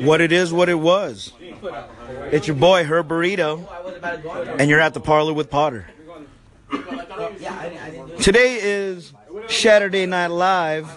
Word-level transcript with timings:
What 0.00 0.20
it 0.20 0.32
is, 0.32 0.52
what 0.52 0.68
it 0.68 0.74
was. 0.74 1.32
It's 2.30 2.46
your 2.46 2.56
boy, 2.56 2.84
Her 2.84 3.02
Burrito, 3.02 3.66
and 4.60 4.68
you're 4.68 4.80
at 4.80 4.92
the 4.92 5.00
parlor 5.00 5.32
with 5.32 5.48
Potter. 5.48 5.88
Today 8.20 8.58
is 8.60 9.14
Saturday 9.48 10.04
Night 10.04 10.26
Live, 10.26 10.94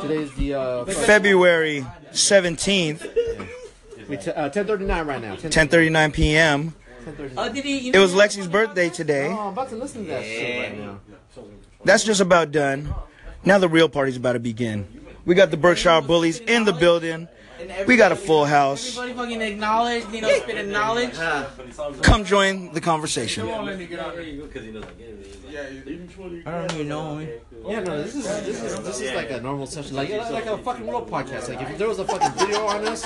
Today's 0.00 0.34
the 0.34 0.54
uh, 0.54 0.84
February 0.86 1.86
17th, 2.10 3.08
we 4.08 4.16
t- 4.16 4.30
uh, 4.30 4.50
10:39 4.50 5.06
right 5.06 5.22
now. 5.22 5.36
10:39. 5.36 6.72
10:39 7.04 7.54
p.m. 7.62 7.92
10:39. 7.92 7.94
It 7.94 7.98
was 7.98 8.12
Lexi's 8.12 8.48
birthday 8.48 8.88
today. 8.88 9.28
Oh, 9.28 9.38
I'm 9.38 9.52
about 9.52 9.68
to 9.70 9.76
listen 9.76 10.04
to 10.04 10.10
that 10.10 10.24
shit 10.24 10.70
right 10.70 10.78
now. 10.78 11.00
That's 11.84 12.04
just 12.04 12.20
about 12.20 12.52
done. 12.52 12.94
Now 13.44 13.58
the 13.58 13.68
real 13.68 13.88
party's 13.88 14.16
about 14.16 14.34
to 14.34 14.40
begin. 14.40 14.86
We 15.24 15.34
got 15.34 15.50
the 15.50 15.56
Berkshire 15.56 16.00
Bullies 16.00 16.38
in 16.40 16.64
the 16.64 16.72
building. 16.72 17.28
We 17.86 17.96
got 17.96 18.12
a 18.12 18.16
full 18.16 18.44
house. 18.44 18.96
Everybody 18.98 19.12
fucking 19.14 19.42
acknowledge, 19.42 20.04
you 20.12 20.20
know, 20.20 20.30
spit 20.30 20.56
in 20.56 20.70
knowledge. 20.70 21.14
Come 22.02 22.24
join 22.24 22.72
the 22.72 22.80
conversation. 22.80 23.48
I 23.48 23.58
don't 26.44 26.72
even 26.74 26.88
know 26.88 27.16
me. 27.16 27.28
Yeah, 27.66 27.80
no, 27.80 28.02
this 28.02 28.14
is 28.14 28.24
this 28.24 28.62
is 28.62 28.80
this 28.80 29.00
is 29.00 29.12
like 29.14 29.30
a 29.30 29.40
normal 29.40 29.66
session, 29.66 29.94
like 29.96 30.10
like 30.10 30.46
a 30.46 30.58
fucking 30.58 30.86
real 30.86 31.04
podcast. 31.06 31.48
Like 31.48 31.70
if 31.70 31.78
there 31.78 31.88
was 31.88 31.98
a 31.98 32.04
fucking 32.04 32.32
video 32.32 32.66
on 32.66 32.86
us, 32.88 33.04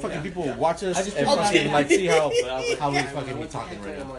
fucking 0.00 0.22
people 0.22 0.42
would 0.44 0.58
watch 0.58 0.82
us 0.82 1.14
and 1.16 1.26
fucking 1.26 1.72
like 1.72 1.88
see 1.88 2.06
how 2.06 2.30
how 2.78 2.90
we 2.90 3.02
fucking 3.02 3.40
be 3.40 3.46
talking 3.46 3.80
right 3.82 3.98
now. 3.98 4.16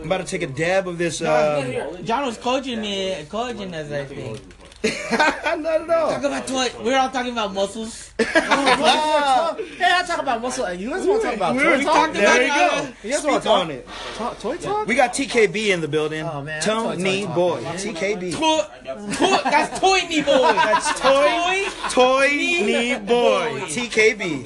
I'm 0.00 0.06
about 0.06 0.18
to 0.18 0.24
take 0.26 0.42
a 0.42 0.46
dab 0.52 0.88
of 0.88 0.98
this. 0.98 1.20
Uh, 1.22 1.98
John 2.02 2.26
was 2.26 2.38
coaching 2.38 2.80
me, 2.80 3.24
coaching 3.28 3.74
us, 3.74 3.90
I 3.92 4.04
think. 4.06 4.40
not 5.12 5.82
at 5.82 5.90
all. 5.90 6.10
Talk 6.10 6.24
about 6.24 6.46
toy. 6.46 6.68
We're 6.82 6.96
all 6.98 7.10
talking 7.10 7.32
about 7.32 7.52
muscles. 7.52 8.12
Oh, 8.22 9.56
Hey, 9.78 9.84
I 9.84 10.02
talk 10.06 10.20
about 10.22 10.40
muscle. 10.42 10.72
You 10.74 10.90
guys 10.90 11.06
want 11.06 11.22
to 11.22 11.26
talk 11.28 11.36
about 11.36 11.54
We 11.54 11.60
toy 11.62 11.66
already 11.68 11.84
talk? 11.84 11.94
talked 11.94 12.14
there 12.14 12.42
you 12.42 12.48
go. 12.48 12.88
You 13.02 13.10
guys 13.12 13.24
want 13.24 13.42
to 13.42 13.48
talk 13.48 13.60
on 13.60 13.70
it. 13.70 13.88
to- 14.16 14.36
toy 14.40 14.56
talk? 14.56 14.86
We 14.86 14.94
got 14.94 15.12
TKB 15.12 15.68
in 15.70 15.80
the 15.80 15.88
building. 15.88 16.24
Oh, 16.24 16.42
man. 16.42 16.62
Tony 16.62 17.26
boy. 17.26 17.60
man. 17.62 17.74
TKB. 17.76 18.32
Toy, 18.34 18.60
toy, 19.16 19.38
that's 19.50 19.78
toy 19.80 20.00
me 20.08 20.22
boy. 20.22 20.52
That's 20.52 21.00
toy. 21.00 21.64
Toy. 21.90 21.90
Toy 21.90 22.28
knee 22.28 22.98
boy. 22.98 23.60
TKB. 23.66 24.44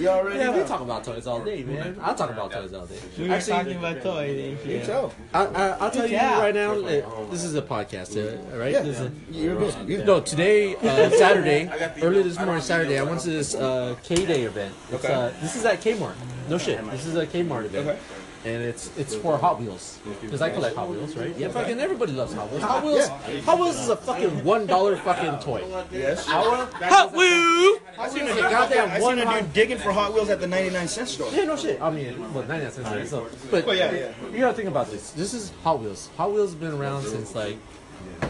You 0.00 0.08
already 0.08 0.38
Yeah, 0.38 0.50
we 0.50 0.58
know. 0.58 0.66
talk 0.66 0.80
about 0.80 1.04
toys 1.04 1.26
all 1.26 1.40
day, 1.44 1.62
man. 1.64 1.96
I'll 2.00 2.14
talk 2.14 2.30
about 2.30 2.52
toys 2.52 2.72
all 2.72 2.86
day. 2.86 2.98
We 3.18 3.28
were 3.28 3.40
talking 3.40 3.76
about 3.76 4.02
toys 4.02 4.38
and 4.44 4.58
shit. 4.64 4.86
So, 4.86 5.12
I, 5.34 5.44
I, 5.46 5.68
I'll 5.80 5.90
tell 5.90 6.06
you 6.06 6.16
right 6.18 6.54
now. 6.54 6.72
uh, 6.72 7.24
This 7.30 7.44
is 7.44 7.54
a 7.54 7.62
podcast, 7.62 8.14
right? 8.58 8.77
Yeah. 8.78 8.82
This 8.84 9.00
is- 9.00 9.10
you're 9.30 9.56
good. 9.56 9.74
Yeah. 9.88 10.04
No, 10.04 10.20
today, 10.20 10.76
uh, 10.76 11.10
Saturday, 11.10 11.70
early 12.02 12.22
this 12.22 12.38
morning, 12.38 12.62
Saturday, 12.62 12.98
I 12.98 13.02
went 13.02 13.20
to 13.22 13.30
this 13.30 13.54
uh, 13.54 13.94
K 14.02 14.24
Day 14.26 14.42
event. 14.42 14.74
It's, 14.92 15.04
Okay. 15.04 15.12
uh, 15.14 15.30
this 15.40 15.56
is 15.56 15.64
at 15.64 15.80
Kmart. 15.80 16.14
No 16.48 16.58
shit. 16.58 16.82
This 16.90 17.06
is 17.06 17.16
a 17.16 17.26
Kmart 17.26 17.66
event. 17.66 17.88
Okay. 17.88 17.98
And 18.44 18.62
it's 18.62 18.96
it's 18.96 19.16
for 19.16 19.36
Hot 19.36 19.60
Wheels 19.60 19.98
because 20.22 20.40
I 20.40 20.48
collect 20.50 20.76
Hot 20.76 20.88
Wheels, 20.88 21.16
right? 21.16 21.34
Yeah, 21.36 21.48
fucking 21.48 21.80
everybody 21.80 22.12
loves 22.12 22.32
Hot 22.34 22.48
Wheels. 22.50 22.62
Hot 22.62 22.84
Wheels, 22.84 23.08
Hot 23.44 23.58
Wheels 23.58 23.78
is 23.80 23.88
a 23.88 23.96
fucking 23.96 24.44
one 24.44 24.64
dollar 24.64 24.96
fucking 24.96 25.40
toy. 25.40 25.64
Yes. 25.90 26.24
Hot 26.24 27.12
Woo! 27.12 27.78
Hot 27.96 28.12
Wheels 28.14 28.30
is 28.30 28.36
a 28.38 28.40
goddamn 28.42 28.90
I 28.92 29.00
one 29.00 29.16
seen 29.18 29.26
a 29.26 29.30
hot. 29.30 29.40
dude 29.42 29.52
digging 29.52 29.78
for 29.78 29.90
Hot 29.92 30.14
Wheels 30.14 30.30
at 30.30 30.38
the 30.40 30.46
99 30.46 30.86
cent 30.86 31.08
store. 31.08 31.30
Yeah, 31.32 31.44
no 31.44 31.56
shit. 31.56 31.82
I 31.82 31.90
mean, 31.90 32.32
well, 32.32 32.44
99 32.44 32.70
cents. 32.70 32.88
right? 32.88 33.08
So, 33.08 33.26
but 33.50 33.66
Well, 33.66 33.74
yeah, 33.76 33.90
yeah. 33.92 34.12
you 34.32 34.38
gotta 34.38 34.54
think 34.54 34.68
about 34.68 34.88
this. 34.88 35.10
This 35.10 35.34
is 35.34 35.50
Hot 35.64 35.80
Wheels. 35.80 36.08
Hot 36.16 36.30
Wheels 36.32 36.50
has 36.52 36.60
been 36.60 36.72
around 36.72 37.02
since 37.06 37.34
like 37.34 37.58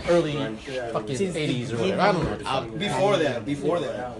early 0.08 0.32
fucking 0.32 1.16
80s 1.16 1.72
or 1.72 1.76
whatever. 1.78 2.00
I 2.00 2.12
don't 2.12 2.24
know. 2.24 2.30
what. 2.30 2.42
Uh, 2.46 2.60
before 2.76 3.16
that, 3.18 3.44
before 3.44 3.80
that. 3.80 4.18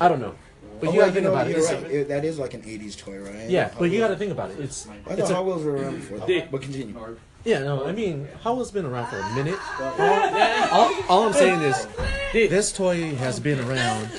I 0.00 0.08
don't 0.08 0.20
know. 0.20 0.34
But 0.80 0.88
oh, 0.88 0.92
you 0.92 0.98
Well, 0.98 1.06
gotta 1.06 1.12
think 1.12 1.24
know, 1.24 1.32
about 1.32 1.46
it. 1.48 1.56
It's- 1.56 1.72
right. 1.72 1.90
It- 1.90 2.08
That 2.08 2.24
is 2.24 2.38
like 2.38 2.52
an 2.54 2.62
80s 2.62 2.96
toy, 2.98 3.18
right? 3.18 3.48
Yeah, 3.48 3.70
but 3.78 3.90
you 3.90 3.98
gotta 3.98 4.16
think 4.16 4.30
about 4.32 4.50
it. 4.50 4.60
It's 4.60 4.86
I 5.08 5.12
it's 5.14 5.22
thought 5.22 5.30
a, 5.30 5.34
Hot 5.36 5.46
Wheels 5.46 5.64
were 5.64 5.76
around 5.76 5.96
before 5.96 6.18
that. 6.18 6.50
But 6.50 6.60
continue. 6.62 7.16
yeah, 7.44 7.60
no, 7.60 7.86
I 7.86 7.92
mean, 7.92 8.28
Hot 8.42 8.56
Wheels 8.56 8.70
been 8.72 8.84
around 8.84 9.06
for 9.08 9.18
a 9.18 9.34
minute. 9.34 9.58
All, 9.80 10.92
all 11.08 11.26
I'm 11.28 11.32
saying 11.32 11.62
is, 11.62 11.86
this 12.32 12.72
toy 12.72 13.14
has 13.14 13.40
been 13.40 13.58
around, 13.60 14.10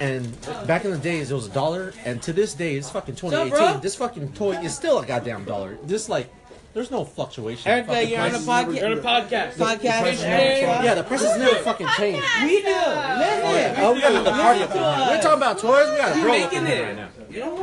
and 0.00 0.26
back 0.66 0.84
in 0.84 0.90
the 0.90 0.98
days 0.98 1.30
it 1.30 1.34
was 1.34 1.46
a 1.46 1.50
dollar, 1.50 1.92
and 2.04 2.20
to 2.22 2.32
this 2.32 2.54
day 2.54 2.74
it's 2.74 2.90
fucking 2.90 3.14
2018. 3.14 3.80
This 3.80 3.94
fucking 3.94 4.32
toy 4.32 4.56
is 4.56 4.74
still 4.74 4.98
a 4.98 5.06
goddamn 5.06 5.44
dollar. 5.44 5.78
This 5.84 6.08
like, 6.08 6.28
there's 6.72 6.90
no 6.90 7.04
fluctuation. 7.04 7.70
Erica, 7.70 7.88
Fucking 7.88 8.08
you're 8.10 8.20
on 8.20 8.26
a 8.26 8.30
prices 8.30 8.46
podcast. 8.46 8.66
never- 8.66 8.72
You're 8.74 8.86
on 8.86 8.92
a 8.92 9.00
podcast. 9.02 9.52
Podcast. 9.54 10.22
Yeah, 10.84 10.94
the 10.94 11.02
prices 11.04 11.36
never 11.38 11.54
fucking 11.56 11.88
change. 11.96 12.22
We 12.44 12.62
do. 12.62 12.68
Listen. 12.68 13.74
Oh, 13.78 13.92
we 13.94 14.00
got 14.00 14.24
the 14.24 14.30
party 14.30 14.62
up 14.62 14.70
in 14.70 14.76
here. 14.76 15.06
We're 15.08 15.20
talking 15.22 15.36
about 15.38 15.58
toys. 15.58 15.90
We 15.90 15.96
got 15.96 16.16
a 16.16 16.20
girl 16.20 16.30
up 16.32 16.52
in 16.52 16.64
making 16.64 16.66
here 16.66 16.76
it. 16.76 16.86
right 16.86 16.96
now. 16.96 17.08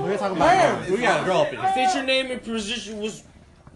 We're 0.04 0.18
talking 0.18 0.38
about. 0.38 0.90
We 0.90 0.98
got 0.98 1.22
a 1.22 1.26
girl 1.26 1.38
up 1.42 1.54
in 1.54 1.60
here. 1.60 1.72
State 1.72 1.96
your 1.96 2.04
name 2.04 2.32
and 2.32 2.44
position. 2.44 3.00
Was 3.00 3.24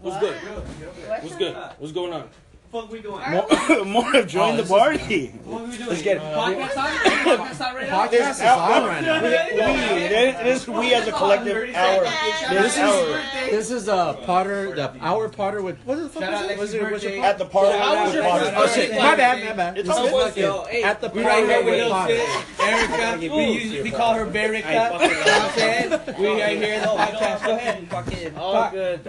what's 0.00 0.18
good? 0.18 0.34
What's 0.36 1.36
good? 1.36 1.54
What's 1.78 1.92
going 1.92 2.12
on? 2.12 2.28
More, 2.72 3.84
more 3.84 4.12
have 4.12 4.26
joined 4.26 4.58
the 4.58 4.62
party. 4.64 5.30
Let's 5.46 6.00
get 6.00 6.16
it. 6.16 6.22
Podcast 6.22 6.76
on? 6.78 6.92
Podcast 6.92 7.60
on 7.68 7.74
right 7.74 7.86
now? 7.86 8.06
Podcast 8.06 8.30
is 8.30 8.40
on 8.40 8.84
right 8.86 9.02
now. 9.02 9.22
We, 9.92 10.08
this, 10.08 10.64
this 10.64 10.68
we 10.68 10.94
as 10.94 11.06
a 11.06 11.12
collective 11.12 11.74
hour. 11.74 12.04
This 12.48 12.78
hour 12.78 13.22
This 13.50 13.70
is 13.70 13.88
uh 13.90 14.14
Potter, 14.24 14.74
the 14.74 14.90
our 15.00 15.28
Potter 15.28 15.60
with 15.60 15.78
what 15.84 15.96
the 15.96 16.08
fuck 16.08 16.22
is 16.22 16.50
it? 16.50 16.58
What's 16.58 16.72
it? 16.72 16.90
What's 16.90 17.04
it 17.04 17.18
at 17.18 17.36
the 17.36 17.44
party. 17.44 17.78
How 17.78 18.04
with? 18.06 18.22
Potter. 18.24 18.52
Oh 18.56 18.66
shit! 18.66 18.90
My 18.92 19.16
bad, 19.16 19.44
my 19.44 19.52
bad. 19.52 19.76
It's 19.78 19.88
all 19.90 20.08
good. 20.08 20.36
Yo, 20.36 20.64
hey, 20.64 20.82
at 20.82 21.00
the 21.02 21.08
We 21.10 21.24
right 21.24 21.44
here 21.44 21.62
with 21.64 21.74
with 21.74 21.90
Potter. 21.90 22.20
Erica. 22.60 23.18
We, 23.36 23.44
use, 23.52 23.82
we 23.82 23.90
call 23.90 24.14
her 24.14 24.24
Berica. 24.24 24.64
You 24.64 24.72
know 24.72 24.92
what 24.92 25.28
I'm 25.28 25.52
saying? 25.58 25.90
We 26.18 26.26
right 26.40 26.56
here 26.56 26.74
in 26.74 26.80
the 26.80 26.88
podcast. 26.88 27.44
Go 27.44 27.54
ahead. 27.54 27.88
Fucking. 27.90 28.32
Oh, 28.44 28.70
good. 28.72 29.00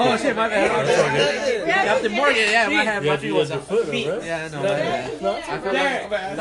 Oh 0.00 0.16
shit! 0.20 0.36
My 0.36 0.48
bad. 0.48 1.66
Captain 1.66 2.12
Morgan. 2.12 2.36
Yeah, 2.36 2.68
my 2.68 2.84
bad. 2.84 3.04
My 3.04 3.16
feet 3.16 3.32
was 3.32 3.50
a 3.50 3.58
foot. 3.58 3.92
Yeah, 3.94 4.44
I 4.44 4.48
know. 4.48 4.62
my 4.62 4.68
bad. 6.08 6.38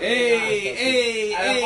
Hey, 0.00 0.38
hey, 0.74 1.32
hey, 1.32 1.60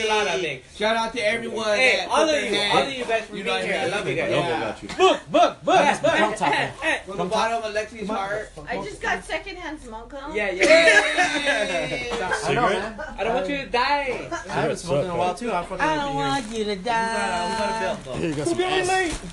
hey. 0.00 0.62
Shout 0.74 0.96
out 0.96 1.12
to 1.14 1.20
everyone. 1.20 1.76
Hey, 1.76 2.06
all 2.08 2.28
of 2.28 2.42
you, 2.42 2.58
all 2.72 2.82
of 2.82 2.92
you 2.92 3.04
guys 3.04 3.24
for 3.24 3.32
being 3.32 3.46
here. 3.46 3.80
I 3.80 3.86
love 3.86 4.08
you 4.08 4.14
guys. 4.14 4.80
Book, 4.96 5.20
book, 5.30 5.64
book. 5.64 6.02
Don't 6.02 6.36
talk. 6.36 6.54
From 7.06 7.18
the 7.18 7.24
bottom 7.24 7.62
of 7.62 7.74
Lexi's 7.74 8.08
heart. 8.08 8.50
I 8.68 8.76
just 8.82 9.00
got 9.00 9.24
secondhand 9.24 9.80
smoke 9.80 10.12
on. 10.14 10.34
Yeah, 10.34 10.50
yeah. 10.50 12.32
I 12.44 12.54
know, 12.54 12.68
man. 12.68 13.00
I 13.18 13.24
don't 13.24 13.34
want 13.34 13.48
you 13.48 13.56
to 13.58 13.66
die. 13.66 14.28
I 14.48 14.52
haven't 14.52 14.76
smoked 14.78 15.04
in 15.04 15.10
a 15.10 15.16
while 15.16 15.34
too. 15.34 15.52
I 15.52 15.64
fucking. 15.64 15.80
I 15.80 15.96
don't 15.96 16.14
want 16.14 16.46
you 16.56 16.64
to 16.64 16.75
die. 16.84 17.86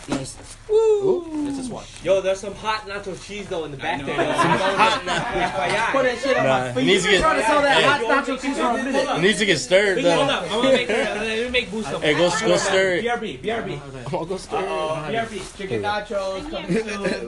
This 0.08 1.60
is 1.60 1.70
one. 1.70 1.84
Yo, 2.04 2.22
there's 2.22 2.40
some 2.40 2.56
hot 2.56 2.88
nacho 2.88 3.22
cheese 3.26 3.48
though 3.48 3.66
in 3.66 3.72
the 3.72 3.78
back 3.78 4.06
there. 4.06 4.16
Hot 4.34 5.02
nacho 5.02 5.92
Put 5.92 6.04
that 6.04 6.18
shit 6.20 6.38
on 6.38 6.44
my 6.44 6.68
Nah, 6.68 6.74
feet. 6.74 6.82
it 6.82 6.86
needs 6.86 7.04
to 7.04 7.12
get 7.12 7.22
Trying 7.22 7.40
to 7.40 7.46
sell 7.46 7.62
that 7.62 7.84
hot 7.84 8.02
nacho 8.26 8.42
cheese 8.42 8.58
for 8.58 8.64
a 8.64 8.84
minute. 8.84 9.10
it 9.18 9.22
needs 9.22 9.40
to 9.40 9.46
get 9.46 9.58
stirred 9.60 10.02
Hold 10.04 10.06
though. 10.30 10.34
up, 10.34 10.44
I'm 10.44 10.50
gonna 10.50 10.72
make 10.74 10.88
her. 10.88 10.94
Let 10.96 11.46
me 11.46 11.50
make 11.50 11.72
boost 11.72 11.90
some. 11.90 12.02
Hey, 12.02 12.14
go 12.14 12.30
go 12.30 12.58
stir 12.58 12.96
it. 12.96 13.06
BRB, 13.06 13.42
BRB, 13.42 14.14
I'll 14.14 14.26
go 14.26 14.38
stir. 14.38 14.58
BRB. 14.58 15.58
Chicken 15.58 15.82
nachos. 15.82 16.44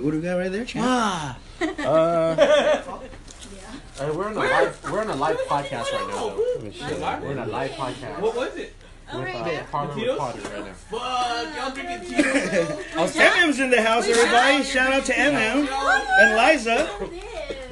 What 0.04 0.12
do 0.12 0.18
we 0.18 0.22
got 0.22 0.36
right 0.36 0.52
there, 0.52 0.66
champ? 0.66 0.86
Ah, 0.88 1.38
Uh, 1.80 3.00
Hey, 3.98 4.12
we're 4.12 4.26
on 4.28 4.34
a 4.34 4.40
live. 4.40 4.92
We're 4.92 5.00
on 5.00 5.10
a 5.10 5.16
live 5.16 5.38
podcast 5.48 5.90
right 5.94 6.08
now. 6.10 6.28
though. 6.30 7.22
We're 7.22 7.32
in 7.32 7.38
a 7.40 7.46
live 7.46 7.72
podcast. 7.72 8.20
What 8.20 8.36
was 8.36 8.54
it? 8.58 8.74
With 9.14 9.28
uh, 9.36 9.64
Parlor 9.72 9.96
with 9.96 10.18
Potter 10.18 10.42
right 10.42 10.66
now. 10.66 10.74
Fuck, 10.74 11.56
y'all 11.56 11.72
drinking 11.72 12.10
Tito's? 12.10 13.16
MM's 13.16 13.60
in 13.60 13.70
the 13.70 13.82
house, 13.82 14.08
everybody. 14.08 14.64
Shout 14.64 14.92
out 14.94 15.06
to 15.06 15.14
MM 15.14 15.68
and 16.20 16.36
Liza. 16.36 16.90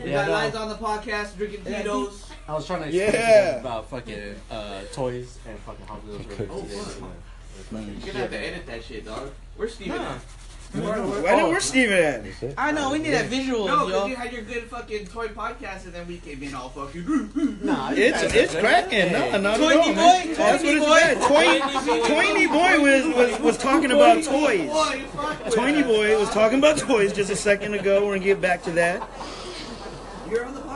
We 0.04 0.12
Yeah, 0.12 0.26
got 0.26 0.28
no. 0.28 0.46
Liza 0.46 0.58
on 0.60 0.70
the 0.70 0.76
podcast 0.76 1.36
drinking 1.38 1.64
Tito's. 1.66 2.30
I 2.48 2.54
was 2.54 2.68
trying 2.68 2.82
to 2.84 2.88
explain 2.88 3.06
Yeah. 3.08 3.12
to 3.12 3.52
them 3.54 3.60
about 3.62 3.90
fucking 3.90 4.36
uh, 4.52 4.82
toys 4.92 5.40
and 5.48 5.58
fucking 5.60 5.86
Hot 5.88 6.04
Wheels. 6.06 6.20
real 6.26 6.36
quick 6.36 6.50
today. 6.50 6.82
You're 7.72 7.82
gonna 7.82 8.20
have 8.20 8.30
to 8.32 8.40
edit 8.40 8.66
that 8.68 8.84
shit, 8.84 9.06
dog. 9.06 9.32
Where's 9.56 9.74
Steven 9.74 10.00
at? 10.76 10.82
Why 11.24 11.36
not? 11.36 11.50
Where's 11.50 11.64
Steven 11.66 11.98
at? 11.98 12.54
I 12.58 12.72
know. 12.72 12.92
We 12.92 13.00
need 13.00 13.12
that 13.12 13.26
visual, 13.28 13.66
No, 13.68 13.86
because 13.86 14.02
yo. 14.02 14.08
you 14.08 14.16
had 14.16 14.32
your 14.34 14.42
good 14.44 14.64
fucking 14.64 15.08
toy 15.08 15.28
podcast 15.30 15.86
and 15.86 15.94
then 15.94 16.08
we 16.08 16.18
came 16.18 16.42
in 16.44 16.54
all 16.56 16.70
fucking. 16.70 17.60
Nah, 17.64 17.92
It's 17.94 18.34
it's 18.34 18.56
cracking. 18.56 19.12
No, 19.12 19.38
not 19.38 19.60
at 19.60 19.62
all. 19.62 19.84
Toiny 19.84 19.96
man. 19.96 20.28
boy, 20.28 20.34
That's 20.36 20.64
what 20.64 20.74
Toiny 20.74 21.12
it's 21.12 21.28
boy. 21.28 21.68
about. 21.68 22.08
Toy, 22.08 22.16
Toiny 22.16 22.48
boy 22.48 22.80
was, 22.82 23.16
was 23.16 23.40
was 23.40 23.58
talking 23.58 23.92
about 23.92 24.24
toys. 24.24 24.70
Boy, 24.70 24.94
you 24.96 25.06
fuck 25.08 25.46
with 25.46 25.54
Toiny 25.56 25.84
boy 25.84 26.20
was 26.20 26.30
talking 26.30 26.58
about 26.60 26.78
toys 26.78 27.14
just 27.14 27.30
a 27.30 27.36
second 27.36 27.74
ago. 27.74 28.06
We're 28.06 28.14
gonna 28.16 28.26
get 28.26 28.42
back 28.42 28.64
to 28.64 28.72
that. 28.72 29.08
You're 30.30 30.46
on 30.46 30.54
the 30.56 30.62
podcast. 30.62 30.73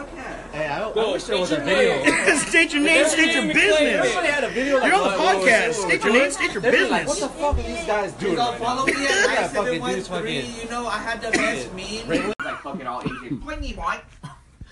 Hey, 0.57 0.65
I, 0.65 0.89
I 0.89 1.11
wish 1.11 1.23
there 1.25 1.37
was 1.37 1.51
a 1.51 1.59
video. 1.59 2.35
state 2.37 2.73
your 2.73 2.81
name, 2.81 3.05
state 3.05 3.31
your 3.35 3.53
business. 3.53 4.07
Somebody 4.11 4.27
had 4.33 4.43
a 4.43 4.49
video 4.49 4.79
like 4.79 4.85
You're 4.87 4.95
on 4.95 5.01
the 5.03 5.07
what- 5.09 5.19
what 5.19 5.35
was- 5.37 5.45
podcast. 5.45 5.73
State 5.73 6.03
your 6.03 6.13
name, 6.13 6.31
state 6.31 6.51
your 6.53 6.61
They'd 6.63 6.89
like, 6.89 7.07
what 7.07 7.19
the 7.19 7.29
fuck 7.29 7.57
are 7.59 7.61
these 7.61 7.85
guys 7.85 8.11
doing? 8.13 8.37
Right 8.37 8.57
follow 8.59 8.85
me 8.87 8.93
at 8.93 8.99
Yeah, 9.07 9.47
fucking 9.49 9.79
971 9.79 9.93
dudes 9.93 10.07
fucking- 10.07 10.63
You 10.63 10.69
know, 10.71 10.87
I 10.87 10.97
had 10.97 11.21
the 11.21 11.29
best 11.29 11.71
meme. 11.75 12.33
like 12.43 12.57
fucking 12.63 12.87
all 12.87 13.03
Asian. 13.03 13.39
Pointy 13.45 13.73
boy. 13.73 13.99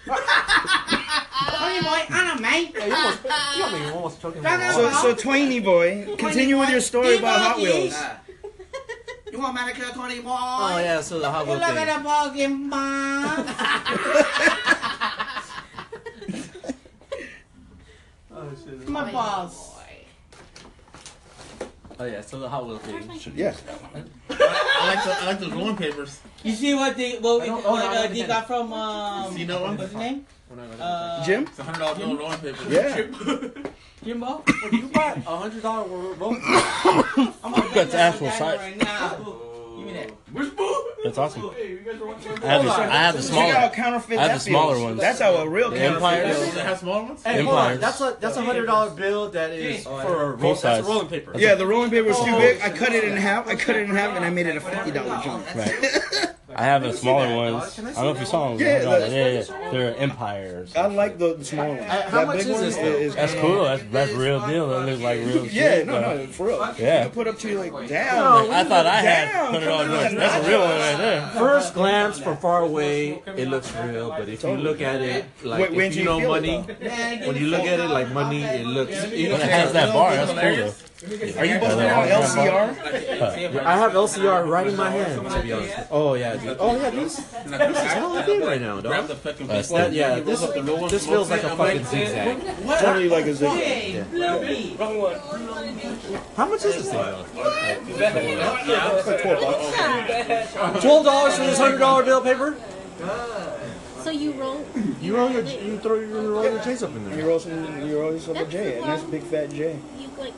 Pointy 0.07 1.81
boy, 1.83 2.01
Anna, 2.09 2.41
mate. 2.41 2.73
Yeah, 2.75 2.85
you 2.87 2.95
almost, 2.95 3.23
you 3.23 3.29
got 3.29 3.71
me 3.73 3.89
almost 3.91 4.21
choking. 4.23 4.41
my 4.41 4.71
So- 4.71 4.89
So, 4.91 5.13
so 5.13 5.15
Twainy 5.29 5.63
boy, 5.63 6.15
continue 6.17 6.57
with 6.57 6.69
your 6.71 6.81
story 6.81 7.17
about 7.17 7.39
Hot 7.41 7.57
Wheels. 7.57 7.93
You 9.31 9.39
want 9.39 9.53
manicure, 9.53 9.85
Tony 9.93 10.19
boy? 10.21 10.29
Oh 10.33 10.79
yeah, 10.79 11.01
so 11.01 11.19
the 11.19 11.29
Hot 11.29 11.45
Wheels. 11.45 11.59
You 11.59 11.67
look 11.67 11.77
at 11.77 11.97
the 11.97 12.03
ball 12.03 12.31
game, 12.31 12.69
man. 12.69 13.45
My 18.95 19.11
boss. 19.11 19.75
Oh 21.97 22.03
yeah, 22.05 22.21
so 22.21 22.39
the 22.39 22.49
Hot 22.49 22.65
Wheels 22.65 22.81
thing. 22.81 23.33
Yeah. 23.35 23.53
I 24.29 24.87
like 24.87 25.03
the 25.05 25.11
I 25.21 25.25
like 25.25 25.39
the 25.39 25.49
rolling 25.49 25.77
papers. 25.77 26.19
You 26.43 26.53
see 26.53 26.73
what 26.73 26.95
they 26.97 27.17
what, 27.19 27.41
I 27.43 27.45
don't- 27.45 27.65
oh, 27.65 27.75
no, 27.75 27.81
I 27.81 27.87
uh, 27.87 27.93
don't 27.93 28.09
they 28.11 28.15
get 28.17 28.27
got 28.27 28.47
from 28.47 28.71
um 28.73 29.33
See 29.33 29.45
no 29.45 29.61
one? 29.61 29.77
what's 29.77 29.91
his 29.91 29.99
name? 29.99 30.25
We're 30.49 30.57
not 30.57 30.71
gonna 30.71 30.83
Uh, 30.83 31.25
Jim? 31.25 31.43
It's 31.43 31.59
a 31.59 31.63
hundred 31.63 31.79
dollar 31.79 31.95
bill 31.95 32.17
rolling 32.17 32.37
papers. 32.39 32.67
Yeah. 32.69 33.47
Jimbo. 34.03 34.43
Would 34.63 34.73
you 34.73 34.87
buy 34.89 35.21
a 35.25 35.35
hundred 35.37 35.61
dollar 35.61 35.87
roll? 35.87 36.35
I'm 37.43 37.51
gonna 37.51 37.69
That's 37.73 37.91
that 37.91 38.13
actual 38.13 38.27
guy 38.27 38.37
size. 38.39 38.59
right 38.59 38.77
now. 38.77 39.09
Give 39.85 39.93
me 39.93 39.99
that. 39.99 40.95
That's 41.03 41.17
awesome. 41.19 41.43
I 41.45 42.47
have 42.47 42.63
the, 42.63 42.71
I 42.71 42.97
have 42.97 43.15
the 43.15 43.21
Check 43.21 43.55
out 43.55 43.73
smaller. 43.73 43.75
counterfeit 43.75 44.17
I 44.17 44.21
have 44.23 44.31
that 44.31 44.33
the 44.35 44.39
smaller 44.39 44.79
ones. 44.81 44.99
That's 44.99 45.19
how 45.19 45.35
a 45.35 45.47
real 45.47 45.69
The 45.69 45.77
counterfeit 45.77 45.95
Empires. 45.95 46.37
feels. 46.37 46.47
Does 46.47 46.57
it 46.57 46.65
have 46.65 46.79
smaller 46.79 47.03
ones? 47.03 47.23
Hey, 47.23 47.43
hold. 47.43 47.55
Empires. 47.55 47.79
That's 47.79 48.01
a 48.01 48.17
that's 48.19 48.37
a 48.37 48.41
hundred 48.41 48.65
dollar 48.65 48.89
bill 48.91 49.29
that 49.29 49.51
is 49.51 49.83
for 49.83 49.91
a 49.91 50.29
roll. 50.31 50.55
Full 50.55 50.55
That's 50.55 50.87
a 50.87 50.89
rolling 50.89 51.07
paper. 51.07 51.33
Yeah, 51.35 51.55
the 51.55 51.67
rolling 51.67 51.91
paper 51.91 52.07
was 52.07 52.17
too 52.17 52.31
oh, 52.33 52.39
big. 52.39 52.59
I 52.61 52.69
cut 52.71 52.93
it 52.93 53.03
in 53.03 53.17
half. 53.17 53.47
I 53.47 53.55
cut 53.55 53.75
it 53.75 53.87
in 53.87 53.95
half, 53.95 54.15
and 54.15 54.25
I 54.25 54.29
made 54.31 54.47
it 54.47 54.57
a 54.57 54.61
fifty 54.61 54.91
dollar 54.91 55.21
jump. 55.23 55.55
Right. 55.55 56.31
I 56.57 56.63
have 56.63 56.83
the 56.83 56.93
smaller 56.93 57.35
ones. 57.35 57.77
I 57.77 57.83
don't 57.83 57.95
know 57.95 58.11
if 58.11 58.19
you 58.21 58.25
saw 58.25 58.49
them. 58.49 58.59
Yeah, 58.59 58.81
Yeah, 58.81 59.07
yeah, 59.07 59.27
yeah. 59.41 59.71
They're 59.71 59.95
Empires. 59.97 60.73
I 60.73 60.87
like 60.87 61.17
the, 61.17 61.35
the 61.35 61.43
smaller 61.43 61.75
one. 61.75 61.79
Uh, 61.79 62.09
how 62.09 62.19
that 62.19 62.27
much 62.27 62.37
big 62.37 62.47
is 62.47 62.53
one 62.53 62.61
this, 62.61 62.75
though? 62.77 62.83
is 62.83 63.15
That's 63.15 63.33
cool. 63.35 63.63
That's 63.63 63.83
that's 63.91 64.11
real 64.13 64.47
deal. 64.47 64.69
That 64.69 64.85
looks 64.85 65.01
like 65.01 65.19
real. 65.19 65.45
Yeah, 65.45 65.51
shit, 65.51 65.87
no, 65.87 65.99
no, 65.99 66.27
for 66.27 66.47
real. 66.47 66.59
Yeah. 66.79 66.99
You 66.99 67.03
can 67.05 67.11
put 67.11 67.27
up 67.27 67.37
to 67.39 67.59
like 67.59 67.89
down. 67.89 68.51
I 68.51 68.63
thought 68.63 68.85
I 68.85 68.95
had 69.01 69.25
Damn, 69.31 69.51
hundred 69.53 69.65
dollar 69.65 69.85
come 69.85 70.05
on. 70.05 70.15
That's 70.15 70.45
a 70.45 70.49
real 70.49 70.59
one 70.61 70.69
right 70.69 70.97
there. 70.97 71.27
First 71.33 71.73
glance 71.73 72.19
from 72.19 72.37
far 72.37 72.61
away, 72.61 73.21
it 73.35 73.49
looks 73.49 73.75
real, 73.75 74.09
but 74.11 74.29
if 74.29 74.43
you 74.43 74.55
look 74.55 74.79
at 74.81 75.01
it 75.01 75.25
like 75.43 75.71
when 75.71 75.81
if 75.81 75.95
you 75.95 76.03
you 76.03 76.05
know 76.05 76.27
money, 76.27 76.61
when 76.61 77.35
you 77.35 77.47
look 77.47 77.65
at 77.65 77.79
it 77.79 77.89
like 77.89 78.11
money, 78.11 78.43
it 78.43 78.65
looks. 78.65 78.91
It 78.93 79.41
has 79.41 79.73
that 79.73 79.93
bar, 79.93 80.15
that's 80.15 80.31
cool 80.31 80.55
though. 80.67 80.84
Are 81.03 81.45
you 81.45 81.59
busting 81.59 81.87
out 81.87 82.07
LCR? 82.07 83.61
I 83.65 83.75
have 83.77 83.91
LCR 83.91 84.47
right 84.47 84.65
in 84.65 84.77
my 84.77 84.89
hand. 84.89 85.29
To 85.29 85.41
be 85.41 85.51
honest. 85.51 85.75
Oh 85.91 86.13
yeah, 86.13 86.37
dude. 86.37 86.55
Oh 86.57 86.73
yeah, 86.77 86.89
these. 86.89 87.17
This 87.17 87.77
is 87.83 87.91
hella 87.91 88.23
big 88.25 88.41
right 88.41 88.61
now, 88.61 88.77
Uh, 88.77 88.81
dog. 88.81 89.07
That's 89.07 89.69
That, 89.69 89.91
yeah, 89.91 90.19
this 90.21 90.39
this 90.39 91.05
feels 91.05 91.29
like 91.29 91.43
a 91.43 91.53
fucking 91.57 91.83
zigzag. 91.83 92.41
Totally 92.79 93.09
like 93.09 93.25
a 93.25 93.35
zig. 93.35 93.49
Hey, 93.49 94.05
Bluey. 94.09 94.77
How 96.37 96.47
much 96.47 96.63
is 96.63 96.75
this 96.75 96.89
thing? 96.89 97.01
though? 97.01 97.25
Twelve 100.79 101.03
dollars 101.05 101.35
for 101.37 101.43
this 101.45 101.57
hundred 101.57 101.79
dollar 101.79 102.03
bill 102.03 102.21
paper? 102.21 102.55
So 104.01 104.11
you 104.11 104.31
roll. 104.33 104.63
You 105.01 105.17
roll 105.17 105.29
your, 105.31 105.41
you 105.43 105.77
throw 105.79 105.95
your, 105.95 106.21
you 106.21 106.31
roll 106.33 106.43
your 106.43 106.61
chains 106.61 106.83
up 106.83 106.95
in 106.95 107.03
there. 107.09 107.17
You 107.19 107.27
roll 107.27 107.39
some, 107.39 107.85
you 107.85 107.99
roll 107.99 108.13
yourself 108.13 108.37
a 108.37 108.45
J, 108.45 108.77
and 108.77 108.85
that's 108.87 109.03
big 109.03 109.23
fat 109.23 109.49
J. 109.49 109.77
You 109.99 110.09
like. 110.17 110.33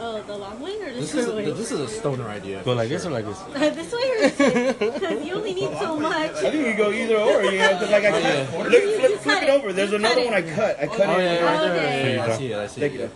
Oh, 0.00 0.20
the 0.22 0.36
long 0.36 0.60
way 0.60 0.74
or 0.80 0.92
the 0.92 1.00
This 1.00 1.14
is 1.14 1.24
short 1.26 1.36
way? 1.36 1.50
this 1.52 1.70
is 1.70 1.80
a 1.80 1.88
stoner 1.88 2.28
idea. 2.28 2.62
Go 2.64 2.72
like 2.72 2.88
this 2.88 3.06
or 3.06 3.10
like 3.10 3.24
this. 3.24 3.38
this 3.76 3.92
way 3.92 4.10
or 4.10 4.28
this 4.28 4.38
way? 4.38 4.72
Because 4.90 5.24
you 5.26 5.34
only 5.34 5.54
need 5.54 5.70
so 5.78 5.98
much. 6.00 6.30
I 6.36 6.50
think 6.50 6.66
you 6.66 6.74
go 6.74 6.90
either 6.90 7.16
or, 7.16 7.42
you 7.44 7.58
know, 7.58 7.68
because 7.74 7.90
like 7.90 8.04
I 8.04 8.08
oh, 8.08 8.46
cut, 8.50 8.64
look, 8.70 8.72
You- 8.72 8.96
flip, 8.98 9.10
you 9.10 9.16
flip 9.18 9.34
cut 9.34 9.42
it 9.44 9.48
it. 9.48 9.52
over. 9.52 9.72
There's 9.72 9.90
You 9.90 9.96
another 9.96 10.14
cut 10.16 10.24
one 10.24 10.34
it. 10.34 10.52
I 10.52 10.54
cut. 10.54 10.78
I 10.80 10.86
cut 10.86 11.00
Oh 11.08 11.18
it. 11.18 11.24
yeah, 11.24 11.44
right 11.44 11.60
there. 11.60 11.72
Okay. 11.74 12.14
Yeah, 12.16 12.24
I 12.24 12.36
see 12.36 12.52
it. 12.52 12.58
I 12.58 12.66
see 12.66 12.80
Thank 12.80 12.94
it. 12.94 13.00
you. 13.00 13.10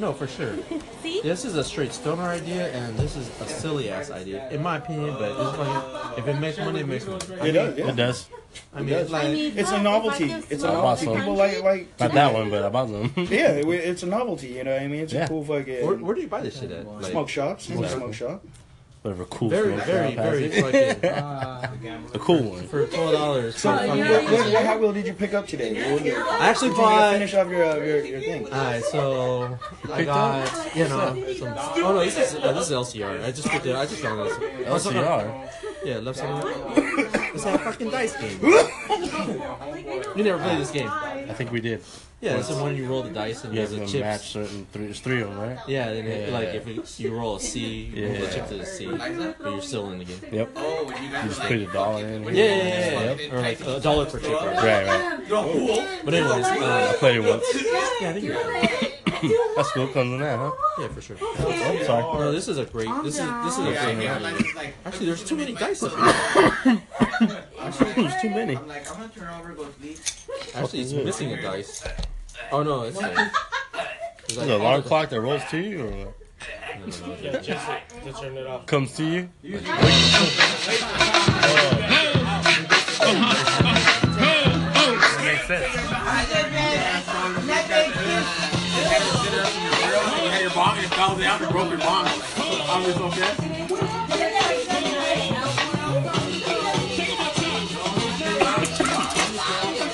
No, 0.00 0.12
for 0.12 0.26
sure. 0.26 0.52
See? 1.04 1.20
This 1.22 1.44
is 1.44 1.54
a 1.54 1.62
straight 1.62 1.92
stoner 1.92 2.24
idea, 2.24 2.72
and 2.72 2.96
this 2.98 3.14
is 3.14 3.28
a 3.40 3.46
silly 3.46 3.90
ass 3.90 4.10
idea, 4.10 4.50
in 4.50 4.60
my 4.60 4.78
opinion. 4.78 5.14
But 5.14 5.30
it's 5.30 5.58
like, 5.58 6.18
if 6.18 6.26
it 6.26 6.40
makes 6.40 6.58
money, 6.58 6.80
it 6.80 6.88
makes 6.88 7.06
money. 7.06 7.24
It 7.24 7.42
mean, 7.42 7.54
does. 7.54 7.78
It 7.78 7.96
does. 7.96 8.28
I 8.74 8.80
mean, 8.82 8.94
it's 8.94 9.10
I 9.12 9.22
like 9.22 9.32
mean, 9.32 9.58
It's 9.58 9.70
a 9.72 9.82
novelty. 9.82 10.32
I 10.32 10.42
It's 10.50 10.62
a 10.62 10.66
novelty. 10.66 11.04
some. 11.06 11.16
People 11.16 11.34
like 11.34 11.62
like. 11.62 12.00
Not 12.00 12.12
that 12.12 12.32
one, 12.34 12.50
but 12.50 12.62
I 12.64 12.68
bought 12.68 12.86
them. 12.90 13.12
Yeah, 13.30 13.52
it- 13.52 13.66
it's 13.68 14.02
a 14.02 14.06
novelty. 14.06 14.48
You 14.48 14.64
know 14.64 14.72
what 14.72 14.82
I 14.82 14.88
mean? 14.88 15.00
It's 15.02 15.12
a 15.12 15.26
cool 15.28 15.44
fucking 15.44 15.86
where, 15.86 15.96
where 15.96 16.14
do 16.14 16.20
you 16.20 16.28
buy 16.28 16.40
this 16.42 16.58
shit 16.60 16.70
at? 16.70 16.86
Like, 16.86 17.10
smoke 17.12 17.28
shops. 17.28 17.68
It's 17.68 17.78
a 17.78 17.82
Exactly. 17.82 18.00
smoke 18.00 18.14
shop. 18.14 18.44
Whatever 19.04 19.26
cool. 19.26 19.50
very, 19.50 19.74
smoke 19.74 19.84
very, 19.84 20.14
very 20.14 20.44
it. 20.44 21.00
fucking 21.02 22.06
The 22.12 22.18
cool 22.18 22.42
one. 22.42 22.66
for 22.68 22.86
twelve 22.86 23.12
dollars. 23.12 23.54
So, 23.58 23.70
what, 23.70 23.86
what, 23.98 24.30
what 24.50 24.64
Hot 24.64 24.80
Wheel 24.80 24.94
did 24.94 25.06
you 25.06 25.12
pick 25.12 25.34
up 25.34 25.46
today? 25.46 25.74
What 25.92 26.00
was 26.00 26.10
it? 26.10 26.16
I 26.16 26.48
actually 26.48 26.68
Did 26.70 26.76
you 26.78 26.82
bought. 26.84 27.12
finish 27.12 27.34
off 27.34 27.48
your 27.50 27.64
uh, 27.66 27.76
your, 27.76 28.02
your 28.02 28.20
thing? 28.20 28.46
Alright, 28.46 28.82
so 28.84 29.58
I 29.92 30.04
got 30.04 30.74
you 30.74 30.88
know 30.88 31.34
some. 31.38 31.54
Oh 31.84 31.92
no, 31.92 32.02
this 32.02 32.16
is 32.16 32.34
uh, 32.42 32.52
this 32.54 32.70
is 32.70 32.74
LCR. 32.74 33.22
I 33.22 33.30
just 33.30 33.46
picked 33.46 33.66
it. 33.66 33.76
I 33.76 33.84
just 33.84 34.00
found 34.00 34.20
this. 34.20 34.38
LCR. 34.38 35.50
Yeah, 35.84 35.98
left 35.98 36.20
side. 36.20 36.42
It's 37.34 37.44
that 37.44 37.56
a 37.56 37.58
fucking 37.58 37.90
dice 37.90 38.16
game. 38.16 38.38
you 40.16 40.24
never 40.24 40.42
played 40.42 40.58
this 40.60 40.70
game. 40.70 40.88
I 40.88 41.34
think 41.34 41.52
we 41.52 41.60
did. 41.60 41.82
Yeah, 42.24 42.38
it's 42.38 42.48
the 42.48 42.54
one 42.56 42.74
you 42.74 42.86
roll 42.88 43.02
the 43.02 43.10
dice 43.10 43.44
and 43.44 43.52
You 43.52 43.60
have 43.60 43.68
there's 43.70 43.82
a 43.82 43.84
to 43.84 43.92
chips. 43.92 44.00
match 44.02 44.30
certain 44.32 44.66
three. 44.72 44.84
There's 44.86 45.00
three 45.00 45.20
of 45.20 45.28
them, 45.28 45.38
right? 45.38 45.58
Yeah, 45.68 45.92
then 45.92 46.06
it, 46.06 46.28
Yeah, 46.30 46.34
like 46.34 46.48
if 46.54 46.66
it, 46.66 46.98
you 46.98 47.14
roll 47.14 47.36
a 47.36 47.40
C, 47.40 47.60
you 47.60 48.06
roll 48.06 48.14
the 48.14 48.20
Yeah. 48.22 48.30
chip 48.34 48.48
to 48.48 48.54
the 48.56 48.64
C, 48.64 48.86
but 48.86 49.40
you're 49.44 49.60
still 49.60 49.90
in 49.90 49.98
the 49.98 50.06
game. 50.06 50.20
Yep. 50.32 50.50
Oh, 50.56 50.90
you 50.98 51.04
You 51.06 51.12
guys 51.12 51.28
just 51.28 51.40
put 51.42 51.52
a 51.58 51.66
dollar 51.66 52.06
in. 52.06 52.24
Yeah, 52.24 52.30
yeah, 52.30 52.44
yeah, 52.46 52.90
yeah. 52.90 53.14
Yep. 53.14 53.32
Or 53.34 53.40
like 53.42 53.60
a 53.60 53.80
dollar 53.80 54.06
per 54.06 54.20
chip. 54.20 54.40
Right? 54.40 54.56
Right, 54.56 55.30
right. 55.30 56.00
But 56.02 56.14
anyways, 56.14 56.44
I 56.46 56.58
uh, 56.60 56.92
played 56.94 57.16
it 57.16 57.28
once. 57.28 57.44
yeah, 58.00 58.08
I 58.08 58.12
think 58.14 58.24
you're 58.24 58.36
right. 58.36 58.90
That's 59.56 59.70
cool. 59.72 59.86
Comes 59.88 60.12
in 60.14 60.20
that, 60.20 60.38
huh? 60.38 60.50
Yeah, 60.78 60.88
for 60.88 61.00
sure. 61.02 61.16
Oh, 61.20 61.82
sorry. 61.86 62.18
No, 62.20 62.32
this 62.32 62.48
is 62.48 62.56
a 62.58 62.64
great. 62.64 62.88
This 63.04 63.18
is 63.18 63.26
this 63.44 63.58
is 63.58 63.66
a 63.66 63.70
Yeah, 63.72 63.84
great. 63.92 64.02
yeah, 64.04 64.18
like, 64.18 64.54
like, 64.54 64.74
Actually, 64.86 65.06
there's 65.06 65.24
too 65.24 65.36
many 65.36 65.52
dice 65.54 65.82
up 65.82 65.92
here. 65.92 66.82
There's 67.94 68.20
too 68.22 68.30
many. 68.30 68.56
I'm 68.56 68.68
like, 68.68 68.90
I'm 68.90 68.96
gonna 69.00 69.12
turn 69.16 69.28
over, 69.40 69.52
go 69.54 69.66
sleep. 69.80 69.98
Actually, 70.54 70.80
it's 70.80 70.92
missing 70.92 71.32
a 71.32 71.40
dice. 71.42 71.84
Oh 72.52 72.62
no, 72.62 72.82
it's. 72.82 72.96
Like, 73.00 73.16
it's 74.24 74.32
Is 74.32 74.38
like 74.38 74.48
it 74.48 74.54
an 74.54 74.60
alarm 74.60 74.82
clock 74.82 75.10
that 75.10 75.20
rolls 75.20 75.42
to 75.50 75.58
you, 75.58 75.86
or 75.86 75.90
what? 75.90 76.14
Comes 78.66 78.92
to 78.96 79.04
you. 79.04 79.28
Makes 84.14 85.46
sense. 85.48 85.74
Uh, 85.76 86.26
Let 87.46 87.68
me 87.68 87.92
kiss. 87.92 88.28
You 88.74 90.30
had 90.30 90.40
your 90.42 90.50
bong, 90.50 90.76
it 90.78 90.90
fell 90.94 91.16
down, 91.16 91.42
and 91.42 91.50
broke 91.52 91.70
your 91.70 91.78
bong. 91.78 92.06
I 92.06 92.82
was 92.86 92.96
okay. 92.96 93.30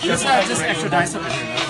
Just 0.02 0.24
have 0.24 0.48
just 0.48 0.62
extra 0.62 0.90
dice 0.90 1.14
up 1.14 1.24
in 1.24 1.30
here. 1.30 1.69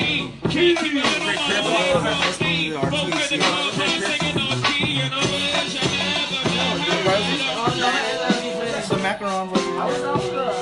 the 8.91 8.97
macaron. 8.97 9.49
I 9.79 9.81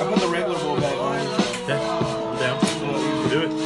put 0.08 0.20
the 0.20 0.28
regular 0.28 0.58
bowl 0.60 0.80
back 0.80 0.96
on. 0.96 1.26
Down. 1.68 3.28
Do 3.28 3.40
it. 3.42 3.50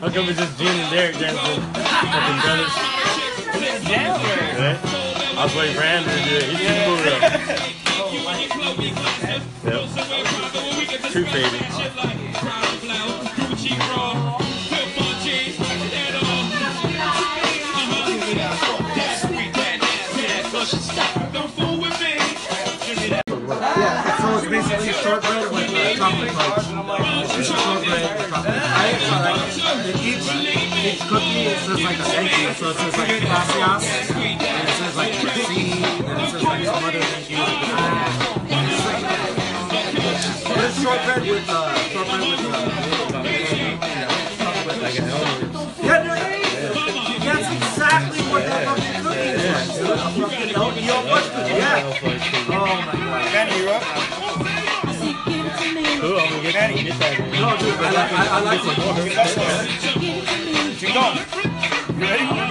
How 0.00 0.08
come 0.10 0.28
it's 0.28 0.38
just 0.40 0.58
Gene 0.58 0.68
and 0.68 0.90
Derek 0.90 1.16
dancing? 1.18 1.62
Fucking 1.72 2.40
brothers. 2.42 2.74
Right? 4.58 4.78
I 5.36 5.38
was 5.44 5.54
waiting 5.54 5.76
for 5.76 5.82
Andrew 5.82 6.12
to 6.12 6.18
do 6.28 6.36
it. 6.36 6.44
He's 6.50 6.58
too 6.66 6.74
cool 6.84 6.96
though. 6.96 7.20
Yep 9.64 10.33
truth, 11.14 11.32
baby. 11.32 11.46
Yeah, 23.76 24.18
so 24.18 24.26
it's 24.38 24.48
basically 24.48 24.92
shortbread 24.92 25.52
with 25.52 25.70
chocolate 25.96 26.34
like 29.22 29.38
it. 29.46 30.98
Cookie 31.08 31.46
is 31.46 31.62
just 31.64 31.82
like 31.84 31.98
a 31.98 32.02
thank. 32.02 32.56
So 32.56 32.72
says 32.72 32.96
like 32.98 33.20
gracias, 33.20 34.10
and 34.10 34.42
it 34.42 34.74
says 34.74 34.96
like 34.96 35.12
merci, 35.22 35.62
and 35.84 36.20
it 36.20 36.30
says 36.30 36.42
like 36.42 36.64
some 36.64 36.84
other 36.84 37.02
thank 37.02 38.28
you. 38.28 38.33
This 40.64 40.80
short 40.82 40.96
bread 41.04 41.20
with, 41.20 41.44
uh, 41.46 41.74
shortbread 41.92 42.20
with, 42.20 42.40
uh, 42.40 42.56
yeah, 45.82 46.02
no, 46.02 46.14
that's 47.20 47.48
exactly 47.52 48.22
what 48.32 48.42
that 48.46 48.64
fucking 48.64 48.96
cookie 49.04 49.28
is 49.28 49.44
like, 49.44 49.68
dude. 49.74 49.92
A 49.92 50.08
fucking 50.08 50.56
oatmeal 50.56 51.02
bush 51.02 51.28
cookie, 51.28 51.60
yeah. 51.60 51.84
Oh 52.48 52.64
my 52.64 52.96
god. 52.96 53.28
Benny, 53.30 53.56
you 53.60 53.68
up? 53.68 53.84
Ooh, 56.02 56.16
I'm 56.16 56.28
gonna 56.32 56.42
get 56.42 56.54
Benny. 56.54 56.80
No, 57.38 57.48
dude, 57.58 57.76
I 57.76 57.92
I, 58.08 58.24
I 58.30 58.40
like 58.40 58.64
it. 58.64 58.78
You 61.92 62.00
ready? 62.00 62.43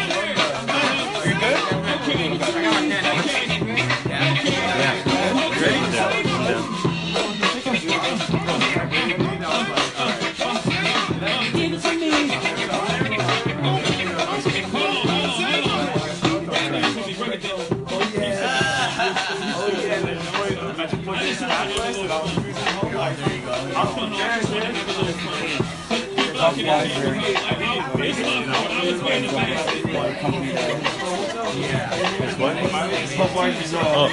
Oh, 33.85 34.07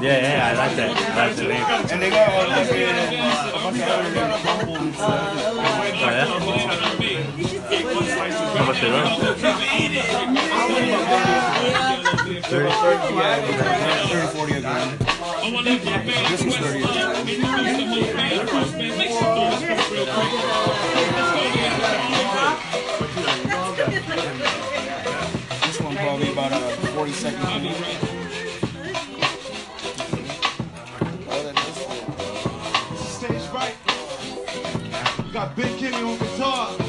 yeah, 0.00 0.20
yeah, 0.22 0.48
I 0.48 0.52
like 0.54 0.76
that. 0.76 0.96
That's 1.14 1.36
the 1.36 1.44
name. 1.44 1.64
And 1.90 2.00
they 2.00 2.08
got 2.08 2.48
like 2.48 2.70
a 2.70 2.74
bunch 6.40 6.64
of. 6.64 6.76
How 8.56 8.64
much 8.64 8.80
they 8.80 8.90
run? 8.90 9.06
30, 12.44 12.70
40. 14.96 15.09
This 15.50 15.66
one 25.80 25.96
probably 25.96 26.30
about 26.30 26.52
a 26.52 26.54
forty-second 26.94 27.40
seconds. 27.40 27.80
Right. 27.80 27.98
Stage 32.96 33.46
right. 33.52 33.74
Got 35.32 35.56
Big 35.56 35.78
Kenny 35.78 35.96
on 35.96 36.16
guitar. 36.16 36.79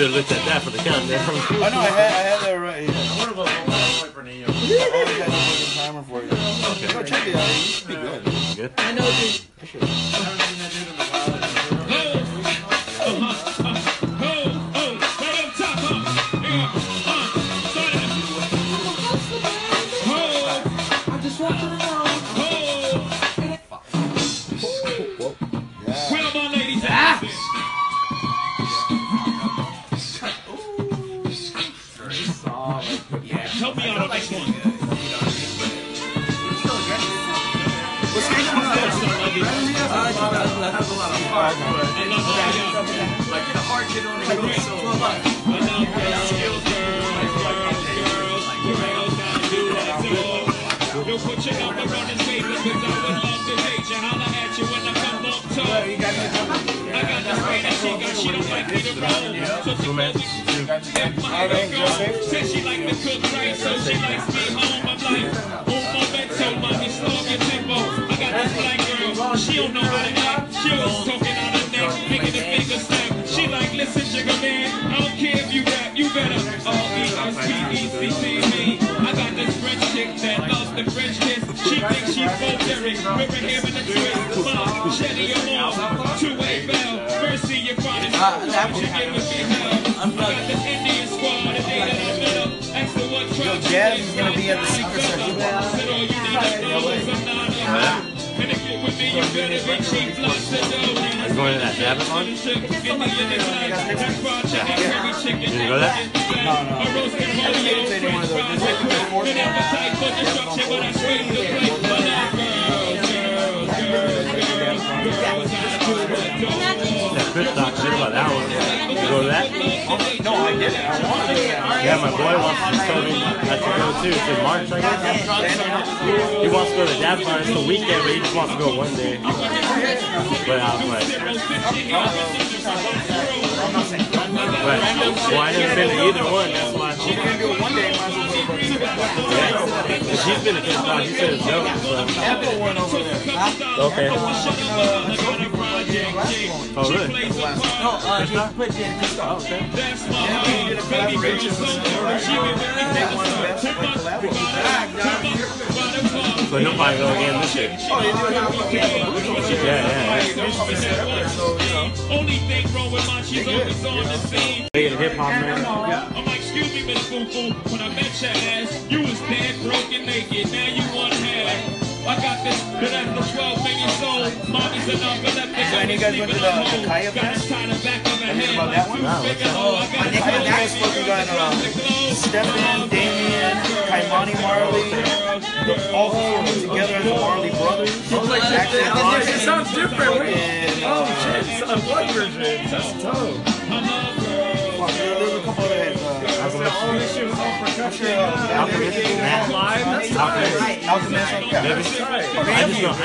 should 0.00 0.06
have 0.06 0.16
looked 0.16 0.32
at 0.32 0.46
that 0.46 0.62
for 0.62 0.70
the 0.70 0.78
countdown. 0.78 1.20
oh 1.28 1.68
no, 1.68 1.78
I 1.78 1.84
had, 1.84 2.12
I 2.12 2.22
had 2.24 2.40
that 2.40 2.54
right. 2.54 2.84
Yeah. 2.84 2.88
I 2.88 3.18
would 3.18 3.28
have 3.28 4.00
looked 4.00 4.14
for 4.14 4.22
Neo. 4.22 4.46
I 4.48 4.90
always 4.94 5.18
had 5.18 5.26
the 5.26 5.36
fucking 5.36 5.74
timer 5.76 6.02
for 6.04 6.22
you. 6.22 6.30
Okay. 6.72 6.94
No, 6.94 7.02
check 7.02 7.28
it 7.28 7.36
out. 7.36 7.48
You 7.48 7.60
should 7.60 7.88
be 7.88 7.94
good. 7.94 8.24
Good. 8.56 8.72
I 8.78 8.92
know. 8.92 9.04
Dude. 9.04 9.49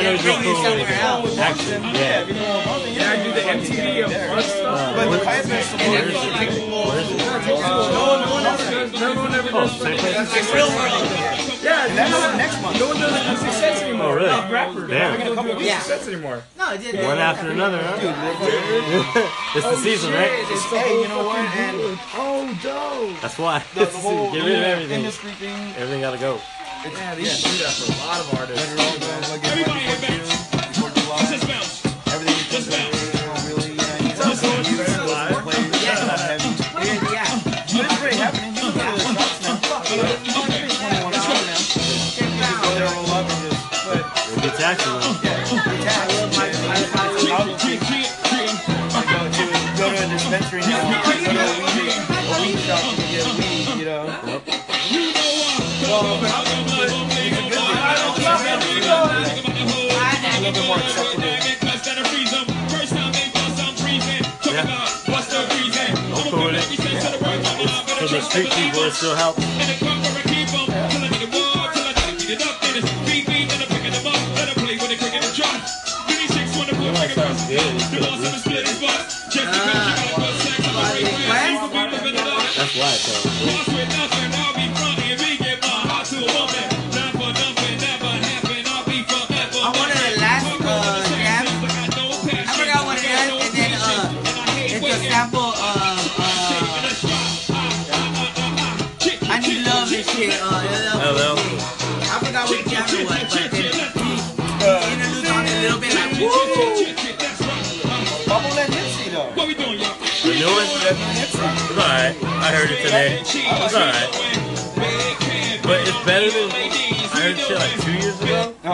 I 0.06 0.12
know 0.12 0.18
he's 0.18 0.26
real 0.26 0.86
cool 0.86 1.24
with 1.24 1.40
action. 1.40 1.82
Yeah. 1.82 2.26
Yeah, 2.26 3.12
I 3.12 3.24
do 3.24 3.34
the 3.34 3.42
MTV 3.42 4.06
of 4.06 4.12
fun 4.14 4.44
stuff. 4.44 4.80
Uh, 4.80 4.96
but 4.96 5.18
the 5.18 5.24
Kaya 5.24 5.44
Fest 5.44 5.74
Where 5.74 6.08
is 6.08 6.14
it? 6.14 6.16
Where 6.16 6.52
is 6.52 7.10
it? 7.10 7.18
No 7.18 8.30
one 8.30 8.46
ever 8.46 8.70
does. 8.70 8.94
No 9.02 9.16
one 9.16 9.34
ever 9.36 9.50
Oh, 9.52 9.62
does. 9.62 9.82
same 9.82 9.98
place? 9.98 10.16
Yeah, 11.64 11.88
And 11.88 11.98
that's 11.98 12.38
next 12.38 12.62
month. 12.62 12.80
no 12.80 12.88
one 12.90 12.98
does 13.00 13.14
acoustic 13.26 13.52
sets 13.54 13.82
anymore. 13.82 14.06
Oh, 14.06 14.16
really? 14.16 14.28
Not 14.30 14.52
rappers. 14.52 14.88
They're 14.90 15.00
not 15.10 15.18
Damn. 15.18 15.36
gonna 15.36 15.42
do 15.42 15.50
acoustic 15.50 15.68
Yeah. 15.68 15.80
sets 15.80 16.08
anymore. 16.08 16.44
No, 16.58 16.74
it 16.74 16.82
didn't. 16.82 17.06
One 17.06 17.18
after 17.18 17.50
another, 17.50 17.80
huh? 17.82 17.98
it's 19.56 19.66
the 19.66 19.72
oh, 19.72 19.76
season, 19.82 20.14
right? 20.14 20.30
It's 20.52 20.70
the 20.70 20.78
Hey, 20.78 20.90
whole 20.90 21.02
you 21.02 21.08
know 21.08 21.26
what? 21.26 21.38
fucking 21.38 21.62
And 21.64 21.78
board. 21.82 22.00
Oh, 22.16 22.60
dope. 22.62 23.22
That's 23.22 23.38
why. 23.40 23.64
the, 23.74 23.82
It's 23.82 23.92
the 23.92 23.98
the 23.98 24.04
whole 24.04 24.30
season. 24.30 24.30
Oh, 24.30 24.34
Get 24.34 24.46
rid 24.46 24.58
of 24.58 24.64
everything. 24.64 25.00
industry 25.00 25.32
thing. 25.32 25.74
Everything 25.78 26.02
gotta 26.02 26.18
go. 26.20 26.40
Yeah, 26.94 27.16
these 27.16 27.42
do 27.42 27.50
that 27.64 27.74
for 27.74 27.92
a 27.92 27.98
lot 28.06 28.20
of 28.20 28.40
artists. 28.40 28.68
Everybody 29.44 29.86
in 29.86 30.45
street 68.36 68.52
people 68.52 68.84
it 68.84 68.92
still 68.92 69.16
help. 69.16 69.95
The 110.86 110.94
new 110.94 111.02
one? 111.02 111.02
That 111.02 111.18
Nipsey. 111.18 111.50
It's 111.50 111.74
alright. 111.74 112.14
I 112.46 112.54
heard 112.54 112.70
it 112.70 112.78
today. 112.86 113.18
It's 113.26 113.74
alright. 113.74 114.06
But 115.66 115.82
it's 115.82 115.98
better 116.06 116.30
than 116.30 116.46
I 116.54 117.18
heard 117.26 117.38
shit 117.42 117.58
like 117.58 117.74
two 117.82 117.98
years 117.98 118.14
ago. 118.22 118.54
He 118.62 118.70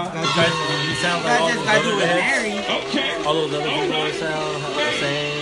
sounds 1.00 1.24
like 1.24 1.32
That 1.32 1.40
all 1.40 1.48
just 1.48 1.64
those 1.64 1.72
got 1.72 1.80
you 1.80 1.88
other 1.88 1.96
with 1.96 2.12
heads. 2.12 2.20
Mary. 2.20 3.24
All 3.24 3.34
those 3.34 3.54
other 3.56 3.64
people 3.64 4.12
sound 4.20 4.60
the 4.60 4.92
same. 5.00 5.40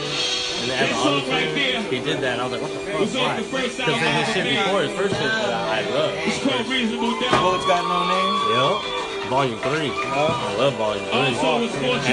And 0.62 0.70
they 0.70 0.78
have 0.78 0.94
auto 1.02 1.26
tune. 1.26 1.90
He 1.90 1.98
did 2.06 2.22
that. 2.22 2.38
And 2.38 2.42
I 2.42 2.46
was 2.46 2.54
like, 2.54 2.62
what 2.62 2.70
the 2.70 2.86
fuck? 2.86 3.18
Why? 3.18 3.42
Because 3.42 3.82
in 3.82 4.14
his 4.14 4.30
shit 4.30 4.46
before, 4.46 4.86
his 4.86 4.94
first 4.94 5.18
shit 5.18 5.26
that 5.26 5.50
I 5.50 5.82
love. 5.90 6.14
Bullets 7.34 7.66
got 7.66 7.82
no 7.90 7.98
name. 8.14 8.38
Yep. 8.54 8.78
Volume 9.34 9.58
3. 9.58 9.90
I 9.90 10.54
love 10.62 10.74
Volume 10.78 11.02
3. 11.10 11.18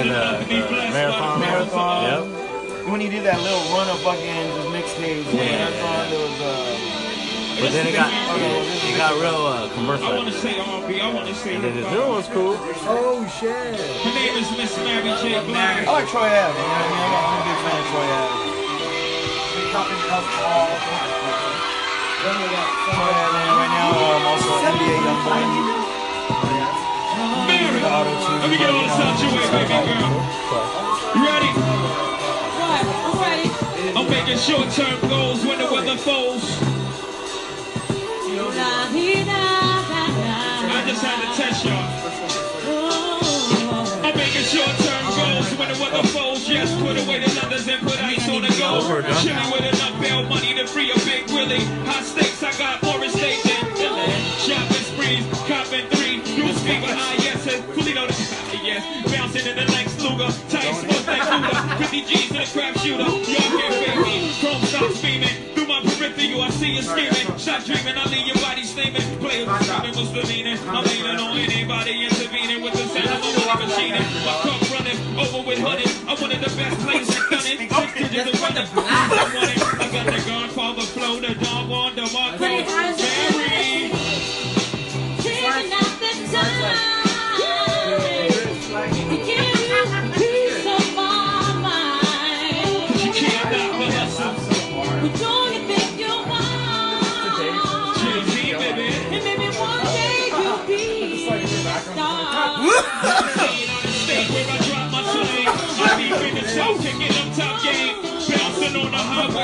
And 0.01 0.09
uh, 0.16 0.40
the 0.49 0.64
Marathon. 0.97 1.40
Marathon. 1.45 2.01
Yep. 2.09 2.46
When 2.87 3.01
he 3.01 3.09
did 3.11 3.25
that 3.27 3.42
little 3.42 3.66
run 3.75 3.90
of 3.90 3.99
fucking 4.07 4.46
just 4.55 4.70
mixtapes, 4.70 5.27
Yeah. 5.35 5.66
Marathon, 5.66 6.07
there 6.07 6.22
was 6.22 6.38
uh, 6.38 7.59
But 7.59 7.70
then 7.75 7.85
it 7.90 7.94
got, 7.99 8.09
it 8.14 8.94
got 8.94 9.12
real 9.18 9.42
uh, 9.42 9.66
commercial. 9.75 10.07
I 10.07 10.14
want 10.22 10.31
to 10.31 10.38
say 10.38 10.55
R&B. 10.61 11.01
I 11.03 11.11
want 11.12 11.27
to 11.27 11.35
say 11.35 11.57
And 11.59 11.64
then 11.66 11.72
his 11.75 11.83
hip-hop. 11.83 11.99
new 11.99 12.07
one's 12.14 12.31
cool. 12.31 12.55
Oh, 12.87 13.27
shit. 13.27 13.75
Her 13.75 14.12
name 14.14 14.38
is 14.38 14.46
Miss 14.55 14.70
Mary 14.87 15.11
J. 15.18 15.42
Blige. 15.51 15.83
I 15.83 15.90
like 15.90 16.07
Troy 16.07 16.31
Ave. 16.31 16.55
You 16.55 16.62
know 16.62 16.62
what 16.62 16.87
I 16.87 16.94
mean? 16.94 17.11
I'm 17.11 17.42
a 17.42 17.42
big 17.42 17.59
fan 17.66 17.75
of 17.75 17.87
Troy 17.90 18.07
Ave. 18.07 18.55
Troy 22.16 23.12
Ave, 23.18 23.51
right 23.51 23.72
now, 23.75 23.99
um, 23.99 24.31
also 24.31 24.53
NBA 24.62 24.94
Youngboy. 25.03 25.42
Mary, 27.51 27.81
The 27.83 27.90
auto 27.90 28.14
tune. 28.14 28.38
let 28.40 28.51
me 28.51 28.57
get 28.59 28.70
all 28.70 28.79
this 28.79 28.94
out 28.94 29.18
your 29.20 29.31
way, 29.35 29.46
baby 29.51 29.75
girl. 29.75 30.22
You 31.14 31.22
ready? 31.27 32.06
I'm 34.27 34.33
making 34.33 34.43
short-term 34.43 34.99
goals 35.09 35.47
when 35.47 35.59
the 35.61 35.71
weather 35.71 35.97
falls. 35.97 36.43
I 40.67 40.83
just 40.85 41.01
had 41.01 41.23
to 41.23 41.29
test 41.39 41.65
y'all. 41.65 41.87
I'm 44.03 44.17
making 44.19 44.43
short-term 44.51 45.05
goals 45.15 45.47
when 45.55 45.69
the 45.71 45.79
weather 45.79 46.03
falls. 46.09 46.49
Yes, 46.49 46.75
put 46.83 46.99
away 46.99 47.23
the 47.23 47.31
leathers 47.39 47.69
and 47.69 47.81
put 47.87 48.03
ice 48.03 48.29
on 48.29 48.43
the 48.43 48.51
gold. 48.59 48.83
Chilling 49.23 49.51
with 49.53 49.62
enough 49.62 49.95
bail 50.03 50.25
money 50.25 50.55
to 50.59 50.67
free 50.67 50.91
a 50.91 50.99
big 51.07 51.31
Willie. 51.31 51.62
High 51.87 52.03
stakes, 52.03 52.43
I 52.43 52.51
got 52.59 52.83
more 52.83 53.05
estate 53.05 53.39
than 53.45 53.62
Billy. 53.79 54.11
Shopping 54.43 54.87
sprees, 54.91 55.23
copping 55.47 55.87
three. 55.95 56.19
New 56.35 56.51
speed 56.53 56.83
behind 56.83 57.23
yes, 57.23 57.47
and 57.47 57.62
Coolito 57.71 58.11
the 58.11 58.59
yes. 58.59 58.83
Bouncing 59.07 59.47
in 59.47 59.55
the 59.55 59.71
Lex 59.71 59.95
Luger. 60.03 60.33
Like 61.07 61.23
Luger. 61.23 61.77
50 61.79 62.03
G's 62.03 62.31
in 62.31 62.37
a 62.37 62.47
crap 62.47 62.77
shooter. 62.79 63.05
Y'all 63.05 63.23
can't 63.23 63.75
fake 63.79 64.01
me. 64.03 64.35
Chrome 64.40 64.62
stop 64.66 64.90
screaming. 64.92 65.55
Through 65.55 65.66
my 65.66 65.81
peripheral, 65.83 66.42
I 66.42 66.51
see 66.51 66.75
you 66.75 66.83
screaming. 66.83 67.38
Stop 67.38 67.64
dreaming, 67.64 67.97
I 67.97 68.05
leave 68.11 68.27
your 68.27 68.37
body 68.42 68.64
steaming. 68.64 69.03
Players 69.23 69.49
screaming, 69.66 69.95
what's 69.95 70.11
the 70.11 70.23
meaning? 70.27 70.59
I'm 70.66 70.85
leaning 70.85 71.21
on 71.21 71.38
anybody 71.38 72.05
intervening 72.05 72.62
with 72.62 72.75
the 72.75 72.87
sound 72.90 73.07
of 73.07 73.23
a 73.23 73.47
money 73.47 73.66
machine. 73.66 73.95
My 74.27 74.35
cup 74.42 74.61
running 74.75 74.99
over 75.14 75.47
with 75.47 75.59
honey. 75.59 75.87
I 76.11 76.14
wanted 76.21 76.40
the 76.42 76.51
best 76.57 76.77
place 76.83 77.09
in 77.09 77.23
Dunning. 77.31 77.71
Six 77.71 77.92
digits 77.95 78.35
of 78.35 78.42
running. 78.42 78.66
I 78.75 79.31
want 79.35 79.51
it. 79.57 79.76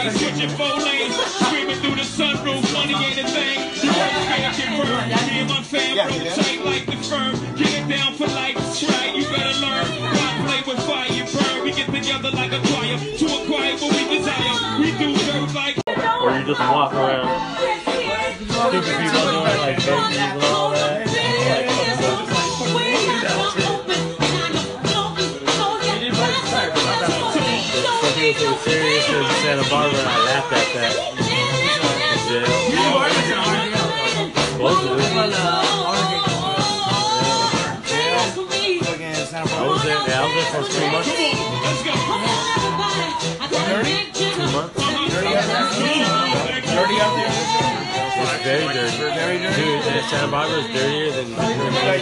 On 0.06 0.10
switching 0.14 0.50
four 0.50 0.76
lanes. 0.82 1.14
Screaming 1.14 1.76
through 1.76 1.96
the 1.96 2.06
sunroof, 2.06 2.62
money 2.72 2.94
ain't 2.94 3.18
a 3.18 3.26
thing. 3.28 3.58
You 3.82 3.90
always 3.90 4.26
gotta 4.26 4.56
get 4.56 4.70
burned. 4.78 5.08
Me 5.28 5.40
and 5.40 5.48
my 5.48 5.62
fam 5.62 5.96
rotate 5.96 6.64
like 6.64 6.86
the 6.86 6.96
firm. 7.06 7.34
Get 7.56 7.72
it 7.72 7.88
down 7.88 8.14
for 8.14 8.26
life, 8.26 8.56
that's 8.56 8.82
right, 8.84 9.14
you 9.14 9.24
better 9.24 9.56
learn. 9.60 9.86
Why 10.16 10.28
play 10.46 10.60
with 10.66 10.82
fire, 10.86 11.10
you 11.12 11.24
burn. 11.30 11.64
We 11.64 11.72
get 11.72 11.86
together 11.86 12.30
like 12.30 12.52
a 12.52 12.60
choir 12.68 12.98
to 12.98 13.26
acquire 13.42 13.74
what 13.78 13.92
we 13.94 14.16
desire. 14.16 14.80
We 14.80 14.90
do 14.98 15.14
dirt 15.14 15.54
like 15.54 15.76
Or 15.86 16.30
you 16.38 16.46
just 16.46 16.60
walk 16.60 16.92
around. 16.94 17.28
Stupid 18.48 18.84
people 18.84 19.22
doing 19.30 19.58
like 19.58 20.41
serious 29.52 29.68
in 29.68 29.68
Santa 29.68 29.70
Barbara 29.70 29.98
and 29.98 30.08
I 30.08 30.18
laughed 30.24 30.52
at 30.52 30.66
that. 30.74 30.92
Yeah. 32.32 32.46
Supposedly. 38.32 38.78
Fucking 38.80 39.14
Santa 39.26 39.54
I 39.54 39.68
was 39.68 39.82
there, 39.82 39.92
yeah, 39.92 40.20
I 40.20 40.24
was 40.24 40.32
there 40.32 40.48
for 40.52 40.62
two 40.72 40.86
months. 40.92 41.08
Let's 41.62 41.82
go. 41.82 41.92
Two 44.12 44.48
months. 44.52 44.74
Dirty 46.72 46.96
out 47.00 47.12
there. 47.16 47.32
It's 48.08 48.44
very 48.44 48.64
dirty. 48.64 48.96
Very 48.96 49.12
dirty. 49.12 49.21
And 50.02 50.10
Santa 50.10 50.26
Barbara 50.32 50.58
is 50.58 50.66
dirtier 50.66 51.14
than 51.14 51.30
I 51.38 51.94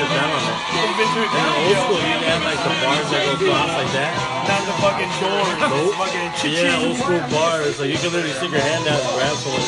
took 0.00 0.08
down 0.16 0.32
on 0.32 0.40
it. 0.48 0.56
You've 0.72 0.96
been 0.96 1.12
through 1.12 1.28
In 1.28 1.44
the 1.44 1.52
old 1.60 1.76
school, 1.84 2.00
you 2.00 2.24
have 2.24 2.40
like 2.40 2.56
the 2.56 2.72
bars 2.80 3.04
that 3.12 3.20
go 3.28 3.32
across 3.36 3.68
like 3.76 3.92
that. 3.92 4.16
Not 4.48 4.64
the 4.64 4.72
fucking 4.80 5.12
doors. 5.20 5.60
Nope. 5.60 5.92
Fucking 5.92 6.32
Yeah, 6.56 6.80
old 6.80 6.96
school 6.96 7.20
bars. 7.28 7.76
So 7.76 7.84
you 7.84 7.98
can 7.98 8.12
literally 8.16 8.32
stick 8.32 8.50
your 8.50 8.60
hand 8.64 8.88
out 8.88 8.96
and 8.96 9.12
grab 9.12 9.36
someone. 9.44 9.60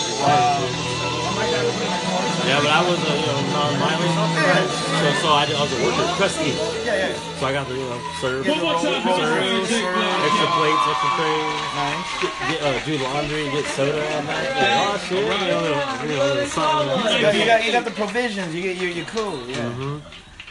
If 2.45 2.53
you 2.53 2.53
wanted 2.53 2.53
to. 2.53 2.53
Yeah, 2.53 2.61
but 2.61 2.73
I 2.73 2.81
was 2.85 2.99
a 3.01 3.13
you 3.15 3.27
know, 3.27 3.41
non-violent, 3.57 4.15
right? 4.45 4.69
So, 4.95 5.07
so 5.25 5.29
I, 5.35 5.45
did, 5.47 5.57
I 5.57 5.63
was 5.65 5.73
a 5.73 5.81
worker, 5.85 6.07
custody. 6.21 6.53
Yeah, 6.85 7.09
yeah. 7.09 7.41
So 7.41 7.47
I 7.47 7.53
got 7.53 7.67
to, 7.69 7.75
you 7.75 7.81
know, 7.89 8.01
serve, 8.21 8.47
One 8.47 8.61
more 8.61 8.75
time, 8.75 9.05
Roll- 9.05 9.17
Mr. 9.19 9.25
roll- 9.25 9.59
Music, 9.65 9.83
roll- 9.85 9.97
man. 9.97 10.25
extra 10.29 10.49
plates, 10.55 10.85
extra 10.93 11.11
trays, 11.17 11.57
Nice. 11.75 12.11
get, 12.21 12.59
uh, 12.63 12.77
do 12.85 12.93
laundry, 13.05 13.45
get 13.51 13.67
soda 13.75 14.01
all 14.15 14.23
night. 14.23 14.49
Like, 14.55 14.77
oh 14.85 14.97
shit, 15.09 15.25
you 15.25 15.29
know, 15.29 15.65
you 16.05 16.17
know, 16.17 16.45
something. 16.47 17.17
You 17.17 17.47
got, 17.47 17.65
you 17.65 17.73
got, 17.73 17.85
the 17.85 17.91
provisions. 17.91 18.55
You 18.55 18.63
get, 18.63 18.77
you're, 18.77 18.91
you're 18.91 19.07
cool. 19.07 19.41
Yeah. 19.49 20.01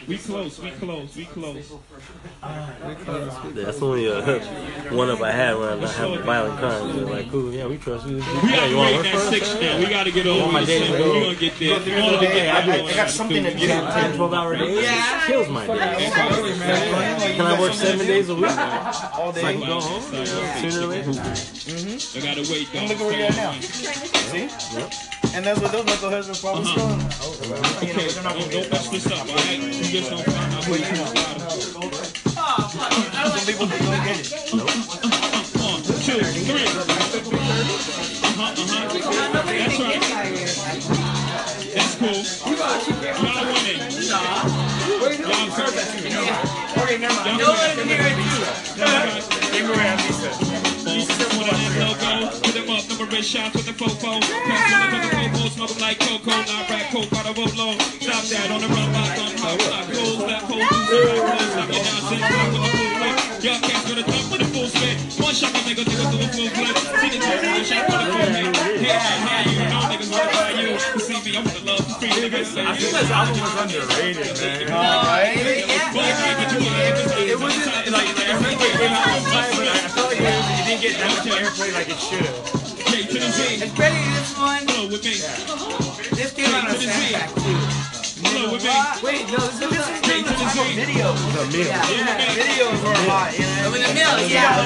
We 0.06 0.18
close, 0.18 0.60
we 0.60 0.70
close, 0.70 1.16
we 1.16 1.24
close. 1.24 1.72
That's 3.54 3.80
only 3.80 4.10
uh, 4.10 4.38
one 4.94 5.08
of 5.08 5.22
I 5.22 5.30
had 5.30 5.56
when 5.56 5.68
I'm 5.70 5.80
not 5.80 5.94
having 5.94 6.22
violent 6.22 6.58
crimes. 6.58 6.94
They're 6.94 7.04
like, 7.06 7.30
cool, 7.30 7.50
yeah, 7.50 7.66
we 7.66 7.78
trust 7.78 8.06
you. 8.06 8.16
We 8.16 8.20
yeah, 8.22 8.56
gotta 8.56 8.68
you 8.68 8.76
want 8.76 8.96
to 8.96 9.02
that 9.02 9.20
six 9.30 9.54
now. 9.60 9.78
We 9.78 9.86
gotta 9.86 10.10
get 10.10 10.26
over 10.26 10.52
my 10.52 10.60
the 10.60 10.66
days 10.66 10.86
six. 10.88 10.92
We 10.92 10.98
gonna 10.98 11.34
get 11.34 11.58
there. 11.58 11.80
We 11.80 12.02
wanna 12.02 12.20
get 12.20 12.54
I, 12.54 12.86
I, 12.86 12.94
got 12.94 13.10
something 13.10 13.44
to 13.44 13.54
do. 13.54 13.66
10, 13.66 14.16
12 14.16 14.34
hour 14.34 14.56
days 14.56 14.82
Yeah. 14.82 15.26
kills 15.26 15.48
my 15.48 15.66
day. 15.66 16.10
Can 17.36 17.46
I 17.46 17.60
work 17.60 17.72
seven 17.72 18.06
days 18.06 18.28
a 18.28 18.34
week? 18.34 18.44
All 18.44 19.32
So 19.32 19.40
I 19.40 19.52
day. 19.52 19.58
can 19.58 19.60
go 19.60 19.80
home 19.80 20.02
sooner 20.02 20.84
or 20.84 20.88
later. 20.88 21.10
I 21.10 22.20
gotta 22.20 22.42
wait 22.52 22.68
though. 22.72 22.78
And 22.78 22.88
look 22.90 23.00
at 23.00 23.06
where 23.06 23.16
you're 23.16 23.26
at 23.26 23.36
now. 23.36 23.52
See? 23.60 25.13
And 25.34 25.44
that's 25.44 25.60
what 25.60 25.72
those 25.72 25.84
knuckleheads 25.84 26.30
are 26.30 26.38
probably 26.40 26.64
still. 26.64 26.88
You 26.88 26.96
know, 27.50 27.58
Okay, 27.82 28.06
they're 28.08 28.22
not 28.22 28.34
don't, 28.38 28.50
gonna 28.50 28.62
don't 28.62 28.70
mess 28.70 28.88
this 28.88 29.06
up, 29.10 29.28
alright? 29.28 29.58
You 29.58 29.82
just 29.82 30.10
don't 30.10 30.24
find 30.24 30.54
out 30.54 30.64
who 30.64 30.74
you 30.78 30.84
are. 30.84 31.14
Some 33.34 33.44
people 33.44 33.66
just 33.66 33.82
don't 33.82 34.04
get 34.04 34.18
it. 34.20 34.30
One, 35.58 35.82
two, 35.82 36.22
three. 36.22 36.70
Uh-huh, 38.24 38.54
uh-huh. 38.54 38.86
That's 39.58 39.78
right. 39.80 40.02
That's 41.74 41.94
cool. 41.98 42.22
Y'all 42.54 43.50
winning. 43.50 43.80
Y'all 45.18 45.50
perfect. 45.50 45.90
Y'all 46.14 46.78
winning. 46.86 48.14
Put 51.34 51.50
on 51.50 51.58
that 51.58 51.74
logo, 51.80 52.30
put 52.40 52.54
them 52.54 52.70
up, 52.70 52.82
number 52.88 53.06
red 53.06 53.24
shots 53.24 53.54
with 53.56 53.66
the 53.66 53.72
fofo. 53.72 54.20
Pass 54.20 54.72
on 54.72 54.80
the 54.92 54.98
coco, 54.98 55.03
smoke 55.54 55.70
'em 55.70 55.78
like 55.78 55.98
cocoa, 56.00 56.34
not 56.50 56.68
rap 56.68 56.90
coke, 56.90 57.10
by 57.10 57.22
the 57.22 57.32
roll 57.38 57.46
Stop 57.46 58.24
that 58.26 58.50
on 58.50 58.60
the 58.60 58.68
run, 58.74 58.90
lock 58.90 59.18
on 59.22 59.30
hot, 59.38 59.62
hot 59.70 59.86
goals, 59.94 60.18
that 60.26 60.42
pole, 60.50 60.66
stop 60.66 61.70
your 61.70 61.84
nonsense, 61.86 62.26
stop 62.26 62.50
with 62.50 62.62
the 62.64 62.70
full 62.74 62.90
flip. 62.98 63.14
Y'all 63.44 63.60
cats 63.62 63.84
gonna 63.86 64.02
jump 64.02 64.26
with 64.34 64.40
the 64.42 64.48
full 64.50 64.66
spit. 64.66 64.96
One 65.22 65.34
shot, 65.34 65.52
my 65.54 65.60
nigga, 65.62 65.84
nigga 65.86 66.06
do 66.10 66.18
a 66.18 66.28
full 66.34 66.50
flip. 66.50 66.74
See 66.74 67.10
the 67.14 67.18
two, 67.22 67.38
one 67.54 67.64
shot 67.70 67.86
for 67.86 67.98
the 68.02 68.06
full 68.10 68.34
hit. 68.34 68.50
Yeah, 68.82 68.98
yeah, 68.98 69.46
you 69.46 69.62
know 69.70 69.82
niggas 69.94 70.10
wanna 70.10 70.34
buy 70.34 70.50
you. 70.58 70.74
You 70.74 71.00
see 71.06 71.18
me, 71.22 71.30
I'm 71.38 71.44
with 71.46 71.54
the 71.54 71.62
love, 71.70 71.86
the 71.86 71.94
free 72.02 72.10
niggas. 72.18 72.50
I 72.58 72.74
think 72.74 72.90
This 72.90 73.10
album 73.14 73.38
was 73.38 73.54
underrated, 73.62 74.34
man. 74.34 74.74
Alright. 74.74 75.38
It 77.14 77.38
wasn't 77.38 77.94
like 77.94 78.10
I 78.10 78.34
think 78.42 78.58
it 78.58 78.74
came 78.74 78.90
out 78.90 79.06
on 79.06 79.22
time, 79.30 79.50
but 79.54 79.70
I 79.70 79.86
felt 79.86 80.10
like 80.10 80.18
it, 80.18 80.26
it 80.26 80.66
didn't 80.66 80.82
get 80.82 80.94
that 80.98 81.10
much 81.14 81.30
airplay 81.30 81.70
like 81.78 81.88
it 81.94 82.00
should 82.02 82.26
have. 82.26 82.63
K 82.94 83.02
to 83.02 83.18
the 83.18 83.30
Z, 83.32 83.74
Ready 83.74 83.98
this 84.14 84.38
one? 84.38 84.62
flow 84.70 84.86
with 84.86 85.02
me, 85.02 85.18
This 86.14 86.30
came 86.30 86.54
out 86.54 86.70
on 86.70 86.76
Soundtrack 86.78 87.34
too. 87.34 87.58
flow 88.30 88.52
with 88.52 88.62
me. 88.62 88.70
Wait, 89.02 89.26
no, 89.34 89.38
this 89.50 89.66
is 89.66 90.00
K 90.06 90.22
to 90.22 90.30
the 90.30 90.46
Z, 90.54 90.62
Videos. 90.78 91.18
Videos 91.50 92.78
were 92.86 92.94
hot. 93.10 93.34
You 93.34 93.46
know? 93.50 93.74
in 93.74 93.82
the 93.82 93.94
mill, 93.98 94.28
yeah. 94.30 94.62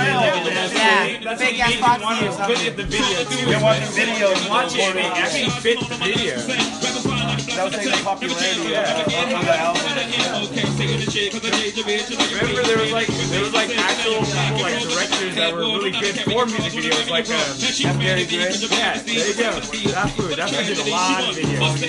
Yeah, 0.77 1.37
fake 1.37 1.59
ass 1.59 1.75
Fox 1.81 2.21
News. 2.21 2.37
Look 2.37 2.59
at 2.69 2.77
the 2.77 2.85
video 2.85 3.25
too. 3.25 3.49
You're 3.49 3.63
watching 3.63 3.89
videos. 3.97 4.51
Watch 4.51 4.75
it, 4.77 4.95
it 4.95 5.05
actually 5.17 5.49
fit 5.65 5.81
the 5.89 5.97
video. 5.97 7.18
That 7.59 7.65
was 7.65 7.75
taking 7.75 7.91
the 7.91 8.05
popularity 8.07 8.71
of, 8.71 8.87
of 8.87 9.43
the 9.43 9.59
album. 9.59 9.83
Remember 12.39 12.63
there 12.63 12.79
was 12.79 12.93
like 12.95 13.11
there 13.35 13.43
was 13.43 13.53
like 13.53 13.75
actual 13.75 14.23
people 14.23 14.63
like 14.63 14.79
directors 14.87 15.35
that 15.35 15.51
were 15.53 15.67
really 15.67 15.91
good 15.91 16.15
for 16.23 16.47
music 16.47 16.71
videos, 16.79 17.11
like 17.11 17.27
um, 17.35 17.99
Gary 17.99 18.31
Gray. 18.31 18.55
yeah, 18.71 19.03
there 19.03 19.27
you 19.27 19.35
go. 19.35 19.51
That 19.91 20.15
food, 20.15 20.39
that 20.39 20.51
food 20.55 20.71
did 20.71 20.79
a 20.79 20.87
lot 20.87 21.27
of 21.27 21.35
videos. 21.35 21.83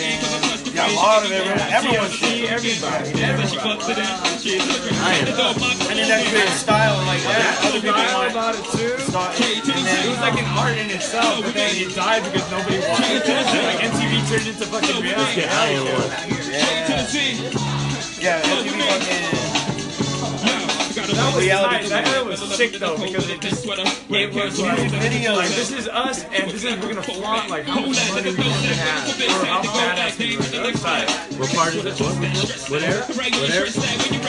Yeah, 0.74 0.90
a 0.90 0.96
lot 0.98 1.26
of 1.26 1.32
it. 1.32 1.46
Everyone 1.70 2.10
See 2.10 2.48
everybody, 2.48 3.22
everybody. 3.22 3.90
And 5.90 5.98
then 5.98 6.08
that 6.10 6.26
created 6.30 6.54
style 6.54 6.98
like 7.06 7.22
that. 7.26 7.62
Other 7.66 7.82
people 7.82 7.98
Style 8.00 8.20
want 8.20 8.32
about 8.32 8.54
it 8.58 8.66
too. 8.74 8.96
And 8.96 10.06
It 10.06 10.10
was 10.10 10.22
like 10.22 10.38
an 10.38 10.46
art 10.58 10.78
in 10.78 10.90
itself, 10.90 11.42
but 11.44 11.54
then 11.54 11.74
it 11.76 11.94
died 11.96 12.24
because 12.26 12.46
nobody 12.52 12.80
wanted 12.86 13.22
it. 13.26 13.66
Like 13.66 13.82
MTV 13.82 14.14
turned 14.30 14.48
into 14.48 14.66
fucking 14.70 15.02
reality. 15.02 15.42
I 15.62 15.68
ain't 15.72 15.84
one. 15.84 16.10
yeah, 18.22 18.42
MTV 18.42 18.80
fucking. 18.88 19.49
That 21.16 21.36
was 21.36 21.46
Reality 21.46 21.76
nice. 21.76 21.90
That 21.90 22.08
era 22.08 22.24
was 22.26 22.40
sick 22.56 22.74
though 22.74 22.98
because 22.98 23.30
it 23.30 23.42
just 23.42 23.66
it 23.66 24.34
was 24.34 24.60
like 24.60 24.78
Videos. 24.80 25.36
like 25.38 25.50
this 25.50 25.72
is 25.72 25.88
us 25.88 26.24
and 26.26 26.50
this 26.52 26.64
is 26.64 26.76
we're 26.80 26.90
gonna 26.90 27.02
flaunt 27.02 27.50
like 27.50 27.66
how 27.66 27.82
much 27.82 27.98
money 28.12 28.32
we 28.32 28.36
can 28.36 28.78
have 28.78 29.10
or 29.18 29.46
how 29.46 29.62
badass 29.64 30.20
we 30.20 30.38
are. 30.38 30.64
That's 30.64 30.82
tight. 30.82 31.10
What 31.40 31.50
part 31.56 31.76
is 31.76 31.86
it? 31.86 32.00
What, 32.00 32.16
what 32.70 32.84
era? 32.84 33.04
What 33.08 33.50
era? 33.50 33.68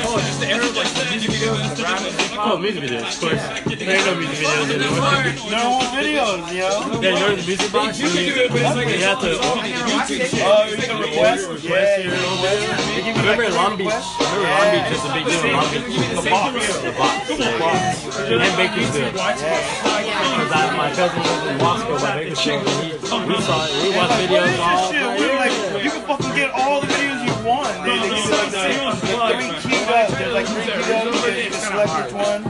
Oh, 0.03 0.19
just 0.19 0.41
the 0.41 0.49
era 0.49 0.65
of 0.65 0.77
like 0.77 0.89
the 0.95 1.05
music 1.11 1.31
videos 1.31 1.61
and 1.61 1.79
rap 1.81 2.01
and 2.01 2.15
hip 2.15 2.39
Oh, 2.41 2.57
music 2.57 2.83
videos, 2.85 3.05
of 3.05 3.21
course. 3.21 3.43
There 3.67 3.97
ain't 3.97 4.07
no 4.07 4.15
music 4.17 4.39
videos 4.47 4.71
anymore. 4.71 5.51
No 5.51 5.63
more 5.71 5.89
videos, 5.93 6.49
yo. 6.51 7.01
Yeah, 7.01 7.11
you 7.11 7.21
know 7.21 7.37
the 7.37 7.47
music 7.47 7.73
box? 7.73 7.99
You 8.01 8.09
can 8.09 8.25
do 8.25 8.41
it, 8.41 8.51
but 8.51 8.63
it's 8.63 8.77
like 8.77 8.89
You 8.89 9.05
have 9.05 9.21
to. 9.21 9.39
Oh, 9.43 9.61
you 10.71 10.77
can 10.77 11.01
request? 11.01 11.65
Yeah, 11.65 11.99
you 11.99 12.11
can 12.11 12.21
request. 12.21 12.71
They 12.91 13.03
give 13.03 13.17
you 13.17 13.23
Remember 13.23 13.51
Long 13.51 13.77
Beach? 13.77 13.93
Remember 14.19 14.49
Long 14.49 14.71
Beach 14.73 14.91
is 14.91 15.05
a 15.05 15.11
big 15.13 15.25
deal 15.27 15.53
Long 15.53 15.69
Beach? 15.71 15.85
The 16.11 16.31
box. 16.31 16.70
The 16.71 16.93
box. 16.97 17.31
And 17.31 18.57
Bakersfield. 18.57 19.13
Because 19.13 19.43
I- 20.53 20.77
my 20.77 20.91
cousin 20.95 21.19
was 21.19 21.47
in 21.51 21.57
Moscow 21.59 21.99
by 21.99 22.15
Bakersfield. 22.23 22.67
and 22.67 23.27
We 23.27 23.35
saw 23.43 23.67
it. 23.67 23.71
We 23.83 23.89
watched 23.97 24.15
videos 24.15 24.59
all 24.61 24.93
Shit, 24.93 25.03
we 25.19 25.27
were 25.27 25.35
like, 25.37 25.55
you 25.85 25.91
can 25.91 26.03
fucking 26.07 26.35
get 26.35 26.51
all 26.53 26.81
the 26.81 26.87
videos 26.87 27.21
you 27.27 27.35
want. 27.47 27.69
They, 27.85 27.99
give 27.99 28.31
like 29.19 29.37
three 29.41 29.71
queued 29.71 29.89
up. 29.89 30.11
Like 30.33 30.47
three 30.47 30.71
up. 30.71 30.79
You 31.45 31.53
select 31.53 31.91
which 31.99 32.13
one. 32.15 32.43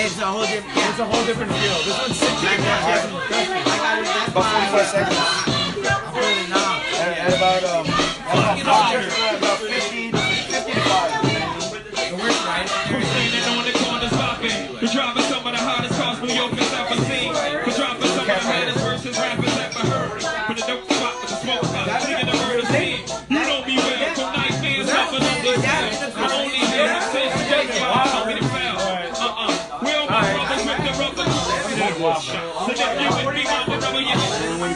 It's 0.00 0.18
a 0.18 0.26
whole 0.26 0.42
different. 0.46 0.76
It's 0.76 0.98
a 0.98 1.04
whole 1.04 1.24
different 1.24 1.52
feel. 1.52 1.78
This 1.84 1.98
one's 1.98 2.20
45 4.32 4.86
seconds. 4.86 5.57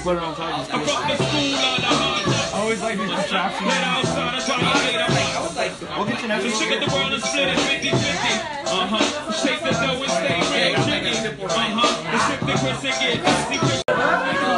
Put 0.03 0.17
it 0.17 0.23
on 0.23 0.35
top 0.35 0.59
I'm 0.59 0.85
the 0.85 1.17
school 1.17 1.55
of 1.55 1.79
the 1.79 1.93
hard 1.95 2.27
I 2.27 2.61
always 2.61 2.83
like 2.83 2.99
these 2.99 3.09
contraptions. 3.09 3.69
Let 3.69 3.83
outside 3.87 4.35
of 4.39 4.45
trying 4.45 4.61
to 4.61 4.67
hate. 4.83 4.99
I'm 4.99 5.55
like, 5.55 5.73
We'll 5.97 6.07
get 6.07 6.23
you 6.23 6.29
So 6.29 6.29
next 6.29 6.59
shake 6.59 6.73
it 6.73 6.81
the 6.83 6.91
world 6.93 7.13
and 7.13 7.23
split 7.23 7.49
it 7.49 7.59
50 7.59 7.91
50. 7.91 8.03
Uh 8.67 8.87
huh. 8.91 9.33
Shake 9.33 9.63
the 9.63 9.71
dough 9.71 10.03
and 10.03 10.11
stay 10.11 10.43
real 10.51 10.75
jiggy. 10.85 11.15
Uh 11.45 11.55
huh. 11.55 12.03
The 12.11 12.19
sip 12.19 12.41
the 12.41 12.55
Chris 12.59 12.83
and 12.85 12.99
get 13.87 14.52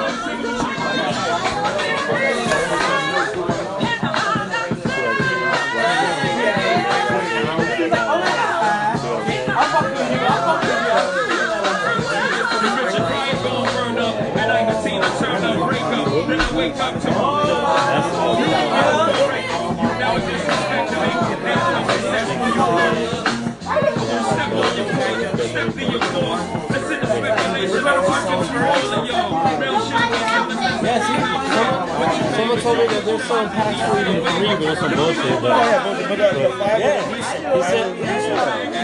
someone, 32.15 32.35
someone 32.35 32.61
told 32.61 32.79
me 32.79 32.87
that 32.87 33.05
there's 33.05 33.25
some 33.25 33.49
password 33.51 34.07
in 34.07 34.23
three, 34.25 34.55
but 34.55 34.63
it's 34.73 34.81
some 34.81 34.93
bullshit. 34.95 35.41
But 35.41 35.51
Yeah, 35.51 35.85
but, 35.85 36.09
but 36.09 36.19
the, 36.19 36.29
the 36.39 36.49
five 36.57 36.79
yeah, 36.81 37.03
he 37.15 37.21
said. 37.63 37.89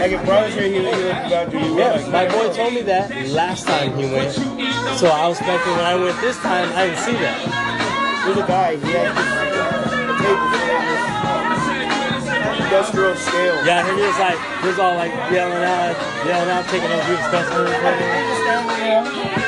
like 0.01 0.11
if 0.11 0.21
Brian's 0.25 0.53
here, 0.55 0.67
he, 0.67 0.73
he 0.73 0.79
would 0.81 1.11
about 1.11 1.51
to 1.51 1.57
you. 1.59 1.77
Yeah, 1.77 2.09
my 2.11 2.25
boy 2.27 2.49
told 2.53 2.73
me 2.73 2.81
that 2.81 3.09
last 3.29 3.65
time 3.67 3.93
he 3.95 4.05
went. 4.11 4.33
So 4.97 5.07
I 5.07 5.27
was 5.27 5.37
expecting 5.39 5.73
when 5.73 5.85
I 5.85 5.95
went 5.95 6.19
this 6.21 6.37
time, 6.39 6.69
I 6.75 6.85
didn't 6.87 6.99
see 6.99 7.13
that. 7.13 7.37
There's 8.25 8.37
a 8.37 8.45
guy, 8.47 8.75
he 8.75 8.91
has 8.91 9.15
this 9.15 9.25
uh, 9.25 9.29
table 10.21 10.47
industrial 12.71 13.15
scale. 13.15 13.65
Yeah, 13.65 13.83
he 13.83 13.91
was 14.01 14.17
like, 14.19 14.37
he 14.61 14.67
was 14.67 14.79
all 14.79 14.95
like 14.95 15.11
yelling 15.31 15.63
out, 15.63 15.95
yelling 16.25 16.49
out, 16.49 16.65
taking 16.69 16.91
over 16.91 17.11
the 17.11 17.17
customers. 17.31 19.40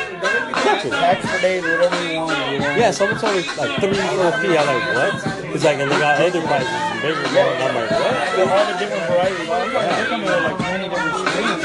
Tax 0.82 1.22
for 1.30 1.42
days, 1.42 1.62
whatever 1.62 2.02
you 2.02 2.18
want. 2.18 2.52
You 2.52 2.60
know? 2.60 2.76
Yeah, 2.76 2.92
someone 2.92 3.20
told 3.20 3.36
me 3.38 3.46
like 3.58 3.78
three, 3.78 3.94
four 3.94 4.32
P. 4.42 4.58
I'm 4.58 4.66
like, 4.66 4.82
what? 4.98 5.14
It's 5.54 5.64
like, 5.64 5.78
and 5.78 5.92
they 5.92 6.00
got 6.02 6.18
other 6.18 6.42
prices 6.42 6.74
and 6.74 7.02
bigger. 7.02 7.22
ones. 7.22 7.62
I'm 7.62 7.78
like, 7.78 7.92
what? 7.94 8.14
So 8.34 8.42
all 8.50 8.66
the 8.66 8.74
different 8.82 9.06
varieties. 9.06 9.46
They're 9.46 10.10
coming 10.10 10.26
with 10.26 10.44
like 10.50 10.58
20 10.58 10.90
different 10.90 11.14
streams. 11.30 11.62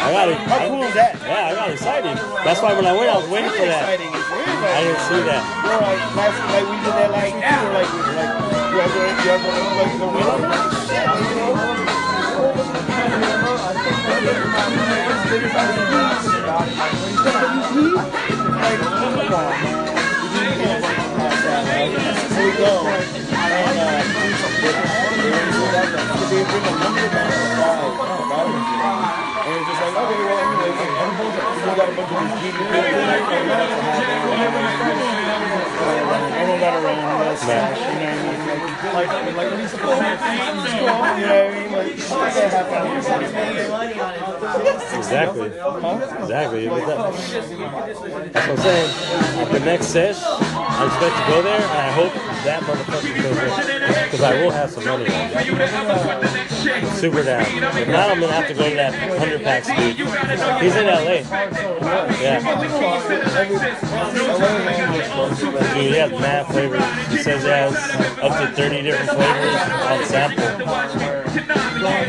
I 0.00 0.12
got 0.12 0.28
it. 0.28 0.36
How 0.36 0.68
cool 0.68 0.84
is 0.84 0.94
that? 0.94 1.16
Yeah, 1.22 1.48
I 1.48 1.54
got 1.54 1.70
excited. 1.70 2.16
That's 2.44 2.60
why 2.60 2.74
when 2.74 2.84
I 2.84 2.92
went, 2.92 3.08
I 3.08 3.16
was 3.16 3.28
waiting 3.28 3.50
for 3.50 3.64
that. 3.64 3.88
Exciting. 3.88 4.12
It's 4.12 4.28
weird, 4.28 4.52
I 4.52 4.84
didn't 4.84 5.00
see 5.08 5.22
that. 5.32 5.42
Bro, 5.64 5.80
like, 5.80 6.02
last, 6.12 6.36
like 6.50 6.66
we 6.68 6.76
did 6.84 6.92
that 6.92 7.10
like, 7.14 7.32
yeah. 7.40 7.64
like, 7.72 7.88
like, 7.88 8.32
you 8.68 8.84
ever, 8.84 9.00
you 9.16 9.32
ever, 9.32 9.48
like, 9.80 9.96
the 9.96 10.08
winner? 10.12 10.60
So 15.30 15.89
people, 31.90 32.66
everyone 36.40 36.60
got 36.60 36.74
around, 36.82 37.36
stash, 37.36 37.78
you 37.78 37.84
know 37.84 38.10
what 38.10 38.20
I 38.20 38.30
mean? 38.30 38.94
Like, 38.94 39.08
like, 39.10 39.36
like, 39.36 39.50
you 41.18 41.26
know 41.26 41.34
what 41.34 41.50
I 41.50 41.54
mean? 41.54 41.69
Exactly. 44.98 45.46
Exactly. 45.46 46.66
That's 46.66 46.86
what 48.34 48.50
I'm 48.50 48.56
saying. 48.56 48.90
At 49.40 49.52
the 49.52 49.60
next 49.60 49.86
sesh, 49.86 50.18
I 50.22 50.86
expect 50.86 51.16
to 51.16 51.24
go 51.32 51.42
there, 51.42 51.60
and 51.60 51.64
I 51.64 51.90
hope 51.92 52.12
that 52.44 52.62
motherfucker 52.62 53.22
goes 53.22 53.36
there. 53.36 54.04
Because 54.04 54.22
I 54.22 54.42
will 54.42 54.50
have 54.50 54.70
some 54.70 54.84
money 54.84 55.04
on 55.04 55.10
it. 55.30 56.94
Super 56.94 57.22
down. 57.22 57.42
If 57.42 57.88
not, 57.88 58.10
I'm 58.10 58.18
going 58.18 58.30
to 58.30 58.36
have 58.36 58.48
to 58.48 58.54
go 58.54 58.68
to 58.68 58.74
that 58.76 58.92
100 59.10 59.42
pack 59.42 59.64
dude. 59.64 59.96
He's 60.60 60.76
in 60.76 60.86
LA. 60.86 61.22
Yeah. 62.20 62.40
Dude, 65.74 65.92
he 65.92 65.98
has 65.98 66.10
mad 66.12 66.46
flavors. 66.46 66.84
He 67.10 67.18
says 67.18 67.42
he 67.42 67.48
has 67.48 67.74
up 68.20 68.32
to 68.40 68.46
30 68.56 68.82
different 68.82 69.10
flavors 69.10 69.56
on 69.86 70.04
sample. 70.04 71.09
I 71.82 72.04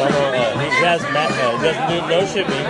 don't 0.00 0.10
know. 0.10 0.32
Uh, 0.32 0.58
he 0.58 0.68
has 0.84 1.02
mad, 1.12 1.30
uh, 1.36 1.60
doesn't 1.60 1.88
do 1.88 2.00
no 2.08 2.24
shipping. 2.24 2.64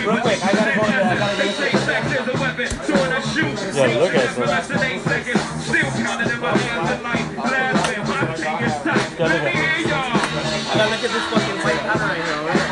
Real 0.00 0.20
quick, 0.22 0.40
I 0.42 0.52
gotta 0.52 0.80
Yeah, 3.76 3.86
look 4.00 4.14
at 4.14 4.34
gotta 9.18 9.34
look 9.34 9.44
at 9.44 9.52
this. 9.52 9.70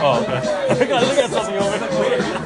Oh, 0.00 0.22
okay. 0.22 0.40
I 0.70 0.86
gotta 0.86 1.06
look 1.06 1.18
at 1.18 1.30
something 1.30 1.56
over. 1.56 2.37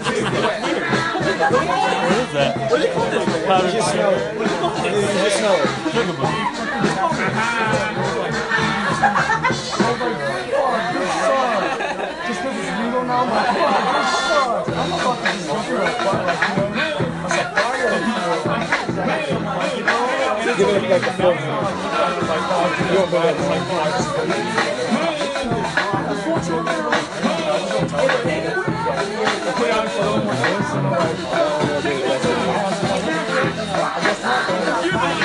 What 1.53 1.61
is 1.61 2.33
that? 2.33 2.71
What 2.71 2.81
do 2.81 2.87
you 2.89 2.93
call 2.95 3.11
this? 3.11 3.47
Powder 3.47 3.71
Just 3.71 3.91
smell 3.93 4.15
it. 4.15 4.37
What 4.39 4.49
do 4.49 4.55
you 4.55 4.61
call 4.61 4.71
this? 4.71 4.85
You 4.85 5.01
just 5.23 5.37
smell 5.37 5.57
it. 5.57 5.69
Sugar 5.93 6.15
booty. 6.17 6.33
Give 20.53 20.69
it 20.69 20.91
like 20.91 21.03
a 21.03 21.13
four. 21.13 21.33
You 21.33 21.49
don't 22.95 23.11
know 23.11 23.21
that. 23.21 23.35
Try 23.69 23.91
this. 23.91 24.07
Right 24.07 24.82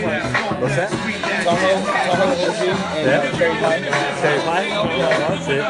What's 0.00 0.76
that? 0.76 0.90
Tahoe, 1.44 1.84
Tahoe 1.84 2.32
and 2.32 3.06
Yeah. 3.06 3.30
Cherry 3.36 3.54
Pie. 3.60 3.80
Cherry 4.20 4.40
pie? 4.40 4.68
That's 5.28 5.48
it. 5.48 5.62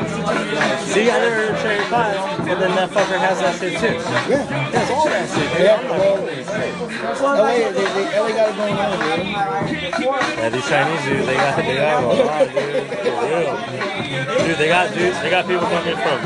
See, 0.87 1.11
I 1.11 1.19
never 1.19 1.35
heard 1.35 1.59
cherry 1.63 1.85
pie, 1.87 2.15
and 2.51 2.61
then 2.61 2.75
that 2.77 2.91
fucker 2.91 3.19
has 3.19 3.39
that 3.41 3.59
shit 3.59 3.79
too. 3.81 3.87
Yeah. 4.31 4.71
That's 4.71 4.91
all 4.91 5.07
that 5.07 5.29
shit. 5.31 5.61
Yeah, 5.61 5.83
well, 5.91 7.43
LA, 7.43 7.71
they, 7.71 7.73
they, 7.73 8.19
LA 8.19 8.29
got 8.31 8.49
it 8.51 8.57
going 8.57 8.75
on, 8.75 8.99
dude. 8.99 9.81
Yeah, 10.01 10.49
these 10.51 10.69
Chinese 10.69 11.05
dudes, 11.05 11.27
they 11.27 11.35
got 11.35 11.57
they 11.57 11.75
got 11.77 12.03
a 12.03 12.07
lot, 12.07 12.47
dude. 12.51 12.87
For 12.91 13.15
real. 13.27 14.47
Dude, 14.47 14.59
they 14.59 14.69
got 14.69 14.95
dudes, 14.95 15.21
they 15.23 15.31
got 15.31 15.47
people 15.47 15.67
coming 15.67 15.97
from 15.97 16.19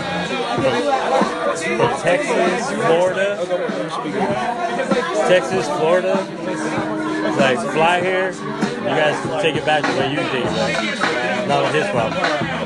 from, 0.61 1.79
from 1.79 2.01
Texas, 2.01 2.71
Florida, 2.85 3.29
Texas, 5.29 5.67
Florida. 5.69 7.14
Like 7.33 7.59
fly 7.73 8.01
here, 8.01 8.33
you 8.33 8.95
guys 9.01 9.43
take 9.43 9.57
it 9.57 9.65
back 9.65 9.83
the 9.83 9.99
way 9.99 10.11
you 10.11 10.17
did. 10.17 11.49
Not 11.49 11.75
his 11.75 11.89
problem. 11.89 12.64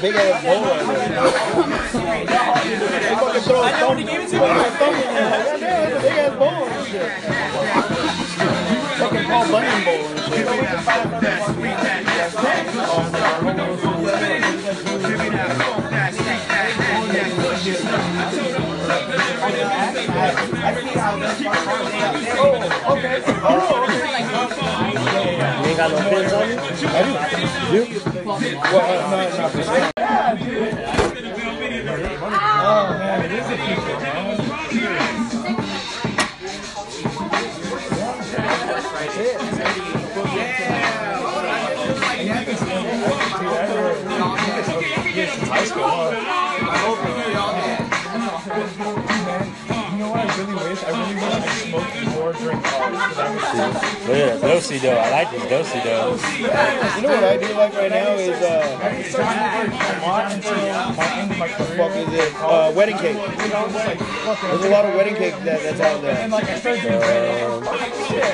big 0.00 0.14
ass 0.14 0.42
bowl 0.42 0.62
right 0.62 0.86
now. 1.10 1.24
You 2.64 2.76
fucking 3.16 3.42
throw 3.42 3.62
a 3.62 3.70
thumb. 3.70 3.98
You 3.98 4.06
throw 4.28 4.44
a. 4.44 4.48
Yeah, 4.48 5.28
that's 5.28 5.52
a 5.52 6.00
big 6.00 6.16
ass 6.18 6.34
bowl. 6.38 6.66
Fucking 8.96 9.24
Paul 9.24 9.44
Bunyan 9.50 9.84
bowl 9.84 10.00
Oh, 22.42 22.96
okay. 22.96 23.22
Oh, 23.42 23.84
okay 23.84 24.89
got 25.80 25.90
no 25.92 26.10
pins 26.10 26.32
on 26.34 26.48
you? 26.50 26.56
Feature, 26.58 26.90
man. 26.90 28.50
High 45.42 45.64
school, 45.64 46.39
'cause 53.60 53.76
I 53.76 54.08
Look 54.10 54.16
at 54.16 54.40
that 54.40 54.50
dosey 54.50 54.78
dough. 54.82 54.96
I 54.96 55.10
like 55.10 55.30
this 55.30 55.42
dosey 55.52 55.80
dough. 55.84 56.18
You 56.96 57.02
know 57.02 57.14
what 57.14 57.24
I 57.24 57.36
do 57.36 57.48
like 57.54 57.74
right 57.74 57.90
now 57.90 58.12
is 58.14 58.42
uh, 58.42 58.78
I 58.82 59.02
started 59.02 59.38
to 59.40 59.76
work 59.76 59.96
a 59.96 60.06
lot 60.06 60.32
until 60.32 60.56
my 60.96 61.08
end 61.20 61.30
of 61.30 61.38
my 61.38 61.48
career. 61.48 61.76
fuck 61.76 61.96
is 61.96 62.12
it? 62.14 62.34
Uh, 62.40 62.72
wedding 62.74 62.98
cake. 62.98 63.16
You 63.16 63.48
know, 63.52 63.66
it's 63.66 63.74
like, 63.74 63.98
fuck 63.98 64.40
There's 64.40 64.64
a 64.64 64.68
lot 64.70 64.84
of 64.84 64.94
wedding 64.94 65.14
cake 65.16 65.34
that, 65.44 65.62
that's 65.62 65.80
out 65.80 65.96
And 65.96 66.04
there, 66.04 66.28
like 66.28 66.48
I 66.48 66.58
started 66.58 66.82
doing 66.82 66.98
bread. 66.98 67.64
Shit. 68.08 68.24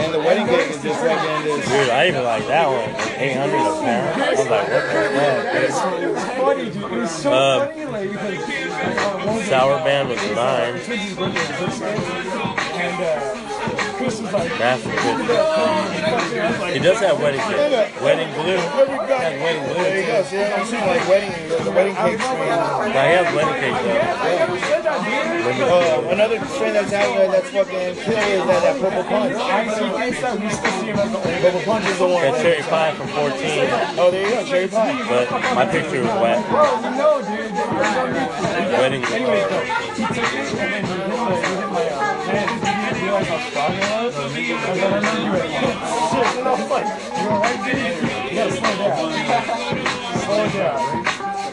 and 0.00 0.14
the 0.14 0.18
wedding 0.20 0.46
cake 0.46 0.70
is 0.70 0.82
just 0.82 1.00
fucking 1.00 1.44
this. 1.44 1.64
Dude, 1.68 1.90
I 1.90 2.08
even 2.08 2.22
like 2.24 2.46
that 2.46 2.68
one. 2.68 2.90
800 3.18 3.56
a 3.56 3.58
pound. 3.58 4.22
I 4.22 4.30
was 4.30 4.38
like, 4.48 4.68
what 4.68 4.82
the 4.84 4.98
fuck? 5.16 5.54
It's 5.56 5.80
funny, 6.36 6.70
dude. 6.70 6.82
It 6.84 6.90
was 7.00 7.10
so 7.10 7.32
Um, 7.32 7.68
funny, 7.68 7.84
like, 7.86 8.10
because 8.10 8.38
uh, 8.38 9.24
the- 9.24 9.42
Sour 9.46 9.78
band 9.84 10.08
was 10.08 10.18
nine. 10.34 10.80
Twins' 10.84 11.14
birthday 11.14 11.64
was 11.64 11.80
and 12.76 13.02
uh, 13.02 13.45
Chris 13.96 14.20
was 14.20 14.32
like, 14.32 14.52
That's 14.58 14.82
good. 14.84 16.72
He 16.72 16.78
does 16.80 16.98
have 17.00 17.18
wedding 17.20 17.40
cake. 17.40 18.00
Wedding 18.02 18.30
blue. 18.34 18.56
Has 18.56 19.40
wedding 19.40 19.64
blue 19.64 19.74
There 19.74 19.96
you 19.98 20.04
too. 20.04 20.12
go. 20.12 20.22
See, 20.24 20.42
I'm 20.44 20.66
seeing 20.66 20.86
like 20.86 21.08
wedding, 21.08 21.32
the, 21.48 21.70
wedding 21.70 21.94
cake 21.96 22.20
strain. 22.20 22.48
Now 22.92 23.04
he 23.08 23.12
has 23.16 23.28
wedding 23.34 23.56
cake 23.62 23.78
though. 23.82 24.04
Uh, 25.46 26.12
another 26.12 26.38
strain 26.46 26.72
that's 26.74 26.92
out 26.92 27.16
there 27.16 27.30
that's 27.30 27.50
fucking 27.50 27.94
kill 28.04 28.18
is 28.18 28.46
that, 28.46 28.60
that 28.62 28.80
purple 28.80 29.04
punch. 29.04 29.34
I 29.36 29.68
see, 29.74 29.84
I 29.84 30.10
said 30.12 30.42
we 30.42 30.50
still 30.50 30.72
see 30.80 30.86
him 30.86 30.98
as 30.98 31.10
the 31.10 31.16
old 31.16 31.40
Purple 31.40 31.60
punch 31.62 31.86
is 31.86 31.98
the 31.98 32.06
one. 32.06 32.22
Got 32.22 32.42
cherry 32.42 32.62
pie 32.62 32.92
from 32.94 33.08
14, 33.08 33.32
Oh, 33.98 34.10
there 34.10 34.28
you 34.28 34.34
go, 34.34 34.44
cherry 34.44 34.68
pie. 34.68 35.08
but 35.08 35.30
my 35.54 35.64
picture 35.66 36.02
was 36.02 36.14
wet. 36.20 36.44
Bro, 36.50 36.64
you 36.84 36.90
know, 36.98 37.22
dude. 37.22 37.52
Wedding 38.76 39.04
Anyway, 39.06 39.42
though, 43.24 43.38
he 43.38 43.50
took 43.50 43.72
it 43.72 43.86
and 43.86 44.12
then 44.12 44.44
he 44.44 44.52
hit 44.52 44.60
my, 44.60 44.76
he 44.76 44.76
hit 44.76 44.76
my 44.76 44.76
hand. 44.76 44.76
He 44.76 44.76
didn't 44.76 44.76
realize 44.76 44.76
how 44.76 44.76
strong 44.76 44.76
it 44.76 44.76
was. 44.76 44.76
And 44.76 44.80
then 44.80 44.92
I 44.92 44.96
remember 44.96 45.20
you 45.22 45.30
were 45.30 45.38
like, 45.38 45.52
shit. 46.12 46.26
And 46.36 46.46
I 46.46 46.50
was 46.52 46.68
like, 46.70 46.88
you 47.16 47.28
alright, 47.30 47.60
dude? 47.64 47.80
You 48.26 48.36
gotta 48.36 48.52
slow 48.52 48.74
down. 48.76 48.96
Slow 50.20 50.44
down. 50.52 50.80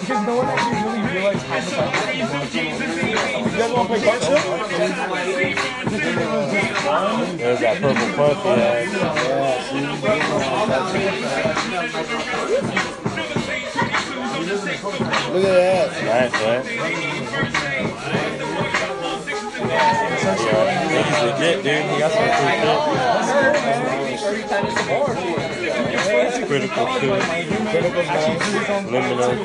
Because 0.04 0.22
no 0.28 0.34
one 0.36 0.48
actually 0.48 0.84
really 0.84 1.02
realized 1.14 1.46
how 1.48 1.64
much 1.64 1.72
I 1.74 2.12
you. 2.12 2.28
Guys 3.54 3.72
want 3.72 3.88
to 3.88 3.94
play 3.94 4.02
cards 4.04 4.24
still? 4.26 4.44
There's 7.38 7.60
that 7.60 7.76
purple 7.82 8.10
punch 8.18 8.42
he 8.44 8.50
has. 8.50 8.90
Look 15.32 15.46
at 15.46 15.54
that. 15.54 15.88
Nice, 16.04 16.36
right? 16.44 16.66
Yeah, 20.46 21.04
he's 21.04 21.22
legit, 21.24 21.64
dude. 21.64 21.84
He 21.90 22.00
got 22.00 22.12
some 22.12 22.28
cool 22.28 23.74
shit. 25.16 26.48
Critical 26.48 26.86
too. 27.00 27.12
Lemon 28.92 29.20
OG. 29.20 29.40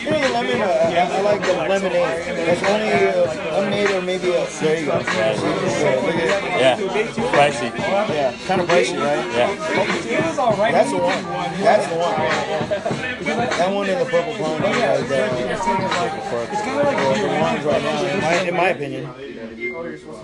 You 0.00 0.10
know 0.10 0.20
the 0.20 0.28
lemon, 0.32 0.62
I, 0.62 1.20
like 1.20 1.42
the 1.42 1.52
lemonade. 1.52 2.22
That's 2.46 2.62
only 2.62 2.92
uh, 2.92 3.60
lemonade 3.60 3.90
or 3.90 4.02
maybe 4.02 4.30
a, 4.30 4.46
there 4.46 4.80
you 4.80 4.86
go. 4.86 4.98
Yeah, 6.58 6.76
spicy. 6.76 7.66
Yeah, 7.66 8.36
kind 8.46 8.60
of 8.60 8.68
pricey, 8.68 8.98
right? 8.98 9.26
Yeah. 9.32 9.54
That's 10.72 10.90
the 10.90 10.98
one. 10.98 11.24
That's 11.60 11.86
the 11.88 11.96
one. 11.96 13.11
That 13.24 13.72
one 13.74 13.88
in 13.88 13.98
the 13.98 14.04
purple 14.04 14.34
punch 14.34 14.64
is 14.64 14.70
like 14.72 15.08
the, 15.08 15.46
the 17.22 17.28
ones 17.40 17.64
right 17.64 17.82
now, 17.82 18.04
in 18.04 18.20
my, 18.20 18.40
in 18.42 18.54
my 18.54 18.68
opinion. 18.70 19.10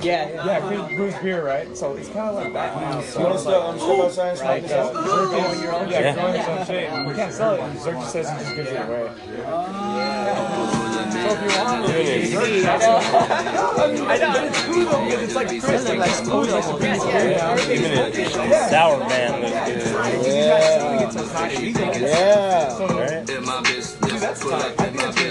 Yeah, 0.00 0.44
yeah, 0.44 0.60
Chris 0.60 0.96
Bruce 0.96 1.18
beer, 1.22 1.44
right? 1.44 1.76
So 1.76 1.94
it's 1.96 2.08
kind 2.08 2.28
of 2.28 2.34
like 2.36 2.52
that. 2.52 2.74
You 3.16 3.20
want 3.24 3.34
to 3.34 3.40
step, 3.40 3.62
um, 3.62 3.78
step 3.78 3.98
outside 3.98 4.28
and 4.28 4.38
smoke 4.38 4.62
this 4.62 4.72
out? 4.72 4.94
Yeah, 5.90 6.00
Yeah. 6.00 6.14
growing 6.14 6.34
his 6.34 6.48
own 6.48 6.66
shit. 6.66 7.06
We 7.06 7.14
can't 7.14 7.32
sell 7.32 7.54
it. 7.54 7.60
Zerk 7.78 7.94
just 8.00 8.12
says 8.12 8.28
he 8.30 8.36
just 8.44 8.56
gives 8.56 8.70
it 8.70 8.76
away. 8.76 9.10
So 11.08 11.28
if 11.30 11.40
you 11.42 11.48
want, 11.58 11.82
Look 11.82 11.90
at 11.90 12.80
this. 12.80 13.27
I 13.38 13.42
his 18.12 18.32
sour 18.70 18.98
man 19.08 19.40
good. 19.40 19.52
Yeah. 22.02 22.78
Right? 22.78 23.26
I. 23.28 23.96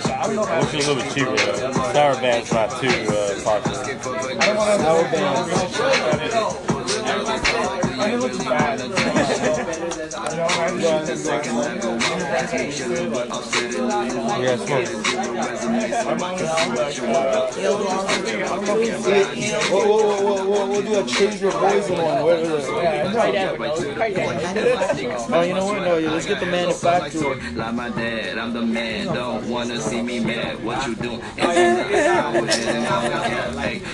I 0.08 0.10
don't 0.34 0.48
I 0.48 0.60
a 0.60 0.62
little 0.78 0.96
bit 0.96 1.12
cheaper 1.14 1.36
though. 1.36 1.74
Sour 1.92 2.16
band's 2.22 2.52
not 2.54 2.70
too 2.80 2.88
uh, 2.88 3.36
popular. 3.44 3.80
I 3.80 3.84
don't. 4.54 4.80
Sour 4.80 5.04
band. 5.12 5.52
I 8.00 8.16
looks 8.16 8.38
bad. 8.38 8.80
you 8.80 8.88
know, 10.38 10.48
I 10.48 10.72
Yeah, 14.40 14.56
smoke. 14.58 14.88
I'm 16.08 16.22
honestly 16.22 16.74
like, 16.74 17.00
uh, 17.00 17.52
We'll, 19.72 20.82
do 20.82 21.00
a 21.00 21.04
choose 21.06 21.42
your 21.42 21.52
poison 21.52 21.98
one. 21.98 22.24
Where 22.26 22.38
is 22.38 22.52
it? 22.52 22.70
Oh, 25.30 25.42
you 25.42 25.54
know 25.54 25.66
what? 25.66 25.82
No, 25.82 25.98
yeah, 25.98 26.12
let's 26.12 26.26
get 26.26 26.40
the 26.40 26.46
manufacturer. 26.46 27.36
Like 27.54 27.74
my 27.74 27.90
dad, 27.90 28.38
I'm 28.38 28.54
the 28.54 28.62
man. 28.62 29.08
Don't 29.08 29.50
wanna 29.50 29.80
see 29.80 30.02
me 30.02 30.20
mad. 30.20 30.64
What 30.64 30.86
you 30.88 30.96
doing? 30.96 31.20
Hey, 31.38 31.72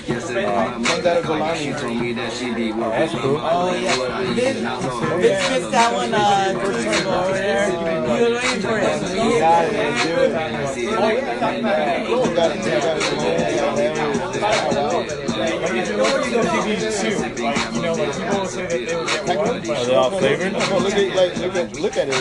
yesterday 0.08 0.46
my 0.46 0.78
mother 0.78 1.22
called 1.22 1.40
me. 1.40 1.56
She 1.64 1.72
told 1.74 1.98
me 1.98 2.14
that 2.14 2.32
she 2.34 2.54
be 2.54 2.72
with 2.72 2.80
That's 2.82 3.14
cool. 3.14 3.38
Oh, 3.40 3.74
yeah. 3.76 4.34
Vince, 4.34 4.60
Vince 5.22 5.50
missed 5.50 5.72
that 5.72 5.94
one, 5.94 6.14
uh, 6.14 6.54
first 6.60 6.86
time 6.86 7.08
over 7.08 7.32
there. 7.34 8.23
You 8.24 8.62
for 8.62 8.80
it. 8.80 8.84
Got 9.40 9.66
it, 9.66 9.76
Are 19.70 19.86
they 19.86 19.96
all 19.96 20.12
flavored? 20.12 20.54
No, 20.54 20.78
look 20.78 20.94
at, 20.94 21.16
like, 21.16 21.38
look 21.38 21.56
at, 21.56 21.80
look 21.80 21.98
at 21.98 22.08
it. 22.08 22.16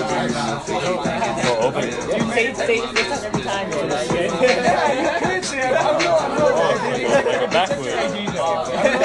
Oh, 1.44 1.58
open 1.62 1.84
it. 1.84 1.90
Dude, 1.92 2.28
say, 2.32 2.52
say 2.54 2.78
it 2.78 2.94
this 2.94 3.22
every 3.22 3.42
time, 3.42 3.70
yeah, 3.70 3.82
you 5.02 5.20
could 5.20 5.44
say 5.44 5.58
it. 5.58 5.64
I 5.64 5.82
don't 5.82 6.02
know. 6.02 6.16
I 6.16 6.20
don't 6.36 6.54
know. 7.00 7.30
Like 7.30 7.42
a 7.42 7.50
backwards. 7.52 7.88
I 7.88 7.94
don't 8.02 8.34
know. 8.34 8.42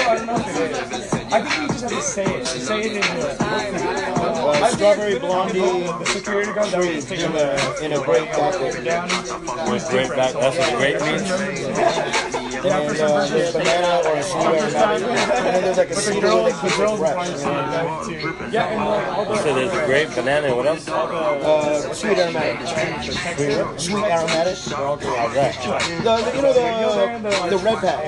I 0.07 0.25
know 0.25 0.35
if 0.35 0.47
it 0.57 0.93
is. 1.01 1.13
I 1.29 1.41
think 1.41 1.66
you 1.91 1.97
just 1.97 2.15
to 2.15 2.25
say 2.25 2.35
it. 2.39 2.45
Say 2.47 2.81
it 2.81 2.91
in 2.97 3.01
the. 3.19 3.37
Uh, 3.39 4.67
strawberry 4.71 5.19
blondie 5.19 5.59
The 5.59 6.05
security 6.05 6.53
guard 6.53 6.69
that 6.71 6.79
was 6.79 7.05
taking 7.05 7.25
in 7.25 7.31
the 7.33 7.55
a, 7.81 7.85
in 7.85 7.91
a 7.93 8.03
grape 8.03 8.29
backward. 8.31 8.83
down. 8.83 9.07
With 9.71 9.87
grape 9.89 10.09
back. 10.09 10.33
That's 10.33 10.57
what 10.57 10.71
the 10.71 10.77
grape 10.77 11.01
means? 11.01 11.31
And 12.57 12.65
uh, 12.65 13.27
there's 13.27 13.53
banana 13.53 14.01
or 14.09 14.15
a 14.17 14.23
sweet 14.23 14.45
aromatic. 14.45 15.07
And 15.07 15.55
then 15.55 15.63
there's 15.63 15.77
like 15.77 15.89
a 15.91 15.95
cedar 15.95 16.21
girls, 16.21 16.51
the 16.53 16.59
keeps 16.61 16.73
it 16.73 16.77
girls 16.77 16.99
fresh. 16.99 17.15
want 17.15 17.29
to 17.29 17.37
see 17.37 17.45
that 17.45 18.03
too. 18.05 18.51
Yeah, 18.51 18.65
and 18.67 18.79
like 18.89 19.07
all 19.17 19.25
the 19.25 19.35
said 19.37 19.55
there's 19.55 19.85
grape, 19.85 20.09
banana, 20.15 20.55
what 20.55 20.65
else? 20.65 20.87
Uh, 20.87 21.93
sweet 21.93 22.17
aromatic. 22.17 22.67
Sweet 23.79 24.03
aromatic. 24.03 24.57
How's 24.57 25.33
that? 25.33 25.53
The, 26.03 26.15
the, 26.17 26.35
you 26.35 26.41
know 26.41 26.53
the 26.53 27.49
the 27.49 27.57
red 27.63 27.77
pack. 27.77 27.99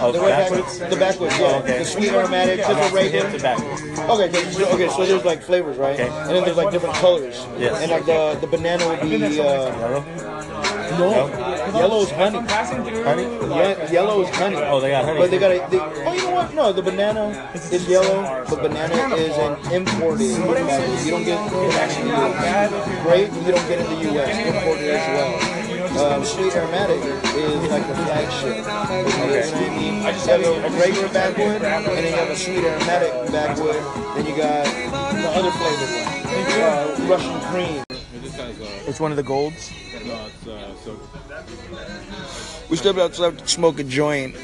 Oh, 0.00 0.12
The 0.12 0.18
it's 0.18 0.26
red 0.26 0.64
pack. 0.80 0.90
The 0.90 0.96
backwards, 0.96 1.38
yeah. 1.38 1.58
okay. 1.58 1.78
The 1.78 1.84
sweet 1.84 2.08
aromatic, 2.12 2.60
different 2.74 3.12
Hit 3.12 3.32
the 3.32 3.38
regular. 3.38 4.12
Okay, 4.12 4.50
so, 4.50 4.68
okay, 4.74 4.88
so 4.88 5.06
there's 5.06 5.24
like 5.24 5.42
flavors, 5.42 5.76
right? 5.76 5.98
Okay. 5.98 6.08
And 6.08 6.30
then 6.30 6.44
there's 6.44 6.56
like 6.56 6.72
different 6.72 6.94
colors. 6.96 7.46
Yes. 7.58 7.80
And 7.80 7.90
like 7.90 8.06
the 8.06 8.38
the 8.40 8.46
banana 8.46 8.88
would 8.88 9.00
be 9.00 9.40
uh, 9.40 10.02
Yellow? 10.98 11.28
no, 11.72 11.78
yellow 11.78 12.02
is 12.02 12.10
honey. 12.10 12.38
Honey? 12.38 13.22
Yeah, 13.22 13.90
yellow 13.90 14.22
is 14.22 14.28
honey. 14.36 14.56
Oh, 14.56 14.80
they 14.80 14.90
got 14.90 15.04
honey. 15.04 15.18
But 15.18 15.30
they 15.30 15.38
got 15.38 15.50
a. 15.50 15.58
They, 15.70 15.78
oh, 15.78 16.12
you 16.12 16.22
know 16.22 16.34
what? 16.34 16.54
No, 16.54 16.72
the 16.72 16.82
banana 16.82 17.50
is 17.54 17.88
yellow, 17.88 18.44
but 18.48 18.62
banana 18.62 19.14
is 19.16 19.36
an 19.38 19.72
imported. 19.72 20.22
You 20.24 21.10
don't 21.10 21.24
get 21.24 21.38
it 21.52 21.74
actually. 21.74 23.02
Grape, 23.02 23.32
you 23.32 23.52
don't 23.52 23.68
get 23.68 23.78
in 23.80 23.86
the 23.86 24.12
U.S. 24.12 24.54
Imported 24.54 24.90
as 24.90 25.08
well. 25.08 25.51
Um, 25.92 26.24
Sweet 26.24 26.56
Aromatic 26.56 27.02
is 27.36 27.70
like 27.70 27.86
the 27.86 27.94
flagship. 27.94 28.66
Okay. 29.20 29.48
You 29.84 30.00
have 30.02 30.64
a 30.64 30.78
regular 30.78 31.08
backwood, 31.10 31.62
and 31.62 31.84
then 31.86 32.04
you 32.04 32.18
have 32.18 32.30
a 32.30 32.36
Sweet 32.36 32.64
Aromatic 32.64 33.12
backwood. 33.30 33.76
Then 34.16 34.26
you 34.26 34.36
got 34.36 34.64
the 34.64 35.28
other 35.28 35.50
flavored 35.50 35.90
one, 35.92 36.12
uh, 36.62 37.06
Russian 37.08 37.40
cream. 37.50 37.84
This 38.22 38.38
uh, 38.38 38.52
It's 38.86 39.00
one 39.00 39.10
of 39.10 39.16
the 39.16 39.22
golds. 39.22 39.70
no, 40.04 40.26
it's 40.26 40.46
uh, 40.46 40.74
so 40.82 40.98
We 42.70 42.76
stepped 42.78 42.98
outside 42.98 43.38
to 43.38 43.46
smoke 43.46 43.78
a 43.78 43.84
joint. 43.84 44.34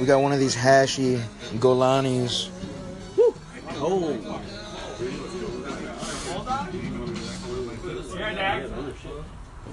We 0.00 0.06
got 0.06 0.20
one 0.20 0.32
of 0.32 0.40
these 0.40 0.56
hashy 0.56 1.22
Golanis. 1.58 2.50
Oh. 3.76 4.34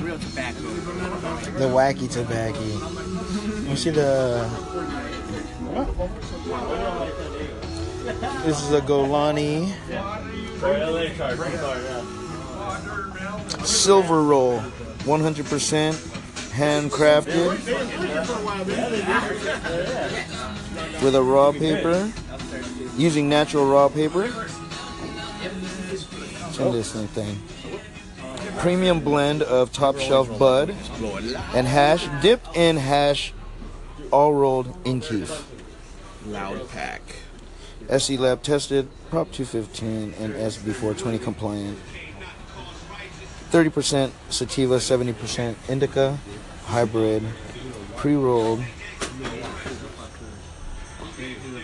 Real 0.00 0.18
tobacco. 0.18 0.62
The 1.58 1.66
wacky 1.66 2.10
tobacco. 2.10 2.60
You 3.68 3.76
see 3.76 3.90
the. 3.90 4.48
This 8.44 8.62
is 8.62 8.72
a 8.72 8.80
Golani 8.80 9.74
silver 13.64 14.22
roll, 14.22 14.60
100% 14.60 15.94
handcrafted 16.50 17.50
with 21.02 21.14
a 21.14 21.22
raw 21.22 21.52
paper, 21.52 22.10
using 22.96 23.28
natural 23.28 23.66
raw 23.66 23.88
paper. 23.88 24.28
What's 26.42 26.58
in 26.58 26.72
this 26.72 26.92
thing? 27.12 27.38
Premium 28.60 29.00
blend 29.00 29.42
of 29.42 29.72
top 29.72 29.98
shelf 29.98 30.38
bud 30.38 30.76
and 31.54 31.66
hash, 31.66 32.06
dipped 32.20 32.54
in 32.54 32.76
hash, 32.76 33.32
all 34.12 34.34
rolled 34.34 34.76
in 34.84 35.00
kief. 35.00 35.46
Loud 36.26 36.68
pack. 36.68 37.00
SC 37.96 38.18
Lab 38.18 38.42
tested, 38.42 38.86
Prop 39.08 39.32
215 39.32 40.14
and 40.22 40.34
SB 40.34 40.74
420 40.74 41.18
compliant. 41.18 41.78
30% 43.50 44.12
sativa, 44.28 44.76
70% 44.76 45.54
indica, 45.70 46.18
hybrid, 46.66 47.22
pre-rolled. 47.96 48.60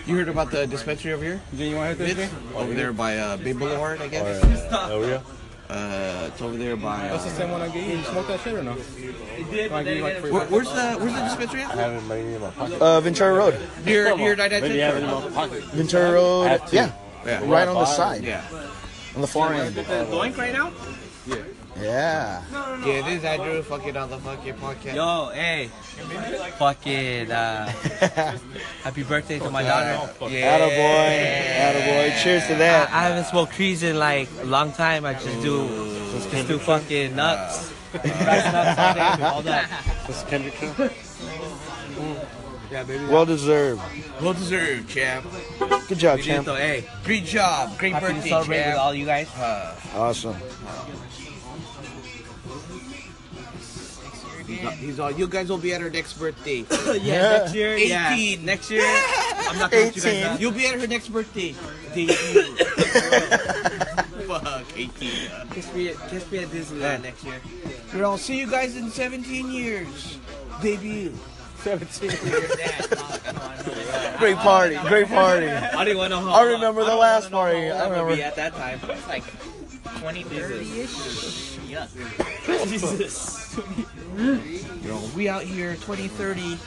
You 0.06 0.16
heard 0.16 0.28
about 0.28 0.50
the 0.50 0.66
dispensary 0.66 1.12
over 1.12 1.22
here? 1.22 1.42
You 1.52 1.76
want 1.76 1.98
to 1.98 2.04
hit 2.06 2.16
this 2.16 2.32
Over 2.54 2.72
there 2.72 2.92
by 2.94 3.18
uh, 3.18 3.36
Bay 3.36 3.52
Boulevard, 3.52 4.00
I 4.00 4.08
guess. 4.08 4.42
Oh 4.72 5.06
yeah. 5.06 5.20
Uh, 5.68 6.28
it's 6.32 6.40
over 6.40 6.56
there 6.56 6.76
by. 6.76 7.08
Uh, 7.08 7.12
That's 7.12 7.24
the 7.24 7.30
same 7.30 7.50
one 7.50 7.60
I 7.60 7.68
gave 7.68 7.88
you. 7.88 7.96
You 7.98 8.04
smoked 8.04 8.28
that 8.28 8.40
shit 8.40 8.54
or 8.54 8.62
no? 8.62 8.72
where, 8.74 10.46
where's 10.46 10.68
the 10.72 10.96
Where's 11.00 11.12
the 11.14 11.22
dispensary 11.22 11.62
at? 11.62 11.72
I 11.72 11.82
haven't 11.82 12.06
made 12.08 12.24
any 12.24 12.34
in 12.34 12.40
my 12.40 12.50
pocket. 12.50 12.80
Uh, 12.80 13.00
Ventura 13.00 13.34
Road. 13.34 13.58
Near 13.84 14.16
near 14.16 14.36
Maybe 14.36 14.74
you 14.74 14.80
have 14.82 14.96
it 14.96 15.02
Didactic. 15.02 15.62
Ventura 15.72 16.12
Road. 16.12 16.60
Yeah, 16.72 16.92
Yeah. 17.24 17.40
right 17.50 17.66
on 17.66 17.74
the 17.74 17.84
side, 17.86 18.22
Yeah. 18.22 18.44
on 19.16 19.20
the 19.22 19.26
far 19.26 19.54
end. 19.54 19.74
Doink 19.74 20.36
right 20.38 20.52
now? 20.52 20.70
Yeah. 21.26 21.36
Yeah, 21.80 22.42
Yeah 22.84 23.02
this 23.02 23.18
is 23.18 23.24
Andrew 23.24 23.62
fucking 23.62 23.96
on 23.96 24.08
the 24.10 24.18
fucking 24.18 24.54
podcast. 24.54 24.94
Yo, 24.94 25.30
hey. 25.34 25.68
Fucking, 26.58 27.30
uh, 27.30 27.66
happy 28.82 29.02
birthday 29.02 29.38
to 29.38 29.50
my 29.50 29.62
daughter. 29.62 30.10
Yeah. 30.28 30.58
Attaboy. 30.58 32.10
Attaboy. 32.12 32.22
Cheers 32.22 32.46
to 32.48 32.54
that. 32.56 32.88
I 32.90 33.02
haven't 33.04 33.24
smoked 33.26 33.52
trees 33.54 33.82
in 33.82 33.98
like 33.98 34.28
a 34.40 34.44
long 34.46 34.72
time. 34.72 35.04
I 35.04 35.14
just 35.14 35.42
do, 35.42 35.68
just 36.12 36.30
do 36.48 36.58
fucking 36.58 37.14
nuts. 37.14 37.72
Grass 37.92 38.52
nuts, 38.52 39.22
all 39.22 39.42
that. 39.42 39.68
This 40.06 40.16
is 40.22 40.28
Kendrick 40.28 40.54
show. 40.54 40.90
Yeah, 42.70 42.82
baby. 42.82 43.04
Well 43.06 43.24
deserved. 43.26 43.80
Well 44.20 44.32
deserved, 44.32 44.88
champ. 44.88 45.24
Good 45.88 45.98
job, 45.98 46.18
You 46.18 46.24
did 46.24 46.44
champ. 46.44 46.46
hey. 46.58 46.84
Great 47.04 47.24
job. 47.24 47.78
Great 47.78 47.92
Happy 47.92 48.06
to 48.06 48.12
birthday, 48.14 48.28
celebrate 48.28 48.66
with 48.66 48.76
all 48.76 48.94
you 48.94 49.06
guys. 49.06 49.28
Awesome. 49.94 50.36
He's 54.56 54.64
all, 54.66 54.70
he's 54.72 55.00
all, 55.00 55.10
you 55.10 55.26
guys 55.28 55.48
will 55.48 55.58
be 55.58 55.72
at 55.74 55.80
her 55.80 55.90
next 55.90 56.14
birthday. 56.14 56.64
yeah, 57.00 57.38
next 57.38 57.54
year. 57.54 57.74
18. 57.74 57.88
Yeah. 58.40 58.44
Next 58.46 58.70
year. 58.70 58.82
I'm 58.84 59.58
not 59.58 59.70
gonna 59.70 59.84
you 59.86 59.90
guys 59.92 60.06
18. 60.06 60.22
down. 60.22 60.38
You'll 60.40 60.52
be 60.52 60.66
at 60.66 60.80
her 60.80 60.86
next 60.86 61.08
birthday. 61.08 61.54
Debut. 61.94 62.56
Fuck, 64.26 64.66
18. 64.76 65.30
uh. 65.30 65.44
Kiss 65.52 65.72
me, 65.74 65.88
at- 65.90 66.08
kiss 66.08 66.30
me 66.30 66.38
at 66.38 66.48
Disneyland 66.48 67.02
next 67.02 67.24
year. 67.24 67.40
Girl, 67.92 68.10
I'll 68.12 68.18
see 68.18 68.38
you 68.38 68.46
guys 68.50 68.76
in 68.76 68.90
17 68.90 69.50
years. 69.52 70.18
Debut. 70.62 71.12
17 71.58 72.10
years. 72.26 72.50
Great 74.18 74.36
party. 74.36 74.76
Great 74.88 75.08
party. 75.08 75.48
I 75.48 75.70
don't 75.84 75.88
even 75.96 76.10
know. 76.10 76.28
I 76.30 76.42
remember 76.44 76.82
the 76.82 76.90
don't 76.90 77.00
last 77.00 77.30
party. 77.30 77.70
I 77.70 77.84
I'm 77.84 77.90
gonna 77.90 78.04
remember. 78.04 78.16
Be 78.16 78.22
at 78.22 78.36
that 78.36 78.54
time. 78.54 78.80
It's 78.84 79.08
like 79.08 79.24
20, 80.00 80.22
30 80.24 80.80
ish. 80.80 81.56
Yuck. 81.66 82.68
Jesus. 82.68 83.58
Girl, 84.16 85.10
we 85.14 85.28
out 85.28 85.42
here 85.42 85.74
2030. 85.74 86.58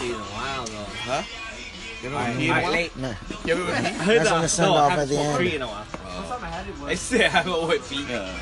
Been 0.00 0.10
a 0.10 0.24
while 0.36 0.64
though. 0.66 0.84
Huh? 1.08 1.22
You 2.02 2.10
know 2.10 2.16
what 2.16 2.26
I 2.26 2.68
late. 2.68 2.96
Nah, 2.98 3.14
You 3.46 3.54
ever 3.54 3.64
with 3.64 3.82
me? 3.82 4.16
That's 4.18 4.30
on 4.30 4.42
the 4.42 4.48
send 4.48 4.70
no, 4.70 4.74
off 4.76 4.92
I 4.92 5.02
at 5.02 5.08
the 5.08 5.16
haven't 5.16 5.46
end. 5.46 5.54
in 5.54 5.62
a 5.62 5.66
while. 5.66 5.86
I 6.84 6.94
still 6.94 7.28
haven't 7.30 7.68
with 7.68 7.86
feet. 7.86 8.06
yeah. 8.08 8.36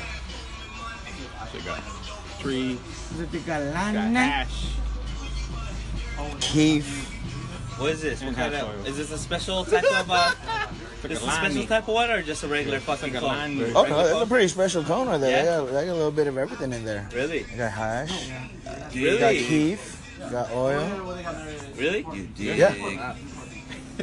So 1.51 1.59
got 1.61 1.81
tree, 2.41 2.77
The 3.17 3.25
got 3.39 3.61
galana. 3.61 4.15
hash. 4.15 4.75
kief. 6.39 7.09
What 7.77 7.91
is 7.91 8.01
this? 8.01 8.23
What 8.23 8.35
kind 8.35 8.55
of? 8.55 8.87
Is 8.87 8.97
this 8.97 9.11
a 9.11 9.17
special 9.19 9.65
type 9.65 9.83
of? 9.83 10.09
Uh, 10.09 10.31
this 11.07 11.21
a 11.23 11.29
special 11.31 11.65
type 11.65 11.87
of 11.87 11.93
one 11.93 12.09
or 12.09 12.23
just 12.23 12.43
a 12.43 12.47
regular 12.47 12.79
fucking 12.79 13.13
cone? 13.13 13.61
Oh 13.75 13.83
no, 13.83 13.97
that's 14.03 14.21
a 14.21 14.25
pretty 14.25 14.47
special 14.47 14.83
cone 14.83 15.07
right 15.07 15.19
there. 15.19 15.43
Yeah? 15.43 15.59
They, 15.59 15.65
got, 15.65 15.73
they 15.73 15.85
got 15.85 15.91
a 15.91 15.95
little 15.95 16.11
bit 16.11 16.27
of 16.27 16.37
everything 16.39 16.73
in 16.73 16.85
there. 16.85 17.07
Really? 17.13 17.45
You 17.51 17.57
got 17.57 17.71
hash. 17.71 18.29
You 18.91 19.11
got 19.17 19.29
Really? 19.29 19.43
kief. 19.43 20.15
You 20.23 20.29
got 20.31 20.51
oil. 20.51 21.15
Really? 21.75 22.05
Yeah. 22.35 23.15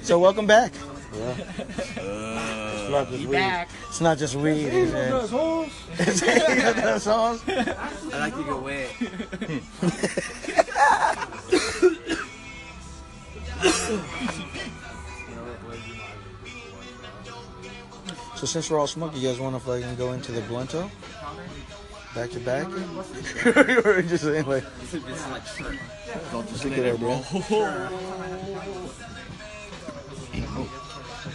So 0.03 0.21
welcome 0.21 0.47
back. 0.47 0.73
It's 1.13 2.91
not 2.91 3.09
just 3.11 3.27
weed. 3.27 3.67
It's 3.89 4.01
not 4.01 4.19
just 4.19 4.35
weed. 4.37 4.67
It? 4.67 4.75
Is 4.75 4.95
it? 4.95 6.49
You 6.49 6.63
got 6.63 6.77
those 6.77 7.03
songs? 7.03 7.43
I 7.49 8.19
like 8.19 8.37
to 8.37 8.45
go 8.45 8.61
wet. 8.61 8.91
So 18.37 18.47
since 18.47 18.71
we're 18.71 18.79
all 18.79 18.87
smoked, 18.87 19.17
you 19.17 19.29
guys 19.29 19.39
want 19.39 19.55
to 19.55 19.61
fucking 19.61 19.97
go 19.97 20.13
into 20.13 20.33
the 20.33 20.41
blunto? 20.43 20.91
Back 22.15 22.31
to 22.31 22.41
back? 22.41 22.67
or 23.85 24.01
just 24.03 24.25
saying 24.25 24.47
like, 24.47 24.65
just 24.91 26.65
a 26.65 26.71
good 26.71 26.95
idea. 26.95 27.23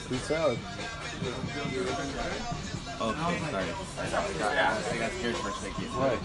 Fruit 0.07 0.21
salad. 0.21 0.59
Okay, 3.01 3.39
sorry. 3.51 3.65
I 3.99 4.97
got 4.99 5.11
scared 5.11 5.35
for 5.37 5.49
a 5.49 5.53
second. 5.53 5.93
Right. 5.95 6.19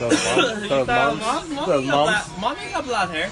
Those 0.00 0.24
moms. 0.24 0.68
Those 0.68 0.86
moms. 0.88 1.66
Those 1.66 1.86
moms. 1.86 2.40
Mommy 2.40 2.60
got 2.72 2.84
blonde 2.84 3.10
hair. 3.12 3.30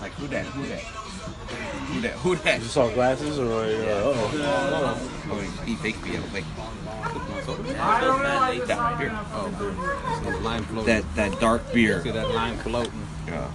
Like, 0.00 0.12
who 0.12 0.28
that? 0.28 0.46
Who 0.46 0.62
that? 0.66 0.80
Who 0.80 2.00
that? 2.00 2.12
Who 2.12 2.36
that? 2.36 2.60
You 2.60 2.66
saw 2.68 2.88
glasses 2.90 3.38
or 3.38 3.64
uh 3.64 3.66
oh. 3.66 5.10
Oh, 5.32 5.40
he 5.66 5.74
fake 5.76 6.02
me. 6.04 6.18
Like, 6.32 6.44
I 6.56 8.00
don't 8.00 8.22
know. 8.22 8.64
That 8.66 8.78
right 8.78 8.98
here. 8.98 9.10
Oh, 9.32 10.40
Lime 10.42 10.64
floating. 10.64 10.86
that 10.86 11.14
that 11.16 11.40
dark 11.40 11.72
beer. 11.72 12.02
See 12.02 12.10
that 12.12 12.30
lime 12.30 12.56
floating. 12.58 13.06
Yeah. 13.26 13.50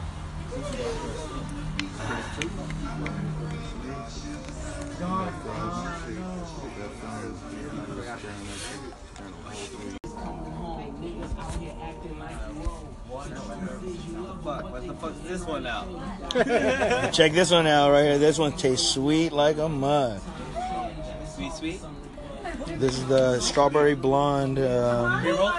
What 14.45 14.87
the 14.87 14.93
fuck's 14.95 15.19
this 15.19 15.45
one 15.45 15.65
out? 15.67 17.13
Check 17.13 17.33
this 17.33 17.51
one 17.51 17.67
out 17.67 17.91
right 17.91 18.03
here. 18.03 18.17
This 18.17 18.37
one 18.37 18.53
tastes 18.53 18.87
sweet 18.89 19.31
like 19.31 19.57
a 19.57 19.69
mud. 19.69 20.21
Sweet, 21.35 21.53
sweet. 21.53 21.81
This 22.77 22.97
is 22.97 23.05
the 23.07 23.39
strawberry 23.39 23.95
blonde 23.95 24.59
um, 24.59 25.21
Pre-roll? 25.21 25.51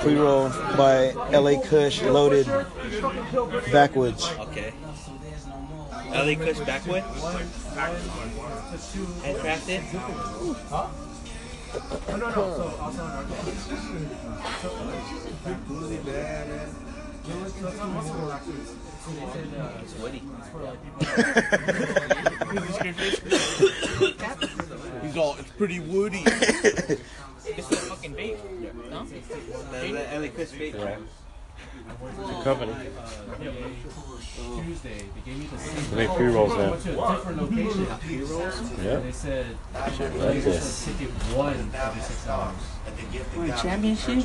pre 0.00 0.14
roll 0.14 0.48
by 0.76 1.10
LA 1.30 1.60
Kush 1.60 2.02
loaded 2.02 2.46
backwoods. 3.72 4.30
Okay. 4.38 4.72
LA 6.12 6.34
Kush 6.34 6.58
backwood? 6.60 7.02
Handcrafted? 9.22 9.82
It's 19.82 19.94
woody. 19.98 20.22
He's 25.02 25.16
all. 25.16 25.36
It's 25.38 25.50
pretty 25.52 25.80
woody. 25.80 26.24
This 27.56 27.72
is 27.72 27.88
fucking 27.88 28.14
vape. 28.14 28.38
No? 28.88 29.04
The, 29.04 29.92
the 29.92 30.20
LA 30.20 30.28
Kush 30.28 30.52
vape. 30.52 30.72
The 32.16 32.42
company. 32.44 32.72
Tuesday, 34.34 35.04
they 35.14 35.30
gave 35.30 35.38
me 35.38 35.46
the 35.46 35.56
They 35.94 36.06
make 36.06 36.16
pre-rolls 36.16 36.52
now. 36.56 36.70
went 36.70 36.82
to 36.82 37.04
a 37.04 37.16
different 37.16 37.42
location. 37.42 37.86
Yeah. 38.82 38.96
They 39.00 39.12
said, 39.12 39.46
Shit, 39.96 40.12
you 40.12 40.18
like 40.20 40.34
get 40.34 40.44
this. 40.44 40.86
a 40.86 40.90
ticket 40.90 41.10
one 41.36 41.70
every 41.74 42.00
six 42.00 42.26
hours. 42.26 42.54
Championship? 43.60 44.24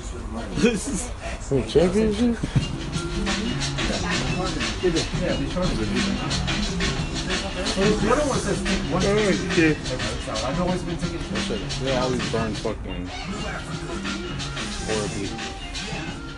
Wait, 1.51 1.67
championship? 1.67 2.37
Yeah, 4.81 5.33
they 5.35 5.47
charge 5.51 5.69
the 7.77 8.11
other 8.11 8.27
one 8.29 8.39
says 8.39 8.63
take 8.63 8.81
one 8.93 9.01
ticket 9.01 9.11
every 9.11 9.97
six 9.97 10.29
hours. 10.29 10.43
I've 10.45 10.61
always 10.61 10.83
been 10.83 10.97
taking 10.97 11.19
two. 11.19 11.83
They 11.83 11.97
always 11.97 12.31
burn 12.31 12.53
fucking 12.55 13.07
horribly. 14.87 15.66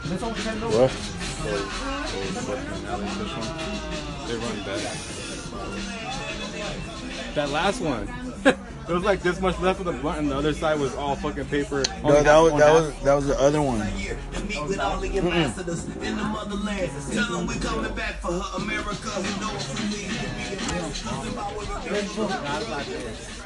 What? 0.10 0.92
They 4.28 4.36
run 4.38 4.64
bad. 4.66 6.39
That 7.36 7.50
last 7.50 7.82
one. 7.82 8.08
There 8.90 8.96
was 8.96 9.06
like 9.06 9.22
this 9.22 9.40
much 9.40 9.60
left 9.60 9.80
of 9.82 9.86
the 9.86 9.92
blunt, 9.92 10.18
and 10.18 10.32
the 10.32 10.36
other 10.36 10.52
side 10.52 10.80
was 10.80 10.96
all 10.96 11.16
fucking 11.16 11.46
paper. 11.46 11.84
No, 12.04 12.24
that 12.24 12.38
was 12.40 12.54
that 12.54 12.74
was 12.74 12.92
that 13.04 13.14
was 13.14 13.28
the 13.28 13.40
other 13.40 13.62
one. 13.62 13.78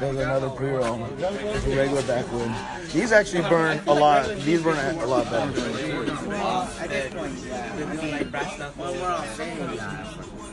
was 0.00 0.16
another 0.16 0.48
pre 0.48 0.70
roll. 0.70 0.96
Regular 0.96 2.02
backwood. 2.04 2.50
These 2.92 3.12
actually 3.12 3.42
burn 3.42 3.82
a 3.86 3.92
lot. 3.92 4.26
These 4.38 4.62
burn 4.62 4.78
a 4.96 5.06
lot 5.06 5.30
better. 5.30 5.52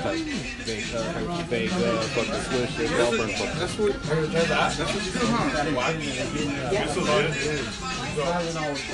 type 0.00 0.18
fake, 0.64 1.46
fake 1.46 1.70
fucking 1.70 2.40
swish. 2.42 2.72
They 2.76 2.86
all 3.02 3.10
burn 3.10 3.30
fucking. 3.30 3.58
That's 3.58 3.76
what. 3.78 3.92
That's 4.02 4.92
what 4.94 5.04
you 5.04 5.12
do, 5.12 5.26
huh? 5.26 5.64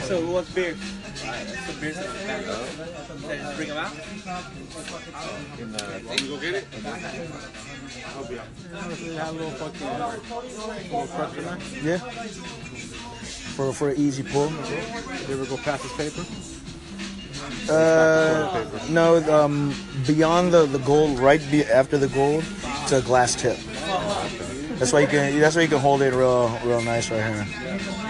So 0.06 0.14
what's 0.26 0.50
beer? 0.50 0.76
Bring 3.56 3.68
them 3.68 3.78
out? 3.78 3.92
Can 6.08 6.18
you 6.18 6.28
go 6.28 6.40
get 6.40 6.54
it? 6.54 6.66
Yeah. 11.82 11.98
For 13.56 13.72
for 13.72 13.88
an 13.90 13.96
easy 13.96 14.22
pull. 14.22 14.50
You 14.50 15.34
ever 15.34 15.46
go 15.46 15.56
past 15.58 15.82
this 15.82 15.96
paper? 15.96 16.24
Uh, 17.70 18.64
no, 18.90 19.16
um, 19.32 19.74
beyond 20.06 20.52
the, 20.52 20.66
the 20.66 20.78
gold, 20.78 21.18
right 21.18 21.40
be, 21.50 21.64
after 21.64 21.98
the 21.98 22.08
gold, 22.08 22.44
it's 22.82 22.92
a 22.92 23.00
glass 23.02 23.34
tip. 23.34 23.58
That's 24.78 24.92
why 24.92 25.00
you 25.00 25.06
can. 25.06 25.38
That's 25.38 25.56
why 25.56 25.62
you 25.62 25.68
can 25.68 25.78
hold 25.78 26.02
it 26.02 26.14
real, 26.14 26.48
real 26.64 26.80
nice 26.82 27.10
right 27.10 27.22
here. 27.22 28.09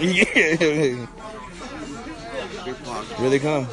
Yeah. 0.00 1.06
Here 3.18 3.30
they 3.30 3.38
come. 3.38 3.66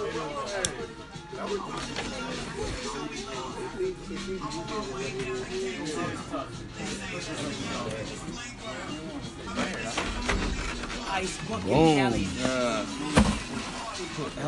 Ice 11.12 11.38
bucket 11.48 11.66
Boom. 11.66 11.98
challenge. 11.98 12.28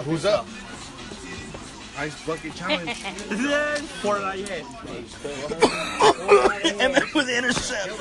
Who's 0.06 0.26
up? 0.26 0.48
Ice 1.98 2.26
bucket 2.26 2.56
challenge. 2.56 3.04
Pour 4.02 4.18
it 4.18 4.24
on 4.24 4.38
your 4.40 4.48
head. 4.48 4.66
Emmett 6.80 7.14
with 7.14 7.28
the 7.28 7.38
intercept. 7.38 7.92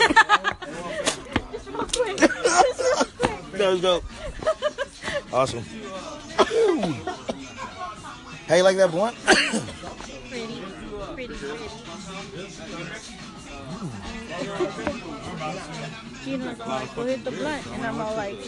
that 3.59 3.71
was 3.71 3.81
dope. 3.81 4.05
Awesome. 5.33 5.65
How 8.47 8.55
you 8.57 8.63
like 8.63 8.77
that 8.77 8.91
blunt? 8.91 9.17
Pretty, 9.25 10.61
pretty, 11.15 11.35
pretty. 14.55 15.74
Gina's 16.25 16.61
all 16.61 16.69
like, 16.69 16.97
go 16.97 17.05
hit 17.05 17.25
the 17.25 17.31
blunt. 17.31 17.67
And 17.67 17.87
I'm 17.87 18.01
all 18.01 18.17
like, 18.17 18.39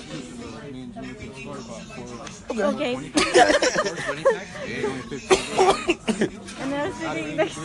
okay. 2.58 2.94
and 2.96 3.12
then 6.72 6.80
I 6.80 6.88
was 6.88 6.96
sitting 6.96 7.36
next, 7.36 7.58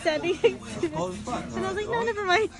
standing 0.00 0.38
next 0.42 0.80
to 0.80 0.88
them. 0.88 0.92
Oh, 0.96 1.14
and 1.54 1.66
I 1.66 1.68
was 1.68 1.76
like, 1.76 1.88
no, 1.88 2.02
never 2.02 2.24
mind. 2.24 2.50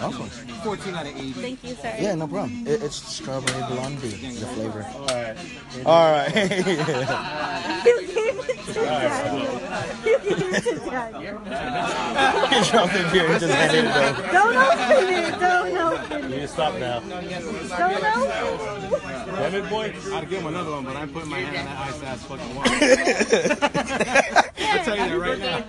Awesome. 0.00 0.28
14 0.28 0.94
out 0.94 1.06
of 1.06 1.16
80. 1.16 1.32
Thank 1.32 1.64
you, 1.64 1.74
sir. 1.74 1.94
Yeah, 1.98 2.14
no 2.14 2.26
problem. 2.28 2.66
It, 2.66 2.82
it's 2.82 2.96
strawberry 2.96 3.62
blondie, 3.68 4.08
the 4.08 4.46
flavor. 4.46 4.86
All 4.94 5.06
right. 5.06 5.36
All 5.86 6.12
right. 6.12 7.56
You 7.86 8.06
gave 8.06 8.38
it 8.38 8.58
to 8.66 8.74
Dad. 8.74 9.40
You 10.04 10.18
gave 10.18 10.42
it 10.52 10.62
to 10.64 10.74
Dad. 10.90 11.14
he 12.52 12.70
dropped 12.70 12.92
the 12.92 13.08
beer 13.10 13.26
and 13.30 13.40
just 13.40 13.54
handed 13.54 13.84
it 13.84 13.96
over. 13.96 14.32
Don't 14.32 14.56
open 14.56 15.14
it. 15.14 15.40
Don't 15.40 15.74
no. 15.74 15.89
You 15.90 16.28
need 16.28 16.40
to 16.40 16.48
stop 16.48 16.78
now. 16.78 17.00
No, 17.00 17.20
no. 17.20 17.28
Damn 19.26 19.54
it, 19.54 19.70
boy. 19.70 19.94
I'd 20.12 20.28
give 20.28 20.40
him 20.40 20.46
another 20.46 20.70
one, 20.72 20.84
but 20.84 20.96
I'm 20.96 21.12
putting 21.12 21.30
my 21.30 21.38
hand 21.38 21.56
in 21.56 21.64
that 21.64 21.78
ice 21.88 22.02
ass 22.02 22.24
fucking 22.24 22.54
water. 22.54 22.70
I'll 24.70 24.84
tell 24.84 24.96
you 24.96 25.08
that 25.08 25.18
right 25.18 25.38
now. 25.38 25.64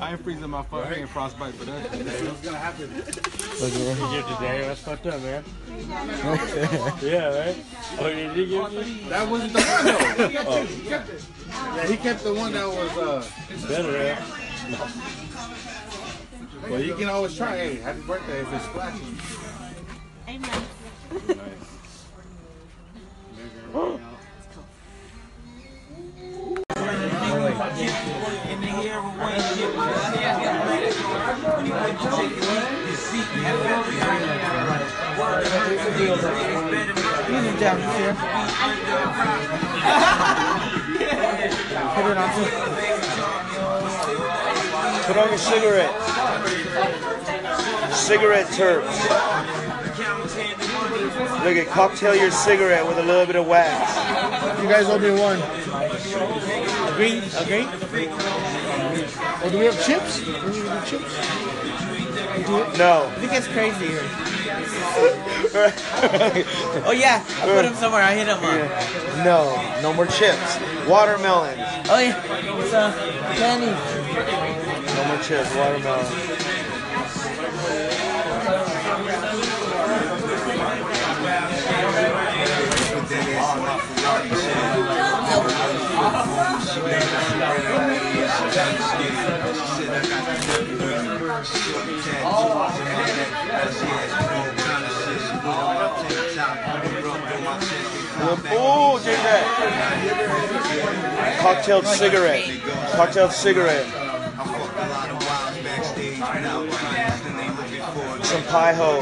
I 0.00 0.12
ain't 0.12 0.24
freezing 0.24 0.48
my 0.48 0.62
fucking 0.62 1.06
frostbite 1.08 1.54
for 1.54 1.66
that. 1.66 1.82
What's 1.90 2.40
gonna 2.40 2.56
happen? 2.56 2.88
Look, 2.96 3.06
at 3.06 3.78
you 3.78 4.16
give 4.16 4.26
to 4.26 4.34
Daniel. 4.40 4.68
That's 4.68 4.80
fucked 4.80 5.06
up, 5.06 5.20
man. 5.20 5.44
yeah, 7.02 7.38
right? 7.38 7.56
Oh, 7.98 8.08
you 8.08 8.32
did 8.34 8.48
give 8.48 8.72
me? 8.72 9.08
That 9.10 9.28
wasn't 9.28 9.52
the 9.52 9.60
one 9.60 9.84
though. 9.84 9.98
Oh. 10.50 10.64
He 10.64 10.88
kept 10.88 11.08
it. 11.10 11.24
Yeah, 11.48 11.86
he 11.86 11.96
kept 11.98 12.24
the 12.24 12.32
one 12.32 12.52
that 12.52 12.66
was 12.66 12.96
uh 12.96 13.22
Better, 13.68 13.92
yeah. 13.92 14.24
Well, 16.68 16.80
you 16.80 16.94
can 16.94 17.08
always 17.08 17.36
try. 17.36 17.56
Hey, 17.56 17.76
happy 17.76 18.00
birthday 18.00 18.40
if 18.40 18.52
it's 18.52 18.64
splashing. 18.64 19.18
Amen. 20.30 20.48
Jam, 37.58 37.78
here. 37.96 38.14
Put 41.90 42.06
it 42.06 42.16
on. 42.16 42.30
Put 45.06 45.16
on 45.16 45.28
your 45.28 45.38
cigarette. 45.38 45.94
Cigarette 47.92 48.46
terps. 48.46 49.69
Look 51.44 51.56
at 51.56 51.66
cocktail 51.68 52.14
your 52.14 52.30
cigarette 52.30 52.86
with 52.86 52.98
a 52.98 53.02
little 53.02 53.26
bit 53.26 53.36
of 53.36 53.46
wax. 53.46 53.96
You 54.62 54.68
guys 54.68 54.86
owe 54.88 54.98
me 54.98 55.10
one. 55.10 55.40
Agree? 56.92 57.18
Agree? 57.38 57.66
Oh, 59.42 59.48
do 59.50 59.58
we 59.58 59.64
have 59.64 59.84
chips? 59.84 60.20
Do 60.20 60.26
we 60.50 60.58
have 60.68 60.86
chips? 60.86 61.58
No. 62.78 63.12
It 63.20 63.30
gets 63.30 63.48
crazy 63.48 63.88
here. 63.88 64.02
oh 66.84 66.92
yeah, 66.96 67.24
I 67.38 67.46
put 67.46 67.64
him 67.64 67.74
somewhere. 67.74 68.02
I 68.02 68.14
hit 68.14 68.26
him 68.28 68.38
up. 68.38 69.24
No, 69.24 69.80
no 69.82 69.92
more 69.94 70.06
chips. 70.06 70.58
Watermelon. 70.88 71.58
Oh 71.88 71.98
yeah, 71.98 72.20
it's 72.60 72.72
uh, 72.72 72.92
candy. 73.36 73.72
No 74.94 75.04
more 75.08 75.22
chips. 75.22 75.54
Watermelon. 75.56 76.06
Oh, 98.52 99.00
take 99.02 99.16
that. 99.22 99.44
Cocktail 101.40 101.82
cigarette. 101.84 102.44
Cocktail 102.92 103.30
cigarette. 103.30 103.86
Some 108.24 108.42
pie 108.44 108.72
ho. 108.72 109.00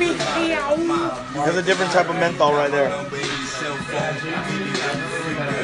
There's 0.00 1.56
a 1.56 1.62
different 1.62 1.92
type 1.92 2.08
of 2.08 2.16
menthol 2.16 2.54
right 2.54 2.70
there. 2.70 2.88
A 2.88 3.04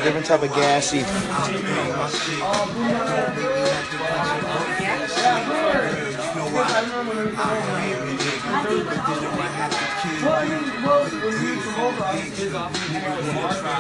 different 0.05 0.27
type 0.27 0.43
of 0.43 0.51
gassy. 0.51 0.99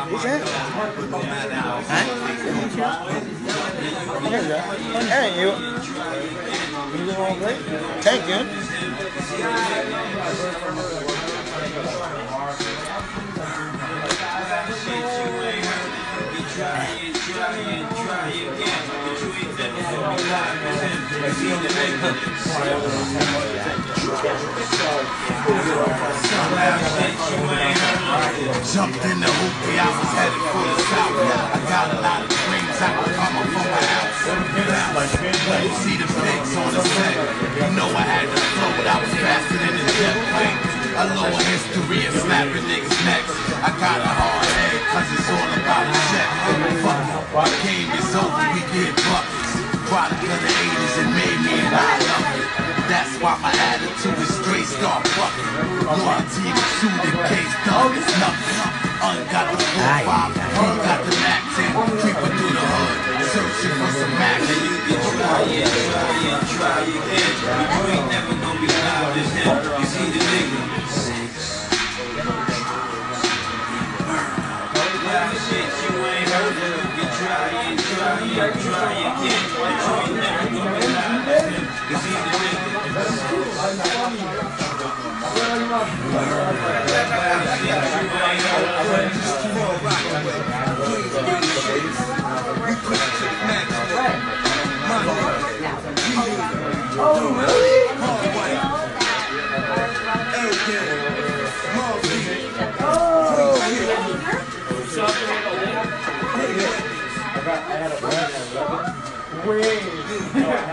Who's 0.09 0.22
that? 2.76 3.36
Hey, 3.87 5.41
you. 5.41 5.51
You 6.93 7.05
doing 7.05 7.16
all 7.16 7.37
great? 7.37 7.61
You. 8.26 8.66
Jumped 28.76 29.05
in 29.07 29.20
the 29.20 29.26
hoopy, 29.26 29.78
I 29.78 29.89
was 29.89 30.11
headed 30.12 30.43
for 30.53 30.64
the 30.68 30.82
south. 30.84 31.16
I 31.55 31.64
got 31.70 31.87
a 31.97 32.01
lot 32.03 32.20
of 32.22 32.28
dreams, 32.28 32.65
Can 32.76 32.92
come 32.92 33.40
up 33.40 33.48
from 33.56 33.68
my 33.72 33.84
house. 33.88 34.20
You 34.28 35.72
see 35.80 35.96
the 35.96 36.04
pigs 36.04 36.52
on 36.60 36.76
the 36.76 36.84
set. 36.84 37.16
You 37.56 37.72
know 37.72 37.88
I 37.88 38.04
had 38.04 38.28
to 38.28 38.36
float, 38.36 38.84
I 38.84 39.00
was 39.00 39.12
faster 39.16 39.56
than 39.56 39.80
a 39.80 39.84
jet 39.96 40.16
plane. 40.28 40.60
A 40.92 41.04
little 41.08 41.40
history 41.40 42.04
of 42.04 42.12
snapping 42.20 42.68
niggas' 42.68 43.00
necks. 43.08 43.32
I 43.64 43.72
got 43.80 43.96
a 43.96 44.12
hard 44.12 44.44
head, 44.44 44.76
cause 44.92 45.08
it's 45.08 45.24
all 45.24 45.48
about 45.56 45.88
the 45.88 45.96
check. 46.12 46.28
Fuck 46.84 47.48
the 47.48 47.60
game 47.64 47.88
is 47.96 48.12
over, 48.12 48.44
we 48.52 48.60
get 48.68 48.92
buckets. 49.08 49.56
Product 49.88 50.20
of 50.20 50.40
the 50.44 50.52
80s 50.52 51.00
and 51.00 51.10
made 51.16 51.40
me 51.48 51.56
and 51.56 51.72
I 51.72 51.96
love 51.96 52.28
it. 52.36 52.48
That's 52.92 53.16
why 53.24 53.40
my 53.40 53.56
attitude 53.56 54.20
is 54.20 54.28
straight 54.36 54.68
start 54.68 55.00
fucking. 55.16 55.80
Loyalty 55.80 56.44
and 56.44 56.60
shooting 56.76 57.24
case 57.24 57.56
dog 57.64 57.96
is 57.96 58.04
nothing. 58.20 58.84
Un 59.00 59.16
got 59.32 59.48
the 59.48 59.64
4-5, 59.64 60.95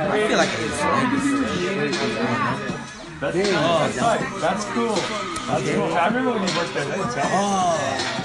I 0.05 0.27
feel 0.27 0.37
like 0.37 0.49
it's 2.67 2.72
That's, 3.23 3.95
that's, 3.95 4.41
that's 4.41 4.65
cool. 4.65 4.95
That's 5.47 5.69
cool. 5.71 5.93
I 5.95 6.07
remember 6.07 6.31
when 6.31 6.45
you 6.45 6.57
worked 6.57 6.73
there. 6.73 6.83
That's 6.83 7.15
Oh. 7.23 8.19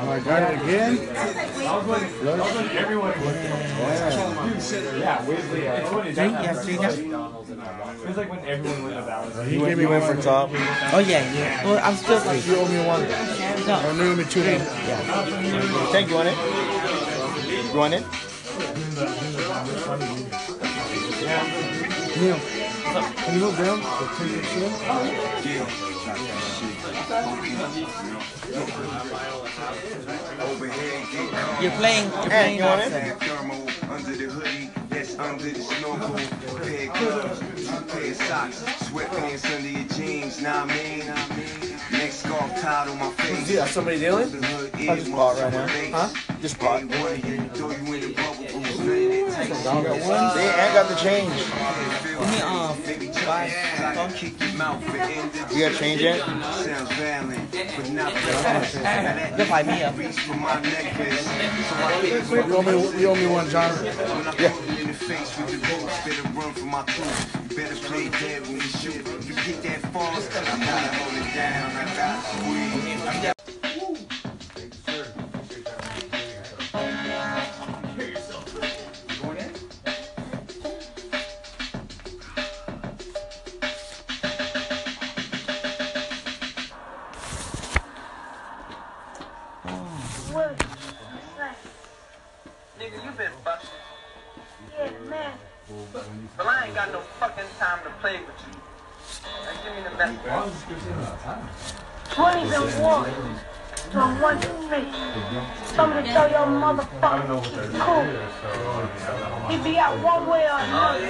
Oh, 0.00 0.10
I 0.10 0.20
got 0.20 0.52
it 0.52 0.62
again. 0.62 0.96
That 0.96 1.74
was 1.74 1.86
when, 1.86 2.24
that 2.24 2.38
was 2.38 2.54
when 2.54 2.68
everyone 2.76 3.08
was 3.08 3.34
there. 3.34 4.98
Yeah, 4.98 5.24
Weasley. 5.24 5.62
uh, 5.62 5.72
everybody 5.72 6.12
Drink, 6.12 6.32
yeah, 6.34 6.52
It 6.52 8.06
was 8.06 8.16
like 8.18 8.30
when 8.30 8.40
everyone 8.40 8.84
went 8.84 8.96
to 8.96 9.00
Dallas. 9.00 9.50
You 9.50 9.60
went, 9.62 9.80
you 9.80 9.88
went 9.88 10.04
for 10.04 10.16
top. 10.20 10.50
Oh 10.52 10.98
yeah, 10.98 11.32
yeah. 11.32 11.64
Well, 11.64 11.80
I'm 11.82 11.96
still 11.96 12.20
free. 12.20 12.40
You 12.40 12.60
owe 12.60 12.68
me 12.68 12.86
one. 12.86 13.08
No. 13.66 13.80
Or 13.88 13.94
you 13.94 14.12
owe 14.12 14.16
me 14.16 14.24
two. 14.24 14.42
Yeah. 14.42 14.58
Thank 15.90 16.10
you, 16.10 16.16
want 16.16 16.28
it? 16.28 16.36
You 17.72 17.78
want 17.78 17.94
it? 17.94 18.04
Neil, 22.20 22.67
can 23.02 23.34
you 23.34 23.46
look 23.46 23.56
down? 23.56 23.78
Take 24.16 24.32
your 24.32 24.42
shit. 24.44 24.72
You're 31.60 31.72
playing. 31.72 32.10
You're 32.10 32.30
playing 32.30 32.58
you 32.58 32.64
want 32.64 32.80
it? 32.82 33.18
under 35.18 35.50
the 35.50 35.60
snorkel, 35.60 36.14
pair 36.64 36.88
of 36.88 36.96
gloves, 36.98 37.40
two 37.40 37.84
pair 37.86 38.10
of 38.10 38.16
socks, 38.16 38.62
sweatpants 38.88 39.44
under 39.54 39.68
your 39.68 39.88
jeans, 39.88 40.40
nah 40.40 40.62
I 40.62 40.66
mean, 40.66 41.06
next 41.06 41.26
scarf 41.36 41.57
tied 42.22 42.88
on 42.88 42.98
my 42.98 43.10
face. 43.10 43.50
Yeah, 43.50 43.66
somebody 43.66 43.98
dealing? 43.98 44.44
I 44.44 44.96
just 44.96 45.10
bought 45.12 45.38
right 45.38 45.52
now. 45.52 45.66
Huh? 45.68 46.08
Just 46.40 46.58
bought. 46.58 46.82
They 46.88 47.14
ain't 50.56 50.74
got 50.74 50.88
the 50.88 50.96
change. 50.96 51.32
Buy 53.26 53.46
You 55.52 55.68
got 55.68 55.74
change 55.78 56.00
yet? 56.00 56.20
Sounds 56.20 56.92
violent, 56.92 57.52
but 57.52 57.90
not 57.90 58.12
Go 59.36 59.44
buy 59.48 59.62
me 59.62 59.82
up. 59.82 59.98
Reach 59.98 60.18
for 60.20 60.34
my 60.34 60.60
necklace. 60.60 61.26
You 62.30 62.56
owe 62.56 62.62
me, 62.62 62.72
you 63.00 63.08
owe 63.08 63.14
me 63.14 63.26
one, 63.26 63.48
John. 63.50 63.84
Yeah. 64.38 64.54
In 72.08 72.14
the 72.14 73.20
face 73.20 73.36
with 73.44 73.60
the 73.60 73.68
boots, 73.78 74.04
better 74.86 75.12
run 75.18 75.30
for 77.50 77.66
my 77.66 77.82
crew. 77.92 78.14
Better 78.14 78.24
play 78.24 78.24
dead 78.24 78.24
when 78.24 78.24
you 78.24 78.24
shoot. 78.24 78.24
You 78.24 78.24
get 78.24 78.24
that 78.24 78.24
false, 78.24 78.24
I 78.28 78.56
gotta 78.56 78.82
hold 79.12 79.26
it 79.26 79.44
down. 79.44 79.52
I 79.52 79.52
got 89.68 90.16
squeeze. 90.16 90.54
Nigga, 92.78 92.98
you 93.04 93.10
been 93.18 93.36
busted. 93.44 93.68
Yeah, 94.78 94.90
man. 95.10 95.34
But 96.36 96.46
I 96.46 96.66
ain't 96.66 96.74
got 96.74 96.88
no 96.90 97.00
fucking 97.20 97.50
time 97.58 97.80
to 97.84 97.90
play 98.00 98.20
with 98.20 98.40
you. 98.46 98.54
Give 99.64 99.72
me 99.74 99.80
the 99.82 99.90
message. 99.98 101.87
20s 102.10 102.52
and 102.52 102.82
one. 102.82 103.38
From 103.92 104.20
one 104.20 104.38
to 104.38 104.48
three. 104.68 104.84
Somebody 105.74 106.08
tell 106.08 106.28
your 106.28 106.46
motherfucker 106.46 107.40
he's 107.42 107.80
cool. 107.80 108.04
He 109.48 109.56
be 109.64 109.78
out 109.78 109.96
one 110.04 110.26
way 110.26 110.44
or 110.44 110.58
another. 110.58 111.08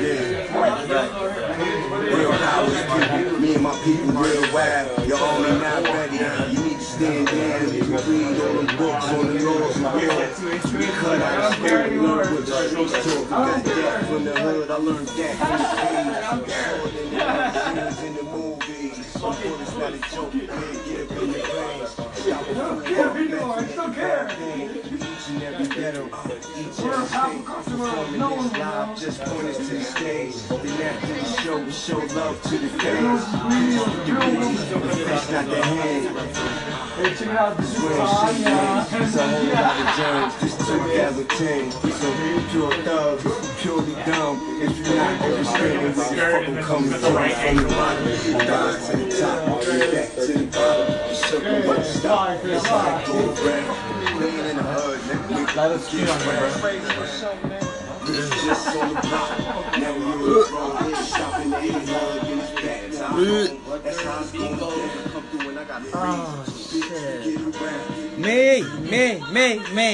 Real 2.14 2.32
house, 2.32 3.40
me 3.40 3.55
and 3.55 3.62
my 3.64 3.74
people 3.82 4.12
real 4.12 4.53
wild. 4.55 5.09
You're 5.09 5.18
only 5.18 5.51
not 5.59 5.82
ready. 5.82 6.18
You 6.55 6.61
need 6.62 6.78
to 6.78 6.84
stand 6.84 7.26
down. 7.26 7.74
You 7.74 7.82
read 7.82 8.40
all 8.40 8.55
the 8.62 8.66
books 8.76 9.09
on 9.09 9.26
the 9.26 9.40
laws 9.42 9.76
and 9.76 9.84
will. 9.94 10.18
We 10.78 10.86
cut 10.86 11.20
out 11.20 11.51
the 11.51 11.66
spoken 11.66 12.03
word 12.03 12.30
with 12.30 12.46
the 12.46 12.53
streets 12.68 12.92
talk. 12.92 13.28
Got 13.28 13.64
that 13.64 14.07
from 14.07 14.22
the 14.24 14.32
hood. 14.38 14.70
I 14.70 14.76
learned 14.76 15.09
that. 15.09 15.34
Scenes 17.74 18.03
in 18.05 18.12
the 18.14 18.22
movies. 18.22 19.07
Some 19.07 19.34
bullets 19.42 19.74
not 19.76 19.94
a 19.94 19.99
joke. 20.14 20.88
From 22.23 22.55
the 22.55 22.61
walk 22.61 22.85
back 22.85 23.69
to 23.69 23.77
the 23.77 23.93
campaign. 23.95 24.88
Each 25.29 25.35
and 25.35 25.43
every 25.43 25.68
ghetto, 25.68 26.07
each 26.07 26.79
and 26.79 26.89
every 26.89 27.07
state. 27.07 27.45
Performing 27.45 28.20
this 28.20 28.53
live, 28.57 28.99
just 28.99 29.20
point 29.20 29.45
us 29.45 29.57
to 29.59 29.62
the 29.74 29.85
stage. 29.85 30.35
Then 30.49 30.81
after 30.81 31.12
the 31.12 31.24
show, 31.43 31.59
we 31.59 31.70
show 31.70 31.99
love 32.16 32.43
to 32.45 32.57
the 32.57 32.68
fans. 32.68 33.24
The 34.09 34.89
face, 35.05 35.29
not 35.31 35.45
the 35.51 35.62
hand. 35.62 36.05
Swear 36.99 38.07
shit, 38.09 38.41
man. 38.43 38.87
It's 39.03 39.16
a 39.16 39.29
whole 39.29 39.53
lot 39.53 39.76
of 39.76 39.89
germs. 39.99 40.35
This 40.41 40.57
two 40.66 40.81
gather 40.97 41.24
ten. 41.24 41.70
So 41.72 42.09
pure 42.51 42.72
thug, 42.85 43.16
purely 43.59 43.95
dumb. 44.07 44.37
If 44.62 44.72
you're 44.79 44.97
not 44.97 45.20
understanding 45.20 45.79
where 45.79 45.89
the 45.89 45.95
fuck 45.95 46.14
coming 46.64 46.91
from, 46.91 47.12
from 47.12 47.57
the 47.57 47.62
bottom, 47.68 48.05
down 48.47 48.74
to 48.81 48.93
the 48.97 49.05
top, 49.20 49.61
get 49.61 49.93
back 49.93 50.09
to 50.14 50.33
the 50.33 50.47
bottom. 50.47 51.14
Circle 51.14 51.59
won't 51.68 51.85
stop. 51.85 52.45
It's 52.45 52.64
like 52.70 53.07
going 53.07 53.35
round. 53.45 53.76
Living 54.18 54.47
in 54.51 54.57
the 54.57 54.62
hood. 54.62 54.99
Let 55.29 55.72
us 55.72 55.93
get 55.93 56.09
on 56.09 56.18
the 56.20 56.24
on 58.81 60.01
the 60.01 60.16
road, 60.16 60.47
shopping 61.05 61.53
in 61.53 61.53
the 61.53 61.93
and 62.24 62.41
it's 62.41 62.53
back 62.53 62.81
to 62.93 63.05
our 63.05 63.11
home. 63.11 63.83
That's 63.85 64.01
how 64.03 64.20
it's 64.22 64.33
gonna 64.33 64.57
go. 64.57 64.70
Come 65.12 65.22
through 65.24 65.49
and 65.51 65.59
I 65.59 65.64
got 65.64 65.83
Oh, 65.93 66.45
shit. 66.49 67.24
Get 67.24 67.41
around. 67.61 68.18
Me, 68.18 68.62
me, 68.89 69.20
me, 69.31 69.47
me. 69.74 69.89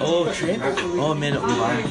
Oh, 0.00 0.30
trip? 0.32 0.60
Oh, 0.62 1.14
man, 1.14 1.34
it'll 1.34 1.44
be 1.44 1.52
live. 1.54 1.90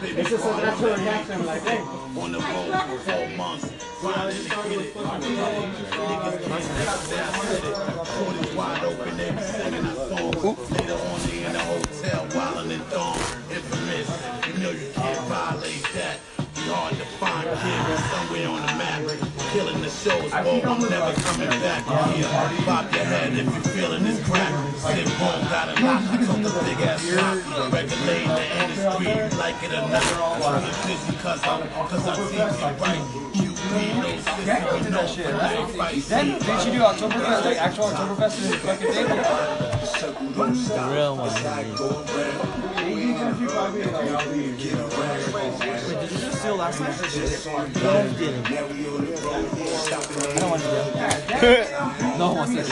It's 0.00 0.30
just 0.30 0.44
a 0.44 0.56
natural 0.56 0.94
reaction, 0.94 1.46
like, 1.46 1.62
hey. 1.62 1.78
On 1.78 2.32
the 2.32 2.38
road 2.38 2.72
for 2.88 2.98
four 2.98 3.28
months. 3.36 3.72
Grinding 4.00 4.36
to 4.36 4.48
get 4.48 4.80
it. 4.80 4.94
Niggas 4.94 5.90
can't 5.90 6.64
stop 6.64 7.00
that. 7.10 7.30
Court 8.06 8.36
is 8.36 8.54
wide 8.54 8.84
open 8.84 9.20
every 9.20 9.42
second 9.42 9.86
I 9.86 9.88
saw. 9.94 10.08
Later 10.08 10.48
on, 10.48 10.56
they 10.70 10.80
in 10.80 10.86
the 10.86 10.87
wildin' 12.58 12.80
and 12.80 12.90
dawn. 12.90 13.18
Infamous. 13.50 14.08
You 14.46 14.62
know 14.62 14.70
you 14.70 14.90
can't 14.94 15.20
violate 15.28 15.86
that. 15.94 16.20
Be 16.54 16.62
hard 16.66 16.94
to 16.96 17.04
find 17.18 17.46
kids 17.46 18.04
somewhere 18.10 18.48
on 18.48 18.60
the 18.66 18.74
map. 18.78 19.02
Killing 19.52 19.80
the 19.80 19.88
shows, 19.88 20.30
oh, 20.32 20.60
I'm 20.60 20.80
never 20.90 21.12
coming 21.22 21.48
back. 21.60 21.86
Yeah, 21.86 22.64
pop 22.64 22.92
your 22.92 23.04
head 23.04 23.32
if 23.32 23.44
you're 23.44 23.62
feeling 23.74 24.04
this 24.04 24.22
crack. 24.26 24.52
Sit 24.76 25.08
home, 25.08 25.42
got 25.48 25.68
a 25.68 25.84
lock, 25.84 26.02
I 26.10 26.16
took 26.18 26.54
a 26.54 26.64
big 26.64 26.80
ass 26.86 27.10
rock. 27.12 27.72
Regulating 27.72 28.28
the 28.28 28.46
industry, 28.60 29.38
like 29.38 29.62
it 29.62 29.72
or 29.72 29.88
not. 29.88 30.04
I'm 30.44 30.62
really 30.62 30.74
busy 30.86 31.16
cause 31.18 31.40
I'm, 31.44 31.68
cause 31.88 32.06
I'm 32.06 32.16
TV 32.28 32.80
right. 32.80 33.47
No 33.68 34.16
system, 34.16 34.84
we 34.84 34.90
know 34.90 35.06
shit. 35.06 35.26
Then, 36.08 36.26
didn't 36.38 36.66
you 36.66 36.72
do 36.72 36.80
Oktoberfest, 36.80 37.44
like 37.44 37.58
actual 37.58 37.84
Oktoberfest 37.84 38.44
in 38.44 38.50
the 38.50 38.56
fucking 38.58 38.92
thing? 38.92 39.06
The 40.68 40.84
real 40.94 41.16
one. 41.16 41.32
Wait, 45.34 45.58
did 46.00 46.10
you 46.10 46.18
just 46.18 46.38
steal 46.38 46.56
last 46.56 46.80
night? 46.80 46.96
No, 47.82 47.92
didn't. 48.16 48.46
I 48.46 48.62
want 50.48 50.62
to 50.62 50.68
do 50.68 52.18
No 52.18 52.26
one 52.32 52.48
to 52.48 52.54
do 52.54 52.60
it. 52.60 52.68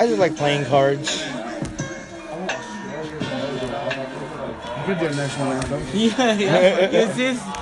I 0.00 0.06
just 0.06 0.18
like 0.18 0.36
playing 0.36 0.64
cards. 0.66 1.22
Good 4.86 4.98
day, 4.98 5.14
national 5.14 5.52
anthem. 5.52 5.82
Yeah, 5.94 6.32
yeah. 6.32 6.88
Is 6.90 7.16
this? 7.16 7.59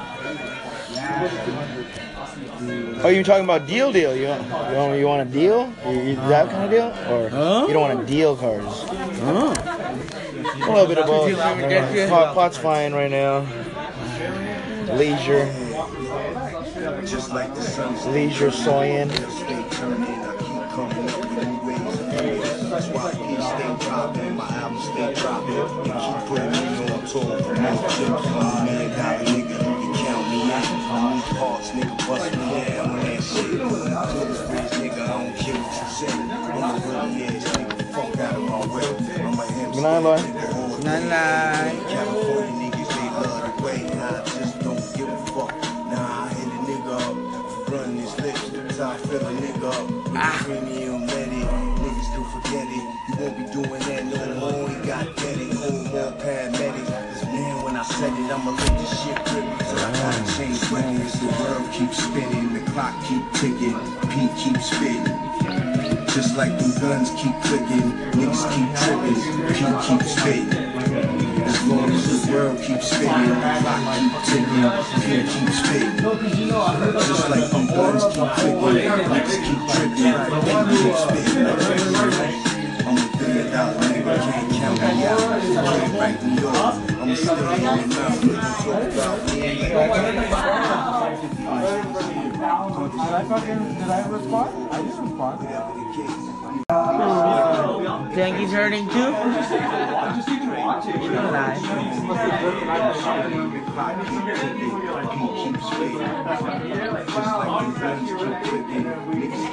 Oh, 3.01 3.09
you 3.09 3.25
talking 3.25 3.45
about 3.45 3.67
deal 3.67 3.91
deal? 3.93 4.15
You 4.15 4.29
want, 4.29 4.43
you 4.45 4.77
want, 4.77 4.99
you 4.99 5.07
want 5.07 5.29
a 5.29 5.33
deal? 5.33 5.73
You, 5.87 6.01
you, 6.01 6.15
that 6.15 6.49
kind 6.49 6.65
of 6.65 6.71
deal? 6.71 6.93
Or 7.13 7.25
you 7.67 7.73
don't 7.73 7.83
want 7.83 8.01
to 8.01 8.07
deal 8.07 8.37
cards? 8.37 8.85
A 8.85 10.71
little 10.71 10.87
bit 10.87 10.99
of 10.99 11.07
both. 11.07 11.33
Uh, 11.35 12.09
pot, 12.09 12.35
pot's 12.35 12.57
fine 12.57 12.93
right 12.93 13.11
now. 13.11 13.41
Leisure. 14.95 15.47
Just 17.05 17.31
like 17.31 17.53
the 17.55 17.63
sun's 17.63 18.07
Leisure 18.07 18.51
soying. 18.51 19.11
Stay 19.11 19.65
turning, 19.71 20.05
I 20.05 20.37
keep 20.37 20.71
coming 20.71 21.09
up 21.09 21.19
with 21.19 21.33
new 21.49 21.59
ways 21.67 21.81
of 21.81 22.07
doing. 22.19 22.71
That's 22.71 22.89
why 22.89 23.11
each 23.11 23.43
stay 23.43 23.73
dropping, 23.89 24.37
my 24.37 24.49
album 24.49 24.79
stay 24.83 25.15
dropping. 25.15 25.57
You 25.57 25.65
keep 25.95 26.19
putting 26.29 26.51
me 26.53 26.59
on 26.93 27.01
tour. 27.07 27.39
Out. 31.09 31.13
I 31.13 31.15
need 31.15 31.37
parts, 31.39 31.71
nigga, 31.71 31.97
bust 32.07 32.31
me 32.33 32.39
down 32.39 32.91
on 32.91 33.01
that 33.01 33.23
shit. 33.23 33.51
To 33.51 33.67
this 34.27 34.41
rich 34.51 34.73
nigga, 34.81 35.03
I 35.03 35.25
don't 35.25 35.37
care 35.37 35.55
what 35.55 35.73
you 35.79 35.89
say. 35.97 36.13
I'm 36.13 36.63
a 36.63 36.89
really 36.89 37.25
ass 37.25 37.45
nigga, 37.57 37.85
fuck 37.93 38.19
out 38.21 38.37
of 38.37 38.43
my 38.43 38.59
way. 38.75 38.89
I'm 39.25 39.39
a 39.39 39.45
MC. 39.45 39.73
Good 39.73 39.83
night, 39.83 39.99
Lloyd. 39.99 40.85
Night, 40.85 41.05
night. 41.09 41.79
California 41.89 42.71
niggas, 42.71 42.89
they 42.89 43.09
love 43.17 43.57
the 43.57 43.63
way. 43.65 43.81
Nah, 43.95 44.21
I 44.21 44.25
just 44.25 44.61
don't 44.61 44.97
give 44.97 45.09
a 45.09 45.17
fuck. 45.33 45.53
Nah, 45.89 46.25
I 46.25 46.35
hit 46.35 46.47
a 46.47 46.61
nigga 46.69 46.93
up 46.95 47.15
for 47.67 47.73
running 47.73 47.97
his 47.97 48.15
lips. 48.21 48.77
So 48.77 48.87
I 48.87 48.97
fill 48.97 49.27
a 49.27 49.33
nigga 49.33 49.73
up 49.73 49.91
with 49.91 50.13
the 50.13 50.21
ah. 50.21 50.43
premium 50.45 51.07
letty. 51.07 51.43
Niggas 51.83 52.09
do 52.15 52.23
forget 52.25 52.67
it. 52.69 52.85
You 53.09 53.15
won't 53.19 53.37
be 53.37 53.45
doing 53.53 53.83
that 53.89 54.05
no 54.05 54.41
more. 54.41 54.69
He 54.69 54.75
got 54.87 55.17
petty. 55.17 55.51
Hold 55.57 55.85
more 55.91 56.13
paramedics. 56.21 56.29
Cause 56.29 56.57
man, 56.57 56.65
when 56.65 56.68
I 56.68 56.68
said 57.99 58.13
it, 58.13 58.31
I'ma 58.31 58.53
let 58.53 58.79
this 58.79 58.95
shit 59.03 59.19
rip. 59.35 59.59
Till 59.59 59.79
I 59.83 59.91
gotta 59.91 60.23
change 60.37 60.61
plans. 60.71 61.19
The 61.19 61.27
world 61.43 61.67
keeps 61.73 61.99
spinning, 61.99 62.55
the 62.55 62.61
clock 62.71 62.95
keep 63.03 63.25
ticking, 63.35 63.75
Pete 64.11 64.35
keeps 64.39 64.71
spitting. 64.71 65.19
Just 66.07 66.37
like 66.37 66.55
them 66.59 66.71
guns 66.79 67.11
keep 67.19 67.35
clicking, 67.43 67.91
niggas 68.15 68.47
keep 68.55 68.71
tripping, 68.79 69.19
Pete 69.51 69.79
keeps 69.83 70.15
spitting. 70.15 70.51
As 71.43 71.59
long 71.67 71.91
as 71.91 72.07
the 72.07 72.33
world 72.33 72.59
keeps 72.63 72.87
spinning, 72.87 73.35
the 73.35 73.51
clock 73.67 73.83
keep 73.99 74.15
ticking, 74.31 74.71
Pete 75.03 75.27
keeps 75.35 75.59
spitting. 75.59 75.99
Just 75.99 77.27
like 77.31 77.51
them 77.51 77.67
guns 77.67 78.05
keep 78.15 78.31
clicking, 78.39 78.95
niggas 79.11 79.43
keep 79.43 79.61
tripping, 79.75 80.15
Pete 80.47 80.71
keeps 80.79 81.03
spitting. 82.15 82.48
I'm 83.29 83.37
a 83.37 83.41
billion 83.41 83.53
dollar 83.53 83.75
nigga, 83.75 84.17
can't 84.19 84.49
count 84.53 84.81
me 84.81 85.05
out. 85.05 85.19
Can't 85.21 85.93
write 85.99 86.23
me 86.25 86.33
off. 86.45 86.77
I'm 86.99 87.15
staying 87.15 87.45
in 89.59 90.31
mouth. 90.31 90.69
Did 92.91 93.01
I 93.01 93.25
fucking, 93.25 93.75
did 93.75 93.83
I 93.83 94.09
respond? 94.09 94.73
I 94.73 94.83
did 94.83 94.99
respond. 94.99 95.41
Dengi's 98.15 98.53
hurting 98.53 98.89
too? 98.89 99.13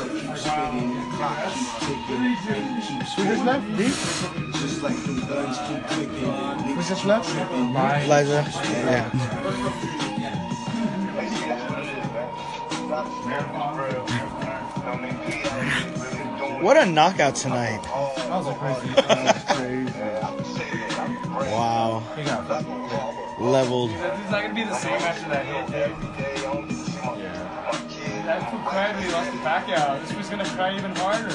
just 3.25 3.43
left? 3.43 3.67
D? 3.77 3.84
Who's 6.73 6.88
just 6.88 7.03
left? 7.05 7.27
Liza. 8.07 8.45
Yeah. 8.86 9.09
What 16.61 16.77
a 16.77 16.86
knockout 16.86 17.36
tonight. 17.36 17.81
That 17.84 18.29
was 18.29 18.47
a 18.47 18.53
crazy. 18.55 18.93
Wow. 21.51 22.03
Leveled. 23.38 23.91
It's 23.91 24.31
not 24.31 24.41
gonna 24.43 24.53
be 24.53 24.63
the 24.63 24.75
same 24.75 24.93
after 24.93 25.29
that 25.29 25.45
hit, 25.45 25.67
dude. 25.67 27.42
That's 28.26 28.51
who 28.51 28.57
cried 28.59 28.95
when 28.95 29.03
he 29.05 29.11
lost 29.11 29.32
to 29.32 29.38
Pacquiao. 29.38 30.01
This 30.01 30.15
was 30.17 30.30
gonna 30.30 30.45
cry 30.45 30.76
even 30.76 30.95
harder. 30.95 31.30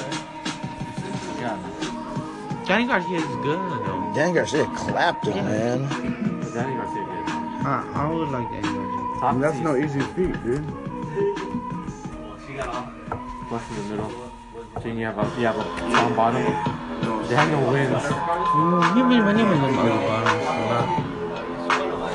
Danny 2.66 2.86
Garcia 2.86 3.18
is 3.18 3.24
good 3.44 3.58
though. 3.58 4.12
Dan 4.14 4.34
Garcia 4.34 4.66
clapped 4.76 5.26
him, 5.26 5.44
man. 5.44 5.82
Danny 6.52 6.74
Garcia 6.76 7.04
good. 7.04 7.28
Uh, 7.66 7.84
I 7.94 8.10
would 8.12 8.28
like 8.28 8.50
Danny 8.50 8.62
Garcia. 8.62 9.40
That's 9.40 9.58
no 9.58 9.76
easy 9.76 10.00
feat, 10.14 10.34
dude. 10.44 10.64
Plus 13.48 13.62
in 13.70 13.76
the 13.76 13.82
middle. 13.90 14.12
Then 14.82 14.98
you 14.98 15.06
have 15.06 15.18
a 15.18 15.40
you 15.40 15.46
have 15.46 15.56
a 15.56 15.62
on 15.62 16.14
bottom. 16.16 16.44
Daniel 17.28 17.70
wins. 17.70 18.02
Mm, 18.02 18.94
Give 18.94 19.06
me 19.06 19.18
money 19.20 19.42
when 19.44 19.60
the 19.60 19.68
other 19.68 20.00
bottom. 20.06 21.17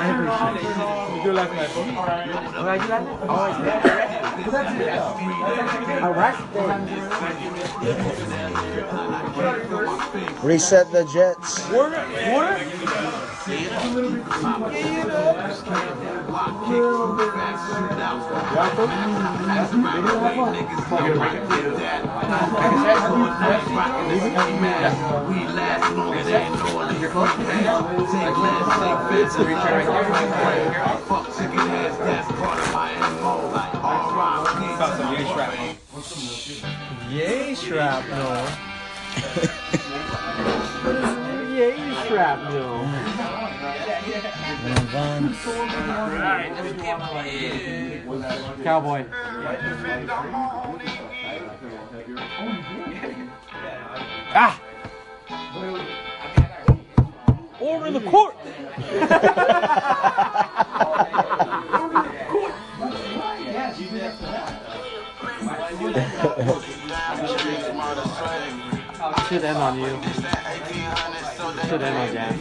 I. 0.00 1.16
You 1.16 1.22
do 1.22 1.32
like 1.32 1.52
my. 1.54 1.66
Alright, 1.66 2.26
you 2.26 2.88
like 2.88 3.02
it? 3.02 3.08
Alright, 6.02 6.36
Reset 10.42 10.90
the 10.92 11.04
Jets. 11.04 11.60
Yay, 13.44 13.64
shrapnel. 13.64 15.02
Yay, 37.10 37.54
shrapnel. 40.74 41.11
Cowboy. 48.64 49.04
Ah! 54.34 54.60
Order 57.60 57.86
in 57.86 57.94
the 57.94 58.00
court! 58.00 58.34
Should 69.28 69.44
end 69.44 69.58
on 69.58 69.78
you. 69.78 70.41
Should 71.72 71.80
end 71.80 71.96
on 71.96 72.14
Dan. 72.14 72.38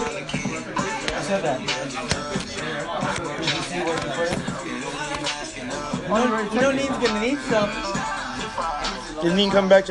I 0.00 1.22
said 1.22 1.42
that. 1.42 1.58
Did 1.60 3.50
you 3.52 3.62
see 3.62 3.80
what 3.84 3.98
you 4.04 4.10
put? 4.16 4.30
You 6.54 6.60
know 6.60 6.72
Nene's 6.72 6.98
gonna 7.06 7.20
need 7.20 7.38
some. 7.40 7.70
Didn't 9.22 9.38
he 9.38 9.50
come 9.50 9.68
back 9.68 9.84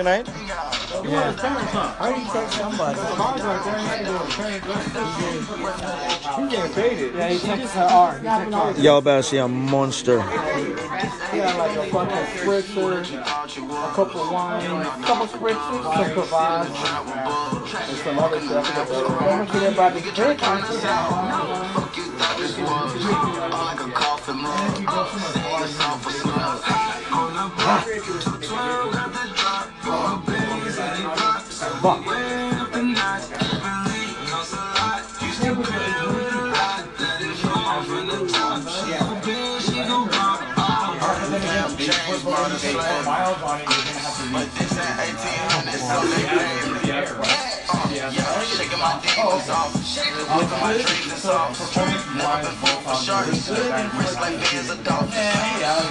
you 1.03 1.09
yeah. 1.09 1.21
want 1.21 1.35
to 1.35 1.41
tell 1.41 1.57
him 1.57 1.67
something. 1.67 1.79
I 1.79 2.09
already 2.09 2.25
text 2.29 2.57
somebody. 2.57 2.99
The 2.99 3.05
car's 3.15 3.41
right 3.41 3.63
there. 3.63 3.79
He 6.35 6.41
getting 6.49 6.73
faded. 6.73 7.15
Yeah, 7.15 7.29
he 7.29 7.37
texted 7.37 7.69
her 7.69 7.83
R. 7.83 8.19
Y'all 8.79 9.01
to 9.17 9.23
see 9.23 9.37
a 9.37 9.47
monster. 9.47 10.17
Like 10.17 11.77
a 11.77 11.85
fucking 11.91 12.25
spritzer, 12.35 13.01
a 13.01 13.03
of 14.21 14.31
wine, 14.31 14.65
a 14.65 14.83
couple 15.05 15.27
spritzers, 15.27 15.95
some 15.95 16.13
provides, 16.13 16.69
and 16.69 16.77
some 17.97 18.19
other 18.19 18.41
stuff. 18.41 18.65
I'm 19.21 19.45
gonna 19.45 19.71
get 20.01 20.15
drink 20.15 20.41
a 23.79 23.91
coffin, 23.91 24.41
man. 24.41 24.87
Up, 24.87 25.07
Fuck. 31.79 32.03
But 44.31 44.47
this 44.55 44.77
at 44.77 44.99
18, 45.07 45.73
it's 45.73 45.87
so 45.87 46.01
big, 46.03 46.27
baby. 46.27 46.91
Yeah, 47.95 48.11
shaking 48.43 48.79
my 48.79 48.99
demons 48.99 49.49
off. 49.49 49.71
Look 50.35 50.51
at 50.51 50.59
my 50.61 50.73
trees 50.73 51.11
and 51.11 51.21
soft. 51.21 51.77
Never 51.77 52.43
been 52.43 52.55
fooled 52.59 52.83
for 52.83 52.95
sure. 52.95 53.23
Rich 53.23 54.15
like 54.19 54.35
me 54.35 54.59
as 54.59 54.69
a 54.69 54.75
dolphin. 54.83 55.15
Yeah, 55.15 55.59
yeah. 55.59 55.87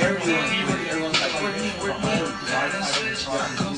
Everyone, 0.00 0.50
even 0.52 0.78
everyone's 0.88 1.20
like, 1.20 1.34
we're 1.40 1.54
me, 1.58 1.70
we're 1.80 1.94
me. 1.94 3.69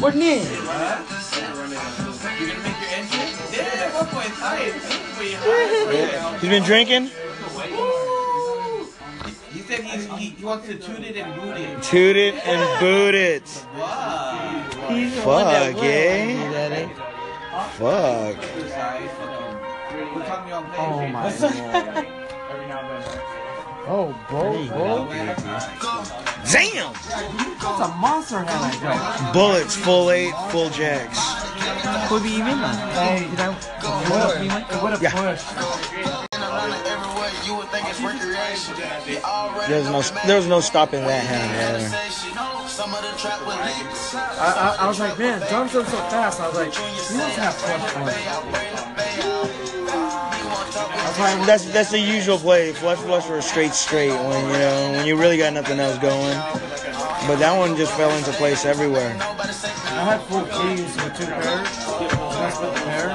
What 0.00 0.14
name? 0.16 0.46
You're 0.46 0.64
gonna 0.64 1.68
make 2.62 2.80
your 2.80 2.90
entrance? 2.90 3.52
Yeah, 3.52 3.84
at 3.84 3.92
one 3.94 4.06
point 4.06 4.32
tight. 4.32 4.72
Pretty. 5.14 6.38
He's 6.38 6.48
been 6.48 6.62
drinking? 6.62 7.10
He 9.52 9.60
said 9.60 9.84
he, 9.84 10.30
he 10.30 10.44
wants 10.44 10.66
to 10.68 10.74
toot 10.78 11.00
it 11.00 11.16
and 11.18 11.38
boot 11.38 11.56
it. 11.58 11.82
Toot 11.82 12.16
it 12.16 12.34
and 12.46 12.80
boot 12.80 13.14
it. 13.14 13.66
Wow. 13.76 14.64
Fuck, 15.22 15.82
eh? 15.84 16.88
Fuck. 17.76 18.38
Oh 20.78 21.06
my 21.08 21.30
god. 21.30 22.06
Oh, 23.86 24.14
bro, 24.28 24.66
bro. 24.68 25.08
Damn! 26.52 26.92
That's 26.92 27.80
a 27.80 27.88
monster 27.98 28.38
hand 28.38 28.50
I 28.50 28.78
got. 28.82 29.32
Bullets, 29.32 29.74
full 29.76 30.10
eight, 30.10 30.34
full 30.50 30.70
jacks. 30.70 31.18
Could 32.08 32.22
be 32.22 32.30
even. 32.30 32.58
Hey, 32.58 33.26
did 33.30 33.40
I? 33.40 33.52
What 34.80 34.92
a 34.92 34.98
push. 34.98 35.42
There's 39.68 39.88
no, 39.88 40.02
there's 40.26 40.46
no 40.46 40.60
stopping 40.60 41.02
that 41.06 41.24
hand, 41.24 41.52
man. 41.52 41.92
I, 44.38 44.76
I, 44.78 44.84
I 44.84 44.88
was 44.88 44.98
like, 44.98 45.18
man, 45.18 45.40
drums 45.48 45.74
are 45.74 45.84
so 45.84 45.96
fast. 46.08 46.40
I 46.40 46.48
was 46.48 46.56
like, 46.56 46.74
he 46.74 47.16
must 47.16 47.36
have 47.36 47.54
flush 47.54 49.39
That's 51.46 51.64
that's 51.72 51.90
the 51.90 51.98
usual 51.98 52.38
play. 52.38 52.72
Flush, 52.72 52.98
flush, 52.98 53.28
or 53.28 53.42
straight, 53.42 53.72
straight. 53.72 54.10
When 54.10 54.46
you 54.46 54.58
know 54.58 54.92
when 54.92 55.06
you 55.06 55.16
really 55.16 55.36
got 55.36 55.52
nothing 55.52 55.78
else 55.78 55.98
going. 55.98 56.36
But 57.26 57.36
that 57.36 57.56
one 57.56 57.76
just 57.76 57.92
fell 57.94 58.10
into 58.16 58.32
place 58.32 58.64
everywhere. 58.64 59.16
I 59.20 60.04
had 60.04 60.22
four 60.22 60.44
keys 60.44 60.96
with 60.96 61.16
two 61.16 61.26
pairs. 61.26 61.68
That's 62.38 62.60
with 62.60 62.74
the 62.74 62.80
pair. 62.80 63.10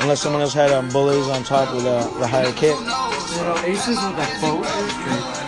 Unless 0.00 0.22
someone 0.22 0.40
else 0.40 0.54
had 0.54 0.70
um, 0.70 0.88
bullies 0.88 1.28
on 1.28 1.44
top 1.44 1.74
with 1.74 1.84
uh, 1.84 2.08
the 2.18 2.26
higher 2.26 2.52
kick. 2.52 2.78
You 2.78 2.86
know, 2.86 3.62
aces 3.64 3.96
with 3.96 4.18
a 4.18 4.40
boat 4.40 5.39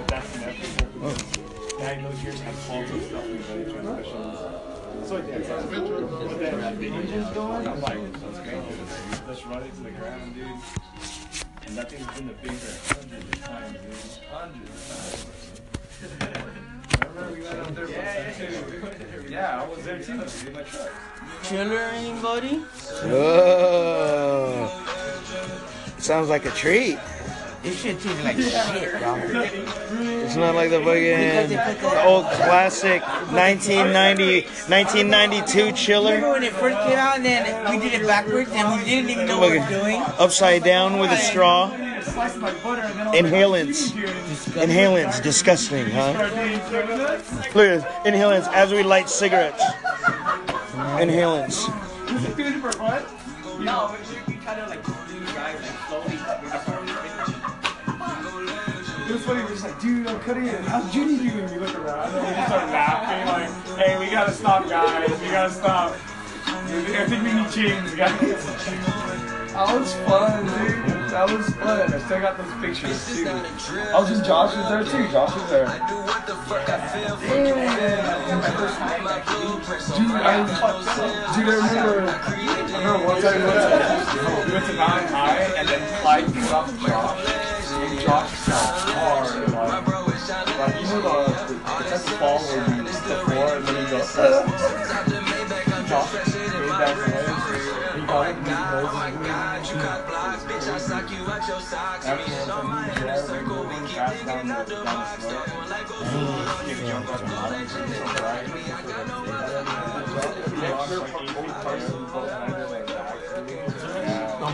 but 0.00 0.08
that's 0.08 0.36
inevitable. 0.36 1.12
Yeah, 1.78 1.90
I 1.90 2.00
know 2.00 2.10
yours 2.22 2.40
has 2.40 2.56
faults 2.64 2.90
and 2.90 3.02
stuff 3.02 3.26
with 3.26 3.46
the 3.48 3.72
transmissions. 3.72 4.38
So 5.06 5.16
yeah, 5.16 5.36
it's 5.36 5.48
like, 5.48 5.70
but 5.70 6.38
then 6.38 6.78
the 6.78 6.86
engine's 6.88 7.30
going, 7.30 7.68
I'm 7.68 7.80
like, 7.80 7.98
let's 7.98 8.38
go. 8.38 8.62
Let's 9.26 9.46
run 9.46 9.62
it 9.62 9.74
to 9.74 9.80
the 9.82 9.90
ground, 9.90 10.34
dude. 10.34 10.46
And 11.66 11.76
that 11.76 11.90
thing's 11.90 12.06
been 12.16 12.28
the 12.28 12.34
big 12.34 12.50
hundreds 12.50 13.24
of 13.24 13.40
times, 13.44 13.72
dude. 13.72 13.94
Hundreds 14.30 14.70
of 14.70 14.84
times. 14.88 15.26
Remember 17.00 17.32
we 17.32 17.40
went 17.42 17.58
up 17.58 17.74
there 17.74 17.88
yeah, 17.90 18.32
too. 18.32 19.26
Yeah, 19.28 19.62
I 19.62 19.64
was 19.68 19.84
there 19.84 19.98
too, 19.98 20.18
dude, 20.18 20.46
in 20.46 20.52
my 20.52 20.62
truck. 20.62 20.90
Chiller, 21.42 21.78
anybody? 21.78 22.64
Oh, 23.04 24.68
sounds 25.98 26.28
like 26.28 26.44
a 26.46 26.50
treat. 26.50 26.98
This 27.62 27.78
shit 27.78 28.00
tastes 28.00 28.24
like 28.24 28.36
shit, 28.38 29.00
bro. 29.00 29.16
It's 30.24 30.36
not 30.36 30.54
like 30.54 30.70
the 30.70 30.78
fucking 30.78 31.50
the 31.50 32.04
old 32.04 32.24
classic 32.24 33.02
1990, 33.32 34.46
1992 34.68 35.72
chiller. 35.72 36.14
Remember 36.14 36.32
when 36.32 36.42
it 36.42 36.54
first 36.54 36.78
came 36.88 36.96
out 36.96 37.16
and 37.16 37.24
then 37.24 37.70
we 37.70 37.78
did 37.78 38.00
it 38.00 38.06
backwards 38.06 38.50
and 38.52 38.80
we 38.80 38.84
didn't 38.86 39.10
even 39.10 39.26
know 39.26 39.38
what 39.38 39.50
we 39.50 39.58
were 39.58 39.68
doing? 39.68 40.00
Upside 40.18 40.64
down 40.64 40.98
with 40.98 41.10
a 41.10 41.18
straw. 41.18 41.70
Inhalants. 43.12 43.90
Inhalants. 44.56 45.20
Disgusting, 45.22 45.90
huh? 45.90 46.12
Look 47.54 47.68
at 47.68 47.82
this. 47.82 47.84
Inhalants 48.06 48.48
as 48.54 48.72
we 48.72 48.82
light 48.82 49.10
cigarettes. 49.10 49.62
Inhalants. 50.96 51.68
No, 53.60 53.94
we 54.26 54.34
kind 54.36 54.60
of 54.60 54.70
like 54.70 54.82
Funny, 59.30 59.46
just 59.46 59.62
like, 59.62 59.80
dude, 59.80 60.08
I'm 60.08 60.18
cutting 60.22 60.46
it. 60.46 60.60
How's 60.62 60.92
Judy 60.92 61.16
doing? 61.16 61.48
We 61.52 61.58
look 61.58 61.78
around 61.78 62.12
and 62.16 62.26
we 62.26 62.34
just 62.34 62.48
start 62.48 62.68
laughing, 62.72 63.26
like, 63.28 63.78
hey, 63.78 63.96
we 63.96 64.10
gotta 64.10 64.32
stop, 64.32 64.68
guys. 64.68 65.08
We 65.20 65.28
gotta 65.28 65.52
stop. 65.52 65.92
I 66.46 67.06
think 67.06 67.22
we 67.22 67.32
need 67.34 67.48
chains, 67.52 67.94
guys. 67.94 68.12
Oh, 69.54 69.66
that 69.68 69.78
was 69.78 69.94
fun, 69.94 70.46
dude. 70.46 70.99
That 71.10 71.26
was 71.28 71.50
fun. 71.56 71.92
I 71.92 71.98
still 71.98 72.20
got 72.20 72.38
those 72.38 72.52
pictures, 72.60 73.04
too. 73.08 73.26
I 73.26 73.98
was 73.98 74.08
just, 74.08 74.24
Josh 74.24 74.54
was 74.56 74.68
there, 74.68 74.84
too. 74.84 75.10
Josh 75.10 75.34
was 75.34 75.50
there. 75.50 75.66
Dude, 75.66 75.74
I, 79.80 80.46
dude, 81.34 81.48
I 81.48 81.58
remember, 81.58 82.06
I 82.06 82.78
remember 82.78 83.06
one 83.06 83.20
time 83.20 83.40
we 83.40 83.46
went 83.46 83.58
to, 83.58 83.74
we 84.46 84.52
went 84.52 84.66
to 84.66 84.72
Mountain 84.74 85.08
High 85.08 85.50
and 85.58 85.66
then 85.68 85.82
Clyde 86.00 86.26
came 86.32 86.54
up 86.54 86.66
to 86.68 86.74
Josh. 86.78 87.26
And 87.70 88.00
Josh 88.00 88.30
fell 88.30 88.66
hard. 88.94 89.50
Like, 89.50 89.86
like 90.58 90.74
you 90.80 90.86
know 90.88 91.26
the, 91.26 91.32
the, 91.42 91.90
the 91.90 91.98
fall 92.18 92.38
where 92.38 92.62
you 92.68 92.82
hit 92.84 93.02
the 93.02 93.16
floor 93.26 93.48
and 93.56 93.66
then 93.66 93.74
you 93.82 93.90
go, 93.90 93.98
uh, 93.98 94.59
Oh 104.42 104.46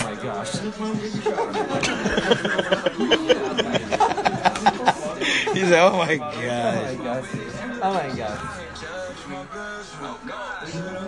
my 0.03 0.14
gosh. 0.20 0.53
He's 5.55 5.70
like, 5.70 5.82
oh 5.82 5.97
my 5.97 6.16
gosh. 6.16 6.97
Oh 7.80 7.93
my 7.93 8.09
god. 8.09 8.16
gosh. 8.16 8.34
Oh 8.91 9.28
my 9.28 9.39
gosh. 10.26 11.03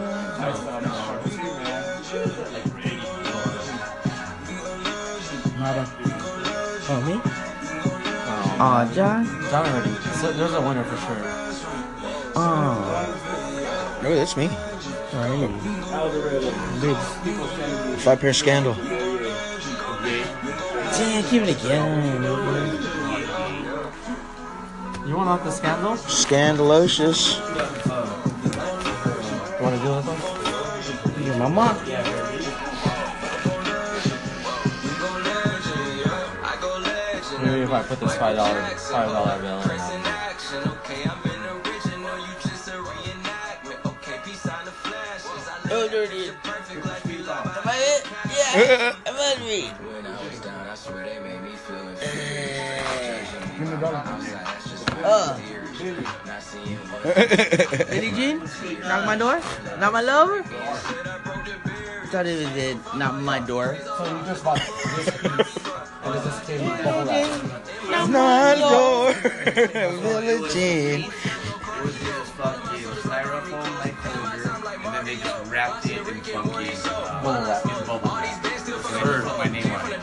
Aw, 8.60 8.90
John. 8.92 9.24
John 9.50 9.66
already. 9.66 9.94
So 10.20 10.32
there's 10.32 10.52
a 10.52 10.60
winner 10.60 10.82
for 10.84 10.96
sure. 10.96 11.22
Oh. 12.34 14.00
Oh, 14.04 14.14
that's 14.14 14.36
me. 14.36 14.48
Right. 15.12 15.48
Dude. 16.80 16.96
Five 18.00 18.20
pair 18.20 18.32
scandal. 18.32 18.74
Damn, 20.98 21.22
keep 21.24 21.42
it 21.42 21.50
again. 21.56 22.22
You 25.06 25.16
want 25.16 25.28
off 25.28 25.44
the 25.44 25.50
scandal? 25.52 25.92
Scandalocious. 25.92 27.38
You 29.56 29.62
want 29.64 29.74
to 29.76 29.82
do 29.82 29.88
this 29.94 30.06
one? 30.06 31.24
Your 31.24 31.36
mama? 31.36 31.76
Maybe 37.42 37.60
if 37.62 37.70
I 37.70 37.82
put 37.82 38.00
this 38.00 38.16
five 38.16 38.36
dollar 38.36 38.60
five 38.76 39.08
dollar 39.12 39.38
bill 39.40 39.60
in. 39.62 40.02
now. 40.02 40.28
Oh, 45.70 45.88
dirty. 45.88 46.28
Am 46.34 47.64
I 47.64 47.78
it? 47.78 48.06
Yeah. 48.34 48.96
Am 49.06 49.14
I 49.14 49.36
me? 49.46 49.70
Uh. 55.04 55.38
Billie 57.90 58.10
Jean? 58.12 58.40
Knock 58.80 59.06
my 59.06 59.16
door? 59.16 59.40
Not 59.78 59.92
my 59.92 60.00
lover? 60.00 60.42
thought 62.08 62.26
it 62.26 62.40
was 62.40 62.56
it, 62.56 62.78
not 62.96 63.20
my 63.20 63.38
door. 63.38 63.76
So 63.84 64.04
you 64.04 64.24
just 64.24 64.42
bought 64.42 64.56
this 64.96 65.10
piece, 66.12 66.16
and 66.16 66.16
it 66.16 66.22
just 66.24 66.46
came 66.46 66.68
bubble 66.84 67.04
wrap. 67.06 67.28
It's 67.90 68.08
not 68.08 68.56
door. 68.58 69.12
Village 70.00 70.56
Inn. 70.56 71.00
It 71.00 71.84
was 71.84 71.98
this 71.98 72.28
fucking 72.30 72.80
styrofoam 72.80 73.70
like 73.78 73.96
closure, 73.96 74.50
and 74.84 74.94
then 74.94 75.04
they 75.04 75.16
just 75.16 75.50
wrapped 75.50 75.86
it 75.86 75.98
in 75.98 76.04
uh, 76.06 77.22
Bubble 77.22 77.46
wrap. 77.46 77.64
in 77.64 77.70
bubble 77.86 78.10
wrap. 78.10 78.44
And 78.44 78.54
they 78.56 79.20
put 79.28 79.38
my 79.38 79.44
name 79.46 79.70
on 79.72 79.92
it. 79.92 79.98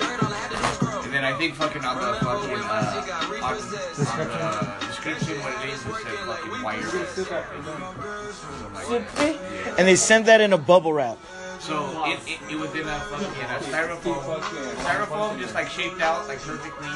And 1.05 1.13
then 1.13 1.23
I 1.25 1.37
think 1.37 1.55
fucking 1.55 1.83
on 1.83 1.95
the 1.97 2.13
fucking 2.25 2.55
uh, 2.55 3.03
on, 3.43 3.53
on 3.53 3.57
the 3.59 4.85
description 4.87 5.35
what 5.41 5.53
it 5.63 5.69
is, 5.73 5.79
it 5.85 5.95
said 6.03 6.17
fucking 6.25 6.63
wireless. 6.63 7.17
And 9.77 9.87
they 9.87 9.95
sent 9.95 10.25
that 10.27 10.41
in 10.41 10.53
a 10.53 10.57
bubble 10.57 10.93
wrap. 10.93 11.17
So 11.65 12.05
it, 12.05 12.19
it, 12.27 12.39
it 12.51 12.55
was 12.59 12.69
in 12.75 12.87
a 12.87 12.99
fucking 13.09 13.25
a 13.25 13.57
styrofoam, 13.65 14.21
styrofoam 14.85 15.39
just 15.39 15.55
like 15.55 15.67
shaped 15.67 15.99
out 15.99 16.27
like 16.27 16.39
perfectly, 16.41 16.87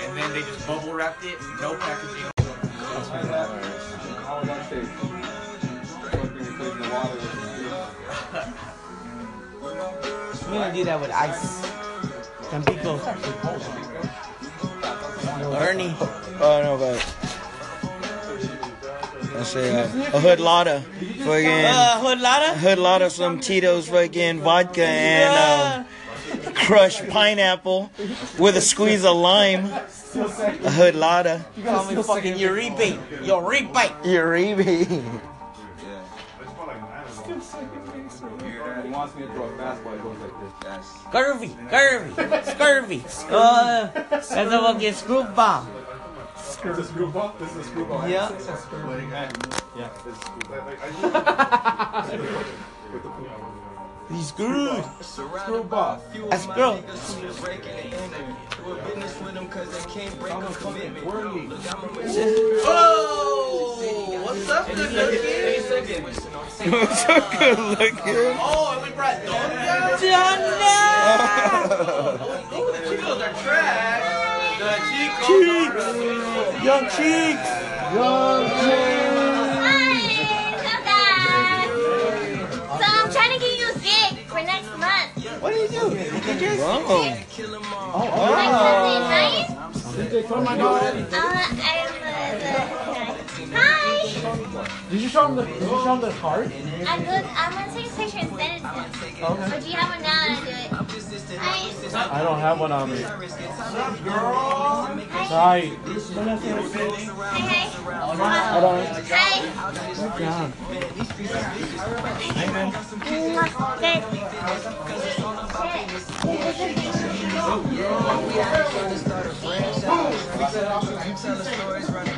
and 0.00 0.16
then 0.16 0.32
they 0.32 0.40
just 0.40 0.66
bubble 0.66 0.94
wrapped 0.94 1.22
it, 1.26 1.38
no 1.60 1.76
packaging. 1.76 2.24
We're 9.60 10.58
gonna 10.58 10.72
do 10.72 10.84
that 10.84 10.98
with 10.98 11.10
ice. 11.10 11.70
Tampico. 12.48 12.98
Ernie. 15.60 15.94
Oh 16.40 16.62
no, 16.62 16.78
but 16.78 17.23
let's 19.34 19.50
say 19.50 19.70
uh, 19.82 19.84
a 20.16 20.20
hood 20.20 20.40
lotta, 20.40 20.80
fucking 21.18 21.46
Uh, 21.50 22.00
hood 22.00 22.20
lotta? 22.20 22.54
hood 22.58 22.78
lotta, 22.78 23.10
some 23.10 23.40
Tito's 23.40 23.88
fucking 23.88 24.40
vodka 24.40 24.84
and 24.86 25.86
um, 26.46 26.54
crushed 26.54 27.08
pineapple 27.08 27.90
with 28.38 28.56
a 28.56 28.60
squeeze 28.60 29.04
of 29.04 29.16
lime. 29.16 29.66
A 29.66 30.70
hood 30.70 30.94
lotta. 30.94 31.44
You 31.56 31.64
call 31.64 31.84
me 31.90 32.02
fucking 32.02 32.34
Uribe. 32.34 32.98
Uribe. 33.24 34.02
Uribe. 34.02 35.20
He 37.24 38.90
wants 38.90 39.14
me 39.16 39.22
to 39.22 39.28
throw 39.32 39.44
a 39.44 39.48
fastball. 39.52 39.94
It 39.94 40.02
goes 40.02 40.18
like 40.18 40.60
this. 40.60 40.86
Scurvy. 41.08 41.48
Scurvy. 41.68 42.44
Scurvy. 42.44 43.30
Uh, 43.30 43.86
that's 44.10 44.30
a 44.32 44.50
fucking 44.50 44.92
screw 44.92 45.24
bomb. 45.24 45.68
This 46.64 46.78
is 46.78 46.86
a 46.86 46.88
screwball. 46.88 47.34
This 47.38 47.50
is 47.50 47.56
a 47.56 47.64
screwball. 47.64 48.08
Yeah. 48.08 48.30
Yeah. 49.76 49.90
This 50.02 50.14
is 50.16 50.20
screwball. 50.24 50.70
He's 54.10 54.28
screwed. 54.28 54.84
Screwball. 55.02 56.00
That's 56.30 56.46
girl. 56.46 56.82
Oh, 62.66 64.22
what's 64.24 64.48
up, 64.48 64.66
good 64.74 64.92
looking? 64.92 65.20
What's 66.72 67.04
up, 67.04 67.38
good 67.38 67.58
looking? 67.58 68.36
Oh, 68.40 68.72
and 68.74 68.82
we 68.88 68.90
brought 68.94 69.20
Donda. 69.24 69.98
Oh, 72.52 72.72
the 72.72 72.78
Chicos 72.88 73.20
are 73.20 73.34
trash. 73.42 74.23
The 74.64 74.70
Chicos 74.70 75.76
are 75.76 76.64
Young 76.64 76.84
cheeks. 76.88 77.48
So 82.78 82.84
I'm 82.88 83.12
trying 83.12 83.32
to 83.34 83.38
get 83.44 83.58
you 83.58 83.68
a 83.68 83.78
gig 83.78 84.24
for 84.26 84.40
next 84.40 84.70
month. 84.78 85.42
What 85.42 85.52
do 85.52 85.58
you 85.60 85.68
do? 85.68 85.74
You 85.74 86.40
just 86.40 86.62
Oh. 86.64 87.14
Oh, 87.92 88.32
My 88.32 88.46
cousin, 88.64 89.02
right? 89.12 89.44
Did 89.96 90.10
they 90.10 90.22
throw 90.22 90.40
my 90.40 90.56
dog? 90.56 90.82
Uh, 90.82 90.94
I'm 91.12 91.92
uh, 92.02 93.08
the. 93.08 93.13
Hi. 93.56 94.90
Did 94.90 95.00
you 95.00 95.08
show 95.08 95.26
him 95.28 95.36
the? 95.36 95.44
Did 95.44 95.62
you 95.62 95.68
show 95.68 95.94
him 95.94 96.00
the 96.00 96.10
card? 96.12 96.52
I'm 96.86 97.04
good. 97.04 97.24
I'm 97.24 97.52
gonna 97.52 97.72
take 97.72 97.86
a 97.86 97.94
picture 97.94 98.18
and 98.18 98.28
send 98.30 98.40
it 98.40 98.60
to 98.60 98.68
him. 98.68 98.90
Okay. 99.24 99.48
But 99.50 99.66
you 99.66 99.72
have 99.72 99.88
one 99.90 100.02
now 100.02 100.24
and 100.26 100.34
I 100.34 100.40
do 100.44 100.50
it. 100.50 100.70
Hi. 101.38 102.18
I 102.18 102.22
don't 102.22 102.40
have 102.40 102.60
one 102.60 102.72
on 102.72 102.90
me. 102.90 103.02
Hi. 103.02 103.16
Sorry. 105.28 105.68
Hi. 106.14 106.38
Hi. 108.16 108.52
Hold 108.52 108.64
on. 108.64 108.86
Hi. 109.08 109.42
Good 109.94 110.18
job. 110.18 110.52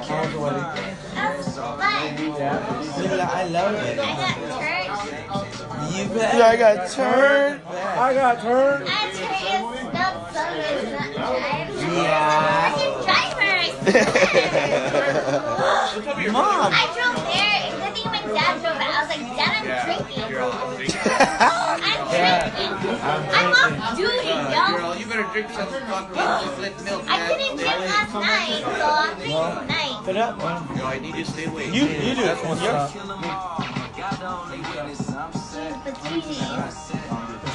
How's 0.06 0.32
the 0.32 0.38
wedding? 0.38 0.62
Yeah. 0.62 1.15
I 3.28 3.48
love 3.50 3.74
it. 3.74 3.96
You 5.96 6.08
bet. 6.14 6.34
Yeah, 6.36 6.46
I 6.46 6.56
got 6.56 6.90
turned. 6.90 7.62
I 7.66 8.14
got 8.14 8.40
turned. 8.40 8.86
Yeah. 11.96 12.76
Mom. 16.32 16.72
I 16.72 16.86
drove 16.94 17.16
there. 17.24 17.58
It's 17.66 17.76
good 17.80 17.92
thing 17.94 18.08
my 18.10 18.20
dad 18.34 18.60
drove 18.60 18.76
it. 18.76 18.82
I 18.82 18.84
was 19.00 19.08
like, 19.08 19.24
Dad, 19.36 19.52
I'm 19.56 19.66
drinking. 19.86 20.95
I'm 23.06 23.52
off 23.52 23.96
duty, 23.96 24.28
yo. 24.28 24.76
Girl, 24.76 24.96
you 24.96 25.06
better 25.06 25.26
drink 25.32 25.50
some 25.50 25.68
split 25.68 26.84
milk. 26.84 27.04
I 27.08 27.28
couldn't 27.28 27.56
drink 27.56 27.78
last 27.80 28.14
night, 28.14 28.62
so 28.62 28.68
I'm 28.84 29.16
drinking 29.16 29.56
tonight. 29.60 30.00
Put 30.04 30.16
up, 30.16 30.38
man. 30.38 30.76
Girl, 30.76 30.86
I 30.86 30.98
need 30.98 31.14
you 31.16 31.24
to 31.24 31.30
stay 31.30 31.44
awake. 31.46 31.72
You, 31.72 31.82
you 31.86 32.14
do. 32.14 32.22
That's 32.22 32.42
what's 32.44 32.62
up. 32.62 32.90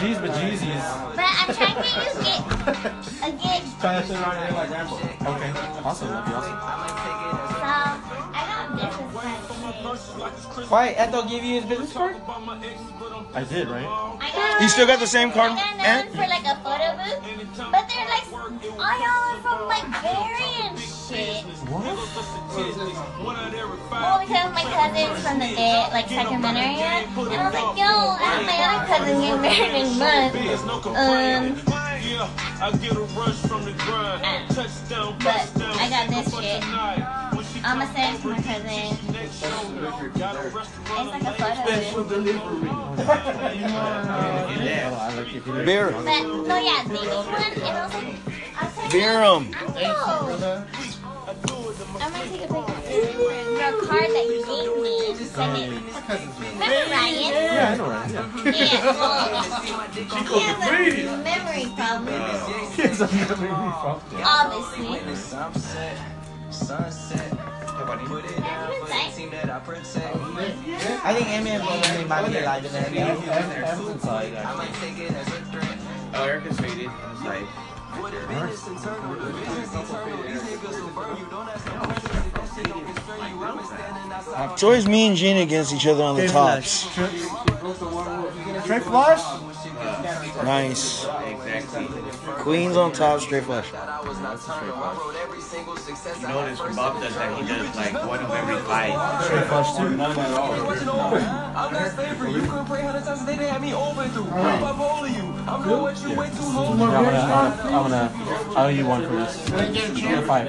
Jeez, 0.02 0.18
but 0.20 0.32
Jeezy's. 0.32 0.86
But 1.16 1.30
I'm 1.30 1.54
trying 1.54 1.76
to 1.76 1.82
get 1.82 1.96
you 2.02 2.14
get 2.24 2.40
a 3.22 3.32
gig. 3.32 3.62
Trying 3.80 4.02
to 4.02 4.08
sit 4.08 4.18
around 4.18 4.38
here 4.46 4.54
like 4.58 4.70
Rambo. 4.72 4.96
Okay. 4.96 5.52
Awesome. 5.84 6.08
That'd 6.10 6.26
be 6.26 6.34
awesome. 6.34 7.61
Why? 9.92 10.90
Ethel 10.96 11.24
gave 11.24 11.44
you 11.44 11.56
his 11.60 11.66
business 11.66 11.92
card? 11.94 12.16
I 13.34 13.44
did, 13.44 13.68
right? 13.68 13.86
I 13.86 14.60
You 14.62 14.70
still 14.70 14.88
got 14.88 15.00
the 15.00 15.08
same 15.08 15.32
card? 15.32 15.52
I 15.52 15.56
got 15.56 15.74
another 15.76 16.08
one 16.08 16.16
for 16.16 16.28
like 16.32 16.46
a 16.48 16.56
photo 16.64 16.96
booth, 16.96 17.20
but 17.72 17.84
they're 17.92 18.08
like 18.08 18.24
all 18.32 18.96
y'all 19.04 19.36
are 19.36 19.42
from 19.42 19.68
like 19.68 19.84
Barry 20.02 20.64
and 20.64 20.80
shit. 20.80 21.44
What? 21.68 21.84
Oh, 23.92 24.20
because 24.22 24.48
my 24.56 24.64
cousin's 24.64 25.20
from 25.28 25.40
the 25.40 25.48
day, 25.56 25.84
like 25.92 26.08
Sacramento 26.08 26.60
area, 26.60 27.04
and 27.04 27.12
I 27.12 27.18
was 27.20 27.54
like, 27.54 27.76
yo, 27.76 28.16
I 28.16 28.24
have 28.32 28.46
my 28.48 28.58
other 28.64 28.88
cousin 28.88 29.20
getting 29.20 29.42
married 29.42 29.76
in 29.76 29.88
month. 30.00 30.32
Um, 30.96 31.60
but 35.20 35.42
I 35.80 35.90
got 35.90 36.06
this 36.10 36.32
shit. 36.34 36.64
I'ma 37.64 37.86
send 37.94 38.18
it 38.18 38.22
to 38.22 38.28
my 38.28 38.42
cousin. 38.42 38.98
It's 39.14 39.42
like 41.12 41.24
a 41.24 41.34
photo 41.34 42.04
booth. 42.04 42.42
Beer. 45.66 45.92
But 45.92 46.04
no, 46.04 46.58
yeah, 46.58 46.84
they 46.88 46.94
need 46.94 47.08
one, 47.08 47.28
and 47.44 47.64
I 47.64 47.70
was 47.86 47.94
like, 47.94 48.16
I 48.58 48.60
was 48.66 48.76
like, 48.78 48.92
Beer 48.92 49.22
'em. 49.22 49.44
No. 49.52 50.66
I'm 52.02 52.12
gonna 52.12 52.26
take 52.30 52.42
a 52.42 52.52
picture 52.52 53.42
your 53.62 53.74
card 53.86 54.10
that 54.10 54.26
you 54.26 54.40
gave 54.46 54.72
me 54.82 54.94
and 55.12 55.20
send 55.28 55.54
it. 55.58 55.70
Remember 56.54 56.84
Ryan? 56.92 57.32
Yeah, 57.32 57.70
I 57.72 57.76
know, 57.78 57.88
right? 57.90 58.12
Yeah. 58.12 58.26
Yeah, 58.52 58.84
well, 58.84 59.62
he 60.34 60.40
has 60.42 60.58
a 61.08 61.18
memory 61.18 61.68
problem, 61.76 62.14
Kids 67.86 68.00
are 68.00 68.30
never 68.30 68.72
really 68.72 68.84
fucked. 68.86 69.18
obviously. 69.50 70.04
I 71.04 71.14
think 71.14 71.28
Eminem 71.28 71.62
probably 71.62 72.06
might 72.06 72.28
be 72.32 72.38
alive 72.38 72.66
in 72.66 72.72
that 72.74 72.90
video. 72.90 73.20
M's 73.20 73.90
inside, 73.90 74.34
actually. 74.34 74.68
Oh, 76.14 76.24
Erica's 76.26 76.60
faded 76.60 76.88
on 76.88 77.16
the 77.16 77.24
side. 77.24 77.48
It's 84.54 84.64
always 84.64 84.88
me 84.88 85.08
and 85.08 85.18
Gina 85.18 85.42
against 85.42 85.74
each 85.74 85.88
other 85.88 86.04
on 86.04 86.16
the 86.18 86.28
tops. 86.28 86.88
Trey 88.66 88.80
Flush? 88.80 89.22
Nice. 90.44 91.06
Exactly. 91.06 91.88
Queens 92.44 92.78
on 92.78 92.92
top, 92.92 93.22
straight 93.22 93.44
flush. 93.44 93.72
You 93.72 93.78
notice 96.28 96.60
when 96.60 96.76
Bob 96.76 97.02
does 97.02 97.16
that, 97.16 97.42
he 97.42 97.48
does 97.48 97.76
like 97.76 97.94
one 98.08 98.20
of 98.20 98.32
every 98.32 98.58
five. 98.58 99.24
Straight 99.26 99.46
flush 99.46 99.78
too. 99.78 99.84
I'm 99.84 99.98
not 101.74 101.92
slavery. 101.92 102.32
You 102.34 102.42
could 102.42 102.66
pray 102.66 102.82
hundred 102.82 103.04
times 103.04 103.22
a 103.22 103.26
day. 103.26 103.38
They 103.38 103.48
had 103.48 103.62
me 103.62 103.74
open 103.74 104.10
through. 104.12 104.26
I'm 104.26 104.62
bipolar 104.62 105.10
you. 105.16 105.32
I'm 105.48 105.64
doing 105.64 105.82
what 105.82 106.02
you 106.02 106.16
way 106.16 106.30
too 106.30 106.36
Yeah, 106.36 106.52
holy. 106.52 106.72
I'm 106.72 106.78
gonna, 106.78 107.20
I'm 107.20 107.34
gonna, 107.34 107.64
I'm 107.64 107.84
gonna, 107.90 108.56
I'll 108.58 108.66
owe 108.66 108.70
you 108.70 108.86
one 108.86 109.04
for 109.08 109.16
this. 109.16 109.52
I'm 109.52 109.74
gonna 109.74 110.22
fight. 110.28 110.48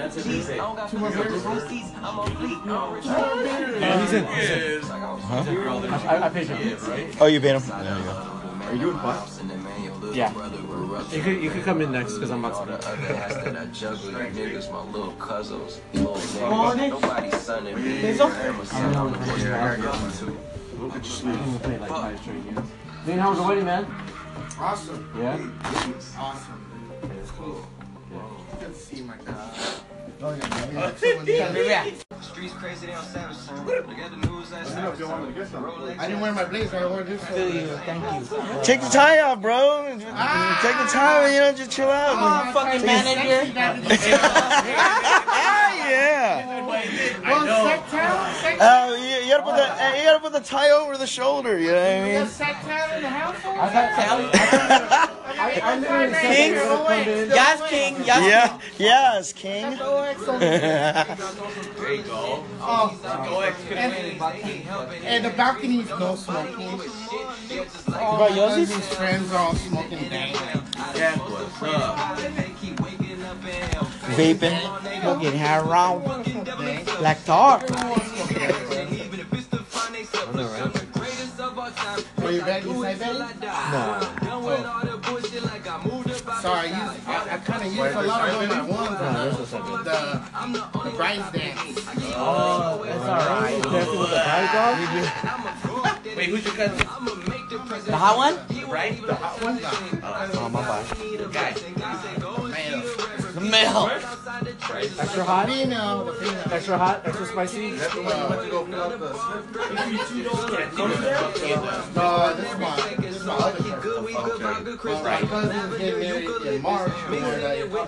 Yeah, 3.81 4.01
he's 4.01 4.13
in. 4.13 4.27
He's 4.27 4.51
in. 4.51 4.83
Huh? 4.83 5.45
I, 6.09 6.27
I 6.27 6.29
paid 6.29 6.47
him. 6.49 7.17
Oh, 7.21 7.27
you 7.27 7.41
beat 7.41 7.55
him. 7.55 7.63
There 7.63 7.99
you 7.99 8.05
go. 8.05 8.11
Are 8.63 8.75
you 8.75 8.91
in 8.91 8.99
class? 8.99 9.41
Yeah. 10.15 10.33
You 11.13 11.23
could, 11.23 11.43
you 11.43 11.51
could 11.51 11.65
come 11.65 11.81
in 11.81 11.93
next 11.93 12.15
because 12.15 12.31
I'm 12.31 12.45
about 12.45 12.67
to. 12.67 12.73
Nobody's 16.91 17.41
son 17.41 17.67
in 17.67 17.83
me. 17.83 18.13
I'm 18.13 18.23
gonna 21.45 21.59
play 21.59 21.79
like 21.79 21.89
five 21.89 22.19
straight 22.21 22.45
games. 22.45 22.71
Dean, 23.07 23.19
how 23.19 23.31
was 23.31 23.39
the 23.39 23.45
wedding, 23.45 23.65
man? 23.65 23.87
Awesome. 24.59 25.13
Yeah? 25.19 25.39
Awesome. 26.19 26.91
It's 27.21 27.31
Cool. 27.33 27.67
Good 28.61 28.75
to 28.75 28.79
see 28.79 29.03
my 29.03 29.17
guy. 29.25 29.83
Streets 32.23 32.55
crazy, 32.55 32.87
they 32.87 32.95
on 32.95 33.05
savage 33.05 33.37
son. 33.37 33.67
Look 33.67 33.89
at 33.89 34.11
the 34.13 34.29
news 34.29 34.51
that 34.51 34.69
I 35.99 36.07
didn't 36.07 36.21
wear 36.21 36.33
my 36.33 36.45
blazer. 36.45 36.77
I 36.77 36.87
wore 36.87 37.03
this. 37.03 37.25
Feel 37.25 37.49
you. 37.53 37.67
Thank 37.79 38.31
you. 38.31 38.63
Take 38.63 38.83
the 38.83 38.89
tie 38.89 39.19
off, 39.19 39.43
bro. 39.43 39.89
Take 39.99 39.99
the 39.99 40.87
tie 40.93 41.25
off, 41.25 41.33
you 41.33 41.41
know, 41.41 41.53
just 41.53 41.73
chill 41.73 41.89
out. 41.91 42.15
Oh, 42.15 42.53
fucking 42.53 42.87
manager. 42.87 43.53
yeah. 45.91 46.63
Well, 47.25 47.67
set 47.67 47.89
town. 47.89 48.35
Set 48.37 48.59
Oh, 48.61 48.95
you, 48.95 49.25
you 49.25 49.31
gotta 49.31 49.43
put 49.43 49.57
the 49.57 49.85
uh, 49.85 49.95
you 49.97 50.05
gotta 50.05 50.21
put 50.21 50.33
the 50.33 50.41
tie 50.41 50.71
over 50.71 50.97
the 50.97 51.07
shoulder. 51.07 51.59
You 51.59 51.73
know 51.73 51.75
what 51.75 51.83
I 51.83 52.19
mean? 52.21 52.27
set 52.29 52.55
town 52.63 52.97
in 52.97 53.03
the 53.03 53.09
household. 53.09 53.59
I, 55.43 55.61
I 55.63 55.79
literally 55.79 56.13
said 56.13 56.37
King? 56.37 56.53
they 56.53 56.59
were 56.59 56.65
gonna 56.67 56.95
come. 56.95 57.31
Yes, 57.31 57.71
King. 57.71 57.97
Yes, 58.05 58.23
yeah. 58.29 58.59
Yes, 58.79 59.33
King. 59.33 59.79
There 60.19 61.95
you 61.95 62.03
go. 62.03 62.45
Oh, 62.61 62.99
and, 63.71 63.93
and 65.05 65.25
the 65.25 65.31
balcony's 65.31 65.89
no 65.89 66.15
smoking. 66.17 66.81
Oh, 67.95 68.17
But 68.19 68.35
yours 68.37 68.57
is- 68.59 68.75
his 68.75 68.89
friends 68.95 69.33
are 69.33 69.39
all 69.39 69.55
smoking 69.55 70.09
dank. 70.09 70.37
Yeah, 70.95 71.17
what's 71.19 71.63
up? 71.63 71.97
Vaping. 74.17 75.01
Smoking 75.01 75.33
heroin. 75.33 76.03
Black 76.99 77.25
tar. 77.25 77.63
Are 82.23 82.31
you 82.31 82.41
back 82.43 82.65
inside 82.65 82.99
bed? 82.99 83.17
No. 83.73 84.01
Sorry, 86.41 86.69
used, 86.69 87.07
I, 87.43 87.45
I 87.45 87.59
kind 87.59 87.67
of 87.67 87.75
used 87.75 87.97
a 87.97 88.03
lot 88.03 88.29
of 88.29 88.41
them 88.41 88.53
at 88.53 88.69
once. 88.69 88.99
The, 89.51 90.61
the 90.85 90.91
bride's 90.97 91.31
dance. 91.33 91.81
Oh, 92.15 92.83
that's 92.85 93.01
alright. 93.01 93.63
Dancing 93.63 93.99
with 93.99 94.11
the 94.11 94.17
bride 94.17 94.51
dog? 94.53 96.17
Wait, 96.17 96.29
who's 96.29 96.45
your 96.45 96.55
cousin? 96.55 96.79
The 96.79 97.97
hot 97.97 98.17
one? 98.17 98.39
Right? 98.71 99.05
The 99.05 99.15
hot 99.15 99.43
one? 99.43 99.59
Oh, 99.65 100.49
my 100.49 100.63
bad. 100.63 101.33
Guy. 101.33 101.55
The 103.53 103.59
male. 103.59 103.91
Extra 104.99 105.25
hot? 105.25 105.47
Female, 105.47 106.05
the 106.07 106.13
female. 106.15 106.53
Extra 106.53 106.79
hot? 106.79 107.03
Extra 107.05 107.27
spicy? 107.27 107.71
No, 107.73 107.77
this 112.35 112.49
is 112.49 112.59
my, 112.59 112.97
this 112.99 113.17
is 113.17 113.25
my 113.27 113.35
other 113.35 113.59
cousin. 113.77 114.79
Well, 114.83 115.05
my 115.05 115.21
cousin's 115.21 115.77
getting 115.77 116.01
married 116.01 116.47
in 116.47 116.63
March. 116.63 116.93
and 117.09 117.15
they're 117.15 117.69
like, 117.69 117.85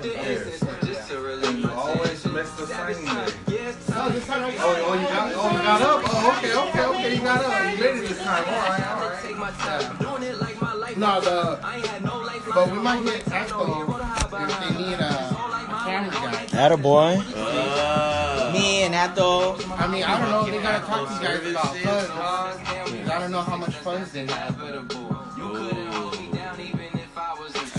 Always 1.72 2.26
miss 2.26 2.50
the 2.50 2.66
signing 2.66 3.04
day. 3.06 3.32
Oh, 3.96 4.10
this 4.10 4.26
time 4.26 4.44
I 4.44 4.46
Oh, 4.58 4.94
you 4.94 5.06
got, 5.06 5.32
oh, 5.34 5.50
you 5.50 5.58
got 5.58 5.80
up. 5.80 6.02
Oh, 6.04 6.36
okay, 6.36 6.52
okay, 6.52 6.84
okay. 6.84 7.14
You 7.14 7.22
got 7.22 7.42
up. 7.42 7.52
You 7.72 7.78
made 7.80 8.04
it 8.04 8.08
this 8.08 8.18
time. 8.18 8.44
All 8.44 8.52
right, 8.52 8.86
all 8.86 9.00
right. 9.00 9.14
No, 10.96 11.20
the, 11.20 11.58
but 12.54 12.70
we 12.70 12.78
might 12.78 13.04
get 13.04 13.32
Echo 13.32 13.93
camera 16.54 16.76
guy. 16.76 17.16
Attaboy. 17.16 18.52
Me 18.52 18.82
and 18.82 18.94
Ato. 18.94 19.56
I 19.74 19.86
mean, 19.88 20.04
I 20.04 20.20
don't 20.20 20.30
know. 20.30 20.44
They 20.50 20.62
gotta 20.62 20.86
talk 20.86 21.08
to 21.08 21.14
you 21.14 21.20
guys 21.20 21.50
about 21.50 21.76
funds. 21.76 23.10
I 23.10 23.18
don't 23.18 23.30
know 23.32 23.40
how 23.42 23.56
much 23.56 23.74
funds 23.76 24.12
they 24.12 24.26
have. 24.26 24.54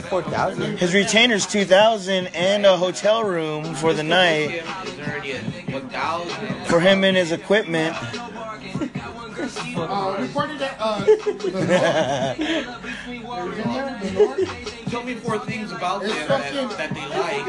Four 0.10 0.22
thousand. 0.24 0.78
His 0.78 0.94
retainer's 0.94 1.48
two 1.48 1.66
thousand 1.66 2.28
and 2.28 2.66
a 2.66 2.78
hotel 2.78 3.24
room 3.24 3.74
for 3.76 3.92
the 3.94 4.04
night 4.04 4.64
Is 4.86 5.00
already 5.00 5.32
at 5.34 5.44
1,000. 5.72 6.66
for 6.68 6.80
him 6.80 7.04
and 7.04 7.18
his 7.18 7.32
equipment. 7.32 7.96
Uh, 9.38 10.16
reported 10.22 10.60
that 10.60 10.78
uh, 10.80 11.04
the 11.04 11.12
North, 13.22 13.56
Virginia, 13.56 14.00
the 14.02 14.12
North, 14.12 14.86
Tell 14.86 15.04
me 15.04 15.16
four 15.16 15.40
things 15.40 15.72
about 15.74 16.04
them 16.04 16.12
It's 16.12 16.28
that, 16.28 16.78
that 16.78 16.94
they 16.94 17.06
like. 17.06 17.48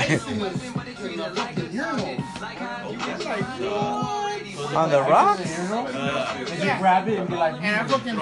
ice 0.00 0.26
in 0.28 0.38
the, 0.38 0.46
in 1.10 1.16
the 1.18 1.24
fucking 1.34 1.72
urinal. 1.72 2.06
It's 2.08 2.40
like, 2.40 2.60
On 4.74 4.88
the 4.88 5.02
rocks? 5.02 5.42
Did 5.42 6.58
you 6.58 6.74
grab 6.78 7.06
it 7.08 7.18
and 7.18 7.28
be 7.28 7.34
like, 7.36 7.54
and 7.60 7.76
I 7.76 7.86
fucking, 7.86 8.16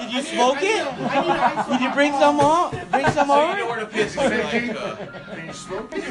Did 0.00 0.12
you 0.14 0.22
smoke 0.22 0.58
it? 0.60 1.68
Did 1.68 1.80
you 1.82 1.90
bring 1.92 2.12
some 2.14 2.40
on? 2.40 2.70
Bring 2.90 3.06
some 3.10 3.26
So 3.28 3.50
you 3.50 3.56
know 3.56 3.62
over? 3.64 3.70
where 3.70 3.80
to 3.80 3.86
piss 3.86 4.12
is 4.12 4.16
like, 4.16 4.70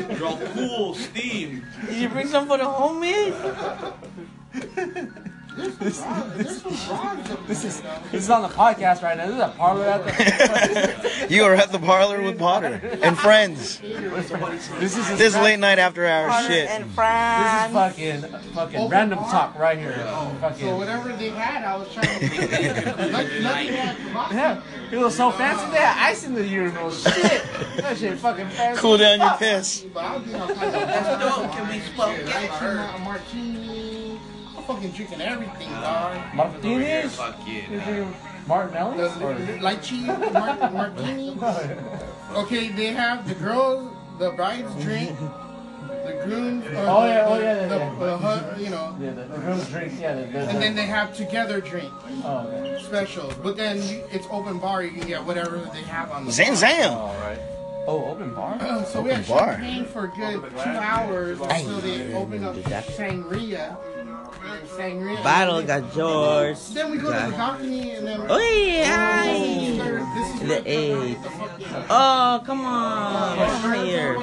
uh, 0.10 0.16
draw 0.16 0.38
cool 0.54 0.94
steam. 0.94 1.66
Did 1.88 1.96
you 1.96 2.10
bring 2.10 2.28
some 2.28 2.46
for 2.48 2.58
the 2.60 2.66
homies? 2.66 3.34
there's 5.60 6.61
some 6.61 6.72
frogs 6.73 7.30
up 7.31 7.48
This 7.48 7.61
there, 7.61 7.69
is 7.72 7.81
though. 7.81 7.90
this 8.11 8.23
is 8.23 8.30
on 8.30 8.41
the 8.41 8.48
podcast 8.48 9.02
right 9.03 9.18
now. 9.18 9.26
This 9.26 9.36
is 9.36 9.41
a 9.41 9.53
parlor 9.57 9.86
at 9.86 10.03
the. 10.06 11.10
You 11.30 11.44
are 11.44 11.53
at 11.53 11.72
the 11.72 11.80
parlor 11.80 12.22
with 12.23 12.40
Potter 12.40 12.80
and 13.03 13.18
friends. 13.18 13.80
This 13.80 14.98
is 14.98 15.18
This 15.18 15.36
late 15.36 15.60
night 15.60 15.77
after 15.80 16.06
hours 16.07 16.45
shit. 16.48 16.69
And 16.69 16.90
friends. 16.91 17.44
This 17.44 17.53
is 17.53 17.72
friends. 17.72 18.34
fucking 18.34 18.53
fucking 18.53 18.90
random 18.90 19.19
talk 19.19 19.57
right 19.60 19.77
here. 19.77 19.94
So 19.95 20.31
Fucking 20.41 20.77
whatever 20.77 21.10
they 21.14 21.30
had, 21.30 21.64
I 21.65 21.76
was 21.77 21.94
trying 21.94 22.19
to. 22.19 22.26
Nothing 23.41 23.73
had 23.73 23.98
frogs. 24.11 24.34
yeah, 24.34 24.61
it 24.91 24.98
was 24.98 25.15
so 25.15 25.31
fancy. 25.31 25.65
They 25.72 25.77
had 25.77 26.10
ice 26.10 26.23
in 26.26 26.34
the 26.34 26.45
urinal. 26.45 26.90
Shit, 26.91 27.44
that 27.77 27.98
shit 27.98 28.18
fucking 28.18 28.49
fancy. 28.49 28.81
Cool 28.81 28.98
down 28.98 29.19
your 29.19 29.34
piss. 29.38 29.86
But 29.94 30.03
I'll 30.03 30.19
be 30.19 30.34
on 30.34 30.53
kind 30.56 30.76
of 30.76 31.52
Can 31.52 31.68
we 31.69 31.80
smoke 31.80 32.15
shit. 32.15 32.26
Lychee, 32.27 33.03
martini. 33.03 34.19
I'm 34.70 34.76
fucking 34.76 34.91
drinking 34.91 35.22
everything, 35.22 35.70
dog. 35.70 36.36
Martinis. 36.36 37.16
Fuck 37.16 37.38
yeah. 37.48 37.66
drinking 37.66 38.16
Martinelli's? 38.48 39.14
The 39.18 39.26
Or- 39.26 39.34
lychee, 39.60 40.32
mar- 40.34 40.72
martini. 40.72 41.38
Okay, 42.36 42.68
they 42.70 42.88
have 42.94 43.28
the 43.28 43.34
girls, 43.34 43.91
the 44.20 44.30
brides 44.30 44.72
drink, 44.84 45.18
the 45.88 46.22
grooms. 46.24 46.64
Oh, 46.76 47.04
yeah, 47.08 47.26
oh, 47.28 47.36
the- 47.38 47.44
yeah, 47.44 47.52
oh, 47.56 47.64
yeah, 47.64 47.68
the, 47.68 47.78
yeah. 47.78 47.96
the 47.98 48.18
hu- 48.20 48.64
you 48.64 48.70
know. 48.70 48.96
Yeah, 49.02 49.10
the, 49.12 49.24
the 49.24 49.38
girls 49.40 49.68
drink. 49.70 49.94
Yeah, 50.00 50.14
the, 50.14 50.22
the, 50.28 50.40
And 50.50 50.62
then 50.62 50.76
they 50.76 50.86
have 50.86 51.16
together 51.18 51.60
drink 51.60 51.91
Oh, 52.24 52.48
okay. 52.48 52.84
specials. 52.84 53.34
But 53.41 53.58
then 53.58 53.78
it's 54.12 54.28
open 54.30 54.60
bar. 54.60 54.84
You 54.84 54.91
can 54.91 55.08
get 55.08 55.24
whatever 55.26 55.58
they 55.74 55.82
have 55.82 56.12
on 56.12 56.26
the 56.26 56.32
Zam 56.32 56.50
bar. 56.50 56.56
zam. 56.58 56.94
All 56.94 57.16
right. 57.22 57.40
Oh, 57.88 58.06
open 58.06 58.36
bar. 58.36 58.60
So 58.86 59.02
we 59.02 59.10
had 59.10 59.22
Open 59.22 59.36
bar. 59.36 59.52
champagne 59.54 59.86
for 59.86 60.04
a 60.06 60.08
good 60.10 60.41
two 60.52 60.70
hours 60.70 61.40
until 61.41 61.80
they 61.80 62.14
opened 62.14 62.46
up 62.46 62.56
sangria. 62.86 63.76
Sangria. 64.68 65.24
Bottle 65.24 65.61
got 65.64 65.95
yours. 65.95 66.74
Then 66.74 66.91
we 66.91 66.98
go 66.98 67.11
to 67.11 67.32
the 67.32 67.36
balcony 67.36 67.91
and 67.91 68.07
then. 68.07 68.26
Oh 68.30 68.40
yeah. 68.40 69.24
This 70.16 70.41
is 70.41 70.48
The 70.48 70.64
eight. 70.66 71.18
Oh 71.90 72.41
come 72.45 72.66
on. 72.66 73.38
Come 73.61 73.86
here. 73.86 74.18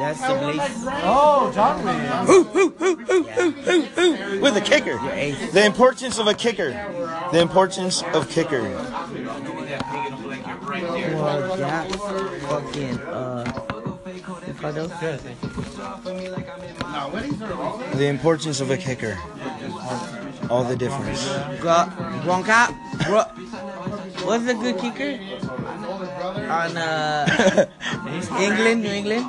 That's 0.00 0.20
the 0.20 0.34
place. 0.38 0.84
Oh, 1.04 1.52
John 1.54 1.84
man. 1.84 2.26
Ooh, 2.28 2.48
ooh, 2.56 2.74
ooh, 2.80 2.98
ooh, 3.10 3.28
ooh, 3.38 3.54
ooh, 3.68 3.86
ooh. 3.98 4.40
With 4.40 4.56
a 4.56 4.60
kicker. 4.60 4.96
The 5.52 5.64
importance 5.66 6.18
of 6.18 6.26
a 6.26 6.34
kicker. 6.34 6.70
The 7.32 7.40
importance 7.40 8.02
of 8.14 8.30
kicker. 8.30 8.62
Well, 10.62 11.58
yeah. 11.58 11.84
Fucking 11.84 12.98
uh. 13.00 13.66
Ricardo. 14.60 14.86
No, 16.92 17.10
The 17.94 18.06
importance 18.06 18.60
of 18.60 18.70
a 18.70 18.76
kicker. 18.76 19.18
All 20.50 20.64
the 20.64 20.76
difference. 20.76 21.24
Gu- 21.60 21.88
Wonka. 22.28 22.68
Bro. 23.06 23.22
What's 24.26 24.46
a 24.46 24.54
good 24.54 24.78
kicker? 24.78 25.18
On 26.50 26.76
uh, 26.76 27.66
England, 28.38 28.82
New 28.82 28.90
England? 28.92 29.24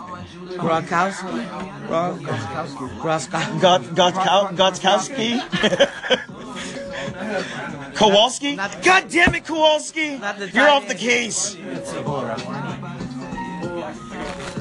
Gronkowski? 0.60 1.48
Gronkowski? 1.88 2.90
Gronkowski? 3.00 3.62
Got 3.62 3.82
Gotkowski? 3.96 4.58
Gotkowski? 4.58 5.30
Kowalski? 7.96 8.56
God 8.56 9.10
damn 9.10 9.36
it, 9.36 9.46
Kowalski! 9.46 10.20
You're 10.54 10.68
off 10.68 10.88
the 10.88 10.96
case. 10.96 11.56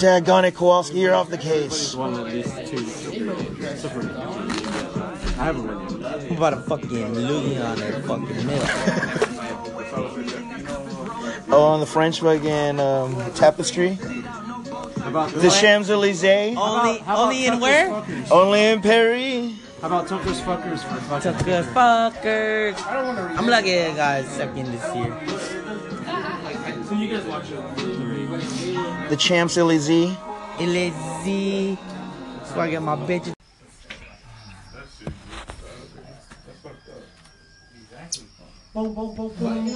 Daggone 0.01 0.49
it, 0.49 0.55
Kowalski, 0.55 1.01
you're 1.01 1.15
off 1.15 1.29
the 1.29 1.37
case. 1.37 1.95
Won 1.95 2.15
at 2.15 2.33
least 2.33 2.57
two. 2.67 2.79
I 5.39 5.45
haven't 5.45 5.67
won 5.67 6.01
yet. 6.01 6.31
I'm 6.31 6.37
about 6.39 6.51
to 6.51 6.61
fucking 6.63 7.15
looking 7.15 7.59
on 7.59 7.79
their 7.79 8.03
fucking 8.03 8.47
milk. 8.47 9.27
Oh, 11.53 11.65
on 11.65 11.81
the 11.81 11.87
French 11.87 12.21
fucking 12.21 12.79
um, 12.79 13.33
tapestry. 13.35 13.99
About 15.05 15.31
The 15.33 15.51
Champs 15.51 15.91
Elysees. 15.91 16.57
Only, 16.57 17.03
only 17.09 17.47
in 17.47 17.59
where? 17.59 18.05
Only 18.31 18.67
in 18.67 18.81
Paris. 18.81 19.53
How 19.81 19.89
about 19.89 20.07
Tucker's 20.07 20.41
fuckers 20.41 20.85
for 20.85 20.95
fucking 21.01 21.33
Tucker 21.33 21.63
fuckers. 21.73 23.37
I'm 23.37 23.47
lucky 23.49 23.81
I 23.81 23.97
got 23.97 24.25
second 24.27 24.67
this 24.67 24.95
year. 24.95 25.21
So 26.85 26.95
you 26.95 27.09
guys 27.09 27.25
watch 27.27 27.51
it. 27.51 28.10
The 29.11 29.17
Champs 29.17 29.57
Elysee. 29.57 30.17
Elysee. 30.61 31.77
That's 32.37 32.53
where 32.53 32.67
I 32.67 32.71
get 32.71 32.81
my 32.81 32.95
bitches. 32.95 33.33
Boom, 38.73 38.95
boom, 38.95 39.17
boom, 39.17 39.35
boom, 39.37 39.37
boom, 39.37 39.75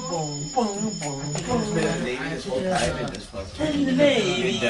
boom, 0.54 0.76
boom. 1.00 1.20
It's 1.34 1.70
been 1.72 1.84
a 1.84 2.04
lady 2.04 2.28
this 2.30 2.46
whole 2.46 2.62
time 2.62 2.96
in 2.96 3.12
this 3.12 3.26
fucking. 3.26 3.96
Baby. 3.96 4.60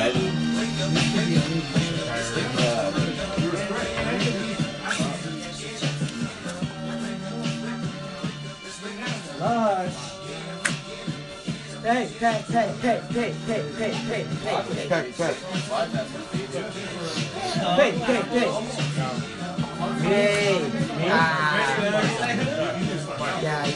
Lush. 9.41 10.04
Hey, 11.85 12.07
hey, 12.07 12.41
hey, 12.49 12.73
hey, 12.81 13.01
hey, 13.11 13.33
hey, 13.45 13.63
hey, 13.77 13.93
hey, 13.93 14.25
hey, 14.25 14.89
Pack, 14.89 15.05
pack. 15.19 15.35
hey, 17.77 17.91
hey, 17.91 18.23
hey. 18.23 18.49
Hey, 20.01 20.65
ah. 21.11 21.61
Yeah, 23.43 23.67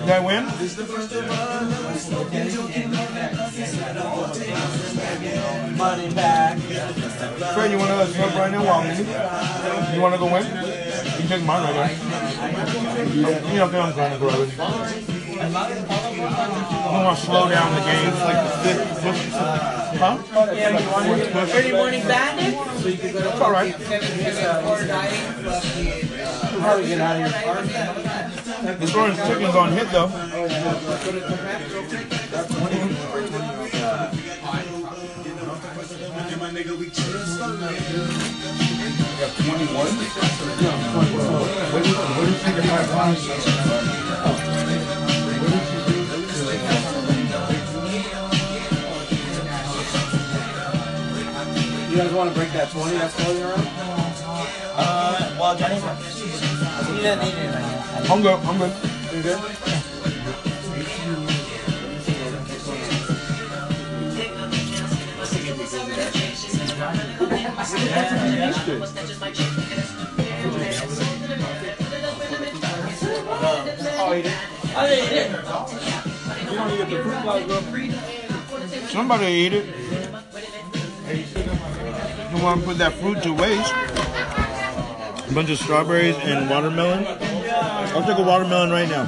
Did 0.00 0.08
I 0.08 0.20
win? 0.20 0.44
money 5.76 6.08
back. 6.14 6.58
Fred, 7.52 7.70
you 7.70 7.78
want 7.78 7.90
to 7.90 8.06
smoke 8.14 8.34
right 8.34 8.50
now 8.50 8.64
while 8.64 8.80
I'm 8.80 9.94
You 9.94 10.00
want 10.00 10.14
to 10.14 10.18
go 10.18 10.32
win? 10.32 10.83
Take 11.28 11.44
mine 11.44 11.74
right 11.74 11.90
here. 11.90 12.04
You 13.14 13.22
know, 13.22 13.64
I'm 13.64 13.72
going 13.72 13.92
want 17.04 17.18
to 17.18 17.24
slow 17.24 17.48
down 17.48 17.74
the 17.74 17.80
game. 17.80 18.08
It's 18.08 18.20
like 18.20 18.44
the 18.44 18.50
fifth 18.62 19.02
push. 19.02 19.30
Huh? 19.98 20.18
Yeah, 20.54 20.78
you 20.78 20.90
want 20.90 21.06
push. 21.32 21.54
Early 21.54 21.72
morning 21.72 22.02
badness? 22.02 22.54
It's 22.84 23.40
all 23.40 23.52
right. 23.52 23.74
Probably 26.60 26.86
get 26.86 27.00
out 27.00 27.16
of 27.20 27.26
here. 27.32 28.98
Orange 28.98 29.18
chicken's 29.18 29.54
on 29.54 29.72
hit, 29.72 29.88
though. 29.90 30.10
You 39.24 39.30
guys 52.00 52.12
want 52.12 52.28
to 52.28 52.34
break 52.34 52.52
that 52.52 52.70
20 52.70 52.98
that's 52.98 53.14
floating 53.14 53.42
around? 53.44 53.66
Uh, 54.76 55.36
well, 55.40 55.56
Johnny, 55.56 55.76
you 55.76 55.80
don't 57.02 57.20
need 57.20 57.34
it 57.34 57.54
right 57.54 57.62
now. 57.62 58.12
I'm 58.12 58.20
good. 58.20 58.38
I'm 58.40 58.58
good. 58.58 58.72
You 59.14 59.22
good? 59.22 59.83
Oh. 67.66 67.70
You 74.12 74.22
don't. 76.92 77.24
Somebody 78.90 79.26
eat 79.26 79.52
it. 79.54 79.64
You 82.30 82.36
want 82.42 82.60
to 82.60 82.66
put 82.66 82.76
that 82.78 82.92
fruit 83.00 83.22
to 83.22 83.32
waste? 83.32 83.72
A 85.30 85.32
bunch 85.32 85.48
of 85.48 85.58
strawberries 85.58 86.16
and 86.16 86.50
watermelon. 86.50 87.06
I'll 87.06 88.04
take 88.04 88.18
a 88.18 88.22
watermelon 88.22 88.70
right 88.70 88.88
now. 88.90 89.06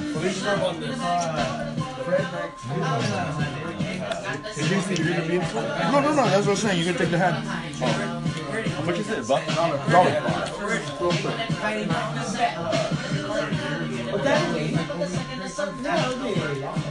No, 5.92 6.00
no, 6.00 6.14
no. 6.14 6.24
That's 6.28 6.46
what 6.46 6.52
I'm 6.52 6.56
saying. 6.56 6.78
You 6.78 6.84
can 6.84 6.96
take 6.96 7.10
the 7.10 7.18
hand. 7.18 7.46
How 7.46 8.82
much 8.82 8.98
is 8.98 9.08
it? 9.10 9.26
Buck? 9.28 9.44
Dollar. 9.54 9.78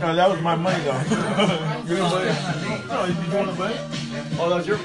No, 0.01 0.15
that 0.15 0.29
was 0.29 0.41
my 0.41 0.55
money 0.55 0.83
though. 0.83 0.99
you 1.83 1.95
didn't 1.95 2.09
play? 2.09 2.25
No, 2.87 3.05
did 3.07 3.17
you 3.25 3.33
want 3.33 3.49
to 3.49 3.55
play? 3.55 3.73
Oh, 4.39 4.49
that 4.49 4.57
was 4.57 4.67
your. 4.67 4.79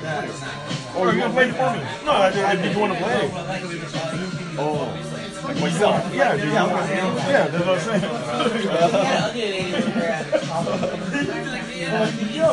Oh, 0.94 1.04
you're 1.04 1.20
gonna 1.20 1.32
play 1.32 1.50
for 1.50 1.70
me? 1.72 1.80
No, 2.04 2.12
I 2.12 2.30
did. 2.30 2.62
Did 2.62 2.72
you 2.74 2.80
want 2.80 2.92
to 2.92 2.98
play? 3.02 3.30
Oh. 4.58 5.29
Myself. 5.58 6.14
Yeah, 6.14 6.34
Yeah. 6.34 6.66
Yeah, 7.28 7.48
that's 7.48 7.66
what 7.66 7.78
I'm 7.78 8.00
saying. 8.00 8.02
like, 11.90 12.14
yo. 12.34 12.50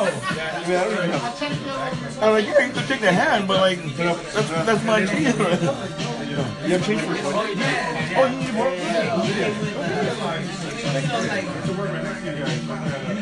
I 2.19 2.26
am 2.26 2.32
like, 2.34 2.45
yeah, 2.45 2.65
you 2.65 2.72
can 2.74 2.88
take 2.88 3.02
the 3.02 3.11
hand, 3.11 3.48
but 3.48 3.61
like, 3.61 3.80
that's, 3.95 4.49
that's 4.49 4.84
my 4.84 5.02
idea. 5.02 5.30
you 5.30 6.74
have 6.74 6.86
change 6.86 7.02
for 7.02 7.15
Oh, 8.18 8.26
you 8.26 8.38
need 8.38 8.53
more? 8.53 8.72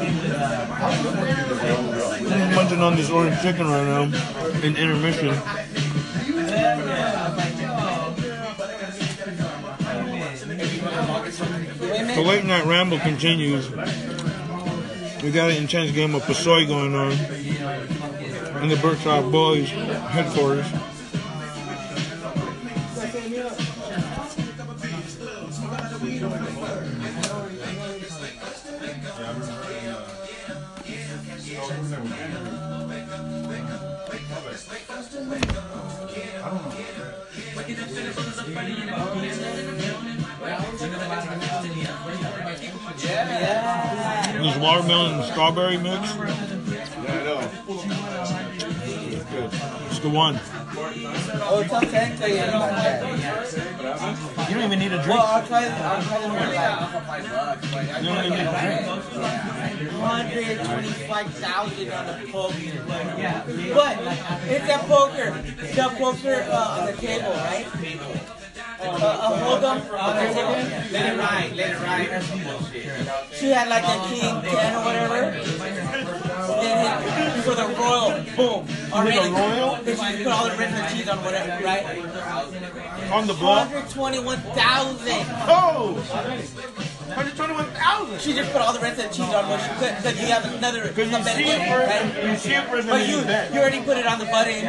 Yeah. 0.01 1.79
Yeah 1.81 1.90
munching 2.71 2.83
on 2.83 2.95
this 2.95 3.09
orange 3.09 3.41
chicken 3.41 3.67
right 3.67 3.85
now 3.85 4.03
in 4.61 4.77
intermission. 4.77 5.27
The 12.07 12.23
late 12.25 12.45
night 12.45 12.65
ramble 12.65 12.99
continues. 12.99 13.69
We 15.21 15.31
got 15.31 15.51
an 15.51 15.57
intense 15.57 15.91
game 15.91 16.15
of 16.15 16.23
Pusoy 16.23 16.67
going 16.67 16.95
on 16.95 17.11
in 18.63 18.69
the 18.69 18.77
Berkshire 18.77 19.21
Boys 19.29 19.69
headquarters. 19.69 20.67
This 44.41 44.57
watermelon 44.57 45.19
and 45.19 45.23
strawberry 45.31 45.77
mix. 45.77 46.15
Yeah, 46.15 46.25
I 47.07 47.23
know. 47.23 47.47
It's 49.87 49.99
the 49.99 50.09
one. 50.09 50.39
Oh, 51.43 51.63
top 51.69 51.83
10? 51.83 52.17
So 52.17 52.25
yeah. 52.25 53.17
You 54.47 54.55
don't 54.55 54.63
even 54.63 54.79
need 54.79 54.93
a 54.93 55.03
drink. 55.03 55.09
Well, 55.09 55.27
I'll 55.27 55.45
try, 55.45 55.65
I'll 55.67 56.01
try 56.01 56.19
them 56.21 56.33
with 56.33 56.55
like 56.55 58.01
You 58.01 58.07
don't 58.09 58.25
even 58.25 58.39
need 58.39 58.47
a 58.47 58.51
drink. 58.61 58.87
125,000 60.01 61.91
on 61.91 62.05
the 62.07 62.13
poker. 62.31 62.55
But 63.75 63.99
it's 64.49 64.69
a 64.69 64.77
poker. 64.87 65.29
The 65.75 65.89
poker 65.99 66.37
uh, 66.49 66.79
on 66.79 66.85
the 66.87 66.93
table, 66.93 67.31
right? 67.31 67.67
Hold 68.81 69.63
on 69.63 69.81
on 69.81 70.15
the. 70.15 70.91
Let 70.91 71.13
it 71.13 71.17
ride, 71.17 71.53
let 71.55 71.71
it 71.71 71.79
ride. 71.79 72.09
That's 72.09 72.25
some 72.25 72.43
bullshit. 72.43 72.83
She 73.33 73.49
had 73.49 73.69
like 73.69 73.83
a 73.83 74.07
king 74.09 74.41
10 74.41 74.75
or 74.75 74.85
whatever. 74.85 75.31
Then 76.61 77.03
hit 77.11 77.43
for 77.43 77.55
the 77.55 77.67
royal, 77.77 78.23
boom. 78.35 78.67
Already. 78.91 79.31
royal? 79.31 79.77
Then 79.83 80.17
she 80.17 80.23
put 80.23 80.33
all 80.33 80.49
the 80.49 80.55
the 80.55 80.87
cheese 80.91 81.07
on 81.07 81.23
whatever, 81.23 81.63
right? 81.63 81.85
On 83.11 83.27
the 83.27 83.33
block. 83.33 83.69
121,000. 83.71 85.11
Oh! 85.47 86.97
121,000. 87.15 88.19
She 88.21 88.33
just 88.33 88.51
put 88.51 88.61
all 88.61 88.73
the 88.73 88.79
rest 88.79 88.99
of 88.99 89.09
the 89.09 89.13
cheese 89.15 89.33
on 89.33 89.47
what 89.49 89.59
she 89.61 89.69
could 89.79 89.95
because 89.97 90.15
you 90.19 90.27
have 90.27 90.45
another 90.53 90.87
Because 90.87 91.11
you 91.11 91.17
see 91.17 91.23
benefit, 91.23 91.59
it 91.59 91.67
first, 91.67 91.91
right? 91.91 92.23
you 92.23 92.35
see 92.37 92.53
it 92.53 92.65
first, 92.71 92.87
and 92.87 92.95
But 92.95 93.07
you, 93.07 93.17
you 93.53 93.59
already 93.59 93.81
put 93.83 93.97
it 93.97 94.05
on 94.07 94.19
the 94.19 94.25
button. 94.25 94.65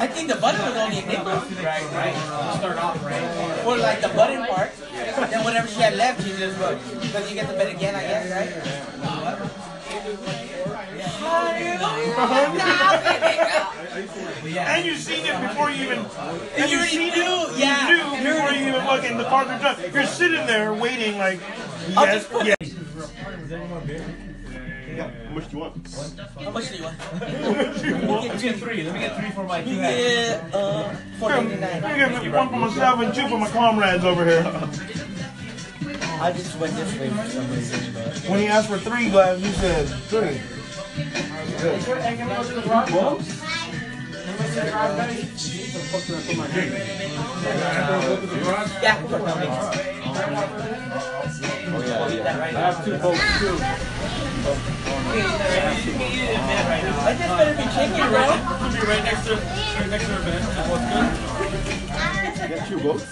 I 0.00 0.06
think 0.06 0.28
the 0.28 0.36
button 0.36 0.60
was 0.62 0.76
only 0.76 0.98
a 0.98 1.06
nickel. 1.06 1.24
Right, 1.26 1.84
right. 1.92 2.14
Start 2.58 2.78
off 2.78 3.04
right. 3.04 3.64
Or 3.66 3.76
like 3.76 4.00
the 4.00 4.08
button 4.08 4.46
part. 4.46 4.70
Then 5.30 5.44
whatever 5.44 5.68
she 5.68 5.80
had 5.80 5.94
left, 5.96 6.22
she 6.22 6.30
just 6.36 6.58
wrote. 6.58 6.78
Because 7.00 7.28
you 7.28 7.34
get 7.34 7.48
the 7.48 7.54
bet 7.54 7.68
again, 7.74 7.94
I 7.94 8.02
guess, 8.02 8.30
right? 8.30 8.50
And 13.52 14.84
you've 14.86 14.98
seen 14.98 15.24
it 15.26 15.40
before 15.48 15.70
you 15.70 15.84
even. 15.84 15.98
And 15.98 16.70
You 16.70 16.76
already 16.78 16.90
seen 16.90 17.12
knew, 17.14 17.22
it, 17.22 17.58
yeah. 17.58 17.88
You 17.88 17.96
knew 18.24 18.34
before 18.34 18.50
you 18.52 18.68
even 18.68 18.80
fucking 18.82 19.16
the 19.18 19.24
cards 19.24 19.50
are 19.50 19.58
done. 19.58 19.92
You're 19.92 20.06
sitting 20.06 20.46
there 20.46 20.72
waiting 20.72 21.18
like. 21.18 21.40
I'll 21.96 22.06
Yes, 22.06 22.14
just 22.14 22.30
put- 22.30 22.46
yes. 22.46 22.56
How 25.00 25.30
much 25.34 25.50
do 25.50 25.56
you 25.56 25.62
want? 25.62 25.88
How 25.88 26.50
much 26.50 26.70
do 26.70 26.76
you 26.76 26.82
want? 26.84 28.22
Let 28.24 28.34
me 28.34 28.42
get 28.42 28.56
three. 28.56 28.82
Let 28.82 28.92
me 28.94 29.00
get 29.00 29.16
three 29.18 29.30
for 29.30 29.44
my 29.44 29.62
two. 29.62 29.70
Yeah, 29.70 30.46
uh, 30.52 30.94
four 31.18 31.30
ninety 31.30 31.56
nine. 31.56 31.84
I'm 31.84 31.98
gonna 32.12 32.22
get 32.24 32.32
one 32.34 32.48
for 32.50 32.56
myself 32.56 33.00
and 33.00 33.14
two 33.14 33.28
for 33.28 33.38
my 33.38 33.48
comrades 33.50 34.04
over 34.04 34.24
here. 34.24 34.42
I 36.20 36.32
just 36.32 36.58
went 36.58 36.74
this 36.74 36.98
way 36.98 37.08
for 37.08 37.28
some 37.30 37.50
reason, 37.50 37.94
but. 37.94 38.16
When 38.28 38.40
he 38.40 38.46
asked 38.48 38.68
for 38.68 38.78
three 38.78 39.08
glass, 39.10 39.40
you 39.40 39.50
said 39.52 39.88
three. 40.08 40.40
Yeah, 48.82 48.96
put 49.06 49.24
that 49.24 49.36
way. 49.36 49.46
I 52.40 52.58
have 52.58 52.84
two 52.84 52.98
folks 52.98 53.20
too. 53.38 53.56
I 57.02 57.14
just 57.16 57.34
better 57.36 57.54
be 57.54 57.62
chicken, 57.74 58.06
bro. 58.10 58.24
Be 58.72 58.80
right 58.86 59.04
next 59.04 59.22
to, 59.26 59.34
right 59.34 59.90
next 59.90 60.06
to 60.06 60.12
her 60.14 60.22
bed. 60.24 60.42
What's 60.70 60.86
good? 60.92 61.29
You 62.50 62.56
got 62.56 62.66
two 62.66 62.78
votes? 62.80 63.04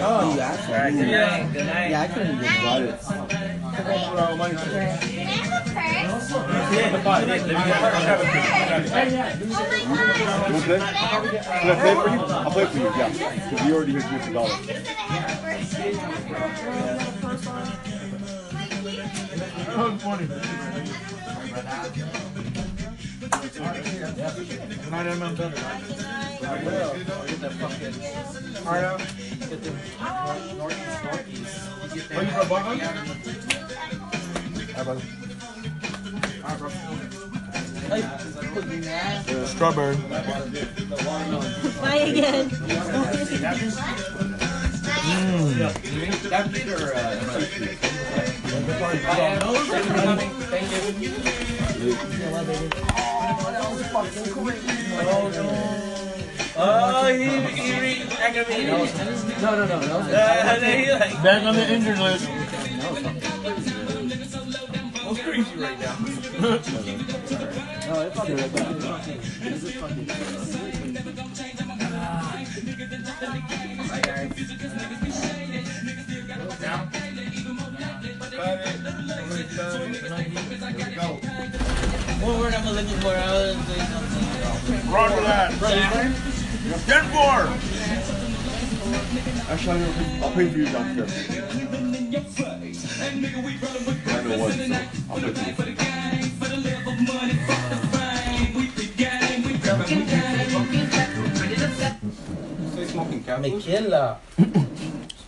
Oh, 0.00 0.34
yeah. 0.38 0.90
Good 0.90 1.06
night. 1.06 1.52
Good 1.52 1.66
night. 1.66 1.90
Yeah, 1.90 2.00
I 2.00 2.08
couldn't 2.08 2.40
get 2.40 2.62
Got 2.62 2.80
it. 2.80 2.88
Yeah, 6.72 6.96
the 6.96 7.02
pot. 7.02 7.26
Let 7.26 7.42
me 7.42 7.48
get 7.52 7.60
You 9.38 9.52
want 9.52 10.56
to 10.56 10.64
play? 10.64 10.80
Can 10.80 10.88
I 11.68 11.76
play 11.76 11.94
for 11.94 12.08
you? 12.08 12.20
I'll 12.24 12.50
play 12.50 12.64
for 12.64 12.78
you, 12.78 12.84
yeah. 12.84 13.10
Because 13.50 13.66
you 13.66 13.74
already 13.76 13.92
hit 13.92 14.04
fifty 14.04 14.32
dollars. 14.32 14.56
Good 23.30 24.90
night, 24.90 25.06
Emma. 25.06 25.26
I 25.26 26.62
will. 26.64 26.90
I'll 26.90 27.26
get 27.26 27.40
that 27.40 27.52
fucking. 27.52 27.94
Alright. 28.66 28.98
Get 29.48 29.62
them 29.62 29.76
Northeast, 30.58 31.04
Northeast. 31.04 31.54
You 31.94 32.00
get 32.02 32.18
Are 32.18 32.22
you 32.22 32.30
for 32.30 32.40
a 32.40 32.46
buck 32.46 32.64
on 32.66 32.78
Hi, 34.74 34.82
brother. 34.84 35.02
Yeah, 37.88 39.44
strawberry. 39.46 39.96
Try 41.78 41.96
again. 41.96 42.50
That 44.96 46.50
beat 46.52 46.68
or, 46.68 46.94
uh, 46.94 47.16
Oh, 56.58 57.06
he, 57.12 57.24
he 57.54 57.80
re 57.80 58.02
aggravated. 58.18 58.68
No, 58.68 59.56
no, 59.56 59.66
no, 59.66 59.80
no. 59.80 59.98
Uh, 59.98 60.60
he 60.60 60.90
like, 60.90 61.22
Back 61.22 61.42
on 61.44 61.54
the 61.54 61.70
injured 61.70 61.98
list. 61.98 62.26
I'm 65.04 65.16
crazy 65.16 65.56
right 65.56 65.78
now. 65.78 65.96
What 82.20 82.38
word 82.38 82.54
am 82.54 82.66
I 82.66 82.70
looking 82.72 82.98
for? 83.00 83.08
I 83.08 83.32
was 83.32 83.56
doing 83.66 83.80
something. 83.86 84.90
Roger 84.90 85.22
that. 85.22 85.52
Ten 86.86 87.04
four. 87.12 87.40
Actually, 89.48 89.82
I'll 90.22 90.30
pay, 90.32 90.48
for 90.50 90.58
you 90.58 90.64
downstairs. 90.66 91.12
I 94.06 94.20
know 94.22 94.38
what, 94.38 94.52
I'll 95.10 95.20
pay 95.20 95.52
for 95.52 95.64
you. 95.68 95.76
Say 102.96 103.02
smoking 103.02 103.22
cat 103.24 103.40
Me 103.42 103.50
food. 103.50 103.62
killer. 103.62 104.16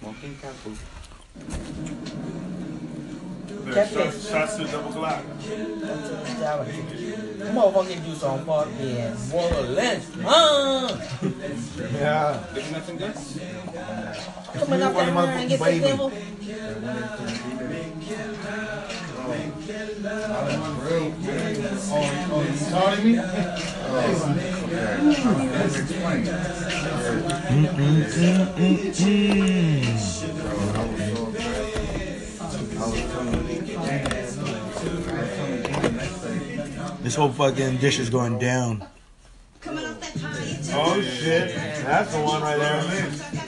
Smoking 0.01 0.37
cat 0.41 0.55
food. 0.65 0.79
Shots 3.75 4.31
shots 4.31 4.57
to 4.57 4.65
double 4.65 4.93
black. 4.93 5.23
Motherfucking 7.53 8.05
do 8.07 8.15
some 8.15 8.45
fucking 8.47 9.13
violence. 9.29 10.07
Huh? 10.23 10.97
Yeah. 11.93 12.45
Did 12.55 12.73
nothing 12.73 12.97
good? 12.97 13.15
Coming 14.55 14.83
up 14.83 14.95
there 14.95 15.11
and 15.11 15.49
get 15.51 15.59
the 15.59 15.65
Baby. 15.65 15.99
Devil. 19.29 19.59
Oh, 21.91 22.03
oh, 22.31 22.43
you 22.45 22.65
calling 22.71 23.05
me? 23.05 23.15
This 37.03 37.15
whole 37.15 37.31
fucking 37.31 37.79
dish 37.79 37.99
is 37.99 38.11
going 38.11 38.39
down. 38.39 38.85
Oh 40.71 41.01
shit. 41.03 41.55
That's 41.55 42.13
the 42.13 42.21
one 42.23 42.43
right 42.43 42.59
there. 42.59 42.83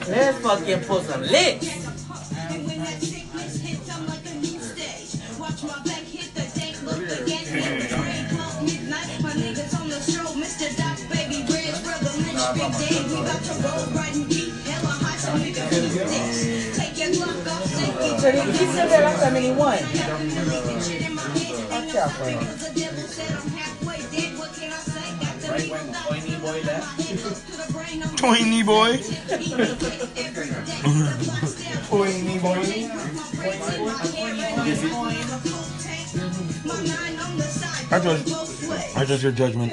Let's 0.09 0.39
fucking 0.39 0.81
put 0.85 1.03
some 1.05 1.23
licks. 1.23 3.20
So 18.21 18.31
he, 18.31 18.41
he 18.53 18.67
said 18.67 18.89
that. 18.91 19.03
last 19.03 19.23
time 19.23 19.37
and 19.37 19.45
he 19.45 19.51
won. 19.53 19.79
Watch 21.71 21.97
out 21.97 22.13
for 22.13 22.25
him. 22.25 22.39
Right 25.49 25.71
when 25.71 25.95
Pointy 25.95 26.37
Boy 26.37 26.61
left. 26.63 27.47
Twainy 27.91 28.65
boy. 28.65 28.99
Twainy 31.89 32.39
boy. 32.41 32.63
I 37.93 37.99
judge. 37.99 38.29
Your 38.29 38.45
judgment. 38.47 38.73
I 38.97 39.05
judge 39.05 39.23
your 39.25 39.33
judgment. 39.33 39.73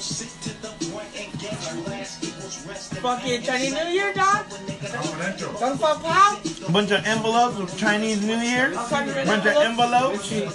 Fucking 3.01 3.41
Chinese 3.41 3.73
New 3.73 3.87
Year, 3.87 4.13
dog? 4.13 4.45
Don't 5.59 5.79
fuck 5.79 6.03
pal? 6.03 6.39
Bunch 6.71 6.91
of 6.91 7.03
envelopes 7.03 7.57
of 7.57 7.75
Chinese 7.75 8.21
New 8.23 8.37
Year. 8.37 8.69
Bunch 8.75 9.45
of 9.45 9.55
envelopes. 9.57 10.29
Hey, 10.29 10.45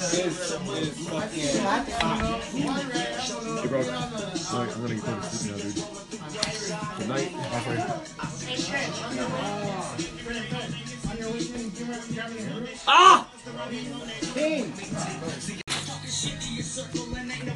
bro. 3.66 3.80
Alright, 3.80 4.70
I'm 4.72 4.80
gonna 4.80 4.94
go 4.94 5.16
to 5.16 5.22
sleep 5.26 5.56
now, 5.56 5.62
dude. 5.62 5.74
Good 6.98 7.08
night. 7.08 7.32
Ah! 12.86 13.26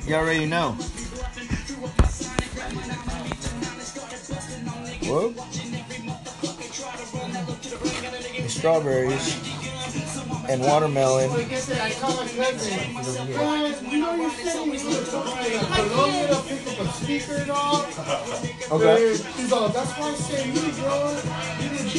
You 0.07 0.15
already 0.17 0.47
know. 0.47 0.77
A 5.11 5.33
speaker 8.53 9.11
and 10.49 10.63
watermelon. 10.63 11.31
Okay. 18.71 19.17
He's 19.37 19.53
all, 19.53 19.69
that's 19.69 19.93
why 19.99 20.11
I 20.11 20.15
say 20.15 20.47
you, 20.47 20.73
bro. 20.79 21.19
You 21.61 21.69
the 21.77 21.83
G. 21.89 21.99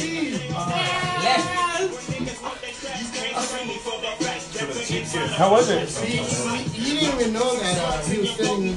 How 5.36 5.50
was 5.50 5.70
it? 5.70 5.88
He, 6.06 6.18
he, 6.18 6.62
he 6.62 7.00
didn't 7.00 7.20
even 7.20 7.32
know 7.32 7.56
that 7.56 7.78
uh, 7.78 8.02
he 8.02 8.18
was 8.20 8.30
sitting 8.30 8.62
in 8.68 8.76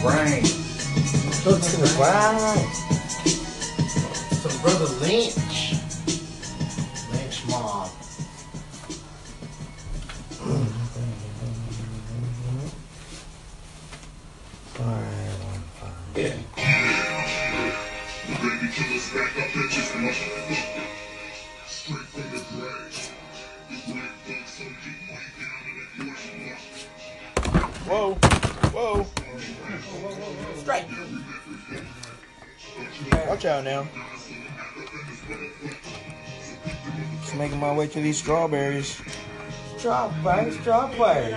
brain. 0.00 0.42
Go 1.44 1.58
to 1.58 1.76
the 1.76 1.92
ground. 1.96 2.58
Some 4.40 4.62
brother 4.62 4.86
Lynch. 5.00 5.74
Lynch 7.12 7.46
mob. 7.48 7.88
Whoa, 16.14 16.49
Watch 33.40 33.46
out 33.46 33.64
now. 33.64 33.88
Just 37.22 37.36
making 37.36 37.58
my 37.58 37.74
way 37.74 37.86
to 37.86 37.98
these 38.02 38.18
strawberries. 38.18 39.00
Strawberry, 39.78 40.52
strawberry. 40.52 41.32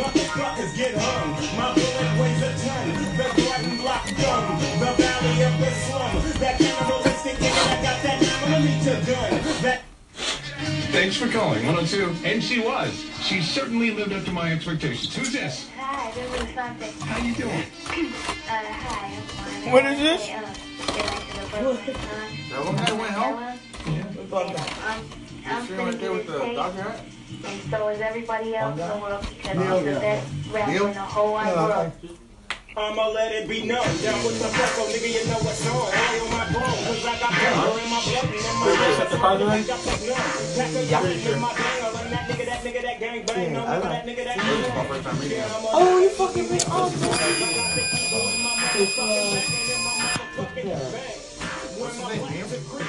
Motherfuckers 0.00 0.72
get 0.78 0.94
hung. 0.96 1.36
My 1.58 1.74
bullet 1.74 2.12
weighs 2.16 2.40
a 2.40 2.56
ton. 2.64 2.88
The 3.18 3.28
Gordon 3.36 3.76
block 3.82 4.06
gun. 4.16 4.58
The 4.80 4.96
valley 4.96 5.42
of 5.42 5.60
the 5.60 5.70
slum. 5.84 6.40
That 6.40 6.56
cannibalistic 6.56 7.36
nigga 7.36 7.64
that 7.68 7.82
got 7.82 8.02
that 8.02 8.18
9 8.22 8.50
millimeter 8.50 8.96
gun. 9.04 9.30
That 9.60 9.89
Thanks 10.92 11.16
for 11.16 11.28
calling 11.28 11.64
102. 11.66 12.14
And 12.24 12.42
she 12.42 12.60
was. 12.60 13.04
She 13.22 13.40
certainly 13.42 13.90
lived 13.90 14.12
up 14.12 14.24
to 14.24 14.32
my 14.32 14.52
expectations. 14.52 15.14
Who's 15.14 15.32
this? 15.32 15.68
Hi, 15.76 16.10
this 16.12 16.42
is 16.42 16.54
Sunday. 16.54 16.90
How 17.04 17.18
you 17.24 17.34
doing? 17.34 17.50
Uh, 17.50 17.62
hi, 18.48 19.70
What 19.70 19.84
is 19.86 19.98
this? 19.98 20.22
Uh, 20.22 20.54
get 20.94 21.06
back 21.06 21.28
to 21.28 21.40
the 21.40 21.46
birthday 21.62 21.92
time. 21.92 22.36
That 22.50 22.64
one 22.66 22.76
guy 22.76 22.92
went 22.92 23.12
home? 23.12 23.58
I'm, 24.84 25.04
I'm 25.46 25.66
Sitting 25.66 25.84
right 25.86 26.00
there 26.00 26.12
with 26.12 26.26
the 26.26 26.38
doctor 26.54 26.82
get 26.82 26.82
hat? 26.82 27.00
and 27.44 27.70
so 27.70 27.88
is 27.88 28.00
everybody 28.00 28.56
else 28.56 28.78
in 28.78 28.88
the 28.88 28.96
world 28.98 29.26
because 29.36 29.56
Neil, 29.56 29.76
I'm 29.78 29.84
the 29.84 29.92
best 30.00 30.26
rapper 30.52 30.70
in 30.72 30.94
the 30.94 31.00
whole 31.00 31.32
wide 31.32 31.54
Yeah, 31.54 31.66
world. 31.68 31.92
I'ma 32.80 33.08
let 33.08 33.30
it 33.32 33.46
be 33.46 33.62
known. 33.66 33.84
Down 34.00 34.24
with 34.24 34.40
the 34.40 34.48
freckle, 34.48 34.88
nigga, 34.88 35.12
you 35.12 35.20
know 35.28 35.36
what's 35.44 35.66
on. 35.68 35.92
High 35.92 36.16
on 36.16 36.30
my 36.32 36.48
bone, 36.48 36.80
cause 36.88 37.04
I 37.04 37.12
got 37.20 37.28
pepper 37.28 37.76
in 37.76 37.90
my 37.92 38.00
blood 38.00 38.24
and 38.24 38.40
in 38.40 38.56
my 38.56 38.72
Wait, 38.72 38.96
set 38.96 39.10
the 39.10 39.16
card 39.20 39.40
line? 39.42 39.64
Yeah. 39.68 39.76
That 40.56 40.72
nigga, 42.24 42.44
that 42.48 42.64
nigga, 42.64 42.80
that 42.80 42.96
gang 42.98 43.26
bang. 43.26 43.52
No, 43.52 43.60
nigga, 43.60 43.84
that 43.84 44.06
nigga, 44.06 44.24
that 44.24 44.36
gang 44.40 44.64
Oh, 45.76 46.00
you 46.00 46.08
fucking 46.08 46.48
me 46.48 46.58
awesome. 46.72 47.10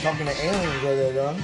Talking 0.00 0.26
to 0.26 0.32
aliens 0.32 0.84
over 0.84 0.96
there, 0.96 1.12
though. 1.12 1.36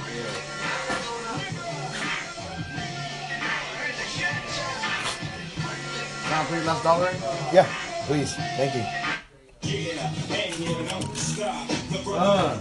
Can 6.23 6.33
I 6.33 6.45
please 6.47 6.65
last 6.65 6.83
dollar? 6.83 7.11
Yeah, 7.53 7.67
please. 8.07 8.33
Thank 8.33 8.73
you. 8.73 8.83
Uh. 12.15 12.59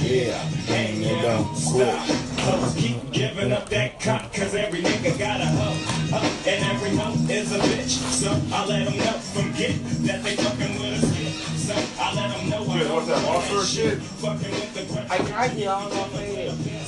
Yeah, 0.00 0.48
and 0.68 1.02
you 1.02 1.16
don't 1.22 1.46
quit. 1.66 1.96
Keep 2.76 3.10
giving 3.12 3.52
up 3.52 3.68
that 3.70 4.00
cock, 4.00 4.32
cause 4.32 4.54
every 4.54 4.80
nigga 4.82 5.18
got 5.18 5.40
a 5.40 5.46
hoe. 5.46 6.16
Uh, 6.16 6.48
and 6.48 6.64
every 6.64 6.96
hoe 6.96 7.14
is 7.32 7.52
a 7.52 7.58
bitch. 7.58 7.88
So 7.88 8.30
I 8.52 8.66
let 8.66 8.86
them 8.86 8.98
know 8.98 9.18
from 9.32 9.52
get 9.52 9.76
that 10.06 10.22
they 10.22 10.36
fucking 10.36 10.80
with 10.80 11.00
skit. 11.12 11.32
So 11.58 11.74
I 12.02 12.14
let 12.14 12.36
them 12.36 12.50
know 12.50 12.70
I 12.70 12.78
Dude, 12.78 12.90
what's 12.90 13.06
that, 13.08 13.22
monster 13.22 13.64
shit? 13.64 13.98
Fucking 13.98 14.50
with 14.50 14.74
the 14.74 15.12
I 15.12 15.18
tried 15.18 15.56
it, 15.56 15.68
I 15.68 15.80
don't 15.80 15.94
know 15.94 16.04
if 16.12 16.14
it 16.20 16.38
is. 16.38 16.80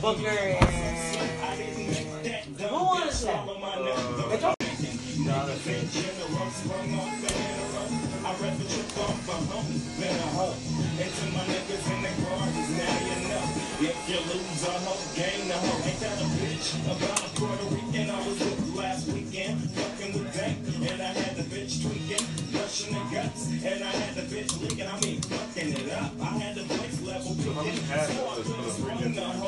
Booker 0.00 0.28
and... 0.28 1.87
Who 2.68 2.74
was 2.74 3.24
that? 3.24 3.48
It's 11.00 11.22
If 13.80 14.08
you 14.10 14.18
lose 14.18 14.64
a 14.66 14.72
hoe, 14.84 14.98
gain 15.14 15.48
a 15.48 15.54
hoe. 15.54 15.86
Ain't 15.86 16.00
that 16.00 16.18
a 16.18 16.26
bitch? 16.42 16.74
About 16.84 17.24
a 17.24 17.30
Puerto 17.38 17.66
Rican 17.70 18.10
I 18.10 18.18
was 18.26 18.38
with 18.40 18.74
last 18.74 19.06
weekend, 19.08 19.70
fucking 19.70 20.12
with 20.18 20.34
Dank, 20.34 20.58
and 20.90 21.00
I 21.00 21.14
had 21.14 21.36
the 21.36 21.44
bitch 21.46 21.80
tweaking, 21.80 22.26
brushing 22.50 22.92
the 22.92 23.00
guts, 23.14 23.46
and 23.46 23.84
I 23.84 23.92
had 24.02 24.14
the 24.16 24.22
bitch 24.34 24.60
leaking. 24.60 24.88
I 24.88 24.98
mean, 25.00 25.22
fucking 25.22 25.72
it 25.72 25.92
up. 25.92 26.10
I 26.20 26.42
had 26.42 26.56
the 26.56 26.64
voice 26.64 27.00
level 27.06 27.36
cooking. 27.38 27.78
So 27.78 27.94
I 27.94 28.42
could've 28.42 29.14
the 29.14 29.24
hoe, 29.24 29.47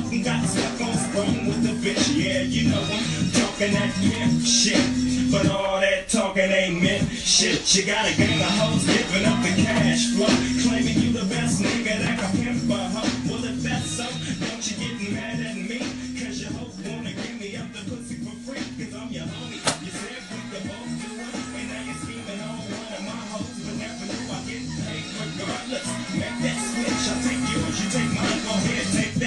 rotting. 1.95 2.21
Yeah, 2.21 2.41
you 2.41 2.69
know 2.69 2.81
I'm 2.81 3.31
talking 3.31 3.73
that 3.73 3.93
pimp 3.95 4.45
shit. 4.45 5.31
But 5.31 5.49
all 5.49 5.79
that 5.79 6.09
talking 6.09 6.51
ain't 6.51 6.81
meant 6.81 7.09
shit. 7.11 7.75
You 7.75 7.85
got 7.85 8.05
a 8.05 8.15
gang 8.15 8.41
of 8.41 8.47
hoes 8.47 8.85
giving 8.85 9.25
up 9.25 9.41
the 9.41 9.63
cash 9.63 10.11
flow. 10.11 10.27
Claiming 10.67 10.99
you 11.01 11.13
the 11.13 11.25
best 11.25 11.61
nigga 11.61 11.99
that 11.99 12.19
can 12.19 12.43
pimp 12.43 12.69
a 12.69 12.89
hoe. 12.89 13.20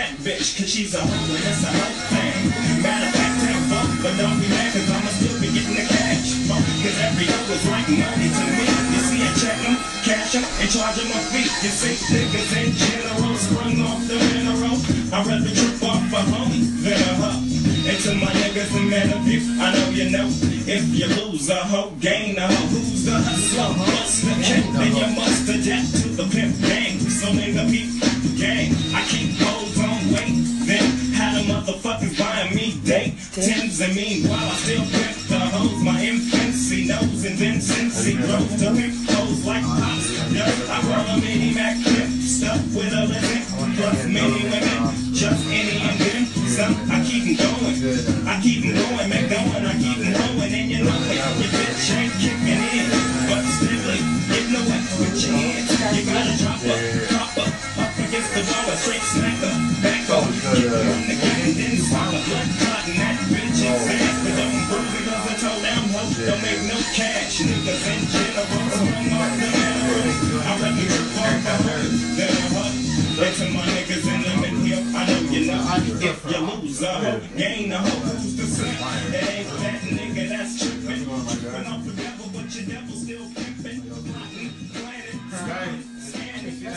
That 0.05 0.17
bitch. 0.21 0.57
Cause 0.57 0.69
she's 0.69 0.93
a 0.95 1.01
hoe 1.01 1.35
and 1.35 1.45
it's 1.49 1.65
a 1.65 1.71
hoe 1.73 1.97
thing. 2.13 2.85
Matter 2.85 3.09
of 3.09 3.15
fact, 3.17 3.37
take 3.41 3.65
both. 3.73 3.93
But 4.05 4.15
don't 4.21 4.37
be 4.37 4.49
mad 4.53 4.69
cause 4.73 4.89
I'ma 4.93 5.11
still 5.17 5.37
be 5.41 5.49
getting 5.49 5.77
the 5.81 5.87
cash. 5.89 6.29
flow. 6.45 6.61
Cause 6.85 6.99
every 7.01 7.27
hoe 7.33 7.55
is 7.57 7.65
like 7.73 7.89
money 7.89 8.29
to 8.29 8.45
me. 8.53 8.65
You 8.93 9.01
see, 9.09 9.21
I 9.25 9.31
check 9.41 9.57
them, 9.65 9.77
cash 10.05 10.33
them, 10.37 10.45
and 10.61 10.69
charge 10.69 10.97
them 11.01 11.09
a 11.09 11.21
fee. 11.33 11.49
You 11.65 11.73
see, 11.73 11.97
niggas 12.13 12.53
in 12.53 12.71
general 12.77 13.35
sprung 13.41 13.81
off 13.89 14.01
the 14.05 14.17
mineral. 14.21 14.77
I'd 15.09 15.25
rather 15.25 15.53
trip 15.57 15.83
off 15.89 16.13
a 16.13 16.21
homie 16.29 16.69
than 16.85 17.01
a 17.01 17.13
hoe. 17.17 17.54
And 17.87 18.01
to 18.01 18.15
my 18.15 18.33
niggas 18.33 18.73
in 18.81 18.89
Manaview, 18.89 19.61
I 19.61 19.75
know 19.75 19.91
you 19.91 20.09
know. 20.09 20.27
If 20.65 20.89
you 20.89 21.05
lose 21.05 21.51
a 21.51 21.57
hoe, 21.57 21.93
gain 22.01 22.39
a 22.39 22.47
hoe. 22.49 22.67
Who's 22.73 23.05
the 23.05 23.13
hustler? 23.13 23.77
What's 23.77 24.25
the 24.25 24.33
king? 24.41 24.73
Then 24.73 24.97
you 24.97 25.09
must 25.15 25.45
adapt 25.53 25.93
to 26.01 26.09
the 26.17 26.25
pimp 26.33 26.57
game. 26.65 26.99
So 27.13 27.29
peep 27.29 28.01
the 28.01 28.33
game. 28.41 28.73
I 28.97 29.05
keep 29.05 29.37
hoes 29.37 29.77
on 29.85 30.01
wait. 30.17 30.33
Then 30.65 31.13
how 31.13 31.37
the 31.37 31.45
motherfuckers 31.45 32.19
buying 32.19 32.57
me 32.57 32.81
date? 32.89 33.21
Tens 33.37 33.79
and 33.83 33.95
meanwhile 33.95 34.49
I 34.49 34.57
still 34.65 34.81
pimp 34.89 35.17
the 35.29 35.39
hoes. 35.53 35.85
My 35.85 36.01
infancy 36.01 36.89
knows 36.89 37.23
and 37.25 37.37
then 37.37 37.61
since 37.61 38.03
he 38.03 38.17
grows 38.17 38.49
to 38.65 38.73
pimp 38.73 38.97
hoes 39.13 39.45
like 39.45 39.63
pops. 39.63 40.09
Yeah, 40.33 40.49
I 40.73 40.81
roll 40.89 41.19
a 41.19 41.21
mini 41.21 41.53
Mac 41.53 41.77
pimp 41.85 42.17
stuff 42.23 42.65
with 42.73 42.97
a 42.97 43.05
living. 43.13 43.45
Plus 43.77 44.07
many 44.07 44.43
women, 44.49 45.13
just 45.13 45.45
any 45.49 45.77
and 45.85 45.99
then 46.01 46.24
some. 46.55 46.75
I 46.87 47.03
keep 47.03 47.27
'em 47.27 47.35
going. 47.35 47.75
I 48.31 48.41
keep 48.41 48.63
'em 48.63 48.75
going, 48.79 49.09
make 49.11 49.29
going. 49.29 49.67
I 49.67 49.75
keep 49.75 49.99
'em 49.99 50.13
going, 50.15 50.53
and 50.55 50.71
you 50.71 50.81
know 50.87 51.01
it. 51.11 51.19
Your 51.19 51.51
bitch 51.51 51.91
ain't 51.99 52.15
kicking 52.23 52.63
in, 52.79 52.89
but 53.27 53.43
still 53.59 53.83
getting 54.31 54.55
away 54.55 54.81
with 55.03 55.19
your 55.19 55.35
hands. 55.35 55.71
You 55.95 56.03
gotta 56.07 56.35
drop 56.39 56.61
her, 56.63 56.79
drop 57.11 57.31
her 57.39 57.51
up 57.83 57.93
against 57.99 58.31
the 58.35 58.43
wall, 58.47 58.71
a 58.71 58.77
straight 58.79 59.03
smacker. 59.11 59.55
Back 59.83 60.11
up, 60.15 60.31
get 60.55 60.71
on 60.79 61.03
the 61.11 61.17
game, 61.23 61.55
then 61.59 61.75
swallow 61.89 62.23
blood 62.23 62.49
clotting 62.63 62.99
that 63.03 63.19
bitch's 63.31 63.87
ass. 63.91 64.17
But 64.23 64.35
don't 64.39 64.59
prove 64.71 64.95
it 64.95 65.05
cause 65.11 65.27
I 65.27 65.35
told 65.43 65.61
them 65.67 65.85
hoes 65.91 66.17
don't 66.23 66.43
make 66.47 66.63
no 66.71 66.79
cash. 66.95 67.35
Niggas 67.49 67.85
in 67.93 68.01
general, 68.15 68.47
swung 68.79 69.11
off 69.19 69.33
the 69.43 69.49
mineral. 69.59 70.07
I'd 70.49 70.61
rather 70.63 70.87
trip 70.87 71.19
off 71.19 71.51
a 71.51 71.55
hoe 71.67 71.89
than 72.17 72.31
a 72.31 72.49
hoe. 72.55 72.75
And 73.25 73.35
to 73.39 73.45
my 73.55 73.63
niggas 73.75 73.84
you 75.83 75.95
know. 75.95 76.01
If 76.01 76.31
you 76.31 76.39
lose 76.39 76.83
a 76.83 76.93
hoe, 76.93 77.21
gain 77.37 77.73
a 77.73 77.79
hoe, 77.79 77.89
who's 77.89 78.37
the 78.37 78.47
same? 78.47 79.15
It 79.15 79.29
ain't 79.31 79.49
that 79.61 79.81
nigga 79.83 80.29
that's 80.29 80.59
tripping. 80.59 81.05
Tripping 81.05 81.67
off 81.67 81.85
the 81.85 81.93
devil, 81.93 82.27
but 82.33 82.55
your 82.55 82.65
devil 82.67 82.97
still 82.97 83.27
pimping. 83.35 83.81
Plotting. 85.43 85.94
You 86.65 86.73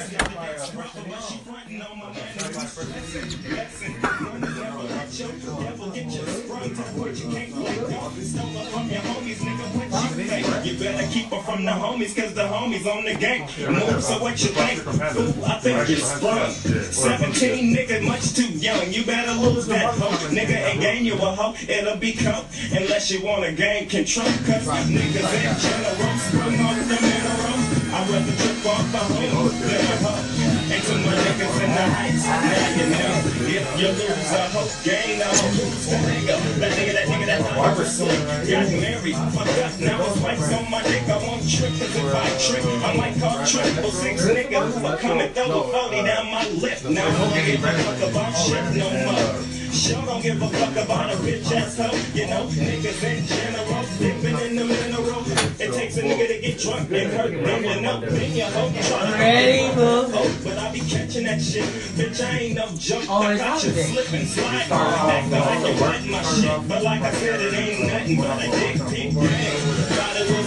better 10.77 11.07
keep 11.07 11.29
her 11.29 11.41
from 11.41 11.63
the 11.63 11.71
homies, 11.71 12.13
cause 12.13 12.33
the 12.33 12.41
homies 12.41 12.85
on 12.85 13.05
the 13.05 13.15
gang. 13.15 13.47
Move, 13.71 14.03
so 14.03 14.19
what 14.19 14.43
you 14.43 14.49
think? 14.49 14.81
Fool, 14.81 15.45
I 15.45 15.59
think 15.59 15.87
you 15.87 15.95
sprung. 15.95 16.51
17, 16.51 17.73
nigga, 17.73 18.05
much 18.05 18.33
too 18.35 18.49
young. 18.57 18.91
You 18.91 19.05
better 19.05 19.31
lose 19.39 19.67
that 19.67 19.93
hoe, 19.95 20.09
nigga, 20.27 20.69
and 20.69 20.81
gain 20.81 21.05
you 21.05 21.13
a 21.13 21.17
hoe. 21.17 21.55
It'll 21.61 21.95
be 21.95 22.11
come 22.11 22.43
unless 22.73 23.09
you 23.09 23.25
wanna 23.25 23.53
gain 23.53 23.87
control. 23.87 24.25
Cause 24.25 24.67
niggas 24.67 25.33
in 25.33 25.55
general 25.63 26.17
sprung 26.17 26.59
off 26.59 26.87
the 26.89 27.01
mineral. 27.01 27.76
I'd 27.97 28.09
rather 28.09 28.35
trip 28.37 28.65
off 28.67 28.93
a 28.93 28.97
hoe 29.09 29.49
than 29.49 29.73
a 29.73 29.95
hoe. 30.05 30.21
And 30.69 30.83
to 30.85 30.93
my 31.01 31.17
niggas 31.17 31.57
in 31.65 31.71
the 31.73 31.85
heights, 31.97 32.25
now 32.29 32.77
you 32.77 32.85
know. 32.93 33.17
If 33.49 33.65
you 33.73 33.89
lose 33.89 34.33
a 34.37 34.43
hoe, 34.53 34.69
gain 34.85 35.17
a 35.17 35.25
hoe. 35.25 35.49
Who's 35.57 35.89
the 35.89 35.97
nigga? 36.05 36.37
That 36.61 36.77
nigga, 36.77 36.93
that 36.93 37.07
nigga, 37.09 37.25
that 37.25 37.41
Got 37.41 38.69
married, 38.69 39.17
fucked 39.33 39.57
up, 39.65 39.79
now 39.79 39.97
his 40.05 40.21
wife's 40.21 40.53
on 40.53 40.69
my 40.69 40.83
dick. 40.83 41.09
I 41.09 41.17
won't 41.25 41.41
trip, 41.49 41.73
cause 41.73 41.95
if 41.97 42.13
I 42.13 42.29
trip, 42.37 42.65
I 42.85 42.97
might 42.97 43.17
call 43.17 43.43
triple 43.43 43.89
six 43.89 44.25
nigga 44.25 45.01
come 45.01 45.19
and 45.19 45.33
throw 45.33 45.63
a 45.63 45.89
40 45.89 46.03
down 46.05 46.25
my 46.29 46.47
lip. 46.49 46.77
Now 46.85 47.01
I 47.01 47.17
don't 47.17 47.33
give 47.33 47.63
a 47.63 47.73
fuck 47.81 48.09
about 48.11 48.31
shit 48.37 48.77
no 48.77 48.93
more. 49.09 49.66
Sure 49.77 50.01
don't 50.05 50.23
give 50.23 50.41
a 50.41 50.47
fuck 50.47 50.71
about 50.71 51.13
a 51.13 51.17
bitch 51.17 51.51
ass 51.51 51.77
hoe. 51.77 51.93
You 52.15 52.25
know, 52.25 52.47
niggas 52.47 53.03
in 53.03 53.27
general, 53.27 53.85
dipping 53.99 54.39
in 54.49 54.55
the 54.55 54.65
mineral. 54.65 55.21
It 55.59 55.71
takes 55.71 55.97
a 55.97 56.01
nigga 56.01 56.27
to 56.27 56.41
get 56.41 56.57
drunk 56.57 56.91
and 56.91 57.13
hurt, 57.13 57.31
bringing 57.43 57.85
up 57.85 58.01
in 58.03 58.35
your 58.35 58.47
hoe. 58.47 58.71
Ready, 59.13 59.75
to 59.75 59.81
oh, 60.17 60.39
but 60.43 60.57
I 60.57 60.71
be 60.73 60.79
catching 60.79 61.25
that 61.25 61.39
shit. 61.39 61.65
Bitch, 61.93 62.25
I 62.25 62.39
ain't 62.39 62.55
no 62.55 62.67
joke. 62.75 63.07
I 63.07 63.37
got 63.37 63.63
you 63.63 63.69
slipping, 63.69 64.25
sliding, 64.25 64.71
acting 64.71 65.31
like 65.31 65.75
you 65.75 65.81
want 65.81 66.09
my 66.09 66.23
shit. 66.23 66.67
But 66.67 66.81
like 66.81 67.01
I 67.03 67.11
said, 67.11 67.39
it 67.39 67.53
ain't 67.53 67.93
nothing 67.93 68.17
but 68.17 68.43
a 68.43 68.49
dick 68.49 69.13
pic 69.13 69.96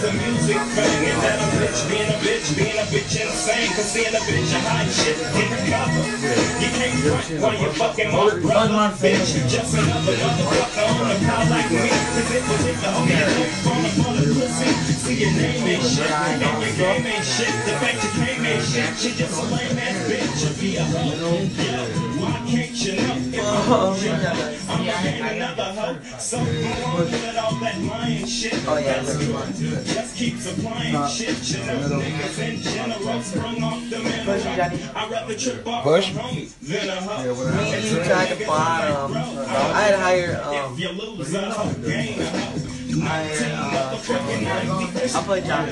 game. 0.01 0.09
Thought 0.09 0.09
a 0.09 0.13
music 0.17 0.57
thing, 0.57 1.09
and 1.09 1.21
that 1.21 1.37
a 1.37 1.47
bitch 1.61 1.79
being 1.89 2.09
a 2.09 2.17
bitch, 2.25 2.57
being 2.57 2.77
a 2.77 2.85
bitch 2.89 3.13
insane. 3.21 3.69
Cause 3.75 3.91
seeing 3.91 4.09
a 4.09 4.19
bitch 4.25 4.49
a 4.49 4.59
hot 4.65 4.89
shit, 4.89 5.17
get 5.17 5.51
cover. 5.69 6.05
You 6.57 6.69
can't 6.73 6.97
front 7.05 7.41
while 7.41 7.53
you 7.61 7.69
fucking 7.73 8.11
my 8.11 8.33
brother. 8.41 8.97
Bitch, 8.97 9.35
you 9.35 9.41
just 9.49 9.73
another 9.77 10.13
motherfucker 10.13 10.89
on 10.89 11.09
the 11.09 11.17
pile 11.25 11.49
like 11.49 11.69
me. 11.69 11.89
Cause 11.89 12.31
it 12.33 12.43
was 12.49 12.65
it 12.65 12.77
the 12.81 12.89
only 12.97 13.13
hope 13.13 13.69
on 13.69 13.81
the 13.83 13.89
full 14.01 14.17
of 14.17 14.25
pussy. 14.41 14.73
See 15.01 15.21
your 15.21 15.33
name 15.37 15.69
ain't 15.69 15.83
shit, 15.85 16.09
and 16.09 16.41
your 16.41 16.73
game 16.77 17.05
ain't 17.05 17.25
shit. 17.25 17.53
The 17.65 17.73
fact 17.77 18.01
you 18.01 18.09
came 18.17 18.45
ain't 18.45 18.65
shit. 18.65 18.97
She 18.97 19.09
just 19.13 19.37
a 19.37 19.43
lame 19.53 19.77
ass 19.77 19.97
bitch. 20.09 20.41
You 20.41 20.51
be 20.61 20.77
a 20.77 20.83
hoe. 20.83 21.45
Yeah, 21.61 21.85
why 22.17 22.41
can't 22.49 22.73
you 22.73 22.93
know? 22.97 23.21
If 23.33 24.69
I'm 24.69 24.89
I'm 24.89 25.35
another 25.37 25.69
hoe. 25.77 25.97
So 26.17 26.37
I'm 26.37 26.83
on 26.83 27.05
with 27.05 27.37
all 27.37 27.55
that 27.55 27.77
lying 27.81 28.25
shit. 28.25 28.65
That's 28.65 29.17
good. 29.17 29.90
Just 29.93 30.15
keep 30.15 30.37
supplying 30.37 31.07
shit. 31.09 31.37
You 31.51 31.65
know, 31.65 31.99
niggas 31.99 32.39
in 32.39 32.61
general 32.61 33.21
sprung 33.21 33.63
off 33.63 33.89
the 33.89 33.99
middle. 33.99 34.33
I'd 34.33 35.11
rather 35.11 35.35
trip 35.35 35.67
off 35.67 35.83
Push. 35.83 36.11
a 36.11 36.13
homie 36.13 36.59
than 36.61 36.89
a 36.89 36.95
hoe. 36.95 37.33
Me 37.57 37.73
and 37.73 37.83
you 37.83 38.03
tried 38.03 38.37
to 38.37 38.45
bottom. 38.45 39.13
I'd 39.15 39.95
hire 39.95 40.41
um. 40.43 40.73
If 40.73 40.79
you 40.79 40.89
lose 40.91 41.33
a 41.33 41.51
hoe, 41.51 41.73
gain 41.81 42.21
a 42.21 42.25
hoe. 42.25 42.57
Hire 43.03 43.51
uh. 43.53 43.97
I'll 45.15 45.23
play 45.23 45.41
Johnny. 45.41 45.71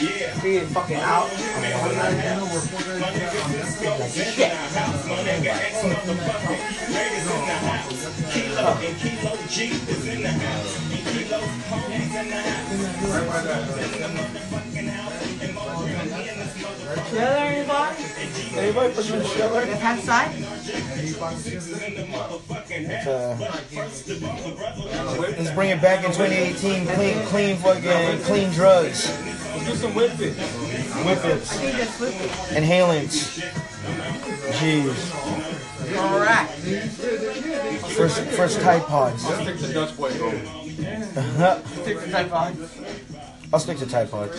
Is 0.00 0.72
fucking 0.72 0.96
out. 0.96 1.30
Is 1.30 1.42
in 10.08 10.22
the 10.22 10.28
house. 10.28 10.90
Side? 20.00 20.32
Let's 25.36 25.50
bring 25.50 25.70
it 25.70 25.82
back 25.82 26.04
in 26.04 26.12
2018. 26.12 26.86
Clean, 26.86 27.26
clean 27.26 27.56
fucking, 27.58 28.22
clean 28.24 28.50
drugs. 28.52 29.10
Let's 29.60 29.72
do 29.72 29.88
some 29.88 29.92
whippets. 29.92 30.36
Whippets. 31.04 31.52
I 31.52 31.56
think 31.58 31.76
that's. 31.76 32.00
Inhalants. 32.50 33.40
Jeez. 34.56 34.96
Alright. 35.96 36.48
First, 37.94 38.20
first 38.30 38.60
Tide 38.60 38.82
Pods. 38.84 39.24
Let's 39.26 39.44
take 39.44 39.58
the 39.58 39.72
Dutch 39.72 39.96
boy 39.96 40.12
home. 40.18 40.40
Stick 41.82 42.00
to 42.00 42.10
type 42.10 42.32
on. 42.32 42.56
I'll 43.52 43.60
stick 43.60 43.78
to 43.78 43.86
Tide 43.86 44.10
Pods. 44.10 44.36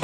Uh, 0.00 0.03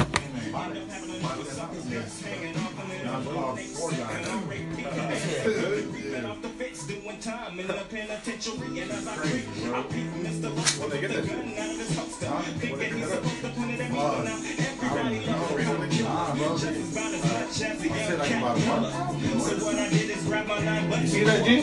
See 21.07 21.23
that, 21.23 21.45
G? 21.45 21.61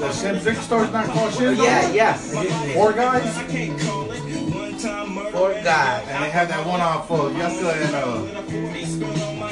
The 0.00 0.12
Sim 0.12 0.36
Vic 0.38 0.56
store's 0.58 0.90
not 0.90 1.06
called 1.06 1.32
shit? 1.34 1.56
Yeah, 1.58 1.90
yeah. 1.90 2.14
Four 2.74 2.92
guys? 2.92 4.43
Four 4.80 5.52
guys. 5.62 6.06
And 6.08 6.24
they 6.24 6.30
had 6.30 6.48
that 6.48 6.66
one 6.66 6.80
off 6.80 7.08
for 7.08 7.30
Yucca 7.30 7.72
and 7.72 7.94
uh 7.94 8.22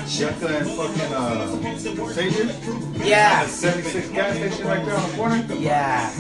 Yucca 0.06 0.58
and 0.58 0.68
fucking 0.70 1.14
uh 1.14 2.12
Sages? 2.12 2.58
Yeah. 3.06 3.44
The 3.44 3.50
76 3.50 4.08
gas 4.08 4.36
station 4.36 4.66
right 4.66 4.84
there 4.84 4.96
on 4.96 5.10
the 5.10 5.16
corner? 5.16 5.46
Yeah. 5.54 6.12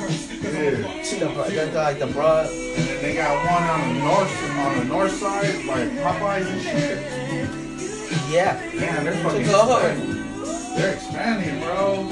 Yeah. 0.42 0.70
The, 0.70 1.50
that's 1.54 1.74
like 1.74 1.98
the 1.98 2.06
broad. 2.06 2.48
They 2.48 3.14
got 3.14 3.36
one 3.44 3.62
on 3.62 3.94
the 3.94 4.00
north 4.04 4.42
on 4.58 4.78
the 4.78 4.84
north 4.84 5.12
side 5.12 5.66
by 5.66 5.86
Popeyes 5.86 6.46
and 6.46 6.62
shit. 6.62 8.30
Yeah. 8.30 8.60
Damn, 8.72 9.04
they're 9.04 9.22
fucking 9.22 10.22
they're 10.76 10.94
expanding, 10.94 11.60
bro. 11.60 12.08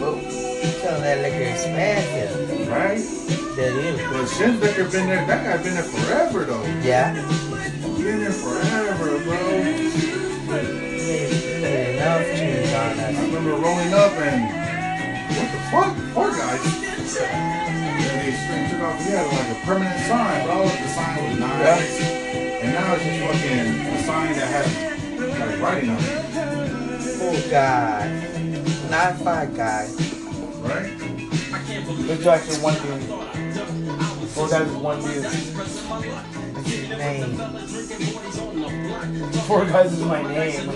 Tell 0.00 0.98
that 1.00 1.20
liquor 1.20 1.44
expensive. 1.44 2.68
Right? 2.68 3.04
That 3.56 3.72
is. 3.76 4.00
But 4.10 4.26
Shin 4.28 4.56
Vicker 4.56 4.84
been 4.84 5.06
there, 5.08 5.26
that 5.26 5.44
guy 5.44 5.62
been 5.62 5.74
there 5.74 5.82
forever 5.82 6.44
though. 6.44 6.64
Yeah. 6.80 7.12
Been 7.98 8.20
there 8.20 8.32
forever, 8.32 9.18
bro. 9.24 9.36
I 12.72 13.24
remember 13.24 13.50
rolling 13.50 13.92
up 13.92 14.12
and 14.12 14.40
what 15.36 15.48
the 15.52 15.60
fuck? 15.68 15.92
Four 16.14 16.30
guys. 16.30 16.64
And 17.20 18.20
they 18.24 18.32
straight 18.32 18.70
took 18.70 18.80
off. 18.80 18.96
He 19.04 19.10
had 19.10 19.26
like 19.26 19.50
a 19.52 19.66
permanent 19.66 20.00
sign, 20.06 20.46
bro. 20.46 20.64
The 20.64 20.88
sign 20.88 21.28
was 21.28 21.38
nice. 21.40 22.00
And 22.00 22.72
now 22.72 22.94
it's 22.94 23.04
just 23.04 23.20
fucking 23.20 23.68
a 23.84 24.02
sign 24.04 24.32
that 24.32 24.48
has 24.48 24.68
like 25.38 25.60
writing 25.60 25.90
on 25.90 25.98
it. 26.00 26.04
Four 27.18 27.36
guys. 28.70 28.90
Not 28.90 29.16
five 29.18 29.56
guys. 29.56 29.96
Right? 30.60 30.98
There's 32.06 32.26
actually 32.26 32.56
one 32.58 32.74
dude. 32.74 33.02
Four 34.30 34.48
guys 34.48 34.66
with 34.66 34.76
one 34.76 35.00
dude. 35.02 35.24
That's 35.24 35.34
his 36.70 36.88
name. 36.90 37.36
Four 39.46 39.64
guys 39.66 39.92
is 39.92 40.04
my 40.04 40.22
name. 40.22 40.66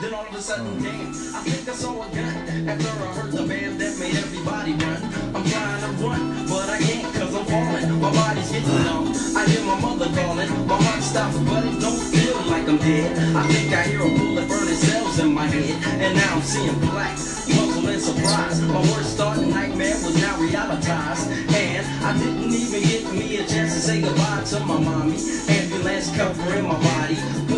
Then 0.00 0.14
all 0.14 0.26
of 0.26 0.34
a 0.34 0.42
sudden, 0.42 0.66
hmm. 0.66 0.82
damn, 0.82 1.36
I 1.36 1.42
think 1.42 1.68
I 1.68 1.72
saw 1.72 2.02
a 2.02 2.14
gun. 2.14 2.68
After 2.68 2.88
I 2.88 3.14
heard 3.14 3.32
the 3.32 3.46
bam 3.46 3.78
that 3.78 3.98
made 3.98 4.16
everybody 4.16 4.72
run. 4.72 5.31
I'm 5.42 5.50
trying 5.50 5.80
to 5.80 6.04
run, 6.06 6.46
but 6.46 6.68
I 6.68 6.78
can't 6.78 7.14
cause 7.14 7.34
I'm 7.34 7.44
falling. 7.46 8.00
My 8.00 8.12
body's 8.14 8.52
getting 8.52 8.84
numb. 8.84 9.10
I 9.34 9.44
hear 9.50 9.64
my 9.64 9.80
mother 9.80 10.06
calling. 10.14 10.66
My 10.68 10.76
heart 10.78 11.02
stops, 11.02 11.36
but 11.38 11.64
it 11.66 11.80
don't 11.80 11.98
feel 11.98 12.36
like 12.46 12.68
I'm 12.68 12.78
dead. 12.78 13.34
I 13.34 13.42
think 13.48 13.74
I 13.74 13.82
hear 13.82 14.02
a 14.02 14.18
bullet 14.18 14.48
burning 14.48 14.76
cells 14.76 15.18
in 15.18 15.34
my 15.34 15.46
head. 15.46 15.82
And 15.98 16.14
now 16.14 16.36
I'm 16.36 16.42
seeing 16.42 16.78
black. 16.78 17.16
Puzzle 17.16 17.88
and 17.88 18.00
surprise. 18.00 18.60
My 18.62 18.82
worst 18.82 19.16
thought 19.16 19.40
nightmare 19.40 19.98
was 20.04 20.14
now 20.22 20.38
realized. 20.38 21.28
And 21.58 21.86
I 22.04 22.16
didn't 22.16 22.52
even 22.54 22.82
get 22.82 23.12
me 23.12 23.38
a 23.38 23.44
chance 23.44 23.74
to 23.74 23.80
say 23.80 24.00
goodbye 24.00 24.44
to 24.46 24.60
my 24.60 24.78
mommy. 24.78 25.18
Ambulance 25.48 26.16
covering 26.16 26.68
my 26.68 26.78
body 26.78 27.51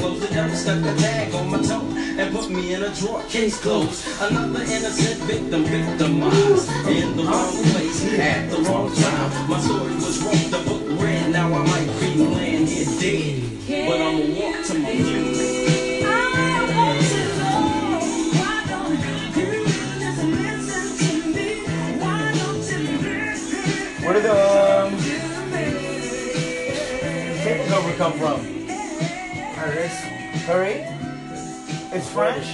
clothes. 0.00 0.20
The 0.20 0.34
devil 0.34 0.56
stuck 0.56 0.80
a 0.80 0.94
bag 1.00 1.34
on 1.34 1.50
my 1.50 1.62
toe 1.62 1.86
and 1.96 2.34
put 2.34 2.50
me 2.50 2.74
in 2.74 2.82
a 2.82 2.94
drawer, 2.94 3.22
case 3.28 3.60
closed. 3.60 4.06
Another 4.20 4.62
innocent 4.62 5.20
victim, 5.24 5.64
victimized 5.64 6.68
in 6.88 7.16
the 7.16 7.22
wrong 7.22 7.62
place 7.70 8.04
at 8.18 8.50
the 8.50 8.58
wrong 8.62 8.94
time. 8.94 9.48
My 9.48 9.60
story 9.60 9.94
was 9.94 10.22
wrong, 10.22 10.50
the 10.50 10.58
book 10.68 11.00
ran. 11.00 11.32
Now 11.32 11.52
I 11.52 11.64
might 11.66 12.00
be 12.00 12.14
laying 12.24 12.66
here 12.66 12.86
dead, 12.98 13.88
but 13.88 14.00
I'ma 14.00 14.24
walk 14.40 14.66
to 14.66 14.74
my 14.78 14.92
funeral. 14.92 15.60
Where 24.02 24.14
did 24.14 24.24
the 24.24 24.32
um, 24.32 24.94
takeover 27.44 27.96
come 27.96 28.12
from? 28.14 28.59
Paris. 29.60 29.92
Paris? 30.46 30.88
It's 31.92 32.08
French? 32.08 32.48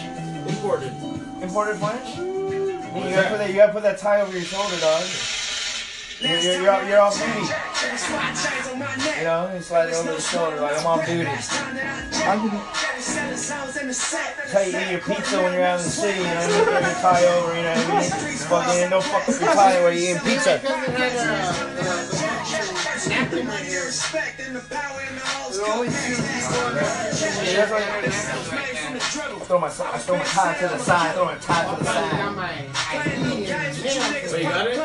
Imported. 0.49 0.93
Imported 1.41 1.77
French? 1.77 2.19
You 2.19 2.83
gotta 3.15 3.29
put 3.29 3.39
that. 3.39 3.49
You 3.49 3.55
gotta 3.55 3.73
put 3.73 3.83
that 3.85 3.99
tie 3.99 4.23
over 4.23 4.33
your 4.33 4.43
shoulder, 4.43 4.75
dog. 4.81 5.05
You're, 6.19 6.39
you're, 6.39 6.63
you're, 6.63 6.89
you're 6.89 7.01
off 7.01 7.15
duty. 7.15 7.47
You 9.19 9.25
know, 9.25 9.55
you 9.55 9.61
slide 9.61 9.91
it 9.91 9.95
over 9.95 10.15
the 10.15 10.21
shoulder 10.21 10.59
like 10.59 10.81
I'm 10.81 10.87
off 10.87 11.07
duty. 11.07 11.25
That's 11.25 11.47
how 14.53 14.61
you 14.61 14.77
eat 14.77 14.91
your 14.91 15.01
pizza 15.01 15.41
when 15.41 15.53
you're 15.53 15.63
out 15.63 15.79
in 15.79 15.85
the 15.85 15.91
city. 15.91 16.19
You 16.19 16.25
know, 16.27 16.59
you 16.59 16.65
put 16.65 16.83
your 16.83 16.93
tie 17.07 17.25
over. 17.25 17.55
You 17.55 17.63
know 17.63 17.71
what 17.71 17.87
I 17.87 18.27
mean? 18.27 18.37
Fucking 18.37 18.91
don't 18.91 19.05
fuck 19.05 19.29
up 19.29 19.41
your 19.41 19.55
tie 19.55 19.81
while 19.81 19.93
you're 19.93 20.17
eating 20.17 20.23
pizza. 20.25 20.61
Yeah, 22.97 23.29
that's 27.57 27.71
why 27.71 27.79
I 27.79 29.41
throw 29.47 29.59
my, 29.61 29.69
I 29.69 29.71
throw 29.99 30.17
my 30.17 30.25
tie 30.25 30.55
to 30.59 30.69
the 30.69 30.79
side. 30.79 31.15
Throw 31.15 31.25
my 31.27 31.37
tie 31.37 31.65
to 31.65 31.77
the 31.79 31.85
side. 31.85 32.11
But 34.33 34.41
you 34.41 34.49
got 34.49 34.67
it? 34.67 34.79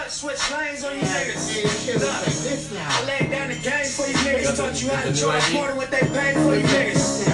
I 2.77 3.05
laid 3.07 3.31
down 3.31 3.47
the 3.49 3.55
game 3.55 3.87
for 3.87 4.07
you 4.07 4.13
niggas. 4.27 4.57
Taught 4.57 4.81
you 4.81 4.89
how 4.89 5.01
to 5.03 5.13
charge 5.15 5.53
more 5.53 5.67
than 5.67 5.77
what 5.77 5.89
they 5.89 6.01
pay 6.01 6.33
for 6.33 6.55
you 6.55 6.63
niggas. 6.67 7.29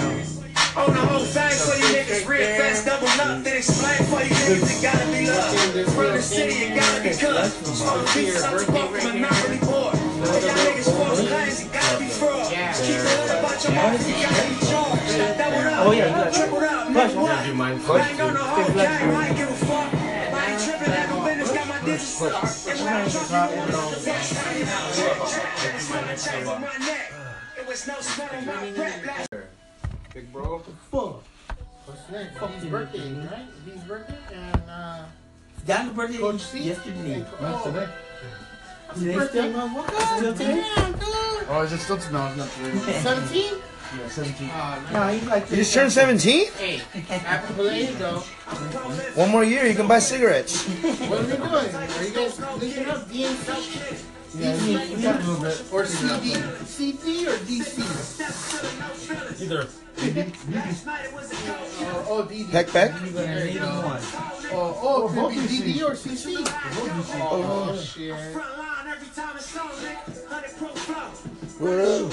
On 0.76 0.92
the 0.94 1.00
whole 1.00 1.24
thing 1.24 1.50
for 1.58 1.74
you 1.76 1.88
niggas. 1.90 2.26
Real 2.28 2.56
fast, 2.56 2.84
double 2.86 3.08
up, 3.08 3.42
then 3.42 3.56
explain 3.56 3.98
for 4.06 4.22
you 4.22 4.30
niggas. 4.30 4.78
It 4.78 4.82
gotta 4.82 5.06
be 5.10 5.26
love. 5.26 5.54
From 5.94 6.12
the 6.14 6.22
city, 6.22 6.54
it 6.64 6.76
gotta 6.76 7.02
be 7.02 7.10
cut. 7.18 7.50
Smoke 7.50 8.06
pizza, 8.14 8.46
I'm 8.46 8.58
from 8.58 8.92
Monopoly 9.20 9.58
board. 9.58 9.66
All 9.66 9.66
y'all 9.66 9.66
niggas 9.66 9.66
force 9.66 9.66
lanes, 9.66 9.66
it 9.66 9.66
gotta 9.66 9.66
be 9.66 9.66
fraud. 9.66 9.66
Keep 9.66 9.66
it 9.66 9.67
Oh, 15.80 15.92
yeah, 15.92 16.08
you 16.08 16.14
got. 16.14 16.32
Triple 16.32 16.58
Push, 16.58 16.66
nigga, 16.94 17.10
you 17.10 17.26
gotta 17.26 17.46
do 17.48 17.54
mine 17.54 17.74
I 17.74 17.78
first, 17.78 18.10
ain't 18.10 18.20
on 18.20 18.32
the 18.32 18.38
dude. 18.38 18.48
whole 18.48 18.66
game, 18.66 18.78
I 18.78 19.28
ain't 19.28 19.36
give 19.36 19.48
a 19.48 19.54
fuck. 19.54 19.94
I 19.94 20.50
ain't 20.50 20.60
tripping, 20.62 20.92
I 20.92 21.06
no 21.06 21.24
business, 21.24 21.50
got 21.52 21.68
my 21.68 21.78
digits 21.84 22.22
up. 22.22 22.42
And 22.68 22.78
when 22.80 22.94
I 22.94 23.08
drop 23.08 23.50
you, 23.50 23.56
the 23.66 23.72
fuck's 23.98 24.30
running 24.46 24.68
out. 24.68 25.80
Smell 25.80 26.02
the 26.02 26.08
chains 26.08 26.48
on 26.48 26.60
my 26.60 26.76
neck. 26.78 27.12
It 27.58 27.66
was 27.66 27.86
no 27.86 27.94
on 27.94 28.46
my 28.46 28.70
breath. 28.70 29.06
Last 29.06 29.28
Big 30.14 30.32
bro. 30.32 30.58
Fuck. 30.90 31.22
What's 31.86 32.10
next? 32.10 32.38
His 32.38 32.64
birthday, 32.64 33.12
right? 33.12 33.46
His 33.64 33.82
birthday 33.84 34.18
and 34.32 34.62
uh. 34.70 35.04
Don's 35.66 35.92
birthday 35.92 36.18
Coach 36.18 36.40
C? 36.40 36.60
yesterday. 36.60 37.24
Today. 37.64 37.88
Today 38.94 39.14
birthday, 39.14 39.38
still? 39.50 39.68
motherfucker. 39.68 40.16
Still 40.18 40.34
today? 40.34 40.62
Oh, 41.50 41.62
is 41.64 41.72
it 41.72 41.78
still 41.78 41.96
today? 41.98 42.12
No, 42.12 42.26
it's 42.26 42.36
not 42.36 42.50
today. 42.50 42.92
17? 43.00 43.54
Yeah, 43.98 44.08
17. 44.08 44.48
No, 44.92 45.08
he's 45.08 45.24
like 45.26 45.50
You 45.50 45.56
just 45.56 45.72
turned 45.74 45.92
17? 45.92 46.52
Hey, 46.52 46.76
happy 47.08 47.54
belated 47.54 47.96
though. 47.96 48.18
One 49.14 49.30
more 49.30 49.44
year, 49.44 49.66
you 49.66 49.74
can 49.74 49.86
buy 49.88 49.98
cigarettes. 49.98 50.66
What 51.08 51.20
are 51.20 51.24
we 51.24 51.36
doing? 51.36 51.48
Are 51.48 52.04
you 52.04 52.12
guys 52.14 52.38
looking 52.38 52.86
up 52.86 53.08
DNC? 53.08 54.04
Yeah, 54.34 54.56
we 54.60 54.74
need- 54.76 54.96
we 54.96 55.02
got 55.02 55.20
a. 55.22 55.64
Or 55.72 55.86
CD? 55.86 56.34
CD 56.66 57.26
or 57.28 57.36
DC? 57.48 57.80
Either. 59.42 59.66
Oh, 60.00 60.04
oh, 62.08 62.22
DD. 62.22 62.48
Heck 62.50 62.72
back? 62.72 62.92
There 63.00 63.48
you 63.48 63.58
go. 63.58 63.98
Oh, 64.52 64.78
oh, 64.80 65.28
could 65.28 65.48
be 65.48 65.58
DD 65.58 65.82
or 65.82 65.94
CC. 65.94 66.36
Oh, 67.20 67.76
shit. 67.76 68.14
What 71.58 71.78
up? 71.80 72.12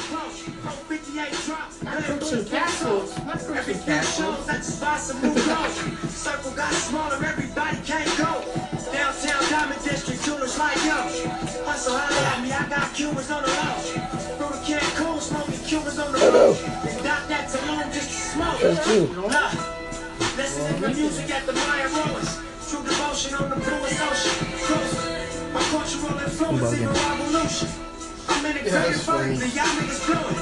Crooks 2.05 2.31
and 2.31 2.47
castles. 2.47 3.17
Not 3.19 3.39
crooks 3.39 3.67
and 3.67 3.81
castles. 3.85 4.45
Circle 6.11 6.51
got 6.51 6.73
smaller, 6.73 7.23
everybody 7.23 7.77
can't 7.85 8.17
go. 8.17 8.41
Downtown 8.91 9.49
Diamond 9.51 9.83
District, 9.83 10.23
jewelers 10.23 10.57
like 10.57 10.77
yo. 10.77 10.97
Hustle 11.63 11.95
holla 11.95 12.21
at 12.33 12.41
me, 12.41 12.51
I 12.51 12.67
got 12.67 12.93
Cubans 12.95 13.29
on 13.29 13.43
the 13.43 13.49
low. 13.49 13.77
Through 14.37 14.49
the 14.49 14.61
Cancun, 14.65 15.21
smoking 15.21 15.44
That's 18.65 18.87
you. 18.89 19.01
Look, 19.01 19.31
Listen 20.37 20.73
to 20.75 20.81
the 20.81 20.87
music 20.89 21.29
at 21.29 21.45
the 21.45 21.53
Maya 21.53 21.87
Ruins. 21.87 22.39
True 22.67 22.81
devotion 22.83 23.35
on 23.35 23.49
the 23.51 23.55
bluest 23.57 24.01
ocean. 24.01 24.47
Cruising. 24.57 25.53
My 25.53 25.61
cultural 25.69 26.17
influence 26.17 26.73
in 26.73 26.79
the 26.81 26.89
revolution. 26.89 27.69
I'm 28.27 28.45
in 28.45 28.51
a 28.51 28.55
Yeah, 28.55 28.61
great 28.61 28.71
that's 28.71 29.03
funny. 29.05 29.33
environment, 29.33 29.55
y'all 29.55 29.65
niggas 29.77 30.01
blowing. 30.07 30.39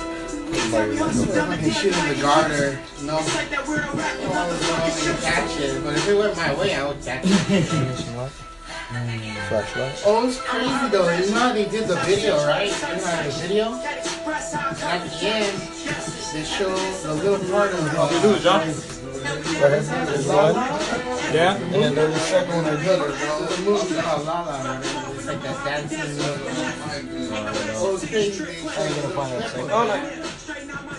Fucking 1.33 1.71
shit 1.73 1.97
in 1.97 2.07
the 2.15 2.21
garter. 2.21 2.79
No. 3.03 3.17
It's 3.19 3.35
like 3.35 3.49
that 3.49 3.65
weirdo 3.65 3.93
rap, 3.93 4.15
you 4.21 4.27
Oh, 4.27 4.31
no, 4.31 4.39
motherfucking 4.39 5.21
catch 5.21 5.59
it. 5.59 5.83
But 5.83 5.93
if 5.97 6.07
it 6.07 6.17
went 6.17 6.37
my 6.37 6.53
way, 6.55 6.73
I 6.75 6.87
would 6.87 7.03
catch 7.03 7.25
it. 7.25 7.29
Flashlight. 9.49 10.01
Oh, 10.05 10.27
it's 10.27 10.39
crazy 10.41 10.87
though. 10.91 11.09
You 11.11 11.31
know 11.31 11.39
how 11.39 11.53
they 11.53 11.65
did 11.65 11.87
the 11.89 11.95
video, 12.05 12.37
right? 12.47 12.67
You 12.67 12.71
know 12.71 13.05
how 13.05 13.23
the 13.23 13.29
video? 13.31 13.65
And 13.73 13.83
at 13.83 15.09
the 15.09 15.27
end, 15.27 16.22
they 16.33 16.43
show 16.43 16.75
the 16.75 17.13
little 17.13 17.37
part 17.51 17.71
of 17.73 17.79
What 17.95 18.11
you 18.11 18.19
do, 18.21 18.39
John? 18.39 18.65
There's 18.65 20.27
one. 20.27 20.55
Yeah? 21.31 21.55
And 21.55 21.73
then 21.73 21.93
there's 21.93 22.15
a 22.15 22.19
second 22.19 22.55
one. 22.55 22.63
There's 22.63 22.87
a 22.87 23.61
movie 23.61 24.01
called 24.01 24.25
La 24.25 24.41
La 24.41 24.79
It's 24.79 25.25
like 25.27 25.41
that 25.43 25.63
dancing. 25.63 25.99
Oh, 27.75 27.93
it's 27.93 28.09
crazy. 28.09 28.43
They 28.43 28.67
I 28.67 28.83
ain't 28.83 28.95
gonna 28.95 29.13
find 29.13 29.31
that 29.31 29.49
second. 29.51 29.71
Oh, 29.71 29.83
no. 29.85 29.93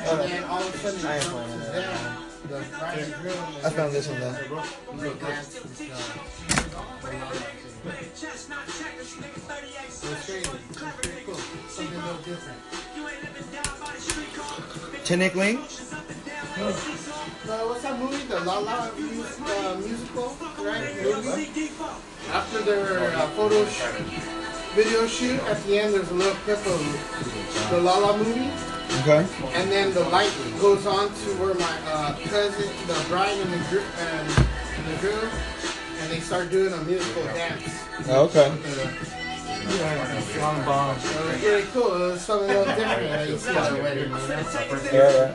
And 0.04 0.30
then 0.30 0.44
all 0.44 0.62
of 0.62 0.74
a 0.74 0.78
sudden, 0.78 1.06
I 1.06 1.16
ain't 1.16 1.24
it 1.24 1.28
finding 1.28 1.58
that. 1.58 1.72
down. 1.74 2.24
The 2.44 2.58
bridegroom 2.78 3.38
I 3.64 3.70
found 3.70 3.92
this 3.92 4.06
one 4.06 4.20
though. 4.20 4.36
They 7.84 7.90
dance 7.90 8.24
and 8.24 8.36
stuff. 8.36 9.28
So 9.90 10.08
it's 10.10 10.24
crazy. 10.26 10.50
It's 10.70 10.78
pretty 10.78 11.24
cool. 11.26 11.34
Something 11.68 12.00
a 12.00 12.06
little 12.06 12.22
different. 12.22 12.58
Tinikling. 15.04 15.56
No, 17.46 17.66
what's 17.68 17.82
that 17.82 17.98
movie? 18.00 18.24
The 18.26 18.40
La 18.40 18.58
La 18.58 18.90
mus- 18.96 19.40
uh, 19.40 19.76
musical, 19.84 20.36
right? 20.64 21.02
Movie. 21.02 21.70
After 22.32 22.62
their 22.62 23.10
uh, 23.16 23.28
photo 23.36 23.66
sh- 23.66 23.82
video 24.74 25.06
shoot, 25.06 25.40
at 25.44 25.62
the 25.64 25.78
end 25.78 25.94
there's 25.94 26.10
a 26.10 26.14
little 26.14 26.34
clip 26.46 26.58
of 26.66 27.70
the 27.70 27.80
La 27.80 27.98
La 27.98 28.16
movie, 28.16 28.50
Okay. 29.02 29.26
and 29.54 29.70
then 29.70 29.92
the 29.92 30.08
light 30.08 30.32
goes 30.60 30.86
on 30.86 31.08
to 31.08 31.28
where 31.42 31.54
my 31.54 31.78
uh, 31.92 32.16
cousin, 32.30 32.70
the 32.86 33.04
bride 33.08 33.36
and 33.36 33.52
the 33.52 33.58
gr- 33.68 33.84
and, 33.98 34.28
and 34.78 34.86
the 34.88 34.96
groom, 35.00 35.28
and 36.04 36.12
they 36.12 36.20
start 36.20 36.50
doing 36.50 36.72
a 36.72 36.76
musical 36.84 37.24
dance. 37.24 37.82
Oh, 38.08 38.24
okay. 38.26 38.50
Long 40.38 40.62
bomb. 40.66 40.98
So 41.00 41.28
it's 41.28 41.42
really 41.42 41.62
cool. 41.72 41.94
It 41.94 42.12
was 42.12 42.20
something 42.20 42.50
a 42.50 42.58
little 42.58 42.74
different 42.76 43.08
that 43.08 43.28
you 43.28 43.38
see 43.38 43.56
at 43.56 43.72
a 43.72 43.76
wedding. 43.82 44.10
You 44.10 44.10
know? 44.10 44.28
Yeah, 44.92 45.32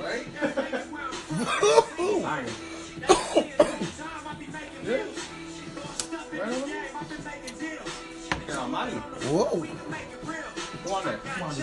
right. 0.00 0.26
him. 8.70 8.76
I'm 8.76 8.90
gonna 8.90 9.02
want 9.02 9.14
to 9.14 9.60
be 9.60 9.66
your 9.66 9.78
dad, 9.88 10.26
right? 10.26 10.44
Whoa. 10.44 10.80
Come 10.84 10.92
on 10.92 11.04
there. 11.04 11.18
Come 11.18 11.42
on. 11.42 11.54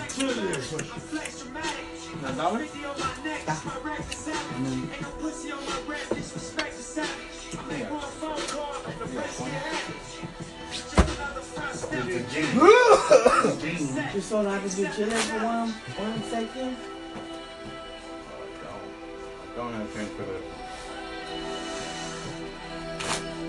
That 13.96 14.22
so 14.22 14.48
I 14.48 14.60
can 14.60 14.70
get 14.70 14.94
chilling 14.96 15.12
for 15.12 15.40
one, 15.46 15.70
one 15.72 16.24
second. 16.24 16.76
Don't 19.56 19.74
have 19.74 19.94
time 19.94 20.08
for 20.08 20.24
that. 20.24 20.44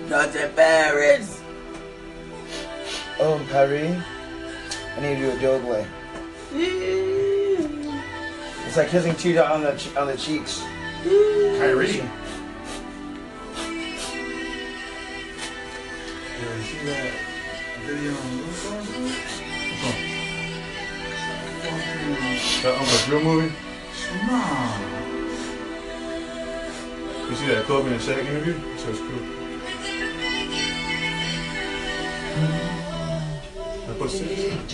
Dr. 0.09 0.47
Paris. 0.55 1.38
Oh, 3.21 3.45
Kyrie. 3.51 4.01
I 4.95 5.01
need 5.01 5.15
to 5.15 5.21
do 5.21 5.31
a 5.31 5.39
joke 5.41 5.67
way. 5.67 5.85
It's 8.65 8.77
like 8.77 8.89
kissing 8.89 9.15
Cheetah 9.15 9.51
on 9.51 9.61
the 9.63 9.73
che- 9.73 9.95
on 9.97 10.07
the 10.07 10.15
cheeks. 10.15 10.61
Kyrie. 11.03 11.87
You 11.87 12.03
see 16.63 16.85
that 16.85 17.11
video 17.85 18.11
on 18.11 18.37
That 22.61 22.73
um, 22.77 22.85
the 22.85 23.03
drill 23.05 23.23
movie? 23.23 23.53
Nah. 24.27 24.79
You 27.29 27.35
see 27.35 27.47
that 27.47 27.65
Kobe 27.65 27.91
and 27.91 27.99
Shaq 28.01 28.25
interview? 28.25 28.55
So 28.77 28.89
it's 28.89 28.99
cool. 28.99 29.19
That 33.99 34.05
put 34.05 34.11
six. 34.11 34.73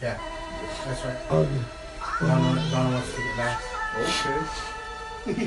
Yeah, 0.00 0.18
that's 0.86 1.04
right. 1.04 1.16
Oh, 1.28 1.46
Donna, 2.20 2.70
Donna 2.70 2.94
wants 2.94 3.14
to 3.14 3.20
get 3.20 3.36
back. 3.36 3.62
Okay. 5.26 5.46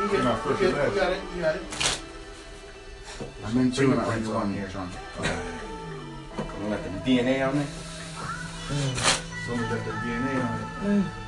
You 0.00 0.10
You're 0.12 0.22
not 0.22 0.40
first, 0.42 0.62
you 0.62 0.68
you're 0.68 0.90
got 0.94 1.12
it, 1.12 1.20
you 1.36 1.42
got 1.42 1.56
it. 1.56 1.62
I'm 3.44 3.58
in 3.58 3.70
two 3.70 3.92
rings 3.92 4.28
on 4.30 4.54
here, 4.54 4.68
John. 4.68 4.90
Gonna 5.18 6.68
let 6.70 6.82
the 6.82 6.90
DNA 7.00 7.46
on 7.46 7.56
there. 7.56 7.66
Mm. 7.66 8.94
Someone 9.46 9.68
got 9.68 9.84
the 9.84 9.90
DNA 9.90 10.34
on 10.44 10.60
it. 10.60 11.04
Mm. 11.04 11.27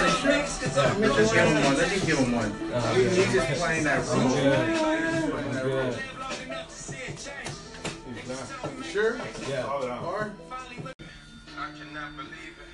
did. 0.00 0.04
Alright, 0.04 0.48
sure. 0.48 1.14
Just 1.14 1.34
give 1.34 1.44
him 1.46 1.64
one. 1.64 1.76
Let 1.76 1.90
me 1.90 1.98
give 2.06 2.18
him 2.18 2.32
one. 2.32 2.50
He- 2.94 3.08
He's 3.08 3.32
just 3.32 3.60
playing 3.60 3.84
that 3.84 4.00
role. 4.08 5.44
Sure? 8.82 9.16
Yeah. 9.48 9.64
Or? 10.04 10.32
I 11.58 11.70
cannot 11.78 12.16
believe 12.16 12.56
it. 12.56 12.70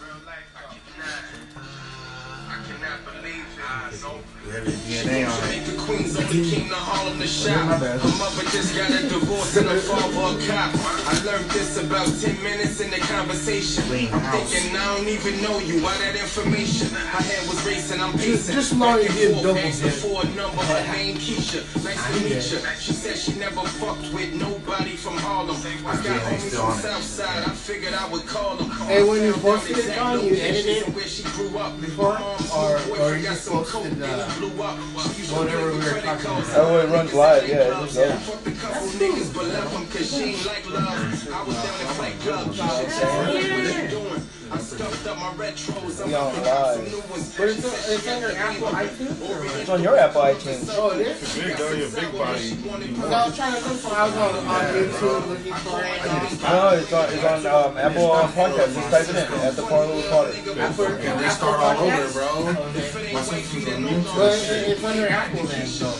Real 0.00 0.18
life, 0.26 0.50
I 0.56 0.58
cannot. 0.90 1.24
I 2.48 2.50
cannot 2.66 2.98
believe 3.04 3.18
it. 3.18 3.19
Mother 8.18 8.42
just 8.50 8.76
got 8.76 8.90
a 8.90 9.08
divorce 9.08 9.56
and 9.56 9.68
her. 9.68 9.78
I 9.78 11.22
learned 11.24 11.50
this 11.50 11.76
about 11.76 12.06
10 12.06 12.42
minutes 12.42 12.80
in 12.80 12.90
the 12.90 12.98
conversation. 12.98 13.84
Thinking 13.84 14.76
I 14.76 14.96
don't 14.96 15.08
even 15.08 15.40
know 15.42 15.58
you. 15.58 15.80
That 15.80 16.16
information? 16.16 16.88
Was 17.46 17.66
racing. 17.66 17.98
Just 17.98 18.72
and 18.72 19.00
did 19.14 19.34
double 19.42 19.54
dip. 19.54 19.92
for 20.02 20.22
a 20.22 20.28
number. 20.34 20.62
Her 20.62 20.92
name 20.96 21.16
Keisha. 21.16 21.62
Nice 21.84 22.06
to 22.06 22.24
meet 22.24 22.32
you. 22.32 22.58
She 22.78 22.92
said 22.92 23.16
she 23.16 23.38
never 23.38 23.62
fucked 23.62 24.12
with 24.12 24.32
nobody 24.34 24.96
from 24.96 25.16
Harlem. 25.18 25.56
I 25.86 25.96
got 26.02 26.20
homies 26.22 26.54
from 26.56 26.78
Southside. 26.78 27.44
I 27.44 27.50
figured 27.50 27.94
I 27.94 28.08
would 28.10 28.26
call 28.26 28.56
them. 28.56 28.70
Hey, 28.86 29.02
when 29.02 29.22
you 29.22 29.32
posted 29.34 29.78
it, 29.78 29.96
you 30.22 30.34
it 30.34 30.88
where 30.94 31.06
she 31.06 31.22
grew 31.34 31.58
up. 31.58 31.80
before? 31.80 32.18
Or, 32.54 32.78
or 32.98 33.16
you 33.16 33.24
just 33.24 33.48
posted 33.64 34.02
uh, 34.02 34.28
whatever 35.36 35.72
we 35.72 35.78
were 35.78 36.00
talking 36.00 36.26
about? 36.26 36.44
Oh, 36.56 36.80
it 36.80 36.88
runs 36.88 37.12
live, 37.12 37.48
yeah. 37.48 37.56
It 37.56 37.70
just 37.86 37.96
goes. 37.96 38.58
Couple 38.60 38.88
niggas 38.88 39.34
but 39.34 39.46
left 39.46 39.72
them 39.72 39.86
cause 39.86 40.10
she 40.10 40.22
ain't 40.22 40.44
like 40.46 40.68
love. 40.70 41.32
I 41.32 41.42
was 41.44 41.56
down 41.56 41.80
in 41.80 41.86
Fight 41.96 42.18
Club. 42.20 42.54
What 44.50 44.60
you 44.60 44.78
doing? 44.78 44.82
I 44.82 44.90
stuffed 44.90 45.06
up 45.06 45.16
my 45.18 45.30
retros. 45.44 46.02
I'm 46.02 46.14
on 46.14 46.34
picking 46.34 46.50
live. 46.50 46.90
new 46.90 47.00
ones. 47.10 47.36
But 47.36 47.48
it's, 47.48 47.64
uh, 47.64 47.94
it's 47.94 48.08
on 48.08 48.20
your 48.20 48.32
Apple 48.32 48.66
iTunes? 48.68 49.60
It's 49.60 49.68
on 49.70 49.82
your 49.82 49.96
Apple 49.96 50.22
iTunes. 50.22 50.68
Oh, 50.70 50.90
it 50.90 51.06
is? 51.06 51.34
Big 51.34 51.56
though, 51.56 51.72
you're 51.72 51.88
a 51.88 51.90
big 51.90 52.12
body. 52.12 52.54
Because 52.88 53.12
I 53.12 53.26
was 53.26 53.36
trying 53.36 53.54
to 53.54 53.68
look 53.68 53.78
for, 53.78 53.94
I 53.94 54.06
was 54.06 54.16
on, 54.16 54.34
on 54.46 54.64
YouTube 54.74 55.28
looking 55.28 55.54
for 55.54 55.80
it. 55.82 56.42
No, 56.42 56.68
it's 56.74 56.92
on, 56.92 57.12
it's 57.12 57.24
on 57.24 57.46
um, 57.46 57.78
Apple 57.78 58.12
uh, 58.12 58.28
Podcast. 58.28 58.74
Just 58.74 58.90
type 58.90 59.08
it 59.08 59.16
in 59.16 59.40
at 59.40 59.54
the 59.56 59.62
Parlor 59.62 59.94
with 59.94 60.10
Potter. 60.10 60.32
Apple, 60.60 60.86
they 60.86 61.28
start 61.28 61.60
all 61.60 61.78
over, 61.78 62.12
bro. 62.12 62.52
My 63.12 63.22
sister's 63.22 63.68
on 63.68 63.82
YouTube. 63.84 64.16
But 64.16 64.34
it's 64.68 64.84
under 64.84 65.08
Apple 65.08 65.44
then, 65.46 65.66
so. 65.66 65.90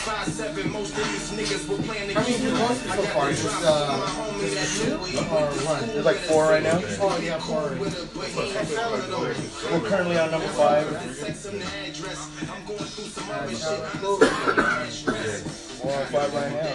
Five 0.00 0.28
seven, 0.28 0.72
most 0.72 0.96
of 0.96 1.04
these 1.04 1.30
niggas 1.36 1.68
were 1.68 1.76
playing 1.84 2.08
How 2.14 2.22
many 2.22 2.42
you 2.42 2.50
posted 2.52 2.90
so 2.90 3.02
far? 3.12 3.28
Just, 3.28 3.62
uh, 3.62 4.00
two 4.80 4.96
or 4.96 5.44
one? 5.68 5.86
There's 5.88 6.06
like 6.06 6.16
four 6.16 6.44
right 6.44 6.62
now. 6.62 6.80
Oh, 7.00 7.20
yeah, 7.22 7.38
four. 7.38 7.76
We're 9.70 9.88
currently 9.88 10.18
on 10.18 10.30
number 10.30 10.48
five. 10.48 10.86
Five 16.08 16.34
right 16.34 16.52
now. 16.52 16.72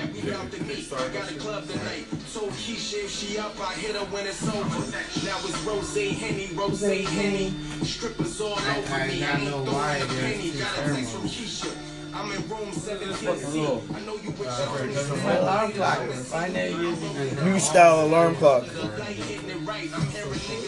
I 0.98 1.10
got 1.10 1.32
a 1.32 1.36
club 1.36 1.68
tonight. 1.68 2.06
Told 2.32 2.52
Keisha 2.52 3.06
if 3.06 3.12
she 3.12 3.40
up, 3.40 3.60
I 3.60 3.74
hit 3.74 3.96
her 3.96 4.06
when 4.14 4.28
it's 4.28 4.48
over. 4.48 4.80
Now 5.26 5.38
it's 5.42 5.60
Rose 5.64 5.96
Henny, 5.96 6.50
Rose 6.54 6.82
Henny. 6.82 7.54
Strippers 7.84 8.40
all 8.40 8.54
over 8.54 9.08
me. 9.08 9.24
I 9.26 9.44
know 9.46 9.62
ain't 9.62 9.74
why 9.74 10.00
throwing 10.00 10.20
a 10.20 10.22
penny. 10.22 10.52
Got 10.52 10.78
a 10.78 10.94
text 10.94 11.12
from 11.12 11.22
Keisha. 11.24 11.95
I'm 12.16 12.32
in 12.32 12.48
room 12.48 12.72
17C. 12.72 13.94
I 13.94 14.00
know 14.06 14.16
you 14.16 14.32
with 14.32 14.40
your 14.40 15.18
My 15.18 15.36
alarm 15.36 15.72
clock 15.74 16.02
is 16.08 16.32
finally 16.32 16.72
using 16.72 17.14
it. 17.18 17.44
New 17.44 17.60
style 17.60 18.06
alarm 18.06 18.36
clock. 18.36 18.64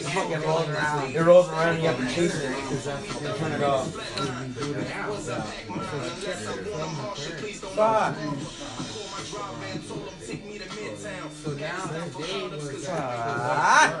Fucking 0.08 0.42
rolling 0.42 0.70
around. 0.70 1.16
It 1.16 1.22
rolls 1.22 1.48
around 1.48 1.74
and 1.76 1.82
you 1.82 1.88
have 1.88 1.98
to 1.98 2.14
chase 2.14 2.34
it 2.34 2.54
because 2.54 2.86
you 2.86 3.28
turn 3.38 3.52
it 3.52 3.62
off. 3.62 3.94
Fuck. 7.74 8.14
So 11.32 11.50
now 11.52 11.86
this 11.86 12.14
day 12.16 12.48
was. 12.48 12.88
Ah. 12.90 14.00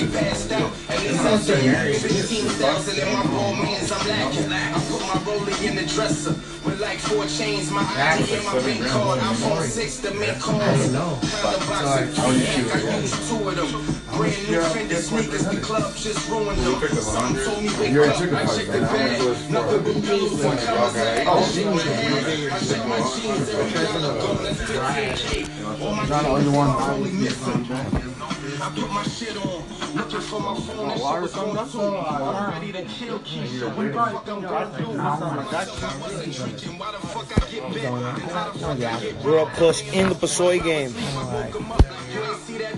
you 0.00 0.08
too, 0.08 1.54
right? 1.72 1.94
No, 2.60 2.80
John 2.92 3.26
Moore. 3.30 3.50
But 3.88 4.04
then, 4.04 5.64
in 5.64 5.76
the 5.76 5.84
dresser 5.86 6.32
with 6.64 6.80
like 6.80 6.98
four 6.98 7.26
chains, 7.26 7.70
my 7.70 7.82
ID 7.82 8.34
and 8.34 8.44
my 8.46 8.58
pin 8.60 8.82
card. 8.84 9.20
iPhone 9.20 9.62
6 9.62 10.00
to 10.00 10.14
make 10.14 10.38
calls. 10.38 10.60
Found 10.60 11.54
a 11.54 11.66
box 11.66 12.00
of 12.00 12.16
cognac, 12.16 12.74
I 12.74 12.98
used 13.00 13.28
two 13.28 13.48
of 13.48 13.56
them. 13.56 14.16
Brand 14.16 14.48
new 14.48 14.60
Fendi 14.60 14.96
sneakers, 14.96 15.44
the 15.46 15.60
club 15.60 15.94
just 15.96 16.28
ruined 16.28 16.58
them. 16.60 16.80
Some 16.98 17.36
told 17.36 17.62
me 17.62 17.70
wake 17.78 17.92
You're 17.92 18.08
up, 18.08 18.16
I 18.20 18.46
fight, 18.46 18.56
checked 18.56 18.72
the 18.72 18.80
man. 18.80 18.88
How 18.88 18.96
much 18.96 19.18
bag. 19.18 19.28
was 19.28 19.50
Nothing 19.50 19.82
but 19.84 20.04
pills 20.04 20.44
and 20.44 20.58
colors. 20.60 20.96
Okay. 20.96 21.24
Oh, 21.26 21.38
I 22.52 22.58
check 22.60 22.86
my 22.86 22.98
jeans 22.98 23.48
every 23.50 24.00
dollar 24.00 24.14
go. 24.20 24.34
That's 24.34 24.60
15K. 24.60 25.82
All 25.82 25.94
my 25.94 26.06
John, 26.06 26.26
all 26.26 26.42
you 26.42 26.52
want. 26.52 26.78
probably 26.78 27.12
missing. 27.12 28.09
I 28.62 28.68
put 28.74 28.90
my 28.90 29.02
shit 29.04 29.36
on, 29.36 29.64
looking 29.94 30.20
for 30.20 30.40
my 30.40 30.54
phone. 30.60 30.88
That 30.88 30.98
shit 30.98 31.22
was 31.22 31.34
on 31.34 31.70
too. 31.70 31.80
I'm 31.80 32.52
ready 32.52 32.72
to 32.72 32.82
kill 32.84 33.18
Keisha. 33.20 33.74
What 33.74 33.86
the 33.86 33.92
fuck 33.92 34.28
I'm 34.28 34.42
gonna 34.42 34.78
do? 34.78 35.00
I 35.00 35.98
wasn't 36.00 36.34
drinking. 36.34 36.78
Why 36.78 36.92
the 36.92 36.98
fuck 36.98 37.42
I 37.42 37.50
get 37.50 37.72
bit? 37.72 37.84
How 37.84 38.50
the 38.50 38.58
fuck 38.58 38.70
I 38.70 39.00
get 39.00 39.24
We're 39.24 39.40
up 39.40 39.48
close 39.54 39.80
in 39.92 40.10
the 40.10 40.14
Pusoy 40.14 40.62
game. 40.62 40.92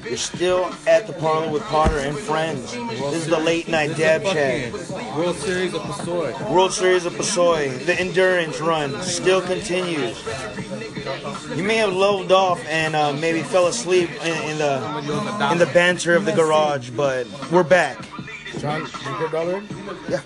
You're 0.05 0.17
still 0.17 0.73
at 0.87 1.07
the 1.07 1.15
parlor 1.15 1.51
with 1.51 1.63
Potter 1.65 1.99
and 1.99 2.17
friends. 2.17 2.73
This 2.73 3.15
is 3.15 3.27
the 3.27 3.39
late 3.39 3.69
night 3.69 3.97
dab 3.97 4.23
chat. 4.23 4.73
World 5.17 5.37
Series 5.37 5.75
of 5.75 5.83
Pusoy. 5.83 6.51
World 6.51 6.73
Series 6.73 7.07
of 7.07 7.15
Pusoy. 7.15 7.85
The 7.87 7.99
endurance 7.99 8.61
run 8.61 9.01
still 9.03 9.41
continues. 9.41 10.23
You 11.57 11.65
may 11.65 11.77
have 11.77 11.93
lulled 11.93 12.31
off 12.31 12.65
and 12.67 12.95
uh, 12.95 13.13
maybe 13.13 13.43
fell 13.43 13.67
asleep 13.67 14.11
in, 14.25 14.51
in 14.51 14.59
the 14.59 15.51
in 15.53 15.59
the 15.59 15.67
banter 15.73 16.15
of 16.15 16.24
the 16.24 16.32
garage, 16.32 16.90
but 16.90 17.27
we're 17.51 17.62
back. 17.62 17.99
John, 18.59 18.82
you 18.82 18.86
put 18.86 19.32
dollar 19.32 19.59
in? 19.59 19.69
Yeah. 20.09 20.20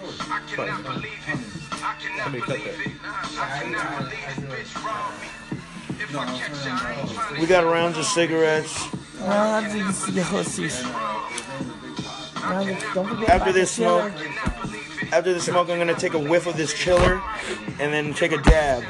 Let 2.19 2.33
me 2.33 2.41
cut 2.41 2.59
that. 2.65 2.75
We 7.41 7.47
got 7.47 7.65
rounds 7.65 7.99
of 7.99 8.05
cigarettes. 8.05 8.83
These 9.73 10.15
the 10.15 10.23
hussies. 10.23 10.83
Don't 12.95 13.09
forget 13.09 13.29
After 13.29 13.53
this 13.53 13.71
smoke, 13.73 14.13
after 15.13 15.33
the 15.33 15.41
smoke, 15.41 15.71
I'm 15.71 15.79
gonna 15.79 15.95
take 15.95 16.15
a 16.15 16.19
whiff 16.19 16.47
of 16.47 16.57
this 16.57 16.75
chiller, 16.75 17.21
and 17.81 17.93
then 17.93 18.13
take 18.15 18.33
a 18.33 18.39
dab. 18.43 18.83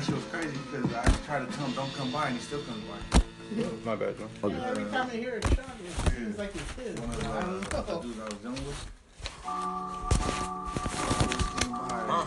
That 0.00 0.06
shit 0.06 0.14
was 0.14 0.24
crazy 0.32 0.56
because 0.56 0.94
I 0.94 1.04
tried 1.26 1.46
to 1.46 1.52
tell 1.58 1.66
him 1.66 1.74
don't 1.74 1.92
come 1.92 2.10
by 2.10 2.28
and 2.28 2.36
he 2.36 2.42
still 2.42 2.62
comes 2.62 2.82
by. 2.84 3.20
My 3.84 3.94
bad, 3.94 4.16
John. 4.16 4.30
Every 4.42 4.84
time 4.84 5.10
I 5.12 5.16
hear 5.16 5.36
a 5.36 5.42
shot, 5.42 5.76
it 5.84 6.12
seems 6.14 6.38
like 6.38 6.54
it's 6.54 6.72
his. 6.72 6.98
One 6.98 7.10
of 7.10 7.20
the 7.20 7.28
I 7.28 7.42
don't 7.42 7.86
know. 7.86 8.00
dudes 8.00 8.18
I 8.18 8.24
was 8.24 8.34
dealing 8.36 8.66
with. 8.66 8.86
I 11.92 12.24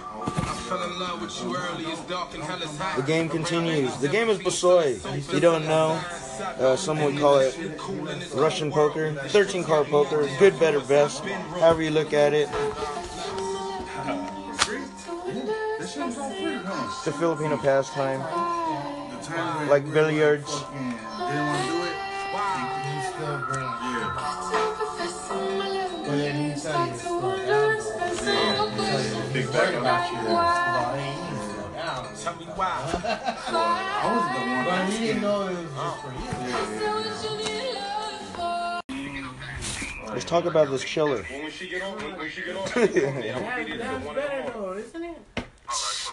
fell 0.69 0.83
in 0.83 0.99
love 0.99 1.19
with 1.23 1.41
you 1.41 1.55
early, 1.57 1.85
it's 1.85 2.01
dark 2.01 2.35
and 2.35 2.43
hell 2.43 2.61
is 2.61 2.77
hot. 2.77 2.95
The 2.97 3.01
game 3.01 3.27
continues. 3.27 3.97
The 3.97 4.07
game 4.07 4.29
is 4.29 4.37
Pusoy. 4.37 5.33
You 5.33 5.39
don't 5.39 5.65
know, 5.65 5.99
uh, 6.59 6.75
some 6.75 7.01
would 7.01 7.17
call 7.17 7.39
it 7.39 7.57
Russian 8.35 8.71
poker, 8.71 9.13
13 9.29 9.63
card 9.63 9.87
poker, 9.87 10.29
good, 10.37 10.59
better, 10.59 10.79
best, 10.79 11.25
however 11.25 11.81
you 11.81 11.89
look 11.89 12.13
at 12.13 12.35
it. 12.35 12.49
It's 15.95 17.05
a 17.05 17.11
Filipino 17.11 17.55
pastime, 17.55 18.19
like 19.69 19.85
billiards. 19.93 20.51
Big 29.33 29.51
bag 29.51 29.75
about. 29.75 30.09
I 32.55 34.09
was 34.09 34.25
the 34.33 34.39
one. 34.65 34.87
We 34.89 34.97
didn't 34.97 35.21
know 35.21 35.47
it 35.47 35.53
was 35.53 35.95
for 36.01 36.11
you. 38.89 40.09
Let's 40.11 40.25
talk 40.25 40.45
about 40.45 40.71
this 40.71 40.83
chiller. 40.83 41.23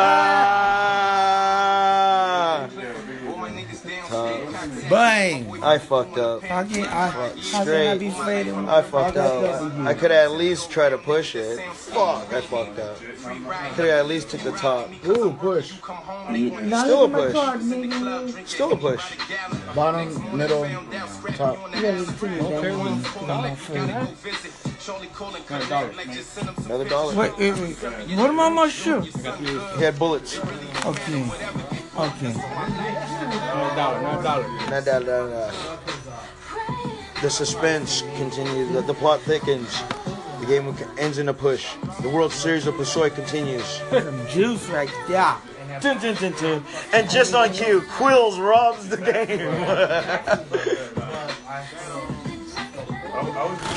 Bang! 4.88 5.62
I 5.62 5.78
fucked 5.78 6.18
up. 6.18 6.42
How 6.42 6.64
can 6.64 6.84
I? 6.84 7.08
How 7.08 7.28
can 7.30 7.38
I 7.38 7.62
Straight. 7.62 7.98
be 7.98 8.10
faded? 8.10 8.54
I 8.54 8.82
fucked 8.82 9.16
up. 9.16 9.72
I 9.80 9.94
could 9.94 10.10
at 10.10 10.32
least 10.32 10.70
try 10.70 10.88
to 10.88 10.98
push 10.98 11.34
it. 11.34 11.60
Fuck, 11.72 12.32
I 12.32 12.40
fucked 12.40 12.78
up. 12.78 12.98
Could 12.98 13.86
have 13.86 14.00
at 14.00 14.06
least 14.06 14.30
took 14.30 14.40
the 14.42 14.52
top. 14.52 14.90
Ooh, 15.06 15.32
push. 15.32 15.72
Now 15.82 16.84
Still 16.84 17.04
a 17.04 17.06
look 17.06 17.10
at 17.10 17.12
my 17.12 17.26
push. 17.26 17.32
card. 17.34 18.48
Still 18.48 18.72
a 18.72 18.76
push. 18.76 19.16
Bottom, 19.74 20.36
middle, 20.36 20.64
top. 21.34 21.74
You 21.74 21.82
gotta 21.82 22.04
see 22.06 22.26
me, 22.28 22.38
bro. 22.38 23.00
Come 23.04 23.30
on, 23.30 23.56
faded. 23.56 24.08
Another 26.64 26.88
dollar. 26.88 27.14
Wait, 27.14 27.36
wait, 27.38 27.54
wait. 27.58 27.76
What 28.16 28.30
am 28.30 28.40
I 28.40 28.48
my 28.48 28.68
shoe? 28.68 29.00
He 29.00 29.82
had 29.84 29.98
bullets. 29.98 30.38
Okay. 30.86 31.77
Okay. 31.98 32.32
No 32.32 33.72
dollar, 33.74 34.00
no 34.02 34.22
dollar. 34.22 34.46
Nah, 34.70 34.80
nah, 34.80 34.98
nah, 35.00 35.26
nah. 35.26 35.50
The 37.22 37.28
suspense 37.28 38.02
continues. 38.14 38.72
The, 38.72 38.82
the 38.82 38.94
plot 38.94 39.20
thickens. 39.22 39.82
The 40.38 40.46
game 40.46 40.72
ends 40.96 41.18
in 41.18 41.28
a 41.28 41.34
push. 41.34 41.74
The 42.00 42.08
World 42.08 42.32
Series 42.32 42.68
of 42.68 42.76
Pusoy 42.76 43.12
continues. 43.12 43.80
Some 43.90 44.28
juice 44.28 44.68
right 44.68 44.88
there. 45.08 45.34
Dun, 45.80 45.98
dun, 45.98 46.14
dun, 46.14 46.32
dun. 46.40 46.62
And 46.92 47.10
just 47.10 47.34
on 47.34 47.52
cue, 47.52 47.80
Quills 47.96 48.38
robs 48.38 48.88
the 48.88 48.98
game. 48.98 49.38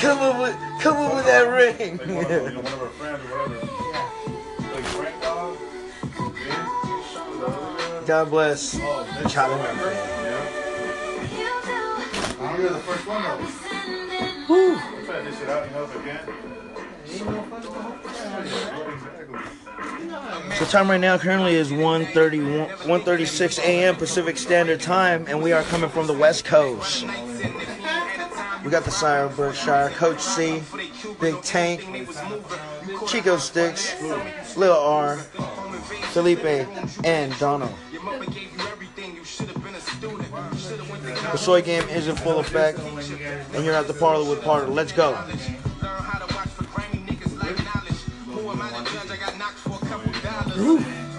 come 0.00 0.18
up 0.18 0.38
with, 0.40 0.56
come 0.80 0.96
up 0.96 1.14
with 1.16 1.26
that 1.26 1.48
ring. 1.48 1.98
The 8.06 8.14
other 8.14 8.24
guy. 8.24 8.24
God 8.24 8.30
bless. 8.30 8.72
Charlie. 9.32 9.60
I 12.40 12.56
don't 12.56 12.62
get 12.62 12.72
the 12.72 12.78
first 12.80 13.06
one 13.06 13.22
though. 13.22 13.38
Whew. 14.46 14.76
I'm 14.76 15.04
trying 15.04 15.24
this 15.24 15.38
shit 15.38 15.48
out, 15.48 15.66
you 15.68 15.74
know, 15.74 15.84
if 15.84 15.96
I 15.96 16.00
can. 16.02 16.18
So 20.56 20.64
time 20.66 20.90
right 20.90 21.00
now 21.00 21.18
currently 21.18 21.54
is 21.54 21.70
1:31 21.70 22.68
1:36 22.78 23.58
a.m. 23.60 23.96
Pacific 23.96 24.36
Standard 24.36 24.80
Time, 24.80 25.24
and 25.28 25.42
we 25.42 25.52
are 25.52 25.62
coming 25.64 25.90
from 25.90 26.06
the 26.06 26.12
West 26.12 26.44
Coast. 26.44 27.04
We 28.64 28.70
got 28.70 28.84
the 28.84 28.90
Sire 28.90 29.28
Berkshire, 29.28 29.90
Coach 29.96 30.20
C, 30.20 30.62
Big 31.20 31.42
Tank, 31.42 32.08
Chico 33.08 33.36
Sticks, 33.38 33.94
Lil 34.56 34.72
R, 34.72 35.16
Felipe, 36.12 36.66
and 37.04 37.36
Dono. 37.38 37.68
The 41.32 41.38
soy 41.38 41.62
game 41.62 41.88
is 41.88 42.08
in 42.08 42.16
full 42.16 42.38
effect, 42.40 42.78
and 42.78 43.64
you're 43.64 43.74
at 43.74 43.86
the 43.86 43.94
parlor 43.94 44.28
with 44.28 44.42
Potter. 44.42 44.66
Let's 44.66 44.92
go. 44.92 45.16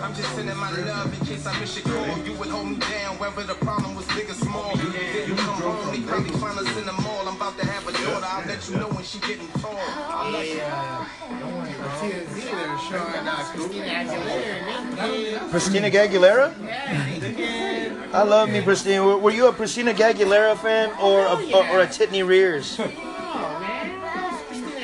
I'm 0.04 0.14
just 0.14 0.36
sending 0.36 0.58
my 0.58 0.70
love 0.86 1.20
in 1.20 1.26
case 1.26 1.48
I 1.48 1.60
miss 1.60 1.76
your 1.76 1.86
call. 1.86 2.18
You 2.20 2.34
would 2.34 2.50
hold 2.50 2.68
me 2.68 2.76
down 2.76 3.18
whether 3.18 3.42
the 3.44 3.56
problem 3.56 3.96
was 3.96 4.06
big 4.14 4.30
or 4.30 4.34
small. 4.34 4.76
Then 4.76 5.28
you 5.28 5.36
come 5.36 5.62
home, 5.62 5.92
they 5.92 6.02
probably 6.02 6.30
find 6.40 6.60
us 6.60 6.78
in 6.78 6.86
the 6.86 6.94
mall. 6.94 7.28
I'm 7.28 7.36
about 7.36 7.58
to 7.58 7.66
have 7.66 7.88
a 7.88 7.92
daughter. 7.92 8.28
I'll 8.30 8.46
let 8.46 8.70
you 8.70 8.76
know 8.76 8.90
when 8.90 9.04
she 9.04 9.18
getting 9.20 9.48
tall. 9.62 9.74
I 9.76 10.30
love 10.30 10.46
you. 10.46 10.62
For 11.74 11.90
TMZ, 12.06 12.36
they 12.36 12.68
were 12.70 12.78
showing 12.78 13.26
uh, 13.26 13.50
Christina 13.50 13.90
Aguilera. 13.90 15.50
Christina 15.50 15.90
Aguilera? 15.90 16.54
I 18.14 18.22
love 18.22 18.50
me, 18.50 18.62
Christina. 18.62 19.04
Were, 19.04 19.18
were 19.18 19.32
you 19.32 19.48
a 19.48 19.52
Christina 19.54 19.94
Aguilera 19.94 20.56
fan 20.56 20.92
or 21.02 21.26
a, 21.26 21.36
or, 21.52 21.68
or 21.70 21.82
a 21.82 21.88
Titney 21.88 22.22
Rears? 22.22 22.80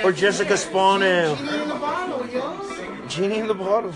Or 0.03 0.11
Jessica 0.11 0.57
Spano? 0.57 1.35
In 1.35 1.45
the 1.45 1.75
bottle, 1.75 2.25
yo. 2.27 3.07
Genie 3.07 3.37
in 3.39 3.47
the 3.47 3.53
bottle. 3.53 3.93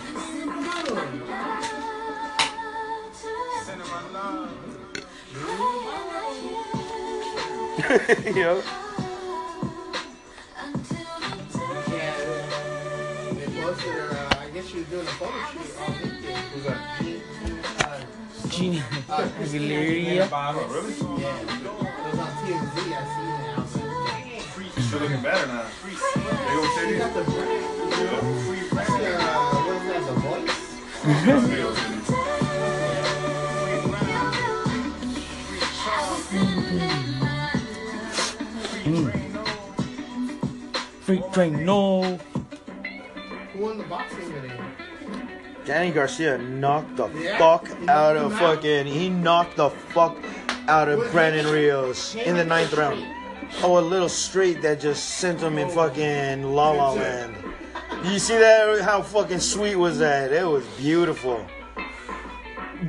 Yo. 8.36 8.62
They 13.34 13.48
posted 13.62 13.94
her, 13.94 14.10
uh, 14.12 14.40
I 14.40 14.50
guess 14.54 14.68
she 14.68 14.78
was 14.78 14.88
doing 14.88 15.08
a 15.08 15.12
photo 15.12 15.40
shoot 15.52 15.78
on 15.80 15.92
LinkedIn. 15.94 16.36
Who's 16.54 16.64
that? 16.66 17.03
Genie. 18.56 18.80
Aguilera. 19.10 19.94
Yeah. 20.06 20.26
It 20.26 20.30
was 20.86 22.20
on 22.20 22.30
TMZ, 22.38 22.76
I 22.78 23.04
seen 23.10 23.30
it. 23.30 23.42
I 23.50 23.60
was 23.60 23.76
like, 23.76 24.26
dang. 24.76 24.84
Still 24.84 25.00
looking 25.00 25.22
better 25.22 25.48
now. 25.48 25.66
They 25.84 25.90
go 25.90 26.62
She 26.64 26.80
titty. 26.80 26.98
got 27.00 27.12
the 27.16 27.24
brand. 27.24 27.64
What 28.74 29.76
is 29.76 29.84
that, 29.90 30.02
the 30.06 30.14
voice? 30.20 31.64
Freak 41.02 41.32
train, 41.34 41.66
no. 41.66 42.18
Who 43.54 43.60
won 43.60 43.78
the 43.78 43.84
boxing 43.84 44.32
today? 44.32 44.63
Danny 45.66 45.92
Garcia 45.92 46.38
knocked 46.38 46.98
the 46.98 47.08
fuck 47.38 47.70
out 47.88 48.18
of 48.18 48.38
fucking. 48.38 48.86
He 48.86 49.10
knocked 49.10 49.56
the 49.56 49.70
fuck 49.70 50.18
out 50.68 50.90
of 50.90 51.10
Brandon 51.12 51.48
Rios 51.48 52.16
in 52.16 52.36
the 52.36 52.44
ninth 52.44 52.74
round. 52.74 53.06
Oh, 53.62 53.78
a 53.78 53.80
little 53.80 54.10
straight 54.10 54.62
that 54.62 54.82
just 54.82 55.20
sent 55.20 55.40
him 55.40 55.58
in 55.58 55.70
fucking 55.70 56.44
La 56.44 56.72
La 56.72 56.92
Land. 56.92 57.36
You 58.04 58.20
see 58.20 58.38
that? 58.38 58.82
How 58.82 59.02
fucking 59.02 59.40
sweet 59.40 59.76
was 59.76 60.00
that? 60.00 60.34
It 60.34 60.46
was 60.46 60.66
beautiful. 60.78 61.46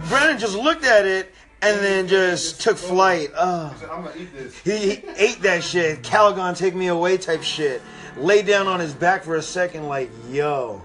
Brennan 0.08 0.38
just 0.38 0.56
looked 0.56 0.84
at 0.84 1.06
it 1.06 1.32
and 1.62 1.78
then 1.78 2.08
just 2.08 2.60
took 2.60 2.76
flight. 2.76 3.30
Oh. 3.36 3.72
I'm 3.90 4.04
gonna 4.04 4.16
eat 4.18 4.34
this. 4.34 4.58
He, 4.58 4.96
he 4.96 5.02
ate 5.16 5.40
that 5.42 5.62
shit. 5.62 6.02
Calgon 6.02 6.56
take 6.56 6.74
me 6.74 6.88
away 6.88 7.18
type 7.18 7.42
shit. 7.42 7.80
Lay 8.16 8.42
down 8.42 8.66
on 8.66 8.80
his 8.80 8.94
back 8.94 9.22
for 9.22 9.36
a 9.36 9.42
second, 9.42 9.88
like, 9.88 10.10
yo, 10.28 10.82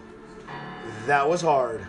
that 1.09 1.27
was 1.27 1.41
hard. 1.41 1.81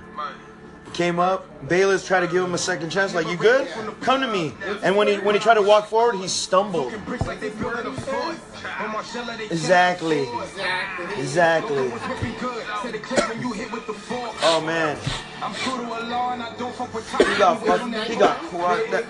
Came 0.95 1.21
up, 1.21 1.69
Bayless 1.69 2.07
tried 2.07 2.21
to 2.21 2.27
give 2.27 2.43
him 2.43 2.55
a 2.55 2.59
second 2.59 2.91
chance, 2.91 3.15
like, 3.15 3.29
you 3.29 3.37
good? 3.37 3.69
Come 4.01 4.21
to 4.23 4.27
me. 4.27 4.55
And 4.83 4.97
when 4.97 5.07
he 5.07 5.19
when 5.19 5.35
he 5.35 5.41
tried 5.41 5.55
to 5.55 5.63
walk 5.63 5.87
forward, 5.87 6.17
he 6.17 6.27
stumbled. 6.27 6.93
Exactly. 9.51 10.29
Exactly. 11.19 11.91
Oh 14.43 14.61
man. 14.65 14.97
He 17.33 17.39
got 17.39 17.65
fucked. 17.65 18.09
He 18.11 18.17
got 18.17 18.37
caught. 18.51 18.91
That- 18.91 19.05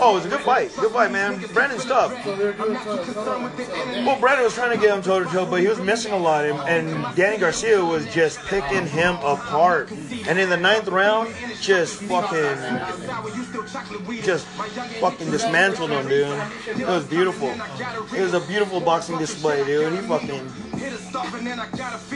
Oh, 0.00 0.12
it 0.12 0.14
was 0.14 0.24
a 0.24 0.28
good 0.30 0.40
fight. 0.40 0.74
Good 0.76 0.92
fight, 0.92 1.12
man. 1.12 1.44
Brandon's 1.52 1.84
tough. 1.84 2.12
Well, 2.24 4.18
Brandon 4.18 4.44
was 4.44 4.54
trying 4.54 4.70
to 4.70 4.78
get 4.82 4.94
him 4.96 5.02
toe 5.02 5.22
to 5.22 5.26
toe, 5.30 5.44
but 5.46 5.60
he 5.60 5.66
was 5.68 5.78
missing 5.78 6.12
a 6.12 6.16
lot, 6.16 6.44
and, 6.46 6.58
and 6.60 7.16
Danny 7.16 7.36
Garcia 7.36 7.84
was 7.84 8.06
just 8.14 8.38
picking 8.46 8.86
him 8.86 9.16
apart. 9.16 9.90
And 10.26 10.38
in 10.38 10.48
the 10.48 10.56
ninth 10.56 10.88
round, 10.88 11.34
just 11.60 12.00
fucking, 12.02 12.38
just 14.22 14.46
fucking 14.46 15.30
dismantled 15.30 15.90
him, 15.90 16.08
dude. 16.08 16.42
It 16.80 16.86
was 16.86 17.04
beautiful. 17.04 17.48
It 18.16 18.22
was 18.22 18.34
a 18.34 18.40
beautiful 18.40 18.80
boxing 18.80 19.18
display, 19.18 19.64
dude. 19.64 19.92
He 19.92 19.98
fucking 20.06 20.46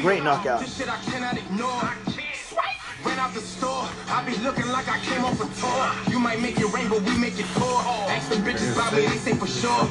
great 0.01 0.23
knockout. 0.23 0.61
This 0.61 0.77
shit 0.77 0.89
I 0.89 0.97
cannot 1.11 1.37
ignore. 1.37 1.95
Ran 3.05 3.19
out 3.21 3.33
the 3.33 3.41
store, 3.41 3.87
I 4.09 4.25
be 4.27 4.35
looking 4.43 4.67
like 4.69 4.89
I 4.89 4.99
came 4.99 5.25
off 5.25 5.39
a 5.39 5.47
tour. 5.61 6.13
You 6.13 6.19
might 6.19 6.41
make 6.41 6.59
it 6.59 6.67
rain, 6.73 6.89
but 6.89 7.03
we 7.03 7.17
make 7.17 7.39
it 7.39 7.47
pour. 7.55 7.79
Ask 8.11 8.29
the 8.29 8.37
bitches 8.37 8.75
about 8.75 8.93
me, 8.93 9.07
they 9.07 9.17
say 9.19 9.35
for 9.35 9.47
sure. 9.47 9.87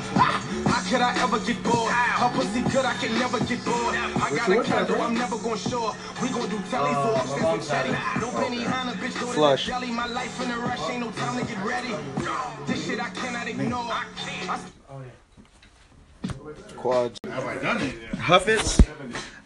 How 0.67 0.83
could 0.89 1.01
I 1.01 1.15
ever 1.23 1.39
get 1.39 1.61
bored? 1.63 1.91
Her 1.91 2.29
pussy 2.35 2.61
good, 2.71 2.83
I 2.85 2.93
can 2.95 3.17
never 3.17 3.39
get 3.39 3.63
bored. 3.63 3.95
I 3.95 4.29
got 4.35 4.49
a 4.49 4.63
condo, 4.63 5.01
I'm 5.01 5.13
never 5.13 5.37
gonna 5.37 5.57
shore. 5.57 5.95
We 6.21 6.29
gon' 6.29 6.49
do 6.49 6.59
telly 6.69 6.93
for 6.93 7.15
upstairs 7.15 7.57
with 7.57 7.69
Chetty. 7.69 8.21
No 8.21 8.29
penny 8.31 8.63
Hanna, 8.63 8.91
bitch, 8.93 9.13
go 9.15 9.19
to 9.19 9.25
the 9.25 9.33
Flush. 9.33 9.67
deli. 9.67 9.91
My 9.91 10.07
life 10.07 10.41
in 10.41 10.51
a 10.51 10.57
rush, 10.59 10.89
ain't 10.89 10.99
no 10.99 11.11
time 11.11 11.39
to 11.39 11.45
get 11.45 11.63
ready. 11.63 11.95
This 12.65 12.85
shit 12.85 12.99
I 12.99 13.09
cannot 13.09 13.47
ignore. 13.47 13.87
I 13.87 14.59
Quads. 16.75 17.19
Have 17.25 17.45
I 17.45 17.57
done 17.57 17.81
it? 17.81 17.95
Huffits? 18.11 18.87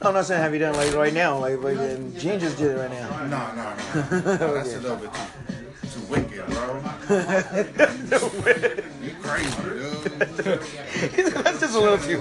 Oh, 0.01 0.09
I'm 0.09 0.13
not 0.15 0.25
saying 0.25 0.41
have 0.41 0.53
you 0.53 0.59
done 0.59 0.73
it 0.75 0.77
like 0.77 0.95
right 0.95 1.13
now, 1.13 1.37
like 1.37 1.61
like 1.61 1.77
and 1.77 2.17
Gene 2.19 2.39
just 2.39 2.57
did 2.57 2.71
it 2.71 2.79
right 2.79 2.89
now. 2.91 3.09
No, 3.25 3.53
no, 3.55 3.73
no. 4.19 4.37
no 4.37 4.53
that's 4.55 4.73
a 4.73 4.79
little 4.79 4.97
bit 4.97 5.11
too, 5.13 5.87
too 5.87 6.01
wicked, 6.09 6.45
bro. 6.47 6.81
you 9.01 9.11
crazy, 9.21 9.63
dude. 9.63 10.61
That's 11.43 11.59
just 11.59 11.75
a 11.75 11.79
little 11.79 11.97
too 11.97 12.19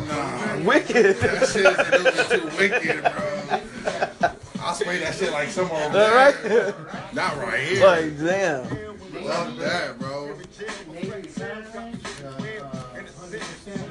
wicked. 0.67 1.17
That 1.17 1.49
shit's 1.49 1.57
a 1.57 1.85
little 1.91 2.13
bit 2.13 2.29
too 2.31 2.45
wicked, 2.59 3.03
bro. 3.03 4.41
I'll 4.61 4.75
spray 4.75 4.99
that 4.99 5.15
shit 5.15 5.33
like 5.33 5.49
somewhere 5.49 5.87
over 5.87 5.99
All 5.99 6.11
there. 6.11 6.75
right. 6.75 7.15
Not 7.15 7.37
right 7.39 7.61
here. 7.61 7.87
Like 7.87 8.19
damn. 8.19 9.25
Love 9.25 9.57
that, 9.59 9.99
bro. 9.99 10.37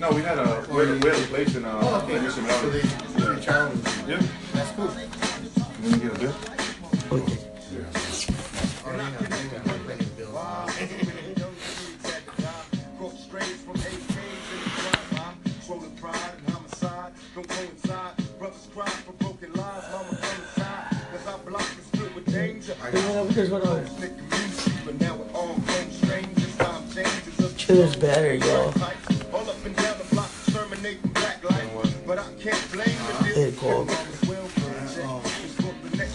No, 0.00 0.10
we 0.12 0.22
had 0.22 0.38
a 0.38 0.64
we 0.70 0.76
had 0.78 0.88
a, 0.88 0.92
we 1.00 1.08
had 1.10 1.18
a 1.18 1.26
place 1.26 1.56
in 1.56 1.64
uh, 1.64 1.80
Oh, 1.82 2.00
okay. 2.04 2.16
in 2.16 2.22
Mission 2.22 2.44
So 2.44 2.48
Valley. 2.48 2.80
they, 2.80 2.84
they 3.34 3.40
challenge. 3.42 3.84
Yep. 4.06 4.22
That's 4.52 4.70
cool. 4.72 4.84
Let 4.86 5.80
me 5.82 5.98
get 5.98 6.14
a 6.14 6.18
bit. 6.20 6.34
Oh, 7.10 7.16
you 7.16 7.22
know, 7.80 7.82
you 7.82 7.90
got 9.50 9.58
plenty 32.08 32.22
of 32.22 32.42
bills. 32.42 32.42
Chiller's 32.42 32.72
better, 32.72 32.90
yo. 32.90 33.34
Hey, 33.34 33.52
cool. 33.58 33.88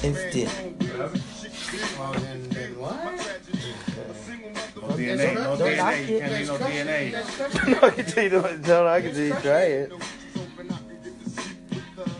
Instant. 0.03 0.49
Well, 0.81 1.01
oh. 1.01 1.13
oh, 1.99 2.13
then, 2.19 2.49
then 2.49 2.71
what? 2.79 2.97
No 4.75 4.89
DNA, 4.95 5.33
no 5.35 5.55
Don't 5.55 5.69
DNA. 5.69 6.07
You 6.07 6.19
can't 6.19 6.33
leave 6.33 6.47
no 6.47 6.57
DNA. 6.57 7.83
I 7.83 7.89
can 7.91 8.05
tell 8.05 8.23
you, 8.23 8.29
don't- 8.29 8.67
no, 8.67 8.87
I 8.87 9.01
can 9.01 9.13
tell 9.13 9.23
you, 9.23 9.33
try 9.35 9.61
it. 9.61 9.91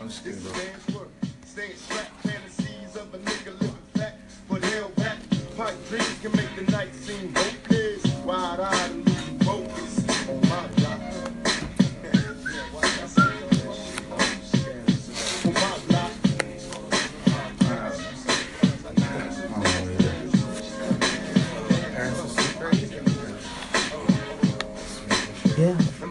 I'm 0.02 0.08
just 0.10 0.24
kidding, 0.24 0.42
bro. 0.42 0.52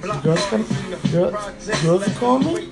Yeah. 0.05 0.20
Girls 0.23 0.45
come. 0.47 0.65
Girls, 1.12 1.83
girls 1.83 2.19
call 2.19 2.39
me. 2.41 2.69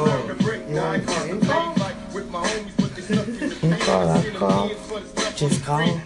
Oh, 0.00 0.36
you 0.68 0.76
want 0.76 1.06
to 1.06 1.12
call 1.12 1.24
in 1.28 1.40
call, 3.78 4.08
I 4.10 4.30
call. 4.30 4.70
Just 5.36 5.64
call. 5.64 6.00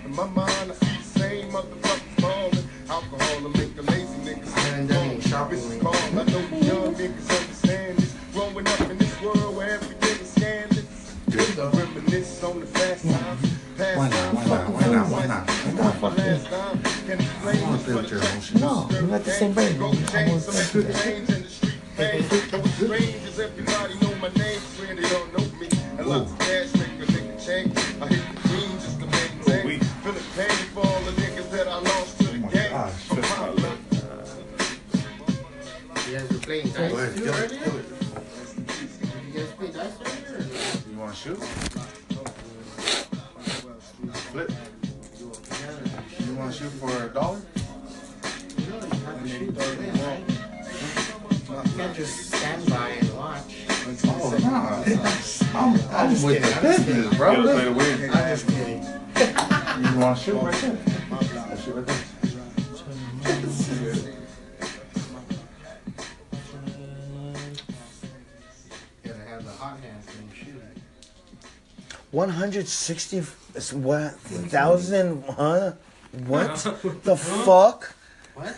No, 18.60 18.86
we 18.90 19.06
got 19.08 19.24
the 19.24 19.30
same 19.30 19.54
to 19.54 19.72
160 72.66 73.20
what 73.76 74.12
thousand 74.50 75.24
huh 75.28 75.72
what 76.26 76.54
the 77.04 77.16
fuck? 77.16 77.94
What? 78.34 78.54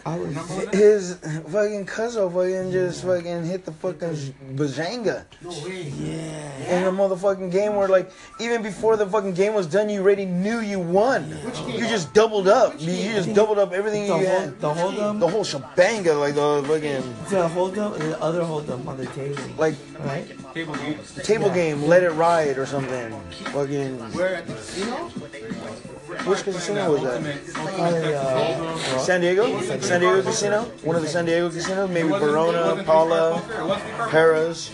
his 0.72 1.16
fucking 1.51 1.85
cousin 1.86 2.31
fucking 2.31 2.70
just 2.70 3.02
fucking 3.05 3.44
hit 3.44 3.64
the 3.64 3.72
fucking 3.72 4.14
bajanga. 4.55 5.24
No 5.43 5.51
way. 5.64 5.82
Yeah. 5.98 6.76
In 6.76 6.85
the 6.85 6.90
motherfucking 6.93 7.51
game 7.51 7.74
where 7.74 7.89
like 7.89 8.10
even 8.40 8.62
before 8.62 8.97
the 8.97 9.06
fucking 9.06 9.35
game 9.35 9.52
was 9.55 9.66
done 9.66 9.89
you 9.89 10.01
already 10.01 10.26
knew 10.26 10.60
you 10.60 10.78
won. 10.78 11.28
You 11.66 11.81
just 11.89 12.12
doubled 12.14 12.47
up. 12.47 12.74
You, 12.81 12.93
you 12.93 13.12
just 13.14 13.35
doubled 13.35 13.59
up 13.59 13.72
everything 13.72 14.02
The 14.06 14.18
you 14.18 14.26
whole- 14.28 14.40
had. 14.40 14.60
the 14.60 14.70
hold'em? 14.74 15.18
the 15.20 15.28
whole 15.28 15.44
shebanga 15.44 16.20
like 16.20 16.35
the 16.36 16.62
fucking 16.68 17.14
The 17.31 17.48
hold 17.48 17.76
up, 17.78 17.98
the 17.98 18.20
other 18.22 18.44
hold 18.44 18.70
up 18.70 18.86
on 18.86 18.97
the 18.97 19.06
table. 19.06 19.43
like 19.59 19.74
right? 20.01 20.26
Table 20.55 20.74
game. 20.76 20.98
table 21.24 21.51
game 21.51 21.82
let 21.82 22.05
it 22.05 22.10
ride 22.10 22.59
or 22.59 22.66
something 22.66 23.10
fucking 23.52 23.98
Where 24.12 24.36
at 24.36 24.47
the 24.47 24.55
casino? 24.55 24.97
which 26.31 26.44
casino 26.44 26.93
was 26.93 27.02
that 27.02 27.20
uh, 27.81 28.98
San 28.98 29.20
Diego? 29.20 29.60
San 29.81 30.01
Diego 30.01 30.22
Casino? 30.22 30.62
One 30.85 30.94
of 30.94 31.02
the 31.02 31.09
San 31.09 31.24
Diego 31.24 31.51
casinos? 31.51 31.90
Maybe 31.90 32.09
Barona, 32.09 32.85
Pala, 32.85 33.40
Harrah's, 34.10 34.70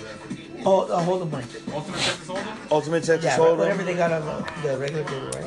oh, 0.66 0.84
the 0.86 0.98
hold 0.98 1.22
up 1.22 1.28
one. 1.28 1.44
Ultimate 1.72 1.96
Texas 1.98 2.26
Hold'em. 2.28 2.70
Ultimate 2.70 3.04
Texas 3.04 3.24
Yeah, 3.24 3.38
Hold'em. 3.38 3.58
whatever 3.58 3.82
they 3.82 3.94
got 3.94 4.12
on 4.12 4.26
the, 4.62 4.68
the 4.68 4.76
regular 4.78 5.04
table, 5.04 5.30
right? 5.30 5.46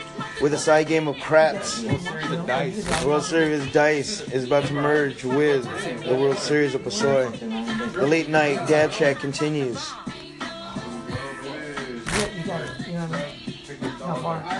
with 0.41 0.53
a 0.53 0.57
side 0.57 0.87
game 0.87 1.07
of 1.07 1.19
craps. 1.19 1.81
The 1.81 3.03
World 3.05 3.23
Series 3.23 3.71
Dice 3.71 4.21
is 4.31 4.45
about 4.45 4.65
to 4.65 4.73
merge 4.73 5.23
with 5.23 5.63
the 6.03 6.15
World 6.15 6.37
Series 6.37 6.73
of 6.73 6.81
Pusoy. 6.81 7.31
The 7.93 8.07
late 8.07 8.29
night 8.29 8.67
dad 8.67 8.91
chat 8.91 9.19
continues. 9.19 9.91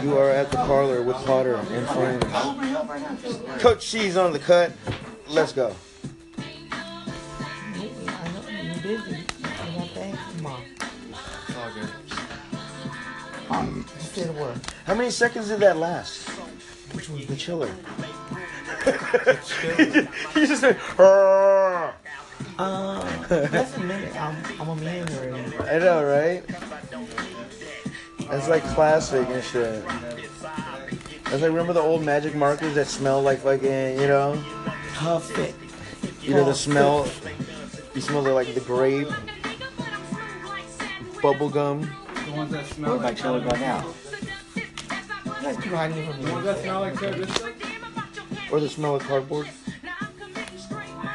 You 0.03 0.17
are 0.17 0.29
at 0.29 0.51
the 0.51 0.57
parlor 0.57 1.01
with 1.01 1.17
Potter 1.17 1.55
and 1.55 1.87
friends. 1.87 3.61
Coach 3.61 3.87
C's 3.87 4.17
on 4.17 4.33
the 4.33 4.39
cut. 4.39 4.71
Let's 5.27 5.51
go. 5.53 5.75
You're 14.91 15.07
busy. 15.07 15.25
I 15.25 15.29
got 15.29 15.47
things. 15.47 15.47
Come 15.47 15.47
on. 15.47 15.47
Just 15.47 15.47
say 15.47 15.47
the 15.47 15.47
word. 15.47 15.47
How 15.47 15.47
many 15.47 15.47
seconds 15.47 15.47
did 15.47 15.59
that 15.61 15.77
last? 15.77 16.29
Which 16.93 17.09
one? 17.09 17.25
The 17.25 17.35
chiller. 17.35 17.71
he 20.33 20.47
just 20.47 20.61
said, 20.61 20.79
"Arr." 20.97 21.95
Uh, 22.57 23.27
that's 23.27 23.77
a 23.77 23.79
minute. 23.79 24.15
I'm, 24.15 24.35
I'm 24.59 24.69
a 24.69 24.75
minute 24.75 25.11
already. 25.11 25.57
I 25.69 25.79
know, 25.79 26.03
right? 26.03 26.43
That's 28.29 28.47
like 28.49 28.63
classic 28.63 29.27
and 29.29 29.43
shit. 29.43 29.85
That's 31.25 31.41
like 31.41 31.43
remember 31.43 31.73
the 31.73 31.81
old 31.81 32.03
magic 32.03 32.35
markers 32.35 32.75
that 32.75 32.87
smell 32.87 33.21
like 33.21 33.39
fucking, 33.39 33.99
you 33.99 34.07
know, 34.07 34.35
Huff 34.93 35.37
it. 35.37 35.55
you 36.21 36.33
know 36.33 36.43
the 36.43 36.53
smell. 36.53 37.07
You 37.95 38.01
smell 38.01 38.23
the, 38.23 38.33
like 38.33 38.53
the 38.53 38.61
grape, 38.61 39.07
bubble 41.21 41.49
gum. 41.49 41.89
The 42.25 42.31
ones 42.33 42.51
that 42.51 42.65
smell 42.67 42.91
Where'd 42.91 43.03
like 43.03 43.17
chiller 43.17 43.39
go 43.41 43.55
now? 43.57 43.93
You 45.41 45.47
guys 45.47 45.57
keep 45.57 45.71
hiding 45.73 45.97
it 45.97 46.05
from 46.05 46.21
The 46.21 46.31
ones 46.31 46.45
me. 46.45 46.53
that 46.53 46.61
smell 46.61 46.81
like 46.81 46.99
this 46.99 48.51
or 48.51 48.59
the 48.59 48.69
smell 48.69 48.95
of 48.97 49.01
cardboard. 49.01 49.47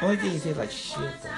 Only 0.01 0.17
thing 0.17 0.33
you 0.33 0.39
taste 0.39 0.57
like 0.57 0.69
shit. 0.69 1.13
Though. 1.23 1.29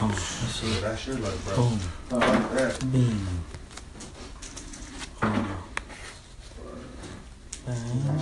Oh, 0.00 0.06
let's 0.06 0.20
see. 0.20 0.80
That's 0.80 1.06
your 1.08 1.16
bro. 1.16 1.30
Boom. 1.56 1.78
I 2.12 2.14
like 2.14 2.52
that. 2.52 2.92
Bing. 2.92 3.26
Bang. 7.66 8.18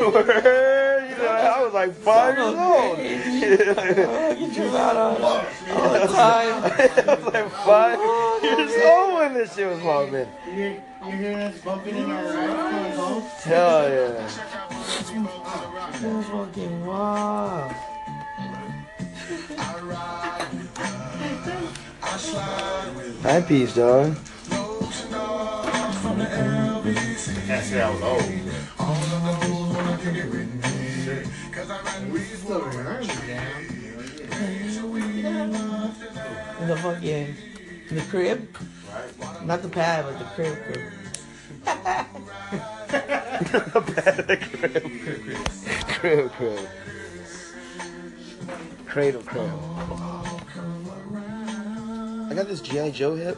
Know, 0.00 0.82
I 1.44 1.62
was 1.62 1.72
like 1.72 1.92
five 1.94 2.36
years 2.36 2.54
old. 2.54 2.96
Get 2.98 4.56
you 4.56 4.76
out 4.76 4.96
of 4.96 5.22
all 5.22 5.92
the 5.92 6.06
time. 6.12 6.64
I 6.64 7.14
was 7.14 7.24
like 7.32 7.50
five 7.50 7.98
years 8.42 8.72
old 8.84 9.14
when 9.14 9.34
this 9.34 9.54
shit 9.54 9.68
was 9.68 9.80
popping. 9.80 10.28
You 10.46 10.52
hear, 10.52 10.82
you 11.04 11.10
hearing 11.12 11.38
us 11.38 11.60
bumping 11.60 11.96
in 11.96 12.10
our 12.10 12.24
rides 12.24 12.56
coming 12.56 12.92
home? 12.92 13.22
Hell 13.22 13.88
yeah. 13.88 14.28
That's 16.02 16.28
fucking 16.28 16.86
wild. 16.86 17.72
Nine 23.22 23.44
piece, 23.44 23.74
dog. 23.74 24.16
Can't 27.46 27.64
say 27.64 27.80
I 27.80 27.90
was 27.90 28.02
old. 28.02 28.22
Still 32.46 32.62
remember. 32.62 33.00
In 36.60 36.68
the 36.68 36.76
fucking, 36.80 37.34
the 37.90 38.00
crib. 38.02 38.56
Not 39.42 39.62
the 39.62 39.68
pad, 39.68 40.04
but 40.04 40.16
the 40.20 40.26
crib 40.26 40.56
crib. 40.62 40.92
crib, 45.88 46.30
crib. 46.34 46.68
Cradle, 48.86 49.22
cradle. 49.22 49.76
I 52.30 52.32
got 52.32 52.46
this 52.46 52.60
G.I. 52.60 52.92
Joe 52.92 53.16
hip. 53.16 53.36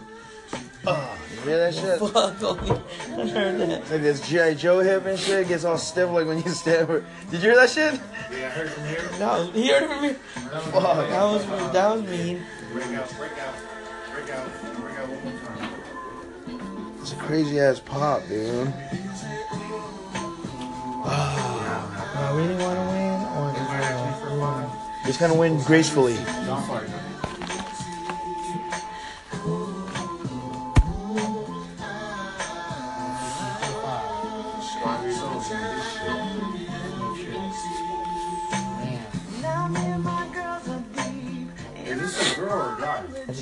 Oh, 0.87 1.19
You 1.35 1.41
hear 1.43 1.59
that 1.59 1.75
shit? 1.75 1.99
Fuck, 1.99 2.43
only 2.43 2.71
I 2.71 3.29
heard 3.29 3.61
that. 3.61 3.91
Like 3.91 4.03
this 4.03 4.27
G.I. 4.29 4.55
Joe 4.55 4.81
hip 4.81 5.07
and 5.07 5.19
shit 5.19 5.49
gets 5.49 5.65
all 5.65 5.77
stiff 5.79 6.11
like 6.11 6.27
when 6.27 6.39
you 6.43 6.49
stab 6.51 6.89
her. 6.89 7.05
Did 7.31 7.43
you 7.43 7.51
hear 7.51 7.57
that 7.57 7.71
shit? 7.71 8.01
Yeah, 8.31 8.47
I 8.47 8.51
heard 8.51 8.71
from 8.71 8.85
here. 8.87 9.09
No, 9.19 9.51
he 9.53 9.69
heard 9.69 9.83
it 9.83 9.89
from 9.89 10.03
me. 10.03 10.15
Fuck. 10.73 11.09
That 11.09 11.25
was 11.25 11.47
that 11.73 11.95
was 11.95 12.03
mean. 12.05 12.43
Break 12.73 12.87
out, 12.87 13.17
break 13.17 13.33
out, 13.33 13.55
break 14.13 14.31
out, 14.31 14.47
break 14.81 14.99
out 14.99 15.09
one 15.09 15.23
more 15.25 15.41
time. 15.41 16.99
It's 17.01 17.13
a 17.13 17.17
crazy 17.17 17.59
ass 17.59 17.81
pop, 17.81 18.27
dude. 18.29 18.67
Do 18.67 18.73
I 21.05 22.33
really 22.37 22.55
want 22.57 22.77
to 22.77 22.85
win, 22.93 23.19
or 23.37 23.53
do 23.53 23.61
I 23.61 24.37
want 24.39 25.07
Just 25.07 25.19
kind 25.19 25.33
of 25.33 25.39
win 25.39 25.59
gracefully. 25.63 26.17
Don't 26.47 26.63
fight. 26.67 27.08
You 43.29 43.35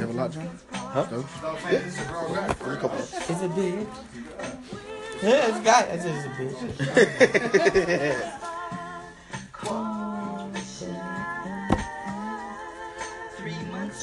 have 0.00 0.10
a 0.10 0.12
lot? 0.12 0.34
Huh? 0.74 1.06
Saying, 1.08 1.84
is 1.86 1.96
this 1.96 2.04
a 2.04 2.08
girl 2.12 2.26
or 2.28 2.36
a 2.36 2.44
guy? 2.48 2.74
A 2.74 2.76
couple. 2.76 2.98
It's 2.98 3.30
a 3.30 3.48
bitch. 3.48 3.88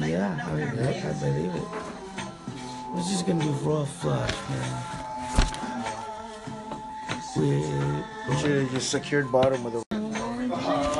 Yeah, 0.03 0.47
I, 0.47 0.51
I, 0.51 1.11
I 1.11 1.13
believe 1.21 1.55
it. 1.55 1.63
We're 2.93 3.03
just 3.03 3.27
gonna 3.27 3.43
do 3.45 3.51
raw 3.51 3.85
flush, 3.85 4.35
man. 4.51 4.83
You 7.37 8.37
should 8.39 8.63
have 8.63 8.71
just 8.73 8.91
secured 8.91 9.31
bottom 9.33 9.63
with 9.65 9.75
a. 9.77 10.98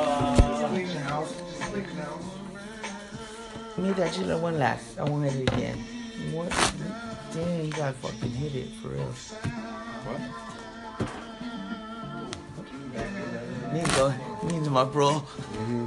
Maybe 3.81 4.03
I 4.03 4.11
should 4.11 4.25
have 4.27 4.41
one 4.41 4.59
last. 4.59 4.99
I 4.99 5.03
won't 5.03 5.23
hit 5.23 5.41
it 5.41 5.53
again. 5.53 5.77
What? 6.33 6.49
Damn, 7.33 7.65
you 7.65 7.71
gotta 7.71 7.93
fucking 7.93 8.31
hit 8.31 8.53
it 8.55 8.69
for 8.81 8.89
real. 8.89 9.05
What? 10.05 10.19
Means, 13.73 13.97
uh, 13.97 14.13
means 14.51 14.69
my 14.69 14.83
bro. 14.83 15.19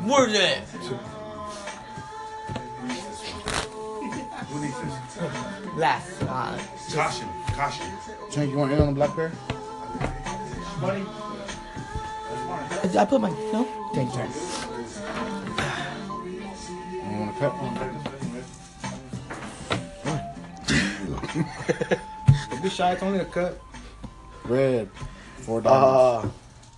Where's 0.07 0.33
it? 0.33 0.59
Who 4.49 4.61
needs 4.61 4.81
this? 4.81 5.77
Last. 5.77 6.23
Uh, 6.23 6.59
Caution, 6.95 7.29
caution. 7.49 7.87
Tank, 8.31 8.51
you 8.51 8.57
want 8.57 8.73
in 8.73 8.81
on 8.81 8.87
the 8.87 8.93
black 8.93 9.15
bear? 9.15 9.33
Buddy? 10.81 11.05
I 12.99 13.05
put 13.05 13.21
my 13.21 13.31
no. 13.31 13.65
Thank 13.95 14.15
you. 14.15 15.42
You 17.23 17.29
want 17.29 17.39
to 17.39 17.41
cut? 17.41 17.55
Don't 22.51 22.63
be 22.65 22.69
shy. 22.69 22.93
It's 22.93 23.03
only 23.05 23.21
a 23.21 23.25
cut. 23.25 23.61
Red. 24.45 24.91
Four 25.39 25.63
Ah, 25.65 25.71
Uh, 25.71 26.21
diamonds. 26.23 26.35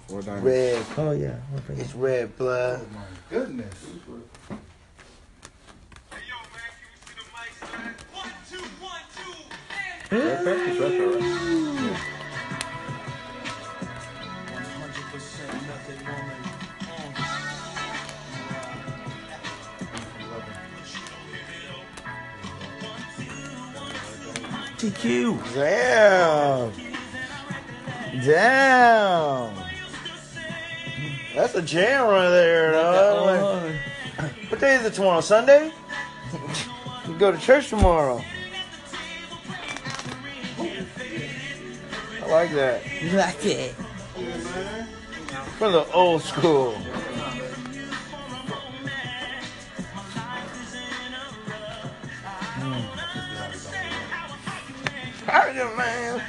Four 0.09 0.23
diamonds. 0.23 0.45
red. 0.45 0.85
Oh 0.99 1.11
yeah. 1.13 1.37
It's 1.79 1.95
red 1.95 2.37
blood. 2.37 2.81
Oh 2.83 2.95
my 2.95 3.05
goodness. 3.31 3.75
TQ. 24.91 25.55
Damn. 25.55 26.73
Damn. 28.23 29.55
That's 31.35 31.55
a 31.55 31.63
jam 31.63 32.09
right 32.09 32.29
there, 32.29 32.73
dog. 32.73 33.73
What 34.49 34.61
day 34.61 34.75
is 34.77 34.85
it 34.85 34.93
tomorrow? 34.95 35.21
Sunday? 35.21 35.73
We 37.07 37.13
go 37.17 37.31
to 37.31 37.37
church 37.39 37.69
tomorrow. 37.69 38.25
I 40.59 42.27
like 42.31 42.51
that. 42.55 42.81
You 43.03 43.11
like 43.11 43.45
it? 43.45 43.73
For 45.59 45.71
the 45.71 45.85
old 45.93 46.23
school. 46.23 46.75
How 55.27 55.49
you, 55.49 55.77
man? 55.77 56.23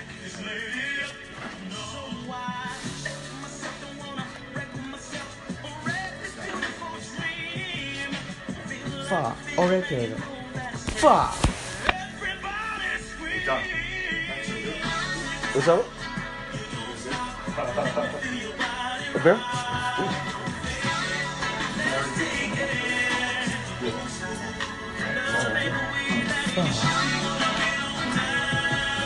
Fuck. 9.08 9.38
Orientated. 9.58 10.18
Fuck. 10.98 11.36
What's 15.54 15.68
up? 15.68 15.86
Bear? 19.24 19.75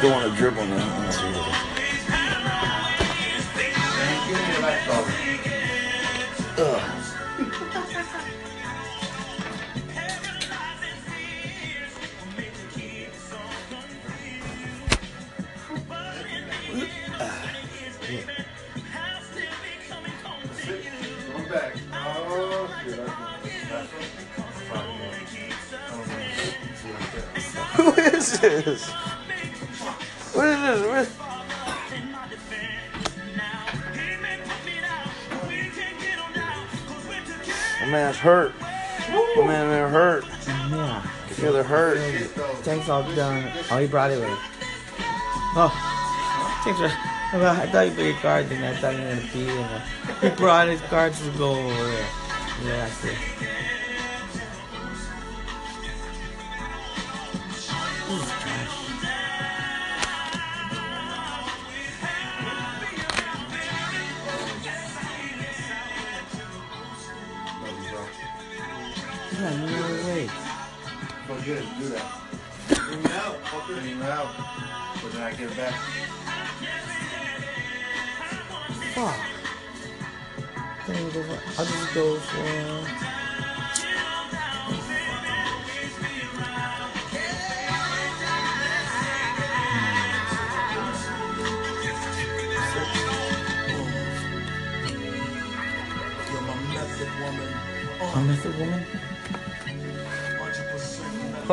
Don't 0.02 0.12
want 0.14 0.32
to 0.32 0.38
dribble 0.38 0.66
now. 0.66 1.00
Who 27.76 27.94
is 27.94 28.40
this? 28.40 29.09
What 30.40 30.48
is 30.48 30.62
this? 30.62 30.80
What? 30.88 31.10
My 37.82 37.88
man's 37.92 38.16
hurt. 38.16 38.54
My 39.36 39.44
man, 39.46 39.68
man 39.68 39.92
hurt. 39.92 40.24
Yeah. 40.48 41.02
Feel 41.28 41.52
the 41.52 41.64
hurt. 41.64 41.98
Thanks 42.64 42.88
all 42.88 43.04
done. 43.16 43.52
Oh, 43.70 43.80
he 43.80 43.88
brought 43.88 44.12
it 44.12 44.20
with. 44.22 44.40
Oh. 45.58 45.74
Thanks 46.64 46.80
for. 46.80 46.86
I 46.86 47.68
thought 47.70 47.88
you 47.88 47.92
put 47.92 48.06
your 48.06 48.14
cards 48.16 48.50
in 48.50 48.62
there. 48.62 48.74
I 48.74 48.78
thought 48.78 48.94
you 48.94 49.02
were 49.02 49.10
gonna 49.16 49.28
pee 49.34 49.42
in 49.42 49.48
there. 49.48 49.84
He 50.22 50.30
brought 50.38 50.70
his 50.70 50.80
cards 50.84 51.20
to 51.22 51.32
go 51.32 51.52
over 51.52 51.84
there. 51.84 52.08
Yeah, 52.64 52.86
I 52.86 52.90
see. 52.92 53.18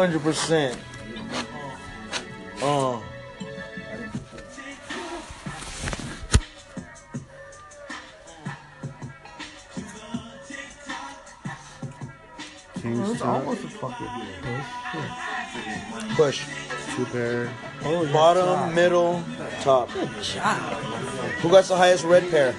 Hundred 0.06 0.22
percent. 0.22 0.78
Uh. 2.62 2.62
Oh, 2.62 3.02
it's 12.84 13.20
almost 13.20 13.64
a 13.64 13.68
fucking 13.68 14.06
Push. 16.14 16.44
Two 16.94 17.04
pair. 17.06 17.52
Oh, 17.82 18.06
Bottom, 18.12 18.72
middle, 18.76 19.24
top. 19.62 19.90
Who 19.90 21.50
got 21.50 21.64
the 21.64 21.76
highest 21.76 22.04
red 22.04 22.30
pair? 22.30 22.54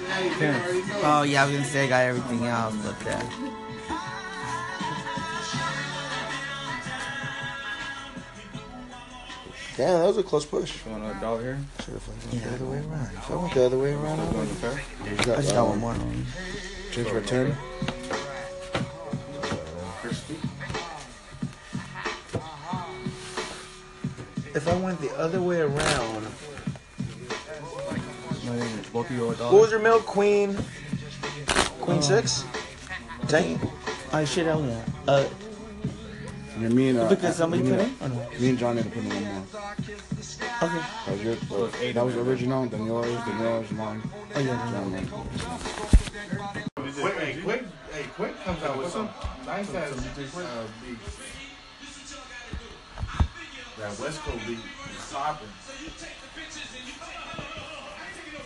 Oh 1.02 1.22
yeah, 1.22 1.44
I 1.44 1.46
was 1.46 1.54
gonna 1.54 1.64
say 1.64 1.84
I 1.84 1.88
got 1.88 2.02
everything 2.02 2.44
else, 2.44 2.76
but 2.84 3.00
that. 3.00 3.24
Damn, 9.78 10.00
that 10.00 10.06
was 10.06 10.18
a 10.18 10.24
close 10.24 10.44
push. 10.44 10.84
You 10.84 10.90
want 10.90 11.16
a 11.16 11.20
dollar 11.20 11.40
here? 11.40 11.58
Should 11.84 11.94
have 11.94 12.08
went 12.08 12.20
the 12.32 12.52
other 12.52 12.64
way 12.64 12.78
around. 12.78 13.10
If 13.14 13.30
I 13.30 13.36
went 13.36 13.54
the 13.54 13.66
other 13.66 13.78
way 13.78 13.92
around, 13.92 14.18
I 14.18 14.24
would 14.24 14.48
have. 14.48 15.28
I 15.38 15.40
just 15.40 15.54
got 15.54 15.68
one 15.68 15.78
more. 15.78 15.94
Change 16.90 17.06
for 17.06 17.20
ten. 17.20 17.56
If 24.52 24.66
I 24.66 24.76
went 24.78 25.00
the 25.00 25.14
other 25.16 25.40
way 25.40 25.60
around, 25.60 26.26
Both 28.92 29.10
of 29.10 29.16
you 29.16 29.30
a 29.30 29.34
what 29.34 29.52
was 29.52 29.70
your 29.70 29.78
milk, 29.78 30.04
queen? 30.06 30.58
Queen 31.80 32.02
six? 32.02 32.42
Dang. 33.28 33.60
I 34.12 34.24
should 34.24 34.48
own 34.48 34.66
that. 34.66 34.88
Uh, 35.06 35.24
Yeah, 36.60 36.68
me 36.70 36.88
and 36.88 36.98
uh, 36.98 37.08
Because 37.08 37.36
somebody 37.36 37.62
me, 37.62 37.70
put 37.70 37.78
in, 37.80 37.94
or 38.00 38.08
no? 38.08 38.26
me 38.40 38.48
and 38.48 38.58
John 38.58 38.74
need 38.76 38.84
to 38.84 38.90
put 38.90 39.04
in 39.04 39.08
one 39.10 39.24
more. 39.24 39.44
okay. 39.78 39.94
That 40.50 41.12
was, 41.12 41.22
your, 41.22 41.36
well, 41.48 41.70
that 41.94 42.04
was 42.04 42.16
original, 42.16 42.66
then 42.66 42.84
yours, 42.84 43.06
then 43.26 43.40
yours, 43.40 43.70
mine. 43.70 44.02
Oh 44.34 44.40
yeah. 44.40 44.70
John, 44.72 44.90
man. 44.90 45.06
Quick, 45.06 47.14
hey, 47.18 47.40
quick, 47.42 47.64
hey, 47.92 48.04
quick 48.16 48.34
comes 48.44 48.62
out 48.64 48.76
with 48.78 48.90
some 48.90 49.08
nice 49.46 49.72
ass 49.72 49.92
uh, 49.92 50.66
beats. 50.84 51.16
That 53.78 53.98
West 54.00 54.20
Coast 54.22 54.44
beat 54.46 54.58
is 54.58 55.12
popping. 55.12 55.48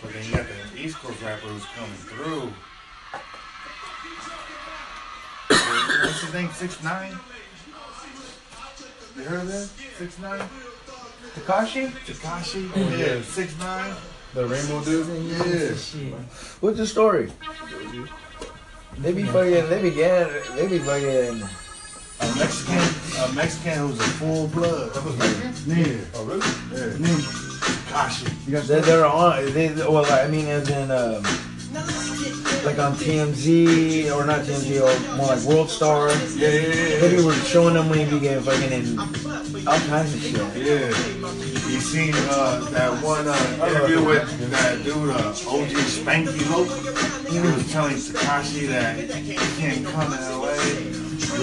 But 0.03 0.13
then 0.13 0.23
you 0.25 0.31
got 0.33 0.45
the 0.45 0.53
East 0.79 0.97
Coast 0.97 1.19
rapper 1.23 1.47
who's 1.47 1.65
coming 1.65 1.95
through. 1.95 2.53
What's 6.05 6.21
his 6.21 6.33
name? 6.33 6.51
Six 6.51 6.83
nine. 6.83 7.17
You 9.15 9.23
heard 9.23 9.41
of 9.41 9.47
that? 9.47 9.69
Six 9.97 10.19
nine. 10.19 10.41
Tekashi? 11.35 11.89
Tekashi. 12.05 12.99
Yeah, 12.99 13.21
six 13.21 13.57
nine. 13.59 13.93
The 14.33 14.45
rainbow 14.47 14.83
dude? 14.83 15.07
Yeah. 15.25 16.17
What's 16.59 16.77
the 16.77 16.87
story? 16.87 17.31
They 18.97 19.11
be 19.13 19.23
fucking, 19.23 19.69
they 19.69 19.81
be 19.81 19.91
getting, 19.91 20.55
they 20.55 20.67
be 20.67 20.79
fucking. 20.79 21.41
A 22.21 22.35
Mexican, 22.37 23.23
a 23.23 23.33
Mexican 23.33 23.77
who's 23.79 23.99
a 23.99 24.03
full 24.03 24.47
blood. 24.47 24.93
That 24.93 25.03
was 25.03 25.17
Mexican? 25.17 25.77
Yeah. 25.77 26.05
Oh, 26.15 26.25
really? 26.25 26.39
Yeah. 26.39 27.17
Tekashi. 27.89 28.67
They, 28.67 28.81
they're 28.81 29.05
on, 29.05 29.53
they, 29.53 29.73
well, 29.75 30.05
I 30.11 30.27
mean, 30.27 30.47
as 30.47 30.69
in, 30.69 30.89
um, 30.89 31.23
like 32.63 32.79
on 32.79 32.93
TMZ, 32.93 34.15
or 34.15 34.25
not 34.25 34.41
TMZ, 34.41 34.81
or 34.81 35.17
more 35.17 35.27
like 35.27 35.43
World 35.43 35.69
Star. 35.69 36.09
Yeah, 36.35 36.49
yeah, 36.49 36.49
yeah. 36.49 37.07
They 37.07 37.23
were 37.23 37.33
showing 37.33 37.73
them 37.73 37.89
when 37.89 37.99
he 37.99 38.05
began 38.05 38.41
fucking 38.41 38.71
in 38.71 38.99
all 39.67 39.79
kinds 39.87 40.13
of 40.13 40.21
shit. 40.21 40.35
Yeah. 40.55 40.87
You 41.67 41.79
seen 41.79 42.13
uh, 42.15 42.69
that 42.71 43.03
one 43.03 43.27
uh, 43.27 43.67
interview 43.67 44.05
with 44.05 44.51
that 44.51 44.83
dude, 44.83 45.09
uh, 45.09 45.29
OG 45.29 45.73
Spanky 45.89 46.49
Lope? 46.51 46.67
He 47.27 47.39
was 47.39 47.71
telling 47.71 47.95
Tekashi 47.95 48.67
that 48.67 48.97
he 48.97 49.35
can't 49.59 49.85
come 49.87 50.11
to 50.11 50.37
LA. 50.37 50.53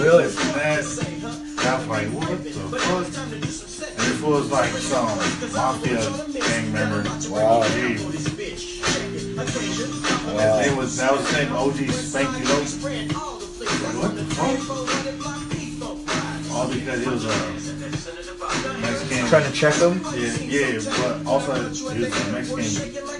Really? 0.01 0.27
That. 0.27 1.41
I 1.63 1.77
was 1.77 1.87
like, 1.87 2.07
what 2.07 2.43
the 2.43 2.51
fuck? 2.51 3.31
And 3.31 3.43
this 3.43 4.21
was 4.21 4.51
like 4.51 4.71
some 4.71 5.17
mafia 5.53 5.99
gang 6.33 6.71
member. 6.71 7.03
Wow. 7.29 7.61
And 9.37 10.59
they 10.59 10.73
was, 10.75 10.97
that 10.97 11.11
was 11.11 11.21
the 11.21 11.33
same 11.33 11.53
OG 11.53 11.75
Spanky 11.75 12.43
Lope. 12.49 12.67
What 13.95 14.15
the 14.15 14.25
fuck? 14.35 14.57
All 16.51 16.67
because 16.67 17.01
it 17.01 17.07
was 17.07 17.23
a 17.25 17.27
Mexican. 18.81 19.27
Trying 19.27 19.51
to 19.51 19.57
check 19.57 19.75
them? 19.75 20.01
Yeah, 20.13 20.35
yeah, 20.41 20.79
but 20.97 21.25
also 21.25 21.53
he 21.53 22.01
was 22.01 22.11
a 22.11 22.31
Mexican, 22.31 22.65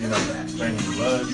you 0.02 0.08
know, 0.10 0.20
drinking 0.58 0.92
blood. 0.94 1.26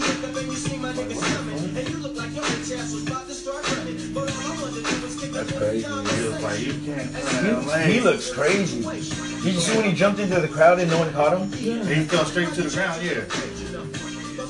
That's 5.33 5.51
crazy. 5.53 5.87
He 5.87 5.91
was 6.27 6.41
like, 6.43 6.59
you 6.59 6.73
can't 6.85 7.13
come 7.13 7.45
to 7.45 7.61
LA. 7.67 7.77
He, 7.77 7.93
he 7.93 7.99
looks 8.01 8.31
crazy. 8.31 8.81
Did 8.81 9.53
you 9.53 9.59
see 9.59 9.75
when 9.77 9.85
he 9.89 9.93
jumped 9.93 10.19
into 10.19 10.39
the 10.39 10.47
crowd 10.47 10.79
and 10.79 10.89
no 10.89 10.99
one 10.99 11.11
caught 11.13 11.37
him? 11.37 11.49
Yeah. 11.55 11.83
He 11.85 12.03
fell 12.05 12.25
straight 12.25 12.49
to 12.49 12.63
the 12.63 12.69
ground, 12.69 13.01
yeah. 13.03 13.23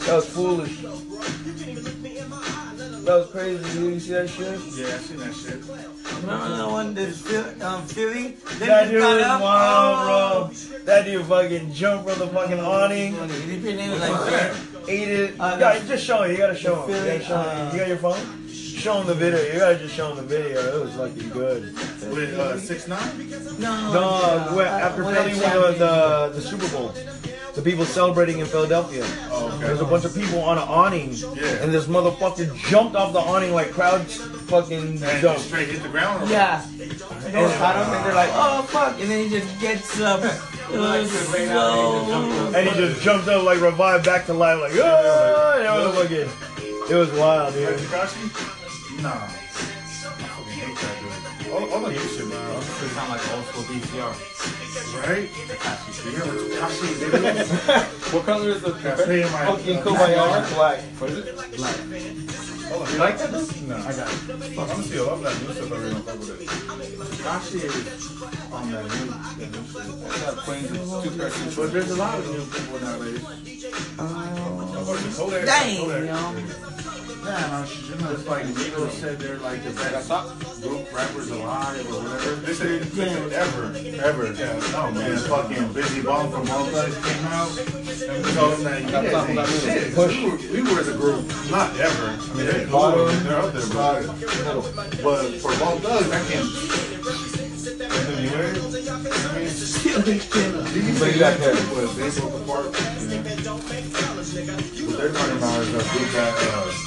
That 0.06 0.16
was 0.16 0.30
foolish. 0.30 0.78
That 0.82 0.92
was 3.06 3.30
crazy. 3.32 3.64
Did 3.64 3.76
you 3.94 4.00
see 4.00 4.12
that 4.14 4.30
shit? 4.30 4.60
Yeah, 4.76 4.96
I 4.96 5.00
seen 5.00 5.18
that 5.18 5.34
shit. 5.34 5.62
Remember 6.22 6.58
the 6.58 6.68
one 6.68 6.94
that's 6.94 7.22
Philly? 7.22 7.62
Um, 7.62 7.82
Philly? 7.86 8.38
Then 8.60 8.70
That 8.70 8.90
dude 8.90 9.02
got 9.02 9.16
was 9.16 9.24
up. 9.26 9.42
wild, 9.42 10.52
bro. 10.52 10.80
That 10.86 11.06
dude 11.06 11.26
fucking 11.26 11.74
jumped 11.74 12.10
from 12.10 12.20
the 12.20 12.28
fucking 12.34 12.60
awning. 12.60 13.14
His 13.16 13.64
name 13.64 13.92
was 13.92 14.00
like 14.02 14.30
that. 14.32 14.56
Ate 14.88 15.08
it. 15.10 15.40
Uh, 15.40 15.58
yeah, 15.60 15.80
just 15.86 16.06
show 16.06 16.24
him. 16.24 16.32
You 16.32 16.38
gotta 16.38 16.56
show 16.56 16.84
him. 16.84 16.90
You, 16.96 17.04
gotta 17.06 17.24
show 17.24 17.42
him. 17.42 17.68
uh, 17.68 17.72
you 17.74 17.80
got 17.80 17.88
your 17.88 17.98
phone? 17.98 18.48
Show 18.50 19.02
him 19.02 19.08
the 19.08 19.16
video. 19.16 19.42
You 19.54 19.60
gotta 19.60 19.78
just 19.80 19.96
show 19.96 20.10
him 20.12 20.18
the 20.18 20.24
video. 20.24 20.60
It 20.60 20.82
was 20.86 20.94
fucking 20.96 21.30
good. 21.30 21.74
With 22.14 22.38
uh, 22.38 22.60
6 22.60 22.88
9 22.88 23.00
No. 23.60 23.94
No, 23.94 24.56
when- 24.56 24.68
after 24.68 25.04
when 25.04 25.16
Philly 25.16 25.34
that 25.40 25.58
won 25.60 25.78
the, 25.80 26.32
the 26.36 26.42
Super 26.42 26.68
Bowl, 26.70 26.94
the 27.58 27.62
people 27.64 27.84
celebrating 27.86 28.38
in 28.40 28.46
Philadelphia. 28.46 29.04
Oh, 29.32 29.48
okay. 29.56 29.66
There's 29.66 29.82
a 29.82 29.86
bunch 29.86 30.06
of 30.06 30.14
people 30.14 30.40
on 30.42 30.58
an 30.60 30.68
awning, 30.68 31.12
Yeah. 31.14 31.64
and 31.64 31.74
this 31.74 31.88
motherfucker 31.88 32.56
jumped 32.70 32.96
off 32.96 33.12
the 33.14 33.20
awning 33.20 33.52
like 33.52 33.72
crowd 33.72 34.02
fucking 34.48 35.02
And 35.04 35.22
jumped. 35.22 35.42
straight 35.42 35.68
hit 35.70 35.82
the 35.82 35.90
ground. 35.90 36.24
or 36.24 36.28
Yeah. 36.28 36.64
No 37.34 37.42
one 37.42 37.52
caught 37.58 37.76
him, 37.76 37.94
and 37.94 38.06
they're 38.06 38.14
like, 38.14 38.30
oh, 38.34 38.62
fuck. 38.70 39.00
And 39.02 39.10
then 39.10 39.24
he 39.28 39.30
just 39.40 39.60
gets 39.60 40.00
up. 40.00 40.22
So... 40.70 40.84
And 42.56 42.68
he 42.70 42.76
just 42.76 43.02
jumped 43.02 43.28
up 43.28 43.44
like 43.44 43.60
revived 43.62 44.06
back 44.06 44.26
to 44.28 44.34
life, 44.34 44.60
like 44.62 44.74
oh, 44.76 45.60
it 45.60 45.86
was 45.86 45.96
fucking, 45.98 46.92
it 46.92 46.96
was 46.96 47.12
wild, 47.14 47.54
dude. 47.54 47.78
Tekashi? 47.80 49.02
Nah. 49.02 49.28
I 51.48 51.54
fucking 51.54 51.54
hate 51.54 51.54
that 51.54 51.54
dude. 51.54 51.54
All, 51.54 51.74
all 51.74 51.82
the 51.82 51.92
new 51.92 52.00
shit, 52.00 52.28
man. 52.28 52.60
They 52.60 52.88
sound 52.90 53.10
like 53.10 53.34
old 53.34 53.46
school 53.46 53.64
VCR. 53.64 54.14
Right? 55.08 55.30
You 56.06 56.12
hear 56.12 56.26
what 56.26 56.38
Tekashi 56.52 56.88
video? 56.98 57.44
What 58.14 58.26
color 58.26 58.50
is 58.50 58.62
the 58.62 58.72
Got 58.72 59.06
pay 59.06 59.22
in 59.24 59.32
my. 59.32 59.46
Fucking 59.46 59.80
Kobayashi 59.80 60.56
black. 60.56 60.80
What 61.00 61.10
is 61.10 61.18
it? 61.18 61.36
Black. 61.58 61.78
You 62.68 62.98
like 62.98 63.18
that 63.18 63.32
dude? 63.32 63.68
No, 63.68 63.76
I 63.78 63.80
got 63.96 64.12
it. 64.12 64.14
I'm 64.30 64.56
gonna 64.56 64.84
see 64.84 64.98
a 64.98 65.04
lot 65.04 65.14
of 65.14 65.24
that 65.24 65.42
new 65.42 65.54
stuff. 65.54 65.72
I 65.72 65.76
really 65.78 65.92
don't 65.92 66.04
fuck 66.04 66.20
with 66.20 66.42
it. 66.42 66.48
Tekashi 66.48 67.60
is 67.64 67.76
on 68.52 68.72
that 68.72 68.84
new, 68.84 69.08
that 69.08 69.50
new 69.52 69.64
shit. 69.72 69.88
Yeah, 70.22 70.36
Queens 70.44 70.72
is 70.72 71.04
two 71.04 71.12
pairs. 71.18 71.56
But 71.56 71.72
there's 71.72 71.92
a 71.92 71.96
lot 71.96 72.20
of 72.20 72.26
new 72.28 72.46
people 72.46 72.80
nowadays. 72.80 73.24
Uh, 73.98 74.04
Kodak, 75.16 75.46
Dang, 75.46 75.88
Kodak. 77.28 77.44
you 77.44 77.96
know. 77.96 77.98
Yeah, 77.98 78.00
no, 78.00 78.06
know, 78.06 78.12
it's 78.14 78.28
like 78.28 78.46
Migos 78.46 78.92
said 78.92 79.20
they're 79.20 79.38
like 79.38 79.64
the 79.64 79.72
best 79.72 80.62
group 80.62 80.94
rappers 80.94 81.30
alive 81.30 81.86
or 81.92 82.02
whatever. 82.02 82.36
They 82.36 82.54
said 82.54 82.82
they 82.82 83.06
said 83.06 83.34
ever, 83.34 83.66
ever. 84.02 84.34
Yeah, 84.34 84.60
no 84.72 84.92
man, 84.92 85.18
fucking 85.18 85.70
Bizzy 85.76 86.04
Bone 86.04 86.32
from 86.32 86.46
Bone 86.46 86.70
Thugs 86.72 86.96
came 87.06 87.26
out 87.26 87.58
and 87.58 88.26
we 88.26 88.32
told 88.32 88.54
them 88.54 88.64
that 88.64 88.82
you 88.82 88.92
guys 88.92 89.30
ain't 89.30 89.48
shit. 89.62 89.98
We 89.98 90.30
were, 90.30 90.38
we 90.38 90.74
were 90.74 90.84
the 90.84 90.98
group, 90.98 91.28
not 91.52 91.78
ever. 91.80 92.08
I 92.08 92.34
mean, 92.34 92.46
they're 92.46 92.68
cool, 92.68 93.06
they're 93.06 93.38
up 93.38 93.54
there, 93.54 93.68
but, 93.74 95.04
but 95.04 95.34
for 95.42 95.52
Bone 95.60 95.82
Thugs, 95.82 96.12
I 96.12 96.24
can't. 96.32 96.88
You 98.08 98.30
hear 98.30 98.44
it? 98.44 98.58
I 98.58 99.36
mean, 99.38 99.50
But 101.00 101.14
you 101.14 101.20
got 101.20 101.38
that. 101.38 101.56
was 101.76 101.96
they 101.96 102.10
broke 102.22 102.42
apart. 102.42 102.74
Yeah. 102.74 104.54
What 104.88 104.98
they're 104.98 105.12
talking 105.12 105.38
about 105.38 105.62
is 105.62 105.70
a 105.70 105.78
group 105.78 106.12
that 106.14 106.34
uh, 106.38 106.87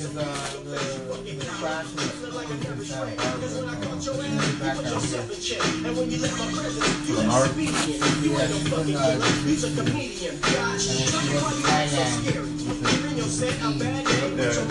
Because 0.00 0.16
uh, 0.16 0.24
the, 0.64 0.80
the 1.34 1.44
crash 1.44 1.84
was 1.92 2.24
in 2.24 2.32
Santa 2.80 3.12
Barbara. 3.20 3.52
In 4.24 4.32
the 4.40 4.48
background 4.58 5.04
here. 5.04 5.20
Lenard? 7.16 7.52
Yeah, 7.52 9.20
she's 9.44 9.60
in 9.64 9.76
the 9.76 9.84
beach 9.92 10.20
here. 10.20 10.32
And 10.32 10.40
then 10.40 10.78
she 10.80 11.04
went 11.36 11.52
to 11.52 11.60
Thailand 11.68 12.24
with 12.24 12.80
the, 12.80 12.88
with 12.88 13.12
the 13.12 13.20
team. 13.28 13.44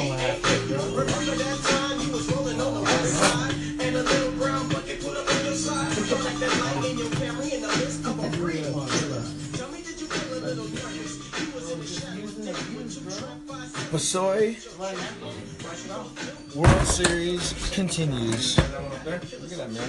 Pusoy 13.94 14.58
World 16.56 16.84
Series 16.84 17.52
continues. 17.70 18.58
Look 18.58 18.66
at 18.66 19.58
that, 19.58 19.70
man. 19.70 19.88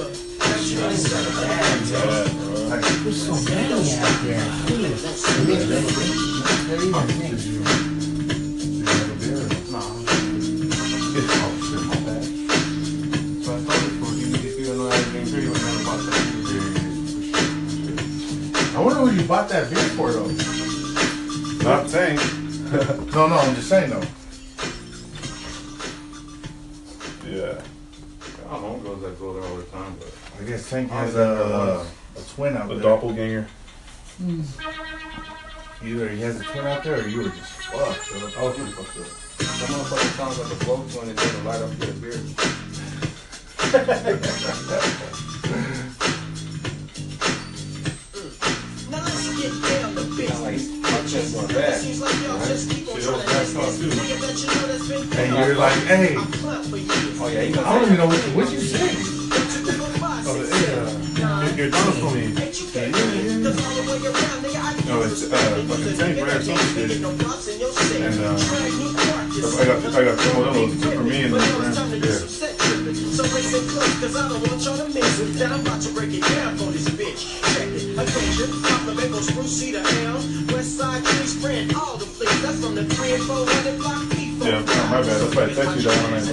There's 3.03 3.25
so 3.25 3.33
many 3.33 3.97
out 3.97 4.23
there. 4.23 4.45
They're 6.67 6.83
even 6.83 7.07
mixed. 7.19 7.47
I 18.73 18.79
wonder 18.79 18.99
who 19.01 19.11
you 19.11 19.27
bought 19.27 19.49
that 19.49 19.69
beer 19.69 19.79
for 19.79 20.11
though. 20.13 20.31
Not 21.69 21.89
saying. 21.89 22.15
no, 23.11 23.27
no, 23.27 23.35
I'm 23.35 23.55
just 23.55 23.67
saying 23.67 23.89
though. 23.89 24.05
Yeah. 27.27 27.61
I 28.49 28.53
don't 28.53 28.61
know 28.61 28.79
girls 28.79 29.01
that 29.01 29.19
go 29.19 29.33
there 29.33 29.43
all 29.43 29.57
the 29.57 29.63
time, 29.63 29.95
but 29.99 30.10
I 30.41 30.43
guess 30.43 30.69
Tank 30.71 30.89
has 30.89 31.15
a, 31.15 31.85
a 32.17 32.21
twin 32.33 32.57
out 32.57 32.65
A 32.65 32.69
there. 32.69 32.77
A 32.79 32.81
doppelganger. 32.81 33.47
Hmm. 34.17 34.41
Either 35.85 36.09
he 36.09 36.21
has 36.21 36.41
a 36.41 36.43
twin 36.43 36.65
out 36.65 36.83
there 36.83 36.99
or 36.99 37.07
you 37.07 37.17
were 37.19 37.29
just 37.29 37.51
fucked. 37.61 38.09
bro. 38.09 38.19
I 38.19 38.47
was 38.47 38.55
pretty 38.55 38.71
fucked 38.71 38.97
up. 38.97 39.05
Some 39.05 39.75
motherfucker 39.75 40.17
sounds 40.17 40.39
like 40.39 40.51
a 40.51 40.65
bloke 40.65 40.89
when 40.95 41.07
they 41.07 41.13
take 41.13 41.33
a 41.33 41.37
light 41.43 41.61
up 41.61 41.69
to 41.69 41.77
get 41.77 41.89
a 41.89 41.93
beer. 41.93 42.17
Sound 50.21 50.41
like 50.41 50.59
my 50.81 51.01
chest 51.07 51.35
going 51.35 51.47
bad. 51.49 51.85
And 55.19 55.29
you're 55.37 55.55
like, 55.55 55.77
hey, 55.83 56.15
Oh 57.23 57.27
yeah, 57.31 57.41
he 57.43 57.53
I 57.53 57.75
don't 57.75 57.83
even 57.85 57.97
know 57.97 58.07
what, 58.07 58.19
what 58.35 58.51
you 58.51 58.59
say. 58.59 59.20
Your, 61.61 61.69
daughter 61.69 61.99
told 61.99 62.15
me. 62.15 62.25
No, 62.25 62.41
it's 65.05 65.29
uh, 65.29 65.37
fucking 65.69 65.93
Tank 65.95 66.17
Rare 66.17 66.41
some 66.41 66.57
shit. 66.57 66.97
And 66.97 67.05
uh, 68.17 68.33
I 69.59 69.65
got 69.69 69.77
I 69.93 70.01
got 70.03 70.17
some 70.17 70.41
of 70.41 70.53
those 70.55 70.73
for 70.83 71.03
me 71.03 71.21
and 71.21 71.33
my 71.33 71.39
friend. 71.39 72.03
Yeah. 72.03 72.17
So 73.13 73.23
close, 73.69 73.99
cause 74.01 74.15
I 74.15 74.27
don't 74.27 74.41
want 74.41 74.65
y'all 74.65 74.77
to 74.77 74.89
miss 74.89 75.19
it. 75.19 75.39
I'm 75.51 75.61
about 75.61 75.81
to 75.83 75.93
break 75.93 76.13
it 76.15 76.21
down 76.21 76.57
for 76.57 76.71
this 76.71 76.89
bitch. 76.89 77.29
Check 77.53 77.69
it. 77.69 77.93
Occasion. 77.93 78.49
West 80.51 80.77
side 80.79 81.05
all 81.75 81.97
the. 81.97 82.05
That's 82.41 82.59
from 82.59 82.73
the 82.73 82.85
3 82.85 83.13
and 83.13 83.23
400 83.23 83.77
block 83.77 84.09
P. 84.09 84.33
Yeah, 84.39 84.61
my 84.89 85.01
bad. 85.01 85.05
That's 85.05 85.35
why 85.35 85.43
I 85.43 85.53
text 85.53 85.75
you 85.77 85.83
that 85.83 85.97
one 86.09 86.25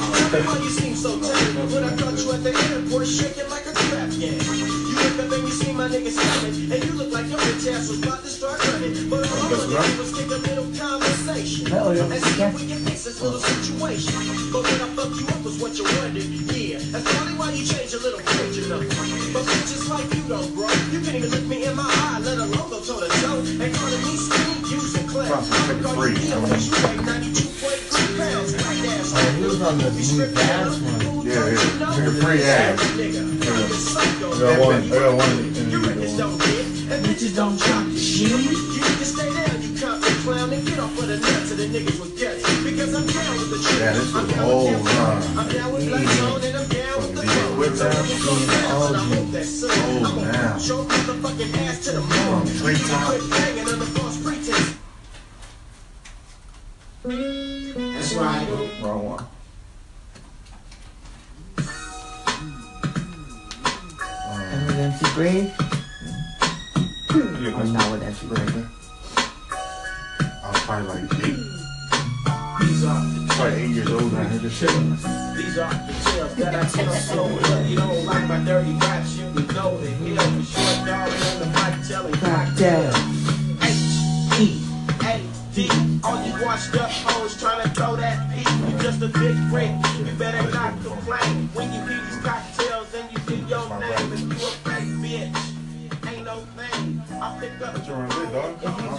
bro. 0.00 0.13
Why 0.42 0.58
you 0.58 0.68
seem 0.68 0.96
so 0.96 1.10
tame. 1.20 1.70
When 1.70 1.84
I 1.84 1.96
caught 1.96 2.18
you 2.18 2.32
at 2.32 2.42
the 2.42 2.50
airport, 2.50 3.06
shaking 3.06 3.48
like 3.48 3.66
a 3.66 3.72
trap 3.72 4.10
game. 4.18 4.83
You 5.14 5.22
up 5.22 5.30
and 5.30 5.46
you 5.46 5.54
see 5.54 5.70
my 5.70 5.86
niggas 5.86 6.18
coming, 6.18 6.72
and 6.74 6.82
you 6.82 6.92
look 6.98 7.12
like 7.14 7.30
your 7.30 7.38
bitch 7.38 7.70
ass 7.70 7.86
was 7.86 8.02
about 8.02 8.22
to 8.26 8.30
start 8.30 8.58
running. 8.66 9.06
But 9.08 9.22
all 9.30 9.46
I 9.46 9.62
to 9.62 9.70
do 9.70 10.02
was 10.02 10.10
kick 10.10 10.26
a 10.26 10.42
little 10.42 10.66
conversation. 10.74 11.70
Hell 11.70 11.94
yeah. 11.94 12.02
And 12.02 12.18
see 12.18 12.42
if 12.42 12.54
we 12.58 12.66
can 12.66 12.82
fix 12.82 13.04
this 13.04 13.22
little 13.22 13.38
situation. 13.38 14.10
But 14.50 14.66
when 14.66 14.74
I 14.82 14.90
fucked 14.98 15.14
you 15.14 15.26
up 15.30 15.44
was 15.46 15.62
what 15.62 15.78
you 15.78 15.86
wanted, 16.02 16.26
yeah. 16.50 16.82
That's 16.90 17.06
probably 17.14 17.34
why 17.38 17.54
you 17.54 17.62
changed 17.62 17.94
a 17.94 18.02
little 18.02 18.18
picture, 18.26 18.66
though. 18.66 18.82
But 19.30 19.46
bitches 19.46 19.86
like 19.86 20.10
you 20.18 20.22
though, 20.26 20.50
bro. 20.50 20.66
You 20.90 20.98
can't 20.98 21.14
even 21.14 21.30
look 21.30 21.46
me 21.46 21.62
in 21.62 21.76
my 21.78 21.86
eye, 21.86 22.18
let 22.18 22.38
alone 22.38 22.66
go 22.66 22.82
toe 22.82 22.98
to 22.98 23.06
toe. 23.22 23.38
And 23.38 23.70
calling 23.70 24.02
me 24.02 24.18
skinny, 24.18 24.66
using 24.66 25.06
class. 25.06 25.30
I'm 25.30 25.78
gonna 25.78 25.94
call 25.94 26.10
you 26.10 26.18
Leo, 26.26 26.42
cause 26.42 26.66
you 26.66 26.74
weigh 26.90 26.98
92.3 27.06 28.18
pounds. 28.18 28.50
Right 28.58 28.98
ass. 28.98 29.14
Oh, 29.14 29.30
he 29.38 29.46
was 29.46 29.62
on 29.62 29.78
the 29.78 29.94
new 29.94 30.26
dance 30.34 30.82
one. 30.82 31.13
Yeah, 31.34 31.50
yeah. 31.50 31.90
Like 31.90 32.06
a 32.06 32.12
free 32.22 32.42
ad. 32.44 32.78
I 32.78 34.38
got 34.38 34.60
one. 34.62 34.82
I 34.86 34.88
got 34.94 35.16
one 35.18 35.30
in 35.34 35.52
the 35.52 36.94
And 36.94 37.04
bitches 37.06 37.34
don't 37.34 37.58
drop 37.58 37.82
hmm? 37.82 37.94
the 37.94 37.98
shit. 37.98 38.30
You 38.30 38.38
need 38.38 39.02
stay 39.02 39.26
down, 39.34 39.62
you 39.62 39.74
constant 39.74 40.18
clown, 40.22 40.52
and 40.52 40.64
get 40.64 40.78
off 40.78 40.96
of 40.96 41.08
the 41.08 41.18
nuts 41.18 41.50
of 41.50 41.58
the 41.58 41.66
niggas 41.66 41.98
with 41.98 42.14
guts. 42.20 42.38
Because 42.62 42.94
I'm 42.94 43.06
down 43.06 43.34
with 43.34 43.50
the 43.50 43.58
truth. 43.66 43.80
Yeah, 43.80 43.92
this 43.98 44.14
I'm 44.14 44.26
was 44.26 44.34
down 44.34 44.44
old, 44.46 44.70
with 44.78 44.92
huh? 44.94 45.40
I'm 45.40 45.48
down 45.50 45.72
with 45.72 45.88
Black 45.90 46.06
Zone, 46.06 46.42
and 46.44 46.56
I'm 46.56 46.68
down 46.68 46.96
with 47.02 47.14
the 47.18 47.22
flow. 47.26 47.58
Whip 47.58 47.74
So 47.74 47.90
down, 47.90 47.98
when 47.98 48.10
you 48.14 48.18
go 48.22 48.32
seeing 48.38 48.70
all 48.70 48.92
you. 48.94 49.10
hope 49.10 49.30
that 49.34 49.44
soon. 49.44 49.70
Oh, 49.74 50.06
I'm 50.06 50.22
now. 50.22 50.54
gonna 50.54 50.60
show 50.60 50.84
motherfucking 50.86 51.56
ass 51.66 51.84
to 51.86 51.90
the 51.98 52.00
moon. 52.00 52.46
Straight 52.46 52.78
You 52.78 52.86
top. 52.86 53.06
quit 53.10 53.30
banging 53.30 53.66
under 53.74 53.86
false 53.90 54.22
pretense. 54.22 54.78
That's 57.02 58.14
right. 58.14 58.46
Wrong 58.80 59.04
one. 59.04 59.33
With 64.74 64.82
MC 64.82 65.14
Breed? 65.14 65.54
Yeah, 67.14 67.56
I'm 67.56 67.72
not 67.72 67.92
with 67.92 68.02
MC 68.02 68.26
Breed. 68.26 68.66
I 69.16 70.50
was 70.50 70.60
probably 70.62 70.88
like 70.88 71.04
eight. 71.22 71.38
He's 72.58 72.84
up. 72.84 73.04
probably 73.36 73.62
eight 73.62 73.70
years 73.70 73.88
old 73.92 74.12
when 74.12 74.20
I 74.20 74.24
heard 74.24 74.40
this 74.40 74.58
shit. 74.58 74.70
These 75.36 75.58
are 75.58 75.70
the 75.70 75.94
tales 76.10 76.34
that 76.34 76.54
I 76.56 76.64
tell 76.66 76.92
so 76.92 77.22
well. 77.22 77.66
You 77.66 77.76
don't 77.76 78.04
like 78.04 78.26
my 78.26 78.42
dirty 78.42 78.72
raps, 78.72 79.16
you 79.16 79.30
can 79.32 79.46
know 79.54 79.78
the 79.78 79.90
hill. 79.90 80.16
The 80.16 80.42
short 80.42 80.86
dog 80.86 81.08
on 81.08 81.38
the 81.38 81.46
mic 81.54 81.86
telling 81.86 82.14
cocktail. 82.14 82.90
H 83.62 83.78
E 84.40 84.58
A 85.06 85.22
D. 85.54 85.70
All 86.02 86.18
you 86.26 86.44
washed 86.44 86.74
up 86.74 86.90
hoes 86.90 87.40
trying 87.40 87.62
to 87.62 87.70
throw 87.76 87.94
that 87.94 88.28
P. 88.34 88.40
You 88.40 88.78
just 88.82 89.00
a 89.02 89.06
big 89.06 89.36
freak. 89.50 89.70
You 90.04 90.12
better 90.18 90.50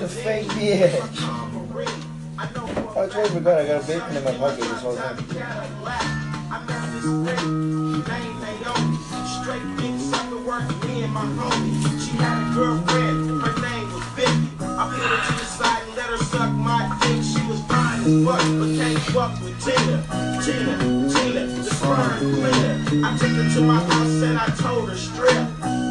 he's 0.08 0.18
a 0.18 0.22
fake 0.22 0.48
bitch. 0.48 1.18
Oh, 1.28 3.02
I 3.02 3.08
totally 3.08 3.30
forgot 3.30 3.62
I 3.62 3.68
got 3.68 3.84
a 3.84 3.88
bacon 3.88 4.18
in 4.18 4.24
my 4.24 4.34
pocket 4.38 4.60
this 4.60 4.82
whole 4.82 4.96
time. 4.96 5.18
Straight 9.42 9.78
big 9.78 10.00
sucker 10.00 10.38
work, 10.40 10.68
me 10.86 11.04
and 11.04 11.14
my 11.14 11.22
homie. 11.22 12.02
She 12.02 12.18
had 12.18 12.38
a 12.42 12.56
girlfriend, 12.56 13.42
her 13.42 13.62
name 13.62 13.94
was 13.94 14.04
Vicky. 14.16 14.50
I 14.60 14.90
put 14.90 15.06
her 15.06 15.20
to 15.28 15.34
the 15.38 15.46
side 15.46 15.84
and 15.84 15.96
let 15.96 16.10
her 16.10 16.18
suck 16.18 16.52
my 16.52 16.98
dick. 17.02 17.22
She 17.22 17.42
was 17.48 17.62
fine 17.70 18.02
as 18.02 18.26
fuck, 18.26 18.42
but 18.58 18.70
can't 18.76 19.00
fuck 19.14 19.34
with 19.44 19.58
Tina. 19.64 20.02
Tina, 20.42 20.74
Tina, 21.14 21.46
the 21.46 21.64
sperm 21.64 22.20
cleaner. 22.20 23.06
I 23.06 23.18
took 23.18 23.34
her 23.38 23.48
to 23.54 23.62
my 23.62 23.80
house 23.84 24.22
and 24.22 24.38
I 24.38 24.48
told 24.56 24.90
her 24.90 24.98
strip. 24.98 25.46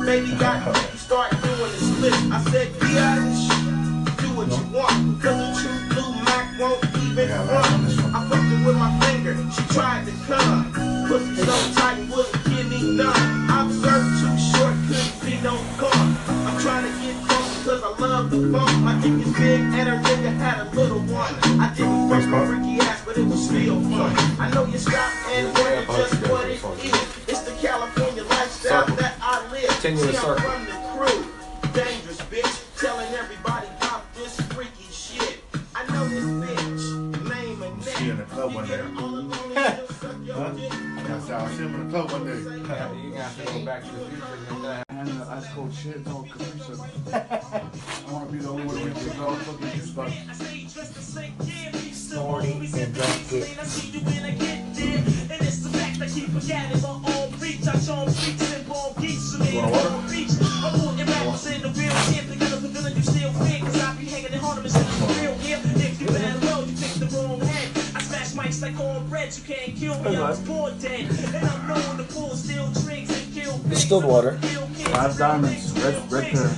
Baby 0.04 0.34
got 0.36 0.66
me, 0.66 0.98
start 0.98 1.30
doing 1.30 1.58
the 1.58 1.78
split. 1.78 2.14
I 2.32 2.42
said, 2.50 2.68
bitch, 2.72 2.90
do 2.90 2.94
what 2.94 3.16
you 3.16 3.23
a 5.26 5.54
true 5.56 5.80
blue 5.88 6.12
Mac 6.24 6.58
won't 6.58 6.84
even 7.00 7.28
run. 7.30 7.80
I 8.12 8.28
fucked 8.28 8.50
her 8.52 8.66
with 8.66 8.76
my 8.76 8.92
finger, 9.00 9.36
she 9.54 9.62
tried 9.72 10.04
to 10.06 10.12
come. 10.26 10.72
Pussy 11.08 11.36
so 11.36 11.56
tight 11.74 12.04
wouldn't 12.10 12.44
give 12.44 12.68
me 12.68 12.96
none. 12.96 13.50
I 13.50 13.64
observed 13.64 14.10
too 14.20 14.36
short, 14.36 14.74
couldn't 14.88 15.24
be 15.24 15.40
no 15.42 15.56
car. 15.80 15.96
I'm 16.46 16.60
trying 16.60 16.84
to 16.84 16.92
get 17.00 17.16
close 17.26 17.64
cause 17.64 17.82
I 17.82 18.00
love 18.00 18.30
the 18.30 18.52
funk. 18.52 18.84
My 18.84 19.00
dick 19.00 19.26
is 19.26 19.32
big 19.34 19.60
and 19.60 19.88
her 19.88 19.98
nigga 20.04 20.36
had 20.36 20.66
a 20.66 20.70
little 20.76 21.00
one. 21.00 21.34
I 21.60 21.72
didn't 21.74 22.08
fuck 22.08 22.28
my 22.28 22.46
freaky 22.46 22.80
ass, 22.80 23.02
but 23.04 23.16
it 23.16 23.26
was 23.26 23.46
still 23.46 23.80
fun. 23.80 24.12
I 24.38 24.50
know 24.52 24.66
you 24.66 24.78
stop 24.78 25.12
and 25.30 25.46
wonder 25.54 25.84
just 25.96 26.28
what 26.28 26.48
it 26.48 26.60
is. 26.84 26.94
It's 27.28 27.40
the 27.42 27.56
California 27.60 28.24
lifestyle 28.24 28.86
that 28.96 29.16
I 29.22 29.40
live. 29.50 29.82
The 29.82 29.88
I'm 29.88 29.96
circle. 29.96 30.53
The 45.82 45.90
ice 45.90 45.94
cold 45.94 45.94
shit, 45.94 46.06
no 46.06 46.22
capricious. 46.30 46.80
I 46.80 48.12
want 48.12 48.28
to 48.28 48.32
be 48.32 48.38
the 48.38 48.48
only 48.48 48.66
one 48.66 48.76
who 48.76 48.90
takes 48.90 49.18
all 49.18 49.34
fucking 49.36 49.70
juice 49.72 49.90
box. 49.90 50.12
Snorty 51.92 52.52
and 52.52 52.94
drunk 52.94 53.32
it. 53.32 53.48
You 59.52 59.60
want 59.60 59.72
water? 59.72 60.04
mics 68.34 68.62
like 68.62 68.76
cornbread, 68.76 69.36
you 69.36 69.42
can't 69.54 69.76
kill 69.76 69.98
me. 70.02 70.16
I 70.16 70.30
was 70.30 70.40
born 70.40 70.78
dead, 70.78 71.08
and 71.10 71.46
I'm 71.46 71.68
known 71.68 71.96
to 71.98 72.04
pull 72.04 72.30
still 72.30 72.68
drinks 72.82 73.10
and 73.10 73.34
kill 73.34 73.58
Distilled 73.58 74.04
water. 74.04 74.38
Five 75.14 75.20
diamonds, 75.20 75.70
red, 75.78 75.94
red 76.12 76.26
pill. 76.32 76.48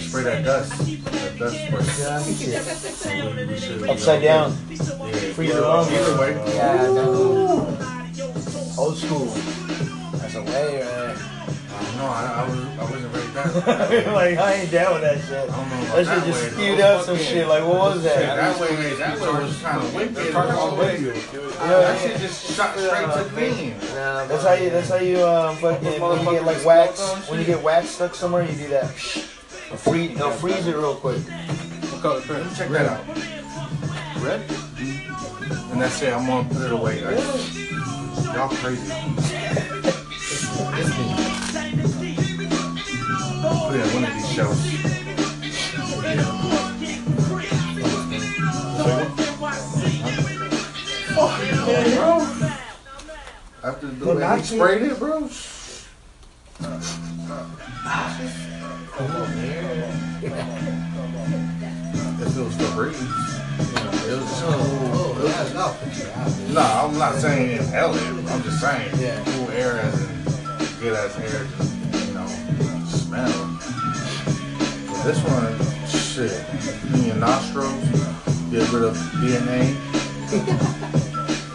Spray 0.00 0.22
that 0.22 0.42
dust. 0.42 0.72
That 1.04 1.38
dust 1.38 1.56
spray. 1.66 1.84
Upside 3.90 4.22
down. 4.22 4.52
Freeze 5.34 5.50
it 5.50 5.62
on. 5.62 5.84
Either 5.92 6.16
way. 6.18 6.32
Yeah, 6.54 6.86
no. 6.94 7.66
Old 8.78 8.96
school. 8.96 9.26
That's 10.16 10.34
a 10.34 10.42
way, 10.44 10.78
man. 10.80 11.16
No, 11.98 12.04
I, 12.06 12.24
I, 12.24 12.48
was, 12.48 12.58
I 12.64 12.82
wasn't 12.90 13.12
ready 13.14 13.28
that. 13.34 14.06
like, 14.14 14.38
I 14.38 14.54
ain't 14.54 14.70
down 14.72 14.94
with 14.94 15.02
that 15.02 15.20
shit. 15.20 15.50
I 15.50 15.56
don't 15.56 15.68
know 15.68 15.76
about 15.82 15.96
That 15.96 16.04
that 16.06 16.14
shit 16.24 16.32
just 16.32 16.42
way, 16.42 16.48
skewed 16.50 16.78
though. 16.78 16.96
up 16.96 17.04
some 17.04 17.18
shit. 17.18 17.46
Like, 17.46 17.64
what 17.64 17.76
was 17.76 18.02
that? 18.04 18.18
Yeah, 18.18 18.36
that 18.36 18.58
way, 18.60 18.94
that 18.94 19.20
way 19.20 19.28
was 19.28 19.58
kind 19.60 19.82
of 19.82 19.94
wicked. 19.94 20.16
I'm 21.64 21.70
with 21.70 21.78
you. 21.78 21.82
Yeah, 21.82 21.92
that 21.92 22.00
shit 22.00 22.20
just 22.20 22.56
shot 22.56 22.78
straight 22.78 23.12
to 23.12 23.24
the 23.24 23.36
beam. 23.36 23.74
That's 24.28 24.44
how 24.44 24.54
you. 24.54 24.70
That's 24.70 24.88
how 24.88 24.96
you 24.96 25.22
um 25.24 25.56
fucking 25.56 26.00
when 26.00 26.24
you 26.24 26.30
get 26.30 26.44
like 26.44 26.64
wax. 26.64 27.00
When 27.28 27.38
you 27.40 27.46
get 27.46 27.62
wax 27.62 27.88
stuck 27.90 28.14
somewhere, 28.14 28.44
you 28.44 28.56
do 28.56 28.68
that. 28.68 28.90
Freeze. 28.90 30.16
No, 30.18 30.30
freeze 30.30 30.66
it 30.66 30.76
real 30.76 30.94
quick. 30.94 31.20
Let 31.28 32.28
me 32.28 32.44
Check 32.54 32.68
that 32.68 32.86
out. 32.86 33.06
Red? 34.22 34.40
And 35.72 35.80
that's 35.80 36.02
it. 36.02 36.12
I'm 36.12 36.26
gonna 36.26 36.48
put 36.48 36.62
it 36.62 36.72
away, 36.72 37.00
guys. 37.00 37.56
Y'all 38.26 38.48
crazy. 38.48 38.92
Put 43.40 43.74
it 43.74 43.86
in 43.86 43.94
one 43.94 44.04
of 44.04 44.14
these 44.14 44.32
shelves. 44.32 45.03
After 53.64 53.86
the 53.86 54.04
Well, 54.04 54.16
way 54.16 54.20
not 54.20 54.40
he 54.40 54.44
sprayed 54.44 54.82
it, 54.82 54.98
bro. 54.98 55.24
If 55.24 55.40
it 62.36 62.42
was 62.44 62.56
for 62.56 62.74
breeze. 62.74 63.00
It 64.06 64.20
was 64.20 64.42
No, 66.52 66.60
I'm 66.60 66.98
not 66.98 67.14
saying 67.14 67.56
inhale 67.56 67.94
it. 67.94 68.30
I'm 68.30 68.42
just 68.42 68.60
saying 68.60 68.90
cool 69.24 69.50
air 69.52 69.78
as 69.78 69.94
in 70.02 70.24
good 70.78 70.92
as 70.94 71.16
air, 71.16 71.46
just, 71.56 71.74
you 72.06 72.12
know, 72.12 72.26
smell. 72.86 73.58
But 74.88 75.02
this 75.04 75.20
one, 75.24 75.56
shit, 75.88 76.44
in 76.92 77.06
your 77.06 77.16
nostrils, 77.16 77.82
get 78.50 78.70
rid 78.70 78.84
of 78.84 78.94
DNA. 79.22 79.74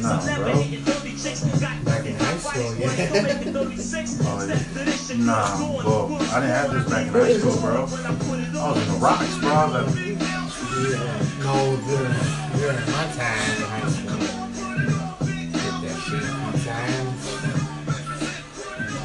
Nah, 0.00 0.20
bro. 0.36 0.52
Back 1.84 2.06
in 2.06 2.14
high 2.16 2.38
school, 2.38 2.74
yeah. 2.76 2.88
Oh. 4.24 4.38
Nah, 5.18 5.82
bro. 5.82 6.16
I 6.16 6.40
didn't 6.40 6.50
have 6.50 6.70
this 6.72 6.86
back 6.88 7.06
in 7.06 7.12
high 7.12 7.32
school, 7.38 7.56
bro. 7.60 7.74
I 7.76 7.80
was 7.82 7.92
in 7.92 8.92
the 8.92 8.98
rocks, 8.98 9.36
bro. 9.38 9.50
I 9.50 9.52
was 9.66 9.74
like, 9.74 9.94
No, 11.40 11.54
during, 11.86 12.16
during 12.58 12.86
my 12.90 13.04
time 13.12 13.50
in 13.52 13.62
high 13.68 13.88
school. 13.90 14.20
Did 15.26 15.52
that 15.82 15.96
shit 16.00 16.22
a 16.22 16.24
few 16.24 16.64
times. 16.64 17.20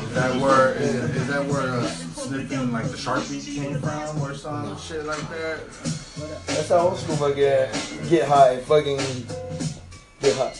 Is 0.08 0.14
that 0.16 0.32
where 0.42 0.74
is, 0.76 0.96
is 0.96 1.28
that 1.28 1.44
where 1.46 1.70
uh, 1.70 1.86
sniffing 1.88 2.72
like 2.72 2.86
the 2.86 2.98
sharpie 2.98 3.42
came 3.56 3.80
from 3.80 4.22
or 4.22 4.34
some 4.34 4.78
shit 4.80 5.06
like 5.06 5.22
that? 5.30 5.60
That's 6.48 6.70
how 6.70 6.88
old 6.90 6.98
school 6.98 7.18
but 7.20 7.36
get 7.36 7.72
get 8.10 8.28
high. 8.28 8.58
Fucking 8.58 8.98
get 10.22 10.36
high. 10.36 10.54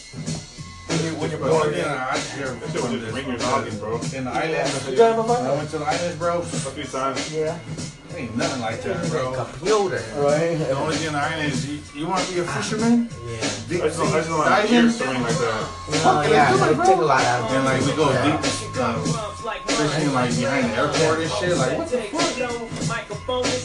When 0.98 1.06
you 1.06 1.14
when 1.20 1.30
you're 1.30 1.38
Bro, 1.38 1.50
born. 1.50 1.74
yeah, 1.74 2.08
I 2.10 2.14
just 2.16 2.34
hear 2.34 2.46
from 2.58 2.98
this 2.98 3.12
ring 3.14 3.28
your 3.28 3.38
noggin, 3.38 3.78
bro. 3.78 4.00
In 4.18 4.24
the 4.24 4.30
islands, 4.34 4.90
You 4.90 4.96
got 4.96 5.14
my 5.16 5.22
when 5.30 5.46
I 5.46 5.54
went 5.54 5.70
to 5.70 5.78
the 5.78 5.84
islands, 5.86 6.16
bro. 6.18 6.38
A 6.40 6.42
few 6.74 6.84
times. 6.90 7.32
Yeah. 7.32 7.56
Ain't 8.16 8.34
nothing 8.36 8.60
like 8.62 8.82
that, 8.82 9.08
bro. 9.10 9.30
Computer. 9.30 10.02
Right. 10.18 10.58
The 10.58 10.72
only 10.74 10.96
thing 10.96 11.06
in 11.06 11.12
the 11.12 11.20
island 11.22 11.52
is 11.52 11.62
you, 11.70 11.78
you 11.94 12.08
want 12.08 12.26
to 12.26 12.34
be 12.34 12.40
a 12.40 12.44
fisherman? 12.50 13.06
Yeah. 13.30 13.46
Deep 13.68 13.82
I 13.82 13.86
just 13.86 13.98
don't- 14.00 14.10
I 14.10 14.18
just 14.18 14.28
don't 14.28 14.42
sea 14.42 14.50
like 14.50 14.62
to 14.62 14.66
hear 14.66 14.82
diving? 14.82 14.90
something 14.98 15.22
like 15.22 15.38
that. 15.38 15.62
Fuck 16.02 16.26
it, 16.26 16.30
yeah, 16.32 16.50
let's 16.50 16.58
do 16.58 16.64
it, 16.66 16.72
it 16.72 16.76
bro. 16.76 16.84
take 16.86 16.96
a 16.98 17.00
lot 17.06 17.22
out 17.22 17.38
of 17.38 17.46
it. 17.46 17.54
And 17.54 17.64
like 17.64 17.80
we 17.86 17.92
go 17.94 18.10
Yeah. 18.10 18.24
deep, 18.26 18.80
um, 18.82 18.98
fishing 19.70 20.12
like 20.18 20.34
behind 20.34 20.64
the 20.66 20.74
airport 20.82 21.20
and 21.20 21.30
shit. 21.30 21.56
Like 21.56 21.78
what 21.78 21.88
the 21.90 22.02
fuck? 22.10 23.58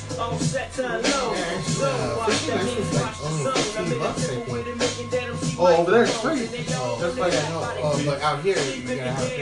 Oh, 5.59 5.75
over 5.77 5.91
there, 5.91 6.03
it's 6.03 6.19
free. 6.19 6.45
That's 6.45 7.17
like 7.17 7.33
I 7.33 7.49
know. 7.49 7.61
Oh, 7.83 8.01
but 8.05 8.21
out 8.21 8.41
here 8.43 8.57
you 8.57 8.81
gotta 8.97 9.11
have 9.11 9.23
a 9.23 9.37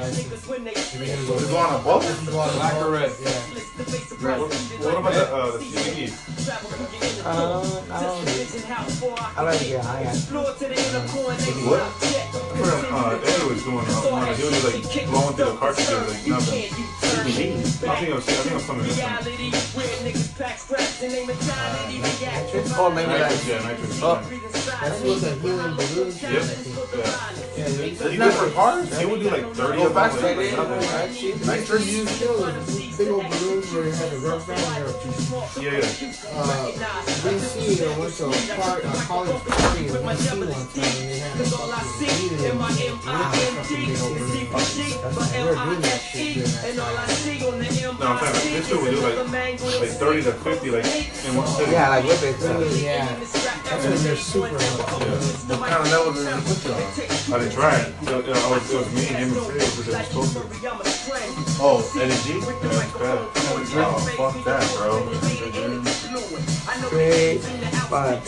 license. 0.00 0.48
If 0.94 0.94
you're 0.94 1.06
gonna 1.06 1.26
go, 1.26 1.38
You 1.38 1.46
go 1.46 1.56
on 1.58 1.80
a 1.80 1.84
boat? 1.84 2.04
if 2.04 2.24
you 2.24 2.30
go 2.32 2.38
on 2.40 2.48
a 2.48 2.52
Black 2.52 2.74
or 2.82 2.90
red? 2.90 3.12
Yeah. 3.20 3.30
What, 4.22 4.52
what 4.84 4.96
about 4.98 5.12
the, 5.14 5.34
uh, 5.34 5.50
the 5.52 5.64
CBD? 5.64 6.10
Uh, 7.24 7.62
I 7.92 8.02
don't. 8.02 8.26
I 9.36 9.42
like 9.42 9.58
to 9.58 9.64
get 9.64 9.84
high. 9.84 10.04
What? 11.68 11.80
I 11.82 12.56
heard, 12.56 12.84
uh, 12.92 13.20
Eddie 13.24 13.46
was 13.48 13.62
doing, 13.62 13.78
uh, 13.78 14.10
one 14.10 14.28
of 14.28 14.36
the 14.36 14.44
like, 14.66 15.06
blowing 15.06 15.34
through 15.36 15.44
the 15.46 15.56
cartridges, 15.56 16.08
like, 16.08 16.26
nothing. 16.26 17.01
I 17.12 17.24
think 17.24 18.14
was, 18.14 18.28
I 18.28 18.74
was. 18.76 18.98
Oh, 22.74 22.90
that. 22.90 23.44
yeah, 23.46 23.62
nitrous. 23.62 24.00
Oh. 24.02 24.16
That's 24.80 25.00
the 25.00 25.34
healing 25.40 25.76
balloons. 25.76 26.22
Yep. 26.22 26.32
Yeah. 26.96 27.32
He 27.62 28.16
did 28.16 28.32
for 28.32 28.50
cars? 28.50 28.98
He 28.98 29.06
would 29.06 29.20
do 29.20 29.30
like 29.30 29.46
30 29.54 29.82
of 29.84 29.94
them. 29.94 30.02
Nothing. 30.56 31.46
Nitrous 31.46 31.92
you 31.92 32.06
kill 32.06 32.46
big 32.98 33.08
old 33.08 33.28
balloons 33.28 33.72
where 33.72 33.84
you 33.86 33.92
had 33.92 34.10
the 34.10 34.18
rubber 34.18 34.44
band 34.46 34.84
or 34.84 34.92
Yeah, 35.60 35.72
yeah. 35.72 35.80
uh, 36.32 36.70
DC 37.22 37.98
went 37.98 38.14
to 38.14 38.26
a, 38.26 38.56
par- 38.56 38.80
a 38.80 38.92
college 39.06 39.42
party 39.44 39.86
in 39.86 39.92
DC 39.92 40.02
one 40.04 40.16
time 40.16 40.42
and 40.42 40.50
they 40.52 41.18
had 41.18 41.40
a 41.40 41.44
fucking 41.44 42.30
and 42.32 42.40
they 42.40 42.52
fucking 42.52 43.86
big 43.86 44.00
old 44.00 44.18
balloons. 44.18 44.56
We 45.32 45.44
were 45.44 45.54
doing 45.54 45.80
that 45.82 46.00
shit 46.00 46.36
that. 46.44 47.01
No, 47.02 48.06
I'm 48.06 48.18
saying 48.18 48.34
like 48.34 48.42
this 48.42 48.68
dude 48.68 48.82
would 48.82 48.90
do 48.90 49.00
like 49.00 49.16
like 49.80 49.90
30 49.90 50.22
to 50.22 50.32
50 50.32 50.70
like 50.70 50.84
in 51.26 51.36
one 51.36 51.46
sitting. 51.46 51.72
Yeah, 51.72 51.88
like 51.88 52.04
whip 52.04 52.22
it. 52.22 52.42
Uh, 52.42 52.60
yeah, 52.78 53.06
that's 53.18 53.84
when 53.84 54.02
they're 54.02 54.16
super 54.16 54.48
hot. 54.48 55.02
What 55.58 55.68
kind 55.68 55.82
of 55.82 55.90
level 55.90 56.12
did 56.14 56.26
he 56.26 56.32
put 56.42 56.64
you 56.64 56.72
on? 56.72 56.82
I 57.34 57.38
didn't 57.42 57.54
try 57.54 57.74
it. 57.80 57.88
It, 58.02 58.28
it, 58.28 58.36
I 58.36 58.50
was, 58.50 58.70
it 58.70 58.76
was 58.78 58.88
me, 58.94 59.02
him, 59.02 59.28
and 59.30 59.36
Sid, 59.36 59.54
because 59.54 59.88
it 59.88 59.94
was 59.96 60.06
supposed 60.06 60.32
to. 60.34 60.42
Oh, 61.60 61.78
Eddie 61.96 62.18
G? 62.22 62.38
Yeah, 62.38 62.48
that's 62.70 62.92
bad. 62.92 63.18
Oh, 63.74 63.98
fuck 64.16 64.44
that, 64.44 64.62
bro. 64.76 66.51
Three, 66.62 67.38
five. 67.90 68.22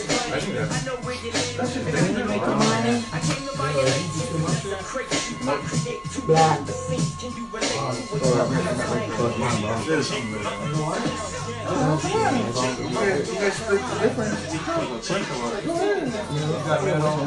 Black. 6.25 6.59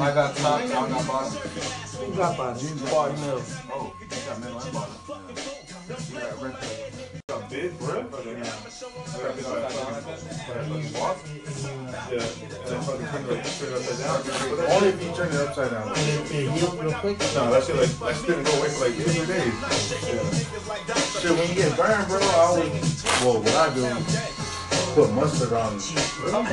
I 0.01 0.15
got 0.15 0.37
top, 0.37 0.61
I 0.61 0.69
got 0.69 1.07
bottom. 1.07 1.39
You 2.01 2.15
got 2.17 2.37
bottom. 2.37 2.67
Oh, 3.71 3.93
you 3.99 4.07
got 4.27 4.39
middle 4.41 4.61
bottom. 4.73 4.95
You. 5.29 5.35
You 5.89 6.21
got 6.21 7.08
big, 7.51 7.79
bro? 7.79 7.89
I 7.89 8.03
got 8.03 8.13
big 9.37 9.45
like. 9.45 9.73
Yeah, 12.09 12.21
and 12.21 12.69
then 12.69 12.81
fucking 12.83 13.07
turn 13.07 13.25
it 13.25 13.37
upside 13.37 13.99
down. 13.99 14.71
Only 14.71 14.89
if 14.89 15.03
you 15.03 15.11
turn 15.15 15.29
it 15.29 15.41
upside 15.41 15.71
down. 15.71 15.93
It 15.97 16.51
healed 16.53 16.77
real 16.81 16.93
quick. 16.93 17.19
No, 17.35 17.51
that 17.51 17.65
shit 17.65 17.77
like 17.77 17.89
that 17.89 18.17
shit 18.17 18.27
didn't 18.27 18.45
go 18.45 18.53
away 18.59 18.69
for 18.69 18.81
like 18.85 18.97
two 18.97 19.05
three 19.05 19.27
days. 19.27 19.55
Yeah. 20.05 20.25
Shit, 21.21 21.33
when 21.33 21.49
you 21.49 21.55
get 21.55 21.77
burned, 21.77 22.09
bro, 22.09 22.19
I 22.19 22.23
always 22.49 23.05
well, 23.25 23.41
what 23.41 23.55
I 23.57 23.75
do, 23.75 23.85
put 24.95 25.13
mustard 25.13 25.53
on. 25.53 25.81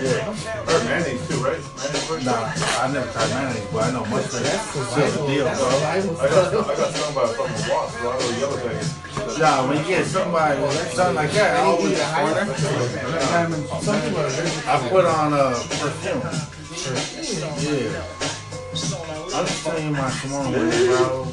Yeah, 0.01 0.31
or 0.31 0.79
mayonnaise 0.85 1.27
too, 1.27 1.39
right? 1.43 1.61
Mayonnaise. 1.91 2.25
Nah, 2.25 2.51
I 2.81 2.91
never 2.91 3.11
tried 3.11 3.29
mayonnaise, 3.29 3.67
but 3.71 3.83
I 3.83 3.91
know 3.91 4.05
mustard. 4.05 4.43
That's 4.43 4.73
the 4.73 5.27
deal, 5.27 5.45
bro. 5.45 5.67
I 5.85 6.01
got 6.01 6.53
I 6.53 6.75
got 6.75 6.93
stung 6.93 7.13
by 7.13 7.23
a 7.23 7.27
fucking 7.27 7.69
wasp, 7.69 7.99
bro. 7.99 8.11
I 8.11 8.19
know 8.19 8.29
yellow 8.39 8.57
jacket. 8.57 9.14
Nah, 9.25 9.67
when 9.67 9.77
you 9.79 9.85
get 9.85 10.05
somebody 10.05 10.61
something 10.93 11.15
like 11.15 11.31
that, 11.31 11.57
I 11.57 11.61
always 11.65 11.99
I 14.67 14.89
put 14.89 15.05
on 15.05 15.33
uh, 15.33 15.53
perfume. 15.81 16.21
Yeah. 17.59 18.03
I'm 19.35 19.45
just 19.45 19.65
telling 19.65 19.85
you 19.85 19.91
my 19.91 20.09
way, 20.51 20.87
bro. 20.87 21.27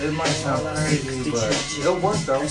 It 0.00 0.12
might 0.12 0.28
sound 0.28 0.76
crazy, 0.76 1.30
but 1.30 1.50
it'll 1.80 1.98
work 1.98 2.18
though. 2.18 2.46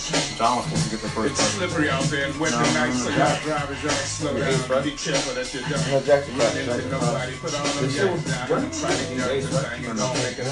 John 0.00 0.56
was 0.56 0.64
supposed 0.64 0.84
to 0.84 0.90
get 0.90 1.00
the 1.02 1.08
first 1.10 1.32
It's 1.32 1.42
slippery 1.60 1.90
out 1.90 2.02
there 2.04 2.24
and 2.26 2.40
wet 2.40 2.52
No, 2.52 2.64
tonight, 2.64 2.92
so 2.92 3.10
y'all 3.10 3.36
drivers, 3.44 3.82
y'all 3.82 3.92
slow 3.92 4.32
Yeah, 4.36 4.50
down. 4.50 4.68
right. 4.70 4.84
Be 4.84 4.92
careful 4.96 5.34
that 5.34 5.52
you 5.52 5.60
don't 5.60 5.90
No, 5.92 6.00
Jackson, 6.00 6.38
run 6.38 6.56
into 6.56 6.64
Jackson. 6.72 6.90
nobody. 6.90 7.32
Put 7.36 7.54
on 7.54 7.66
them 7.68 7.84
This 7.84 7.92
shit 7.94 8.08
gas 8.08 8.16
was 8.16 8.24
down 8.24 8.64
and 8.64 8.72
try 8.72 8.90
to 8.90 9.04
get 9.12 9.20
everything 9.20 9.84
and 9.90 9.98
don't 9.98 10.14
make 10.24 10.38
it 10.40 10.46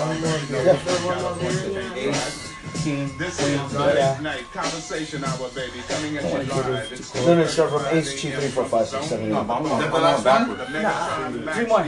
This 2.84 3.40
is 3.40 3.74
Yeah. 3.74 4.18
night 4.22 4.44
conversation 4.54 5.24
hour, 5.24 5.48
baby, 5.48 5.82
coming 5.88 6.16
at 6.16 6.22
you 6.24 6.52
live. 6.52 7.14
No, 7.26 7.34
no, 7.34 7.44
start 7.46 7.70
from 7.70 7.84
Ace, 7.96 8.20
two, 8.20 8.30
three, 8.30 8.48
four, 8.48 8.64
five, 8.66 8.86
six, 8.86 9.06
seven, 9.06 9.26
eight. 9.26 9.30
Is 9.30 9.34
that 9.34 9.90
the 9.90 9.98
last 9.98 10.24
one? 10.24 10.56
The 10.58 10.64
Megatron 10.64 11.44
Max 11.44 11.56
three 11.58 11.66
more. 11.66 11.84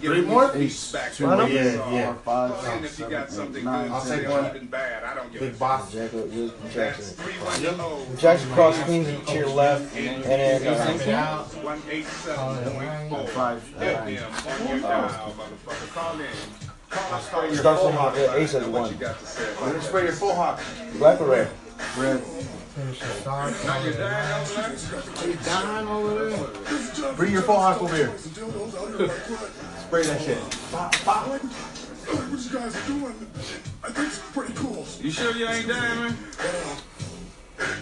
Three 0.00 0.20
more? 0.22 0.48
Back 0.92 1.12
Two 1.12 1.26
on 1.26 1.38
more? 1.38 1.46
the 1.48 1.54
Yeah, 1.54 1.92
yeah. 1.92 2.72
And 2.72 2.84
if 2.86 2.98
you 2.98 3.06
got 3.10 3.30
something 3.30 3.64
good, 3.64 3.90
I'll 3.92 4.00
say 4.00 4.16
take 4.20 4.28
or 4.28 4.30
one. 4.30 4.46
even 4.56 4.66
bad, 4.68 5.04
I 5.04 5.14
don't 5.14 5.30
give 5.32 5.40
Big 5.42 5.58
boss. 5.58 5.92
Jackson, 5.92 6.52
That's 6.62 6.74
Jackson. 6.74 7.14
310 7.16 8.16
Jackson 8.16 8.50
cross 8.52 8.78
queens 8.84 9.08
to 9.28 9.34
your 9.34 9.48
left, 9.48 9.94
and 9.94 10.24
then 10.24 10.66
uh, 10.66 11.44
187.4 11.52 13.60
FM 13.78 14.62
on 14.62 14.68
your 14.68 14.78
dial, 14.80 15.34
motherfucker. 15.36 15.92
Call 15.94 16.18
in. 16.20 16.69
Call 16.90 17.14
us, 17.14 17.28
call 17.28 17.46
your 17.46 17.54
Starts 17.56 17.82
phone 17.82 17.92
from 17.94 18.04
number. 18.04 18.18
uh, 18.28 18.34
Ace 18.36 18.52
has 18.52 18.64
What 18.66 18.82
one. 18.82 18.90
you 18.92 18.96
got 18.98 19.18
to 19.18 19.26
say. 19.26 19.46
Let 19.62 19.74
me 19.76 19.80
spray 19.80 20.02
your 20.04 20.12
full 20.12 20.34
hawk. 20.34 20.60
Black 20.98 21.20
or 21.20 21.26
red? 21.28 21.48
Red. 21.96 22.20
Finish 22.20 22.98
the 23.00 23.06
song. 23.22 23.54
Now 23.64 23.82
you're 23.84 23.92
dying 23.94 24.42
over 24.42 24.54
there? 24.64 25.28
You 25.28 25.34
dying 25.44 25.88
over 25.88 26.30
there? 26.30 27.12
Bring 27.14 27.32
your 27.32 27.42
full 27.42 27.58
hawk 27.60 27.80
over 27.82 27.94
here. 27.96 28.12
Spray 28.18 30.02
that 30.04 30.20
shit. 30.20 30.38
What 32.10 32.40
you 32.40 32.50
guys 32.58 32.74
are 32.76 32.86
doing, 32.88 33.14
I 33.84 33.90
think 33.90 34.08
it's 34.08 34.18
pretty 34.32 34.52
cool. 34.54 34.84
You 35.00 35.10
sure 35.12 35.32
you 35.36 35.46
ain't 35.46 35.68
dying, 35.68 36.00
man? 36.00 36.16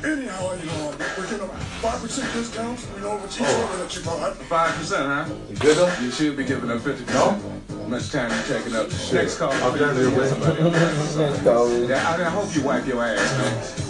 Anyhow, 0.04 0.54
you 0.54 0.66
know, 0.66 0.94
we're 1.16 1.28
giving 1.30 1.48
five 1.80 2.00
percent 2.00 2.32
discounts. 2.32 2.86
We 2.94 3.00
know 3.00 3.16
what 3.16 3.38
you 3.38 3.44
Oh. 3.46 3.62
order 3.70 3.84
that 3.84 3.94
you 3.96 4.02
bought. 4.02 4.36
Five 4.36 4.74
percent, 4.76 5.06
huh? 5.06 5.34
You 5.50 5.56
good 5.56 5.76
though? 5.76 5.92
You 6.02 6.10
should 6.10 6.36
be 6.36 6.44
giving 6.44 6.70
up 6.70 6.80
fifty 6.80 7.04
percent. 7.04 7.42
No. 7.70 7.86
Much 7.88 8.10
time 8.12 8.30
you 8.30 8.54
taking 8.54 8.74
up. 8.76 8.88
Next 9.12 9.38
call. 9.38 9.52
I'll 9.52 9.72
be 9.72 9.82
out 9.82 9.94
there 9.94 10.10
with 10.10 11.16
Let's 11.16 11.42
go. 11.42 11.86
Yeah, 11.86 12.06
I, 12.08 12.20
I 12.26 12.30
hope 12.30 12.54
you 12.54 12.62
wipe 12.62 12.86
your 12.86 13.02
ass, 13.02 13.78
man. 13.78 13.87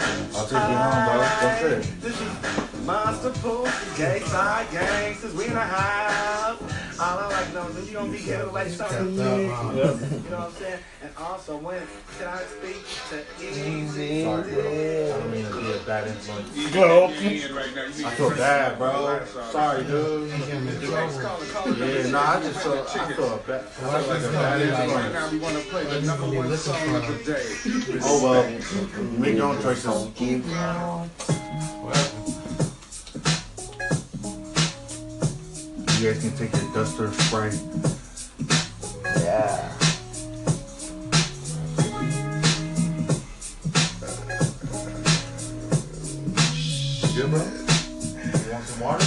I'll 0.00 0.46
take 0.46 0.52
you 0.52 0.58
home, 0.58 1.00
bro. 1.06 1.16
Don't 1.40 1.58
trip. 1.60 2.86
Monster 2.86 3.30
pool, 3.40 3.68
gay 3.96 4.20
side 4.20 4.66
gangsters, 4.72 5.34
we 5.34 5.44
in 5.46 5.52
the 5.52 5.60
house. 5.60 6.58
All 6.98 7.18
I 7.18 7.26
like 7.28 7.46
to 7.48 7.54
know 7.54 7.68
is 7.68 7.88
you 7.88 7.94
gonna 7.94 8.10
be 8.10 8.18
here 8.18 8.44
like 8.52 8.68
something. 8.68 9.12
You 9.12 9.18
know 9.18 9.46
what 9.48 10.32
I'm 10.32 10.52
saying? 10.52 10.78
And 11.02 11.10
also, 11.18 11.56
when 11.58 11.82
can 12.18 12.28
I 12.28 12.42
speak 12.42 12.82
to 13.10 13.68
Easy? 13.68 14.24
Sorry, 14.24 14.52
bro. 14.52 14.60
I 14.60 15.18
don't 15.18 15.30
mean 15.30 15.44
to 15.46 15.60
be 15.60 15.72
a 15.72 15.78
bad 15.86 16.08
influence. 16.08 16.56
You 16.56 16.70
Go. 16.70 17.06
right 17.08 17.14
now. 17.20 17.84
You 17.84 17.88
need 17.90 18.04
I 18.04 18.10
feel 18.10 18.30
bad, 18.30 18.78
bro. 18.78 19.20
Sorry, 19.50 19.84
dude. 19.84 20.30
Next 20.30 21.20
caller, 21.20 21.46
call 21.46 21.74
Yeah, 21.76 22.10
no, 22.10 22.18
I 22.18 22.40
just 22.42 22.60
feel, 22.60 22.72
I 22.72 23.12
feel 23.12 23.34
a 23.34 23.38
bad, 23.38 23.60
I 23.60 23.68
feel 23.68 23.88
like 23.88 24.06
a 24.06 24.32
bad 24.32 24.60
Right 24.60 24.80
influence. 24.84 25.12
now, 25.14 25.30
we 25.30 25.38
want 25.38 25.56
to 25.56 25.62
play 25.70 25.84
the 25.84 26.00
number 26.02 26.26
one 26.36 26.56
song 26.56 26.94
of 26.96 27.06
the 27.06 27.24
day. 27.24 28.00
Oh 28.02 28.22
well, 28.24 28.50
you 28.50 29.18
make 29.18 29.36
your 29.90 30.58
own 30.58 31.10
choices. 31.18 32.36
You 35.98 36.12
guys 36.12 36.20
can 36.22 36.32
take 36.36 36.52
your 36.54 36.72
duster 36.72 37.12
spray. 37.12 37.50
Yeah. 39.16 39.72
You 47.02 47.08
good, 47.16 47.30
bro? 47.30 47.42
You 48.44 48.50
want 48.52 48.64
some 48.66 48.80
water? 48.80 49.06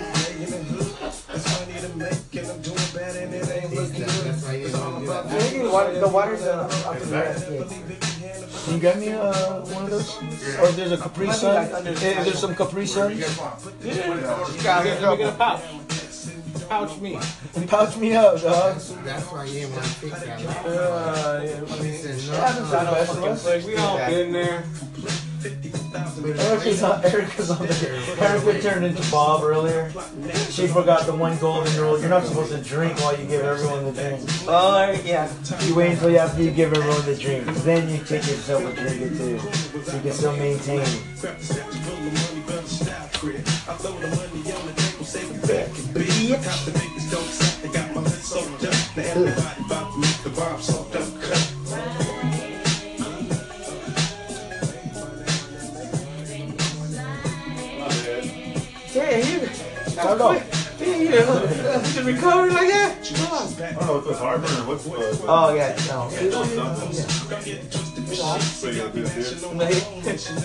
water, 5.70 5.98
the 5.98 6.08
water's 6.08 6.42
uh, 6.42 6.68
up 6.86 7.00
in 7.00 7.10
there. 7.10 7.34
Can 8.64 8.74
you 8.74 8.80
get 8.80 8.98
me 8.98 9.10
uh, 9.12 9.60
one 9.66 9.84
of 9.84 9.90
those? 9.90 10.16
Or 10.58 10.68
if 10.68 10.76
there's 10.76 10.92
a 10.92 10.96
Capri 10.98 11.30
Sun? 11.32 11.86
Is 11.86 12.00
there 12.00 12.24
some 12.34 12.54
Capri 12.54 12.86
Suns? 12.86 13.18
You 13.18 14.62
got 14.62 14.84
here, 14.84 14.98
let 15.00 15.10
me 15.10 15.16
get 15.16 15.32
a 15.32 15.36
pouch. 15.36 15.62
Pouch 16.68 17.00
me. 17.00 17.18
Pouch 17.66 17.96
me 17.96 18.14
up, 18.14 18.40
dog. 18.40 18.76
That's 18.76 19.26
why 19.26 19.44
you 19.44 19.52
didn't 19.60 19.72
want 19.72 19.84
to 19.84 19.90
fix 19.90 20.20
that. 20.22 20.40
Uh, 20.64 21.42
yeah. 21.42 21.64
He 21.82 21.92
said, 21.96 22.30
no. 22.30 22.40
Happens 22.40 22.70
to 22.70 22.76
the 22.76 22.84
best 22.92 23.16
of 23.16 23.24
us. 23.24 23.44
Like, 23.46 23.64
we 23.66 23.76
all 23.76 23.98
been 23.98 24.32
there. 24.32 24.64
Erica's 25.42 26.82
on, 26.82 27.04
Erica's 27.04 27.50
on 27.50 27.66
the, 27.66 27.74
drink. 27.74 28.20
Erica 28.20 28.60
turned 28.60 28.84
into 28.84 29.10
Bob 29.10 29.42
earlier. 29.42 29.90
She 30.50 30.66
forgot 30.66 31.06
the 31.06 31.14
one 31.14 31.38
golden 31.38 31.74
rule. 31.80 31.98
You're 31.98 32.10
not 32.10 32.24
supposed 32.24 32.52
to 32.52 32.62
drink 32.62 32.98
while 33.00 33.18
you 33.18 33.26
give 33.26 33.42
everyone 33.42 33.84
the 33.86 33.92
drink. 33.92 34.20
Oh, 34.46 34.90
yeah. 35.04 35.32
You 35.62 35.74
wait 35.74 35.92
until 35.92 36.18
after 36.18 36.42
you 36.42 36.50
give 36.50 36.74
everyone 36.74 37.06
the 37.06 37.16
drink. 37.16 37.46
Then 37.64 37.88
you 37.88 37.98
take 37.98 38.26
yourself 38.26 38.64
a 38.64 38.72
drink 38.76 39.02
or 39.02 39.08
two. 39.08 39.38
So 39.82 39.96
you 39.96 40.02
can 40.02 40.12
still 40.12 40.36
maintain. 40.36 40.86
Yeah, 48.66 49.69
you. 58.94 59.48
I 59.98 60.14
know. 60.16 60.32
Yeah, 60.80 60.96
you. 60.96 61.10
To 61.10 62.02
recover 62.04 62.50
like 62.50 62.68
that? 62.68 62.96
I 63.02 63.72
don't 63.74 63.86
know 63.86 63.98
if 63.98 64.06
it's 64.08 64.18
Harbor 64.18 64.46
or 64.46 64.66
what's 64.66 64.84
the. 64.84 65.24
Oh, 65.28 65.54
yeah, 65.54 65.76
no. 65.88 66.08
So 68.40 68.70
you 68.70 68.80
gotta 68.80 68.92
do 68.92 69.02
this 69.02 70.26
here? 70.28 70.40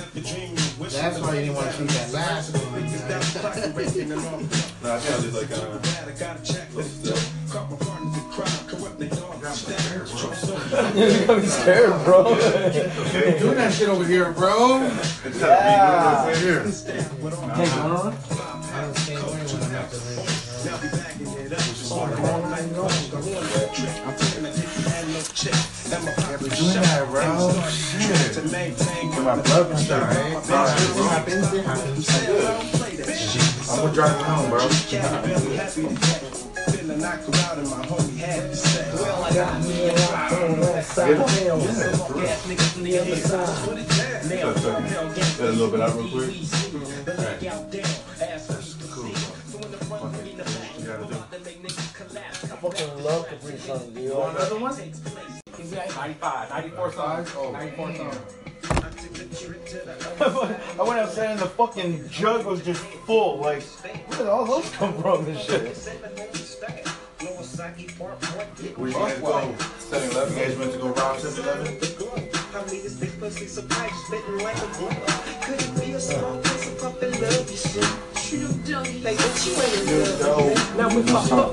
That's 0.90 1.20
why 1.20 1.34
you 1.36 1.40
didn't 1.42 1.56
want 1.56 1.68
to 1.72 1.74
shoot 1.78 1.90
that 1.90 2.12
last 2.14 2.54
one. 2.54 2.84
No, 4.84 4.94
I 4.94 5.00
think 5.00 5.16
I 5.16 5.22
did 5.22 5.34
like 5.34 5.52
uh. 5.52 5.80
You're 10.96 11.26
gonna 11.28 11.42
be 11.42 11.48
scared, 11.48 12.04
bro. 12.04 12.30
You're 13.14 13.40
doing 13.40 13.56
that 13.56 13.74
shit 13.74 13.90
over 13.90 14.04
here, 14.06 14.32
bro. 14.34 14.82
Yeah. 15.34 16.26
Right 16.26 16.38
here. 16.38 16.64
Hey, 16.64 17.02
you 17.04 17.82
wanna 17.82 18.35
run? 25.44 25.54
Yeah, 25.90 26.38
but 26.40 26.52
doing 26.56 26.74
that, 26.74 27.08
bro. 27.10 27.52
Shit. 27.70 28.36
Get 28.36 29.24
my 29.24 29.36
blood 29.42 29.66
pressure, 29.70 30.00
right? 30.00 30.32
It 30.32 30.50
happens, 31.10 31.54
it 31.54 31.66
happens. 31.66 32.10
I'm 33.70 33.78
gonna 33.82 33.94
drive 33.94 34.20
you 34.20 34.26
home, 34.26 34.50
bro. 34.50 34.60
Let 45.38 45.50
a 45.50 45.52
little 45.52 45.72
bit 45.72 45.82
out 45.82 45.96
real 45.96 46.08
quick. 46.10 46.30
I 47.08 47.95
fucking 52.76 53.04
love 53.04 53.28
Capri 53.28 53.58
Sun, 53.58 53.94
dude. 53.94 54.04
You 54.04 54.16
want 54.18 54.38
another 54.38 54.60
one? 54.60 54.76
95, 54.76 56.50
94 56.50 56.92
songs. 56.94 57.34
94 57.54 57.96
songs. 57.96 58.18
I 60.80 60.84
went 60.84 61.00
outside 61.00 61.32
and 61.32 61.40
the 61.40 61.46
fucking 61.46 62.10
jug 62.10 62.46
was 62.46 62.64
just 62.64 62.84
full. 63.06 63.38
Like, 63.38 63.64
where 63.64 64.18
did 64.18 64.28
all 64.28 64.46
those 64.46 64.70
come 64.72 64.94
from 65.02 65.26
and 65.26 65.40
shit? 65.40 65.78
Where 68.78 68.88
you 68.88 68.94
guys 68.94 69.20
go? 69.20 69.56
7 69.80 70.12
Eleven? 70.12 70.38
You 70.38 70.46
guys 70.46 70.58
went 70.58 70.72
to 70.74 70.78
go 70.80 70.90
rob 70.90 71.20
7 71.20 71.44
Eleven? 71.44 71.76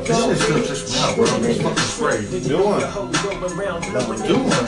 This 0.04 0.46
shit's 0.46 0.68
just 0.68 0.84
now, 0.96 1.14
bro. 1.14 1.26
This 1.38 1.60
fucking 1.62 1.78
spray. 1.78 2.20
Do 2.40 2.64
one. 2.64 2.80
Do 4.26 4.34
one. 4.38 4.62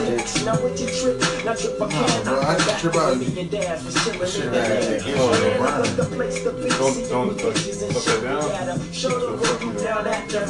Nah, 0.45 2.23
bro. 2.23 2.35
I 2.41 2.43
just 2.57 2.79
trip 2.79 2.95
out. 2.95 3.17
This 3.19 3.27
shit 4.35 4.47
right 4.51 4.83
here. 4.83 4.99
Don't, 6.77 6.95
don't, 7.09 7.29
like, 7.37 7.55
upside 7.95 8.21
down. 8.23 8.43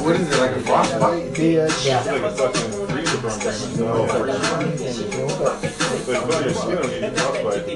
What 0.02 0.14
is 0.16 0.26
it, 0.30 0.38
like 0.40 0.50
a 0.50 0.60
frostbite? 0.60 1.38
Yeah. 1.38 1.64
It's 1.66 1.86
like 2.06 2.22
a 2.22 2.30
fucking 2.30 2.85
get 7.00 7.16
frostbite. 7.16 7.66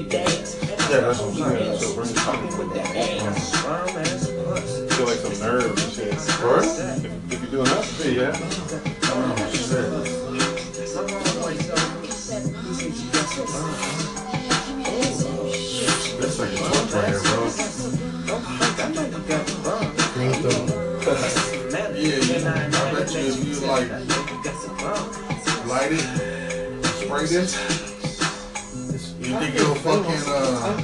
Yeah, 0.89 0.99
that's 0.99 1.19
what 1.21 1.41
I'm. 1.41 1.77
So 1.77 1.87
bring 1.95 2.09
it 2.09 2.17
Feel 4.91 5.05
like 5.05 5.19
some 5.19 5.37
nerves 5.39 5.81
and 5.81 5.91
shit. 5.93 6.13
What? 6.43 6.65
If, 6.65 7.31
if 7.31 7.39
you're 7.41 7.51
doing 7.51 7.65
that, 7.65 7.85
yeah. 8.05 8.33
Oh, 9.03 9.35
shit. 9.51 9.87
This 16.21 16.37
like 16.39 16.51
a 16.51 16.55
torch 16.91 17.30
it, 25.91 26.85
spray 26.85 27.25
this, 27.25 27.55
you 29.19 29.39
think 29.39 29.55
it'll 29.55 29.75
fucking 29.75 30.23
uh, 30.27 30.75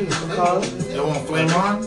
it 0.89 1.03
won't 1.03 1.27
flame 1.27 1.49
on? 1.49 1.83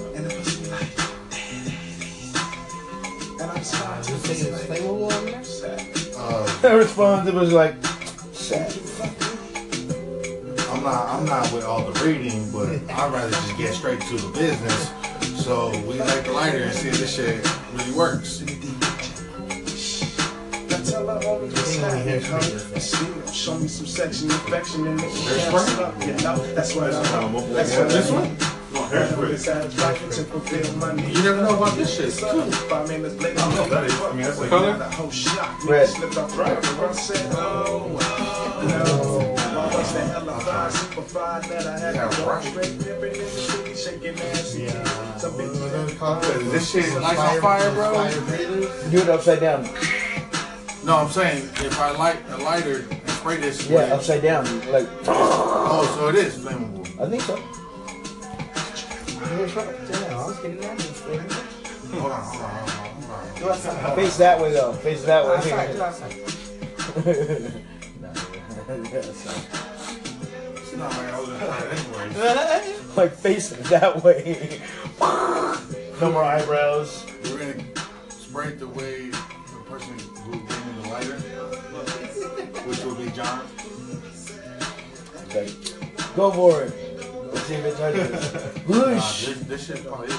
Uh, 6.16 6.60
I 6.62 6.72
responded, 6.72 7.34
was 7.34 7.52
like, 7.52 7.74
I'm 10.70 10.82
not 10.82 11.08
I'm 11.08 11.24
not 11.26 11.52
with 11.52 11.64
all 11.64 11.90
the 11.90 12.04
reading, 12.04 12.50
but 12.52 12.68
I'd 12.90 13.12
rather 13.12 13.30
just 13.30 13.56
get 13.56 13.74
straight 13.74 14.00
to 14.00 14.16
the 14.16 14.28
business. 14.38 14.90
So 15.44 15.70
we 15.86 15.98
light 15.98 16.24
the 16.24 16.32
lighter 16.32 16.64
and 16.64 16.72
see 16.72 16.88
if 16.88 16.98
this 16.98 17.14
shit 17.14 17.46
really 17.72 17.92
works. 17.92 18.42
Show 23.32 23.58
me 23.58 23.68
some 23.68 23.86
section 23.86 24.30
affection 24.30 24.86
and 24.86 24.96
make 24.96 25.12
me 25.12 25.20
up, 25.82 26.00
you 26.00 26.12
know. 26.24 26.36
That's 26.54 26.74
what 26.74 26.94
I'm. 26.94 27.52
That's 27.52 27.76
what 27.76 27.88
This 27.90 28.10
one? 28.10 28.36
You 31.12 31.22
never 31.22 31.42
know 31.42 31.56
about 31.56 31.76
this 31.76 31.94
shit. 31.94 32.18
Color? 34.48 34.78
Red. 35.66 35.88
Yeah. 44.56 45.00
This 46.50 46.70
shit 46.70 46.84
is 46.84 46.94
lights 46.96 47.20
on 47.20 47.40
fire, 47.40 47.70
bro. 47.74 47.92
do 48.90 48.98
it 48.98 49.08
upside 49.08 49.40
down. 49.40 49.68
No, 50.90 50.96
I'm 50.96 51.08
saying 51.08 51.44
if 51.58 51.78
I 51.78 51.92
light 51.92 52.18
a 52.30 52.38
lighter 52.38 52.84
and 52.90 53.08
spray 53.10 53.36
this, 53.36 53.64
Yeah, 53.68 53.76
way- 53.76 53.90
upside 53.92 54.22
down. 54.22 54.44
Like, 54.72 54.88
Oh, 55.06 55.86
so 55.96 56.08
it 56.08 56.16
is 56.16 56.36
flammable. 56.36 56.84
I 57.00 57.08
think 57.08 57.22
so. 57.22 57.36
Hold 57.36 57.46
on, 62.10 62.10
hold 62.10 62.10
on, 62.10 62.10
hold 62.10 62.10
on, 62.10 62.22
hold 63.60 63.86
on. 63.86 63.94
Face 63.96 64.16
that 64.16 64.40
way 64.40 64.50
though. 64.52 64.72
Face 64.72 65.04
that 65.04 65.24
way. 65.24 65.36
Outside, 65.36 65.70
It's 70.56 70.72
not 70.76 70.90
like 70.90 71.12
I 71.14 71.20
was 71.20 71.28
inside 71.28 71.70
anyway. 71.70 72.74
like 72.96 73.12
face 73.14 73.52
it 73.52 73.62
that 73.66 74.02
way. 74.02 74.60
no 76.00 76.10
more 76.10 76.24
eyebrows. 76.24 77.06
We're 77.26 77.38
gonna 77.38 77.62
spray 78.08 78.48
it 78.48 78.58
the 78.58 78.66
way 78.66 79.10
the 79.10 79.18
person 79.68 79.96
lighter, 80.90 81.16
which 82.66 82.84
will 82.84 82.94
be 82.94 83.10
John. 83.10 83.46
Okay. 85.26 85.52
Go 86.16 86.30
for 86.32 86.62
it. 86.62 86.72
Let's 87.32 87.46
see 87.46 87.54
if 87.54 87.64
it 87.64 87.76
touches. 87.76 88.56
Nah, 88.70 88.76
Whoosh. 88.76 89.26
this, 89.26 89.38
this 89.40 89.66
shit 89.66 89.84
probably 89.86 90.08
is 90.08 90.14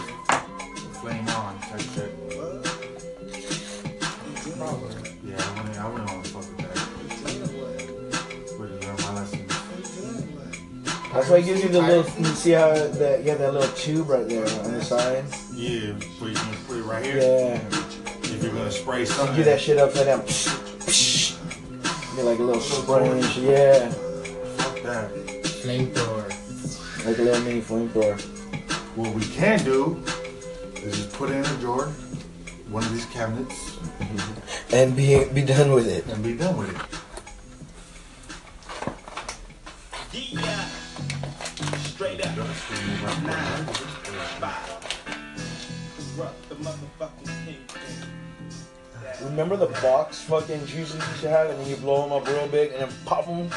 flame 1.00 1.28
on 1.30 1.60
type 1.62 1.80
shit. 1.80 2.12
Yeah, 5.24 5.38
I 5.38 5.62
wouldn't, 5.62 5.78
I 5.78 5.90
wouldn't 5.90 6.10
want 6.12 6.26
to 6.26 6.32
fuck 6.32 6.46
with 6.48 6.58
that. 6.58 6.78
You 8.60 8.66
learn 8.68 8.96
my 8.98 9.14
lesson. 9.14 9.48
That's 11.14 11.30
why 11.30 11.38
it 11.38 11.46
gives 11.46 11.64
you 11.64 11.70
the 11.70 11.82
little. 11.82 12.06
You 12.20 12.26
see 12.36 12.52
how 12.52 12.74
that 12.74 13.24
you 13.24 13.30
have 13.30 13.40
that 13.40 13.54
little 13.54 13.74
tube 13.76 14.10
right 14.10 14.28
there 14.28 14.46
on 14.46 14.72
the 14.72 14.84
side. 14.84 15.24
Yeah, 15.54 15.94
so 16.20 16.26
you 16.28 16.36
can 16.36 16.56
put 16.66 16.78
it 16.78 16.84
right 16.84 17.04
here. 17.04 17.18
Yeah. 17.18 17.91
If 18.42 18.48
you're 18.48 18.54
gonna 18.56 18.72
spray 18.72 19.00
You 19.02 19.06
something. 19.06 19.36
do 19.36 19.44
that 19.44 19.62
shit 19.62 19.78
upside 19.78 20.08
down. 20.08 20.22
Get 22.16 22.26
like 22.26 22.40
a 22.40 22.44
little 22.44 22.60
spray 22.62 23.08
and 23.08 23.24
shit. 23.26 23.44
Yeah. 23.44 23.90
Fuck 24.58 24.82
that. 24.82 25.12
Flamethrower. 25.62 27.06
Like 27.06 27.20
a 27.20 27.22
little 27.22 27.42
mini 27.44 27.62
flamethrower. 27.62 28.20
What 28.98 29.14
we 29.14 29.22
can 29.26 29.64
do 29.64 30.04
is 30.78 30.98
just 30.98 31.14
put 31.14 31.30
it 31.30 31.36
in 31.36 31.46
a 31.46 31.58
drawer, 31.60 31.88
one 32.70 32.84
of 32.84 32.92
these 32.92 33.06
cabinets, 33.06 33.78
And 34.74 34.96
be 34.96 35.24
be 35.26 35.44
done 35.44 35.72
with 35.72 35.88
it. 35.88 36.06
and 36.08 36.24
be 36.24 36.34
done 36.36 36.58
with 36.58 36.70
it. 36.76 36.82
Straight 41.84 42.26
up. 42.26 42.36
Nine, 42.36 43.66
five. 44.40 44.68
Corrupt 46.18 46.50
the 46.50 46.56
motherfucking 46.56 47.18
king. 47.20 47.21
Remember 49.24 49.56
the 49.56 49.68
box 49.82 50.22
fucking 50.24 50.66
juices 50.66 50.96
you 50.96 51.10
used 51.10 51.22
to 51.22 51.30
have, 51.30 51.50
and 51.50 51.60
then 51.60 51.68
you 51.70 51.76
blow 51.78 52.04
them 52.04 52.12
up 52.12 52.28
real 52.28 52.48
big, 52.48 52.72
and 52.72 52.82
then 52.82 52.90
pop 53.06 53.26
them. 53.26 53.50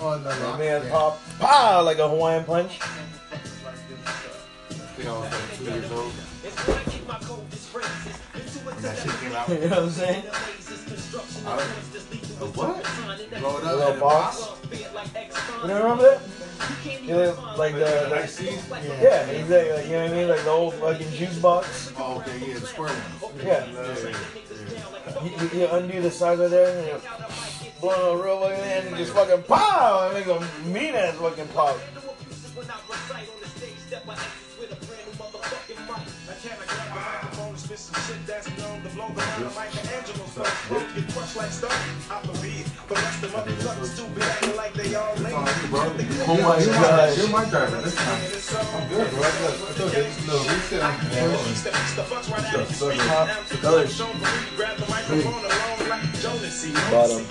Oh, 0.00 0.18
no, 0.18 0.38
no. 0.38 0.58
Man, 0.58 0.88
pop, 0.90 1.20
pow, 1.38 1.82
like 1.82 1.98
a 1.98 2.08
Hawaiian 2.08 2.44
punch. 2.44 2.78
I 2.80 3.36
think 4.96 5.08
I 5.08 5.12
was 5.12 5.30
like 5.30 5.58
two 5.58 5.64
years 5.64 5.90
old. 5.92 6.12
When 8.64 8.82
that 8.82 8.96
shit 8.96 9.12
came 9.20 9.32
out. 9.32 9.48
you 9.48 9.58
know 9.60 9.68
what 9.68 9.78
I'm 9.78 9.90
saying? 9.90 10.24
I 11.46 11.84
a 12.40 12.46
what? 12.46 12.84
Blow 13.40 13.58
it 13.58 13.64
A 13.64 13.66
up. 13.66 13.76
little 13.76 13.92
and 13.92 14.00
box. 14.00 14.48
You 14.72 15.68
don't 15.68 15.82
remember 15.82 16.02
that? 16.02 16.20
Yeah, 17.02 17.54
like 17.56 17.74
the, 17.74 17.80
the 17.80 18.98
yeah, 19.02 19.26
exactly. 19.26 19.72
Like, 19.72 19.84
you 19.86 19.92
know 19.92 20.02
what 20.04 20.10
I 20.10 20.14
mean? 20.14 20.28
Like 20.28 20.42
the 20.42 20.50
old 20.50 20.74
fucking 20.74 21.10
juice 21.12 21.38
box. 21.38 21.92
Oh, 21.98 22.18
okay, 22.18 22.38
yeah, 22.46 22.54
the 22.58 22.66
square 22.66 22.88
one. 22.88 23.46
Yeah. 23.46 23.66
You, 25.22 25.60
you, 25.60 25.68
undo 25.68 26.00
the 26.00 26.10
side 26.10 26.40
of 26.40 26.50
there 26.50 26.78
and 26.78 26.86
you 26.88 27.70
blow 27.80 28.18
it 28.18 28.24
real 28.24 28.40
fucking 28.40 28.60
and 28.60 28.90
you 28.90 28.96
just 28.96 29.12
fucking 29.12 29.42
pow! 29.44 30.08
and 30.08 30.14
makes 30.14 30.28
a 30.28 30.68
mean 30.68 30.94
ass 30.94 31.16
fucking 31.16 31.48
pop. 31.48 31.76
Oh 46.26 46.34
my 46.42 46.58
gosh. 46.58 47.18
You're 47.18 47.28
my 47.28 47.44
driver 47.44 47.80
this 47.82 47.94
time. 47.94 48.18
I'm 48.74 48.88
good, 48.88 49.10
bro. 49.10 49.22
I 49.22 49.30
I 49.30 49.86
you, 49.94 50.02
this 50.02 50.26
little 50.26 50.42
reset 50.42 50.82
on 50.82 50.98
Bottom. 56.90 57.22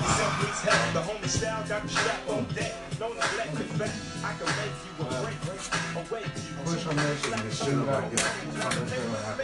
On 6.84 6.96
that 6.96 7.18
shit 7.18 7.34
and 7.34 7.44
it 7.48 7.54
should 7.54 7.76
not 7.86 7.88
I 7.90 8.10
get 8.10 8.18
that 8.18 8.26
happen. 9.24 9.44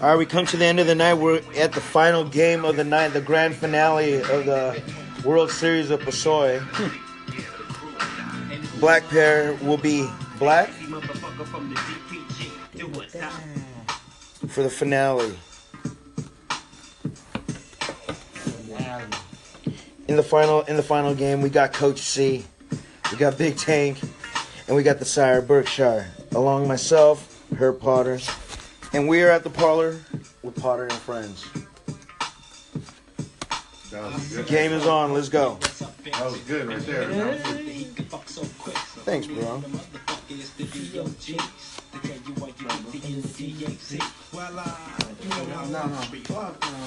All 0.00 0.10
right, 0.10 0.16
we 0.16 0.26
come 0.26 0.44
to 0.46 0.56
the 0.56 0.64
end 0.64 0.80
of 0.80 0.86
the 0.86 0.94
night. 0.94 1.14
We're 1.14 1.40
at 1.56 1.72
the 1.72 1.80
final 1.80 2.24
game 2.24 2.64
of 2.64 2.76
the 2.76 2.84
night, 2.84 3.08
the 3.08 3.20
grand 3.20 3.54
finale 3.54 4.16
of 4.16 4.44
the 4.44 4.82
World 5.24 5.50
Series 5.50 5.90
of 5.90 6.00
Pusoy. 6.00 6.60
Black 8.80 9.06
pair 9.08 9.54
will 9.62 9.78
be 9.78 10.08
black 10.38 10.68
for 14.48 14.62
the 14.62 14.70
finale. 14.70 15.34
In 20.06 20.16
the 20.16 20.22
final, 20.22 20.60
in 20.62 20.76
the 20.76 20.82
final 20.82 21.14
game, 21.14 21.40
we 21.40 21.48
got 21.48 21.72
Coach 21.72 22.00
C, 22.00 22.44
we 23.10 23.16
got 23.16 23.38
Big 23.38 23.56
Tank, 23.56 23.98
and 24.66 24.76
we 24.76 24.82
got 24.82 24.98
the 24.98 25.04
Sire 25.04 25.42
Berkshire, 25.42 26.10
along 26.32 26.66
myself, 26.68 27.42
Herb 27.58 27.80
Potter, 27.80 28.18
and 28.92 29.08
we 29.08 29.22
are 29.22 29.30
at 29.30 29.44
the 29.44 29.50
parlor 29.50 30.00
with 30.42 30.60
Potter 30.60 30.84
and 30.84 30.92
friends. 30.92 31.46
That 33.90 34.12
was 34.12 34.28
good. 34.34 34.46
Game 34.46 34.72
is 34.72 34.86
on. 34.86 35.12
Let's 35.12 35.28
go. 35.28 35.58
That 35.60 36.24
was 36.24 36.38
good 36.40 36.66
right 36.66 36.80
there. 36.80 37.34
Thanks, 39.04 39.26
bro. 39.26 39.62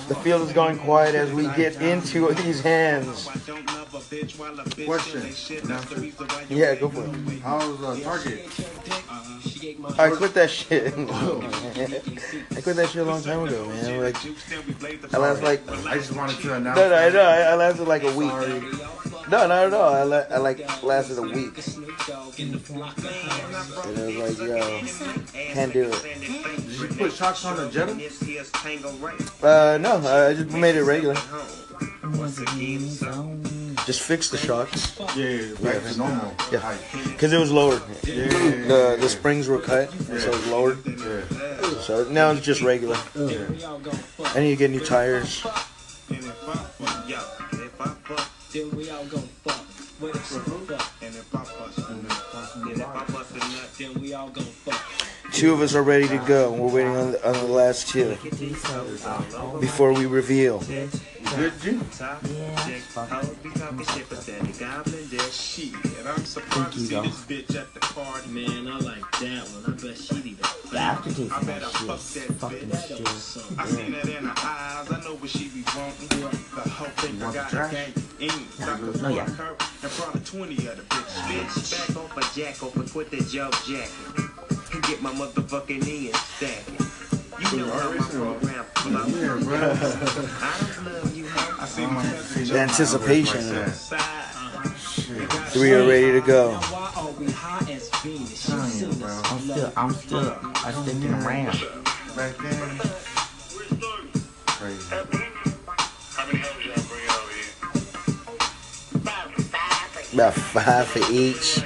The 0.08 0.16
field 0.24 0.42
is 0.44 0.54
going 0.54 0.78
quiet 0.80 1.16
as 1.16 1.32
we 1.32 1.44
get 1.56 1.82
into 1.82 2.34
these 2.34 2.62
hands. 2.62 3.28
Question. 4.86 5.34
Yeah, 6.50 6.76
go 6.76 6.90
for 6.90 7.06
it. 7.06 7.40
How's 7.42 7.84
uh, 7.84 8.00
Target? 8.04 8.48
I 9.98 10.10
quit 10.10 10.34
that 10.36 10.50
shit. 10.50 10.94
I 10.94 12.62
quit 12.62 12.76
that 12.76 12.90
shit 12.90 13.02
a 13.02 13.06
long 13.06 13.22
time 13.24 13.44
ago, 13.44 13.66
man. 13.66 14.02
Like, 14.02 14.18
I 15.14 15.18
last 15.18 15.42
like. 15.44 15.62
I 15.88 15.96
just 15.96 16.14
wanted 16.16 16.40
to 16.40 16.54
announce. 16.56 16.78
No, 16.78 16.90
no, 16.90 16.96
I 16.96 17.10
know. 17.10 17.22
I, 17.22 17.40
I 17.42 17.56
lasted 17.56 17.88
like 17.88 18.04
a 18.04 18.14
week. 18.16 18.32
No, 19.30 19.46
not 19.46 19.66
at 19.68 19.74
all. 19.74 19.94
I, 19.94 20.04
la- 20.04 20.24
I 20.32 20.38
like 20.38 20.84
lasted 20.84 21.18
a 21.18 21.22
week. 21.22 21.58
And 21.58 22.56
I 24.00 24.06
was 24.06 24.38
like, 24.40 24.48
yo, 24.48 24.82
can't 25.54 25.74
do 25.74 25.90
it. 25.92 26.04
Did 26.22 26.80
you 26.80 26.88
put 26.98 27.12
shocks 27.14 27.44
on 27.46 27.58
the 27.58 27.70
Jetta? 27.70 27.92
Uh, 29.44 29.78
no, 29.82 29.98
I 30.08 30.34
just 30.34 30.52
made 30.52 30.76
it 30.76 30.84
regular. 30.84 31.16
Just 33.88 34.02
fix 34.02 34.30
the 34.30 34.38
shocks. 34.38 35.00
Yeah, 35.16 35.54
back 35.64 35.82
to 35.82 35.98
normal. 35.98 36.36
Yeah, 36.52 36.78
because 37.06 37.32
it 37.32 37.40
was 37.40 37.54
lowered. 37.54 37.82
Yeah. 38.04 38.28
The 38.68 38.98
the 39.00 39.08
springs 39.08 39.48
were 39.48 39.60
cut, 39.60 39.90
so 39.92 40.14
it 40.14 40.28
was 40.28 40.48
lowered. 40.48 40.84
So 41.88 42.04
now 42.12 42.32
it's 42.32 42.46
just 42.46 42.62
regular. 42.62 42.98
I 43.16 44.40
need 44.42 44.50
to 44.52 44.58
get 44.58 44.72
new 44.72 44.84
tires. 44.84 45.42
Then 48.52 48.72
we 48.76 48.90
all 48.90 49.06
gon' 49.06 49.30
fuck. 49.48 49.64
With 50.02 50.16
a 50.16 50.20
fuck. 50.20 50.92
And 51.02 51.16
if 51.16 51.34
I 51.34 51.38
bust 51.40 51.78
a 51.78 51.96
nut, 51.96 52.24
and 52.56 52.72
if 52.72 52.86
I 52.86 53.06
bust 53.06 53.28
a 61.28 61.38
nut, 61.38 61.54
then 61.62 61.86
we 62.24 62.42
all 62.42 62.60
gon' 62.64 62.84
fuck. 62.84 63.12
Two 63.44 63.64
of 63.64 63.82
us 63.82 64.30
are 64.30 64.36
ready 64.38 64.54
to 64.54 64.66
go. 64.66 64.84
We're 64.86 64.86
waiting 64.86 64.86
on 64.86 64.86
the, 64.86 64.86
on 64.92 65.04
the 65.04 65.20
last 65.24 65.54
two 65.56 65.72
before 65.72 65.98
we 65.98 66.08
reveal. 66.20 66.24
Good, 66.56 66.70
G? 66.80 67.02
Thank. 67.48 68.28
Man, 68.28 68.68
I 68.68 68.80
like 68.80 69.12
that 69.20 69.44
one. 69.50 69.66
I 69.68 69.72
bet 69.82 69.98
she'd 69.98 70.26
even 70.26 70.46
The 70.72 70.80
aftertaste 70.80 71.42
of 71.42 71.48
that 71.48 71.64
shit 71.74 72.34
fucking 72.40 72.72
shit. 72.74 73.08
I 73.58 73.68
seen 73.68 73.94
it 73.96 74.10
in 74.10 74.26
her 74.26 74.36
eyes. 74.38 74.92
I 74.92 75.02
know 75.04 75.16
what 75.16 75.30
she 75.32 75.50
be 75.50 75.64
wanting. 75.76 76.10
The 76.10 76.70
whole 76.70 76.88
thing 76.98 77.22
I 77.24 77.34
got 77.34 77.54
a 77.54 77.58
gang 77.72 77.94
in. 78.20 78.32
No, 79.02 79.10
yeah. 79.10 79.26
And 79.28 79.92
probably 79.92 80.22
20 80.22 80.56
of 80.68 80.78
the 80.78 80.84
bitches. 80.84 81.24
Bitch, 81.30 81.88
back 81.88 81.98
off 81.98 82.18
a 82.18 82.40
jack 82.40 82.64
off 82.64 82.76
and 82.78 82.92
quit 82.92 83.12
the 83.12 83.18
joke 83.24 83.56
jacket. 83.66 83.92
And 84.74 84.84
get 84.84 85.02
my 85.02 85.14
motherfucking 85.14 85.88
in 85.88 86.14
stack. 86.14 86.87
You 87.40 87.58
know 87.58 87.72
how 87.72 87.92
my 87.92 87.98
program 87.98 88.66
flow. 88.66 88.98
I 88.98 89.62
don't 90.74 90.94
love 90.94 91.16
you, 91.16 91.28
hoe. 91.28 91.62
I 91.62 91.66
seen 91.68 91.94
the 91.94 92.52
The 92.52 92.60
anticipation. 92.60 93.42
Three 95.52 95.74
are 95.74 95.88
ready 95.88 96.12
to 96.14 96.22
go. 96.22 96.54
Why 96.54 96.92
are 96.98 97.12
we 97.12 97.32
high 97.32 97.72
as 97.72 97.90
Venus? 98.02 98.50
I'm 98.50 98.70
still, 99.40 99.72
I'm 99.76 99.92
still, 99.92 100.40
I'm 100.44 100.74
sticking 100.84 101.14
around. 101.14 101.62
Back 102.16 102.38
then. 102.38 102.80
Crazy. 104.48 104.96
About 110.14 110.34
five 110.34 110.88
for 110.88 111.12
each. 111.12 111.62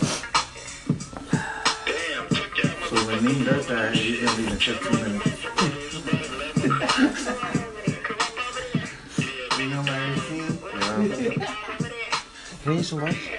when 3.20 3.32
Nene 3.32 3.44
does 3.44 3.66
that, 3.66 3.94
he's 3.94 4.20
gonna 4.20 4.36
leave 4.36 4.52
in 4.52 4.58
15 4.58 4.92
minutes. 5.02 5.44
You 9.58 9.68
know 9.70 9.82
my 9.82 9.98
routine? 10.96 11.42
Can 12.62 12.72
you 12.74 12.82
some 12.82 13.00
lunch? 13.00 13.30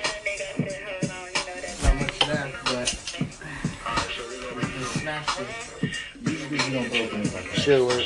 Not 1.83 1.95
much 1.95 2.27
left, 2.27 2.55
but 2.65 2.89
we 4.55 4.63
smashed 4.83 5.39
it. 5.39 5.47
Usually 6.23 6.57
we 6.57 6.73
don't 6.73 6.89
go 6.91 7.07
things 7.07 7.33
like 7.33 7.45
that. 7.45 7.61
Should 7.61 7.83
work. 7.87 8.03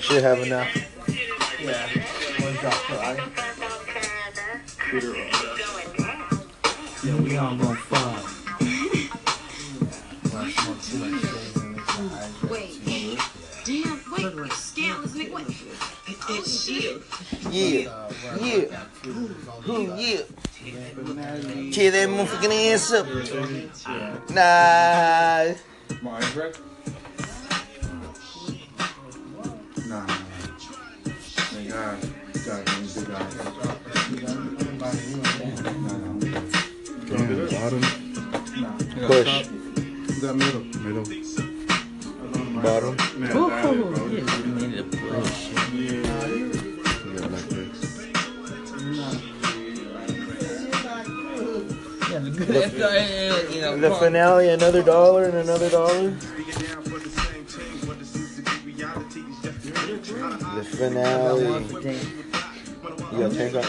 Should 0.00 0.22
have 0.22 0.40
enough. 0.40 0.68
Yeah, 1.62 1.88
one 2.40 2.54
drop 2.54 2.74
per 2.74 2.96
eye. 2.96 3.18
Yeah, 7.04 7.16
we 7.20 7.36
all 7.38 7.56
gonna 7.56 7.74
fuck. 14.46 14.76
Wait, 14.76 14.84
damn, 14.84 15.02
wait, 15.32 15.46
damn. 16.28 16.52
Yeah. 17.52 18.10
Yeah. 18.40 18.84
Ooh, 19.68 19.94
yeah. 19.96 20.22
Tear 21.72 21.90
that 21.90 22.08
motherfucking 22.08 22.54
ass 22.72 22.92
up. 22.92 23.06
Nah. 24.30 25.54
My? 26.02 26.20
Nah. 29.88 30.06
Thank 31.50 31.68
God. 31.70 31.98
God, 32.46 32.68
he's 32.68 32.96
a. 32.96 33.00
Damn, 37.06 37.48
bottom. 37.48 37.82
Push. 39.06 39.32
That 40.20 40.34
middle. 40.34 40.64
Middle. 40.82 41.47
Bottom. 42.62 42.96
Man, 43.16 43.36
Ooh, 43.36 43.50
that 43.50 43.74
is, 43.74 43.80
bro. 43.84 44.06
yeah, 44.06 44.18
you 44.44 44.80
a 44.80 44.82
push. 44.82 45.48
Yeah, 45.72 46.10
like 47.28 47.48
this. 47.48 47.78
Yeah, 52.10 52.18
the 52.18 52.30
good 52.30 53.54
you 53.54 53.60
know, 53.60 53.76
The 53.76 53.94
finale, 53.94 54.48
another 54.48 54.82
dollar 54.82 55.26
and 55.26 55.36
another 55.36 55.70
dollar. 55.70 56.10
The 60.54 60.64
finale. 60.64 61.44
You 63.12 63.18
got 63.20 63.32
tank 63.32 63.54
on. 63.54 63.64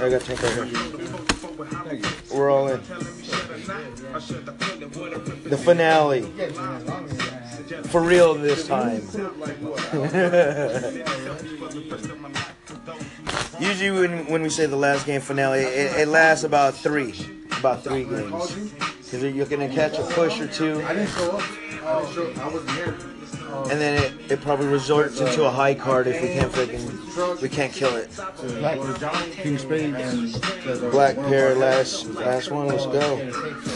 I 0.00 0.08
got 0.08 0.20
tank 0.22 0.42
right 0.42 0.68
here. 0.68 2.12
We're 2.32 2.50
all 2.50 2.68
in. 2.68 2.80
The 5.52 5.58
finale. 5.58 6.22
For 7.90 8.00
real 8.00 8.32
this 8.32 8.66
time. 8.66 9.02
Usually 13.60 13.90
when, 13.90 14.26
when 14.28 14.40
we 14.40 14.48
say 14.48 14.64
the 14.64 14.76
last 14.76 15.04
game 15.04 15.20
finale, 15.20 15.60
it, 15.60 16.00
it 16.00 16.08
lasts 16.08 16.44
about 16.44 16.74
three. 16.74 17.12
About 17.58 17.84
three 17.84 18.04
games. 18.04 18.54
Because 18.96 19.22
you're 19.22 19.44
going 19.44 19.68
to 19.68 19.74
catch 19.74 19.98
a 19.98 20.04
push 20.04 20.40
or 20.40 20.46
two. 20.46 20.82
I 20.84 20.94
didn't 20.94 21.10
show 21.10 21.32
up. 21.32 21.42
I 21.42 22.00
didn't 22.00 22.14
show 22.14 22.32
I 22.40 22.48
wasn't 22.48 22.70
here. 22.70 22.96
And 23.70 23.78
then 23.78 24.02
it, 24.02 24.32
it 24.32 24.40
probably 24.40 24.68
resorts 24.68 25.20
into 25.20 25.44
a 25.44 25.50
high 25.50 25.74
card 25.74 26.06
if 26.06 26.22
we 26.22 26.28
can't 26.28 26.50
freaking 26.50 27.42
we 27.42 27.50
can't 27.50 27.74
kill 27.74 27.94
it. 27.94 28.08
Black 28.58 28.80
King 29.32 29.58
Spade 29.58 29.94
and 29.96 30.32
Black 30.90 31.16
pair 31.16 31.54
last 31.54 32.06
last 32.06 32.50
one, 32.50 32.68
let's 32.68 32.86
go. 32.86 33.18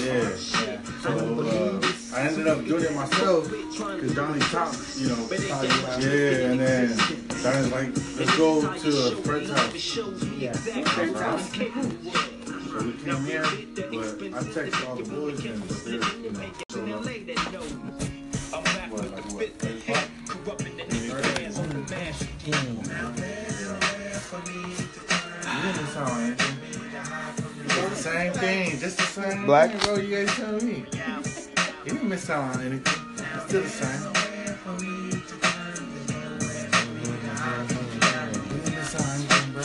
Yeah. 0.01 0.81
So 1.07 1.13
uh, 1.13 2.17
I 2.17 2.21
ended 2.23 2.49
up 2.49 2.65
doing 2.65 2.83
it 2.83 2.93
myself 2.93 3.49
because 3.49 4.13
Donnie 4.15 4.41
talked, 4.41 4.99
you 4.99 5.09
know. 5.09 5.29
Yeah, 5.31 6.51
and 6.51 6.59
then 6.59 6.97
Donnie's 7.45 7.71
like, 7.71 7.91
let's 8.19 8.37
go 8.37 8.61
to 8.61 8.89
a 8.89 9.17
friend's 9.23 9.51
house. 9.51 9.97
Yeah. 10.37 10.53
So 10.53 10.73
we 12.83 12.93
came 13.05 13.25
here, 13.25 13.47
but 13.77 14.35
I 14.35 14.43
texted 14.51 14.89
all 14.89 14.97
the 14.97 15.05
boys 15.05 15.45
and 15.45 15.63
they're, 15.63 16.03
you 16.21 16.31
know, 16.33 17.03
showing 17.53 17.77
up. 18.01 18.16
Same 28.07 28.33
thing, 28.35 28.79
just 28.79 28.99
the 28.99 29.03
same 29.03 29.47
Black? 29.47 29.71
thing, 29.73 29.81
bro. 29.81 29.97
You 29.97 30.17
guys 30.17 30.37
tell 30.37 30.53
me. 30.61 30.85
You 31.85 31.93
didn't 31.93 32.09
miss 32.09 32.31
out 32.31 32.55
on 32.55 32.63
anything. 32.63 33.01
It's 33.35 33.45
still 33.47 33.63
the 33.63 33.69
same. 33.69 34.01
You 34.81 35.03
didn't 38.63 38.75
miss 38.77 38.95
out 38.95 39.03
on 39.03 39.15
anything, 39.17 39.53
bro. 39.53 39.65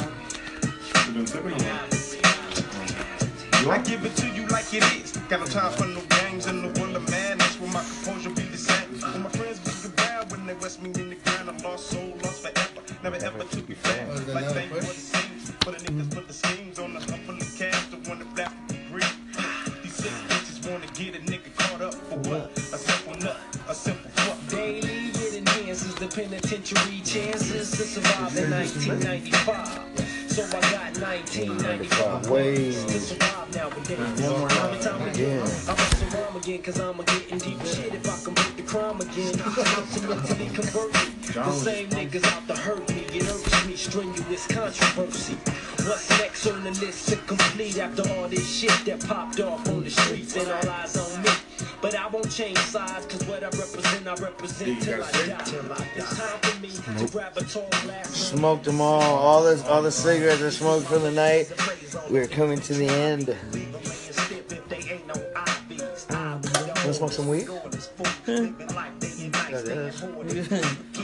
You've 1.06 1.14
been 1.14 1.26
tipping 1.26 1.54
I 3.70 3.78
give 3.84 4.04
it 4.04 4.16
to 4.16 4.28
you 4.30 4.48
like 4.48 4.74
it 4.74 4.84
is. 4.96 5.12
Got 5.30 5.42
no 5.42 5.46
time 5.46 5.72
for 5.74 5.86
no 5.86 6.02
games 6.22 6.48
in 6.48 6.64
the 6.64 6.80
world 6.80 6.96
of 6.96 7.08
madness. 7.12 7.60
Where 7.60 7.72
my 7.72 7.84
composure 7.84 8.32
be 8.32 8.42
the 8.42 8.58
same. 8.58 8.90
When 9.14 9.22
my 9.22 9.30
friends 9.30 9.60
be 9.60 10.02
around, 10.02 10.32
when 10.32 10.48
they 10.48 10.56
rest 10.56 10.82
me 10.82 10.90
in 10.90 11.10
the 11.10 11.16
ground, 11.16 11.48
I'm 11.48 11.58
lost 11.60 11.92
soul, 11.92 12.18
lost 12.24 12.42
forever. 12.42 12.82
Never 13.04 13.18
ever 13.18 13.44
to 13.44 13.62
be 13.62 13.76
found. 13.76 14.28
Like 14.28 14.50
fame 14.50 14.72
what 14.72 14.84
it 14.84 14.88
seems. 14.88 15.52
For 15.62 15.72
the 15.72 15.78
niggas 15.78 16.10
put 16.14 16.28
the 16.28 16.34
schemes 16.34 16.61
penitentiary 26.14 27.02
chances 27.06 27.72
to 27.72 27.84
survive 27.84 28.38
in 28.38 28.52
1995. 28.52 30.02
So 30.28 30.44
I 30.46 30.62
got 30.72 30.98
1995 31.00 32.30
ways 32.30 32.84
to 32.86 33.00
survive 33.00 33.56
nowadays. 33.56 34.22
One 34.22 34.50
Time 34.50 34.74
and 34.74 34.82
time 34.82 35.02
again, 35.04 35.14
again. 35.14 35.40
I 35.42 35.72
must 35.72 36.14
rhyme 36.14 36.36
again, 36.36 36.62
cause 36.62 36.80
I'm 36.80 37.00
a 37.00 37.04
getting 37.04 37.38
deep 37.38 37.62
shit 37.66 37.94
if 37.94 38.10
I 38.10 38.24
convert 38.24 38.58
the 38.58 38.64
crime 38.64 39.00
again. 39.00 39.36
I'm 39.46 40.10
mentally 40.10 40.50
converted. 40.50 41.14
The 41.34 41.52
same 41.52 41.90
niggas 41.90 42.26
out 42.26 42.48
to 42.48 42.56
hurt 42.56 42.90
me. 42.90 43.06
It 43.14 43.30
irks 43.30 43.66
me, 43.66 43.76
strenuous 43.76 44.48
controversy. 44.48 45.36
What's 45.88 46.10
next 46.20 46.46
on 46.48 46.64
the 46.64 46.72
list 46.72 47.08
to 47.10 47.16
complete 47.16 47.78
after 47.78 48.04
all 48.14 48.28
this 48.28 48.48
shit 48.48 48.86
that 48.86 49.06
popped 49.08 49.40
off 49.40 49.68
on 49.70 49.84
the 49.84 49.90
streets 49.90 50.36
and 50.36 50.48
all 50.48 50.70
eyes 50.70 50.98
on 50.98 51.24
me? 51.24 51.30
But 51.82 51.96
I 51.96 52.08
won't 52.08 52.32
change 52.32 52.60
sides, 52.60 53.08
cause 53.08 53.26
what 53.26 53.44
I 53.44 53.48
represent, 53.48 54.08
I 54.08 54.14
represent 54.16 54.82
till 54.84 55.04
I 55.04 55.12
die. 55.12 55.88
It's 55.96 56.18
time 56.18 56.40
for 56.42 56.60
me 56.62 56.70
to 56.70 57.12
grab 57.12 57.38
a 57.38 57.44
tall 57.44 57.68
glass. 57.84 58.10
Smoked 58.10 58.66
them 58.66 58.82
all. 58.82 59.02
All 59.02 59.44
this, 59.44 59.66
all 59.66 59.82
the 59.82 59.92
cigarettes 59.92 60.42
are 60.42 60.52
smoked 60.52 60.86
for 60.86 61.00
the 61.00 61.12
night. 61.12 61.52
We're 62.10 62.28
coming 62.28 62.60
to 62.62 62.74
the 62.74 62.88
end. 62.88 63.36
Wanna 66.82 66.94
smoke 66.94 67.12
some 67.12 67.28
weed? 67.28 67.48
Yeah, 68.28 69.92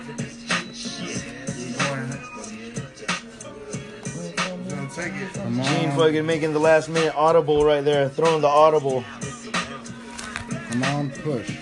this. 0.00 0.38
Gonna 4.68 4.88
take. 4.94 5.12
Gene 5.64 5.90
fucking 5.92 6.24
making 6.24 6.52
the 6.52 6.58
last 6.58 6.88
minute 6.88 7.14
audible 7.14 7.64
right 7.64 7.84
there, 7.84 8.08
throwing 8.08 8.40
the 8.40 8.48
audible. 8.48 9.04
Come 10.70 10.82
on, 10.84 11.10
push. 11.10 11.56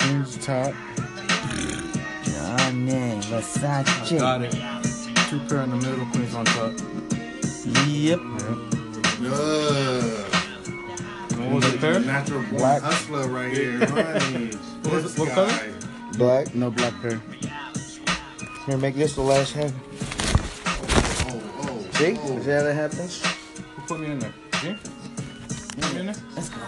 Queen's 0.00 0.44
top. 0.44 0.74
Johnny 2.24 3.20
Versace. 3.30 4.18
Got 4.18 4.42
it. 4.42 4.52
Two 5.30 5.40
pair 5.48 5.62
in 5.62 5.70
the 5.70 5.76
middle, 5.76 6.06
queens 6.06 6.34
on 6.34 6.44
top. 6.46 6.72
Yep. 7.86 8.20
Good. 9.20 10.22
What 10.24 10.31
was 11.52 11.74
it, 11.74 11.80
pair? 11.80 12.00
Natural 12.00 12.40
born 12.42 12.56
Black. 12.56 12.82
hustler 12.82 13.28
right 13.28 13.52
here. 13.52 13.78
Right. 13.80 14.54
What 14.82 14.92
was 14.94 15.14
it- 15.14 15.20
what 15.20 15.28
color? 15.30 15.72
Black. 16.18 16.54
No 16.54 16.70
black 16.70 16.94
pair. 17.02 17.20
Here, 18.66 18.76
make 18.78 18.94
this 18.94 19.14
the 19.14 19.22
last 19.22 19.52
hand. 19.52 19.72
Oh, 21.28 21.42
oh. 21.62 21.86
See? 21.92 22.16
Oh. 22.20 22.40
See 22.42 22.50
how 22.50 22.62
that 22.62 22.74
happens? 22.74 23.22
Who 23.76 23.82
put 23.82 24.00
me 24.00 24.06
in 24.12 24.18
there? 24.18 24.32
You? 24.62 24.70
You 24.70 24.76
put 25.80 25.94
me 25.94 26.00
in 26.00 26.06
there? 26.06 26.14
Let's 26.36 26.48
go. 26.48 26.60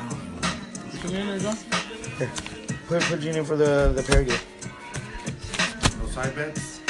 You 0.93 0.99
put 0.99 1.13
me 1.13 1.21
in 1.21 1.27
there, 1.29 1.39
John? 1.39 1.57
Here. 2.19 2.31
Put, 2.89 3.03
put 3.03 3.21
Gene 3.21 3.37
in 3.37 3.45
for 3.45 3.57
the, 3.57 3.93
the 3.95 4.03
pair 4.03 4.25
game. 4.25 4.39
No 6.01 6.07
side 6.09 6.35
bets? 6.35 6.81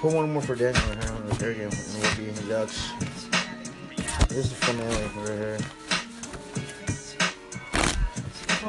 Put 0.00 0.12
one 0.12 0.32
more 0.32 0.42
for 0.42 0.54
Daniel 0.54 0.82
right 0.88 1.02
here 1.02 1.12
on 1.12 1.28
the 1.28 1.34
pair 1.36 1.54
game, 1.54 1.70
and 1.70 2.02
we'll 2.02 2.16
be 2.16 2.28
in 2.28 2.48
Ducks. 2.48 2.90
This 4.28 4.38
is 4.38 4.48
the 4.50 4.56
finale 4.56 5.04
right 5.16 5.38
here. 5.38 5.58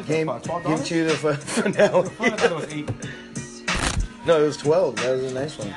Game, 0.02 0.28
game 0.28 0.84
two, 0.84 1.06
the 1.06 1.14
fi- 1.16 1.34
finale. 1.36 2.10
I 2.20 2.30
thought 2.32 2.52
it 2.52 2.56
was 2.56 2.74
eight. 2.74 2.90
No, 4.26 4.42
it 4.42 4.48
was 4.48 4.58
12. 4.58 4.96
That 4.96 5.12
was 5.12 5.32
a 5.32 5.34
nice 5.36 5.58
one. 5.60 5.74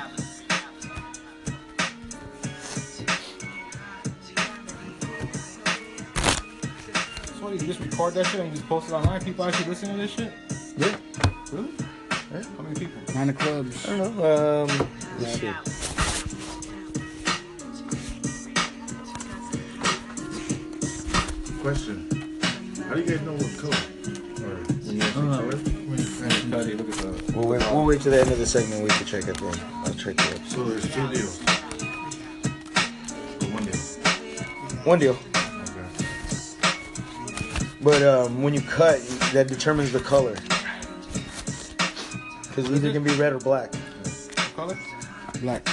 So 7.25 7.43
what, 7.43 7.53
you 7.53 7.59
just 7.59 7.79
record 7.79 8.15
that 8.15 8.25
shit 8.25 8.39
and 8.41 8.51
just 8.51 8.67
post 8.67 8.89
it 8.89 8.93
online? 8.93 9.23
People 9.23 9.45
actually 9.45 9.69
listen 9.69 9.89
to 9.91 9.97
this 9.97 10.11
shit? 10.11 10.33
Yeah. 10.77 10.95
Really? 11.51 11.69
How 12.57 12.63
many 12.63 12.75
people? 12.79 13.13
Nine 13.13 13.29
of 13.29 13.37
clubs. 13.37 13.87
I 13.87 13.97
don't 13.97 14.17
know. 14.17 14.65
Um, 14.67 14.89
let's 15.19 15.39
see. 15.39 15.51
Question. 21.61 22.09
How 22.87 22.95
do 22.95 23.01
you 23.01 23.07
guys 23.07 23.21
know 23.21 23.33
what 23.33 23.57
color? 23.57 23.96
We'll 27.33 27.47
wait, 27.47 27.61
we'll 27.71 27.85
wait 27.85 28.01
to 28.01 28.09
the 28.09 28.19
end 28.21 28.31
of 28.31 28.37
the 28.37 28.45
segment. 28.45 28.83
We 28.83 28.89
can 28.89 29.05
check 29.05 29.27
it 29.27 29.37
then. 29.37 29.59
I'll 29.73 29.93
check 29.93 30.15
it 30.15 30.33
out. 30.33 30.47
So 30.47 30.63
there's 30.63 30.93
two 30.93 31.07
deals. 31.07 31.41
Or 33.41 33.47
one 33.51 33.65
deal. 33.65 33.77
One 34.83 34.99
deal. 34.99 35.17
But 37.81 38.01
um, 38.03 38.43
when 38.43 38.53
you 38.53 38.61
cut, 38.61 38.99
that 39.33 39.47
determines 39.47 39.91
the 39.91 39.99
color. 39.99 40.35
Because 42.43 42.71
either 42.71 42.91
can 42.91 43.03
be 43.03 43.11
red 43.15 43.33
or 43.33 43.39
black. 43.39 43.73
Color? 44.55 44.77
Black. 45.41 45.67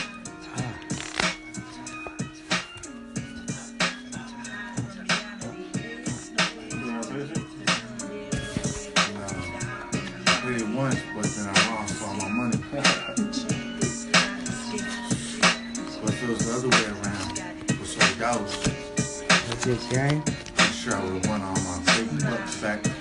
That's 19.65 19.86
it, 19.86 19.94
gang. 19.94 20.23
I'm 20.59 20.73
sure 20.73 20.94
I 20.94 21.02
would 21.05 21.25
have 21.25 21.26
won 21.26 21.41
all 21.41 21.55
my 21.55 21.81
big 21.97 22.20
bucks 22.20 22.60
back. 22.60 22.83
But 22.83 22.93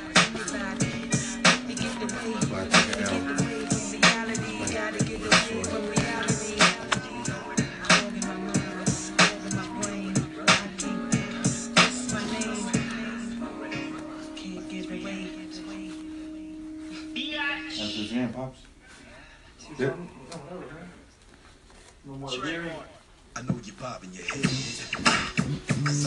I 2.54 2.68
took 2.70 2.88
an 2.96 3.04
L. 3.04 3.10
That's 17.76 17.96
his 17.98 18.12
hand, 18.12 18.34
Pops. 18.34 18.62
Yep. 19.78 19.98
I 23.36 23.42
know 23.42 23.60
you're 23.66 23.76
bobbing 23.76 24.14
your 24.14 24.24
head. 24.24 24.63
We've 25.94 26.02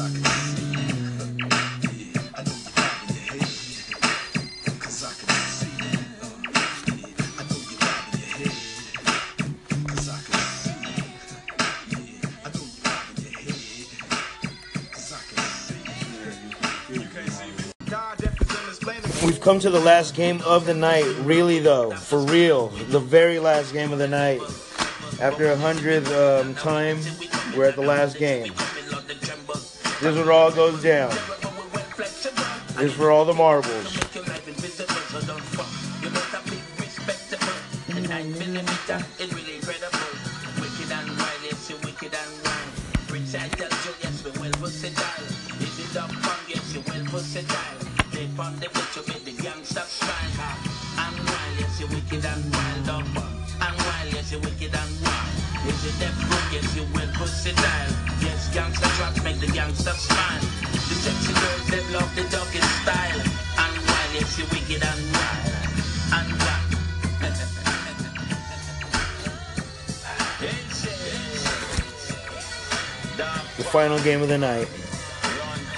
come 19.40 19.60
to 19.60 19.70
the 19.70 19.80
last 19.84 20.16
game 20.16 20.40
of 20.44 20.66
the 20.66 20.74
night. 20.74 21.04
Really, 21.20 21.60
though, 21.60 21.92
for 21.92 22.18
real, 22.18 22.70
the 22.90 22.98
very 22.98 23.38
last 23.38 23.72
game 23.72 23.92
of 23.92 24.00
the 24.00 24.08
night. 24.08 24.40
After 25.20 25.52
a 25.52 25.56
hundredth 25.56 26.12
um, 26.12 26.56
time, 26.56 26.98
we're 27.56 27.66
at 27.66 27.76
the 27.76 27.82
last 27.82 28.18
game. 28.18 28.52
This 30.06 30.14
is 30.14 30.24
where 30.24 30.30
it 30.30 30.36
all 30.36 30.52
goes 30.52 30.82
down. 30.84 31.10
This 32.76 32.92
is 32.92 32.96
where 32.96 33.10
all 33.10 33.24
the 33.24 33.34
marbles. 33.34 33.85
Game 74.06 74.22
of 74.22 74.28
the 74.28 74.38
night. 74.38 74.68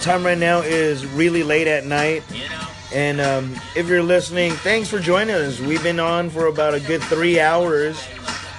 Time 0.03 0.23
right 0.23 0.37
now 0.37 0.61
is 0.61 1.07
really 1.07 1.43
late 1.43 1.67
at 1.67 1.87
night. 1.87 2.23
And 2.95 3.23
um, 3.23 3.57
if 3.75 3.89
you're 3.89 4.03
listening, 4.03 4.53
thanks 4.53 4.91
for 4.91 4.99
joining 4.99 5.35
us. 5.35 5.61
We've 5.61 5.83
been 5.83 5.99
on 5.99 6.29
for 6.29 6.47
about 6.47 6.75
a 6.75 6.81
good 6.81 7.03
three 7.05 7.41
hours. 7.41 8.07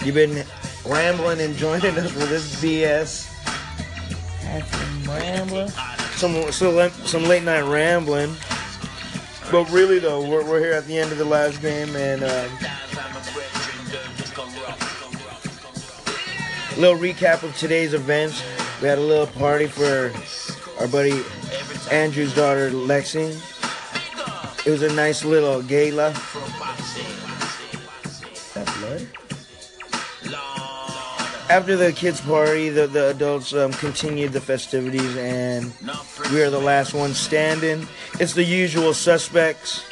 You've 0.04 0.16
been 0.16 0.44
rambling 0.88 1.40
and 1.40 1.56
joining 1.56 1.96
us 2.00 2.10
for 2.10 2.26
this 2.26 2.60
BS. 2.60 3.28
Some, 6.18 6.52
some, 6.52 6.90
some 7.06 7.24
late 7.26 7.44
night 7.44 7.62
rambling. 7.62 8.36
But 9.52 9.70
really, 9.70 10.00
though, 10.00 10.28
we're, 10.28 10.44
we're 10.44 10.60
here 10.60 10.74
at 10.74 10.88
the 10.88 10.98
end 10.98 11.12
of 11.12 11.20
the 11.20 11.26
last 11.26 11.62
game, 11.62 11.96
and 11.96 12.24
um, 12.24 12.50
little 16.76 16.98
recap 16.98 17.44
of 17.44 17.56
today's 17.56 17.94
events. 17.94 18.42
We 18.82 18.88
had 18.88 18.98
a 18.98 19.02
little 19.02 19.28
party 19.28 19.68
for 19.68 20.12
our 20.80 20.88
buddy 20.88 21.22
Andrew's 21.92 22.34
daughter 22.34 22.72
Lexi. 22.72 23.36
It 24.66 24.72
was 24.72 24.84
a 24.84 24.94
nice 24.94 25.26
little 25.26 25.62
gala. 25.62 26.14
After 31.50 31.76
the 31.76 31.92
kids' 31.92 32.22
party, 32.22 32.70
the, 32.70 32.88
the 32.88 33.10
adults 33.10 33.54
um, 33.54 33.74
continued 33.74 34.32
the 34.32 34.40
festivities, 34.40 35.18
and 35.18 35.74
we 36.32 36.42
are 36.42 36.50
the 36.50 36.60
last 36.60 36.94
ones 36.94 37.20
standing. 37.20 37.88
It's 38.20 38.34
the 38.34 38.44
usual 38.44 38.94
suspects. 38.94 39.84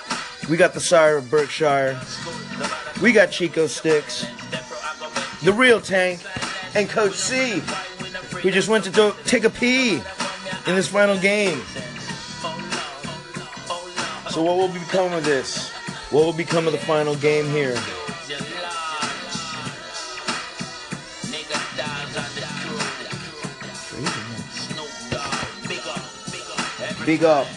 We 0.49 0.55
got 0.55 0.73
the 0.73 0.79
Sire 0.79 1.17
of 1.17 1.29
Berkshire. 1.29 1.99
We 3.01 3.11
got 3.11 3.31
Chico 3.31 3.67
Sticks. 3.67 4.27
The 5.43 5.51
real 5.51 5.81
Tank. 5.81 6.21
And 6.75 6.87
Coach 6.87 7.15
C, 7.15 7.63
who 8.41 8.51
just 8.51 8.69
went 8.69 8.83
to 8.83 8.89
do, 8.89 9.13
take 9.25 9.43
a 9.43 9.49
pee 9.49 9.95
in 9.95 10.75
this 10.75 10.87
final 10.87 11.17
game. 11.17 11.61
So 14.29 14.43
what 14.43 14.57
will 14.57 14.67
become 14.67 15.13
of 15.13 15.23
this? 15.23 15.71
What 16.11 16.25
will 16.25 16.33
become 16.33 16.67
of 16.67 16.73
the 16.73 16.79
final 16.79 17.15
game 17.15 17.45
here? 17.49 17.77
Big 27.05 27.23
up. 27.23 27.47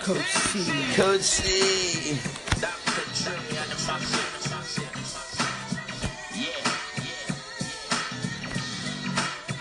Coach 0.00 0.32
C. 0.32 0.94
Coach 0.94 1.20
C. 1.20 2.31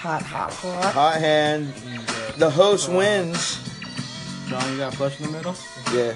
Hot, 0.01 0.23
hot, 0.23 0.51
hot. 0.51 0.93
Hot 0.95 1.21
hand. 1.21 1.71
The 2.37 2.49
host 2.49 2.89
wins. 2.89 3.61
John, 4.49 4.71
you 4.71 4.79
got 4.79 4.95
flush 4.95 5.19
in 5.19 5.27
the 5.27 5.31
middle? 5.31 5.55
Yeah. 5.93 6.15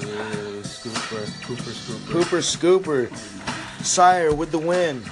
Uh, 0.00 0.66
scooper, 0.66 1.46
Cooper, 1.46 1.70
scooper. 1.70 2.10
Cooper 2.10 2.38
Scooper. 2.38 3.84
Sire 3.84 4.34
with 4.34 4.50
the 4.50 4.58
win. 4.58 5.04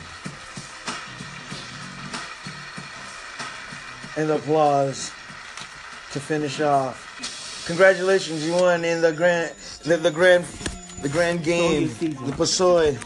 And 4.16 4.28
applause 4.33 5.12
to 6.15 6.18
finish 6.18 6.60
off. 6.60 7.65
Congratulations, 7.68 8.44
you 8.44 8.55
won 8.55 8.84
in 8.84 9.00
the 9.00 9.12
grand 9.12 9.55
the, 9.84 9.97
the 9.97 10.10
grand 10.10 10.44
the 11.00 11.08
grand 11.08 11.44
game. 11.44 11.91
The 12.00 12.33
Pusoy. 12.33 12.99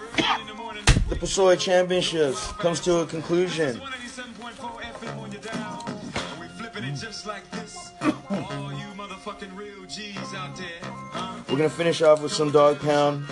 the 1.18 1.26
Pusoy 1.26 1.58
Championships 1.58 2.52
comes 2.52 2.80
to 2.80 2.98
a 2.98 3.06
conclusion. 3.06 3.80
We're 11.48 11.56
gonna 11.56 11.70
finish 11.70 12.02
off 12.02 12.22
with 12.22 12.32
some 12.32 12.50
dog 12.50 12.80
pound. 12.80 13.26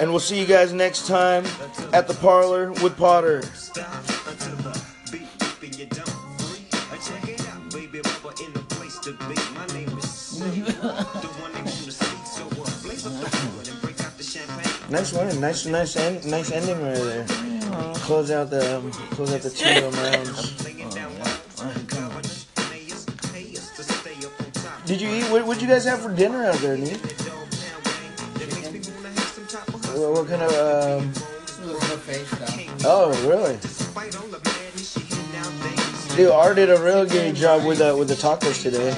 And 0.00 0.10
we'll 0.10 0.18
see 0.18 0.40
you 0.40 0.46
guys 0.46 0.72
next 0.72 1.06
time 1.06 1.44
at 1.92 2.08
the 2.08 2.14
parlor 2.14 2.72
with 2.72 2.96
Potter. 2.96 3.42
Nice 14.90 15.12
one. 15.12 15.40
Nice, 15.40 15.66
nice, 15.66 15.96
end, 15.96 16.26
nice 16.26 16.50
ending 16.50 16.82
right 16.82 16.96
there. 16.96 17.24
Close 17.94 18.32
out 18.32 18.50
the, 18.50 18.78
um, 18.78 18.90
close 18.90 19.32
out 19.32 19.40
the 19.40 19.50
two 19.50 19.64
rounds. 20.02 20.56
Did 24.84 25.00
you 25.00 25.10
eat? 25.10 25.30
What 25.30 25.46
did 25.54 25.62
you 25.62 25.68
guys 25.68 25.84
have 25.84 26.00
for 26.00 26.12
dinner 26.12 26.44
out 26.44 26.56
there, 26.56 26.76
Nick? 26.76 26.98
What, 29.94 30.12
what 30.12 30.26
kind 30.28 30.42
of? 30.42 30.50
Um, 30.50 31.12
oh, 32.84 33.14
really? 33.28 33.58
Dude, 36.16 36.32
Art 36.32 36.56
did 36.56 36.70
a 36.70 36.82
real 36.82 37.06
good 37.06 37.36
job 37.36 37.64
with 37.64 37.80
uh, 37.80 37.94
with 37.96 38.08
the 38.08 38.14
tacos 38.14 38.60
today. 38.60 38.90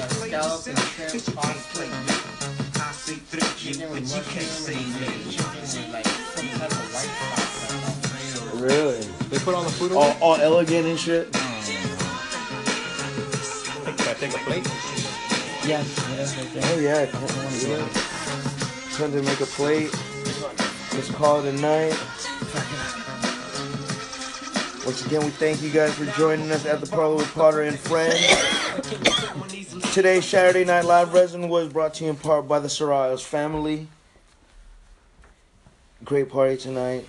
Really? 8.63 9.01
They 9.29 9.39
put 9.39 9.55
all 9.55 9.63
the 9.63 9.69
food 9.69 9.91
All, 9.91 10.15
all 10.21 10.35
elegant 10.37 10.87
and 10.87 10.97
shit. 10.97 11.27
Oh. 11.33 11.63
Can 13.83 14.07
I 14.07 14.13
take 14.13 14.33
a 14.33 14.37
plate? 14.37 14.65
Yes, 15.67 15.85
yes. 16.15 16.33
Oh 16.71 16.79
yeah, 16.79 17.07
yeah. 17.67 17.85
Time 18.97 19.11
to 19.11 19.21
make 19.21 19.41
a 19.41 19.45
plate. 19.45 19.91
Let's 20.93 21.11
call 21.11 21.43
it 21.43 21.53
a 21.53 21.57
night. 21.59 21.93
Once 24.85 25.05
again, 25.05 25.25
we 25.25 25.31
thank 25.31 25.61
you 25.61 25.69
guys 25.69 25.93
for 25.95 26.05
joining 26.17 26.49
us 26.49 26.65
at 26.65 26.79
the 26.79 26.87
Parlor 26.87 27.17
with 27.17 27.33
Potter 27.33 27.63
and 27.63 27.77
Friends. 27.77 28.15
Today's 29.93 30.25
Saturday 30.25 30.63
Night 30.63 30.85
Live 30.85 31.13
Resin 31.13 31.49
was 31.49 31.67
brought 31.67 31.95
to 31.95 32.05
you 32.05 32.11
in 32.11 32.15
part 32.15 32.47
by 32.47 32.59
the 32.59 32.69
Sorayos 32.69 33.23
family. 33.23 33.89
Great 36.05 36.29
party 36.29 36.55
tonight. 36.55 37.05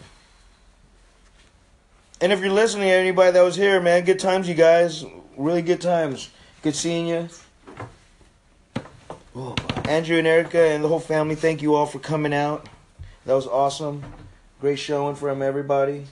And 2.21 2.33
if 2.33 2.41
you're 2.41 2.53
listening, 2.53 2.89
anybody 2.89 3.33
that 3.33 3.43
was 3.43 3.57
here, 3.57 3.81
man, 3.81 4.05
good 4.05 4.21
times, 4.21 4.49
you 4.49 4.55
guys. 4.55 5.05
Really 5.37 5.63
good 5.63 5.81
times. 5.81 6.31
Good 6.63 6.77
seeing 6.77 7.09
you. 7.09 7.29
Andrew 9.87 10.19
and 10.19 10.27
Erica 10.27 10.61
and 10.61 10.85
the 10.85 10.89
whole 10.89 11.01
family, 11.01 11.35
thank 11.35 11.61
you 11.61 11.75
all 11.75 11.87
for 11.87 11.99
coming 11.99 12.33
out. 12.33 12.69
That 13.27 13.35
was 13.35 13.47
awesome. 13.47 14.05
Great 14.61 14.79
showing 14.79 15.17
from 15.17 15.43
everybody. 15.43 16.07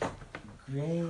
Great. 0.70 1.04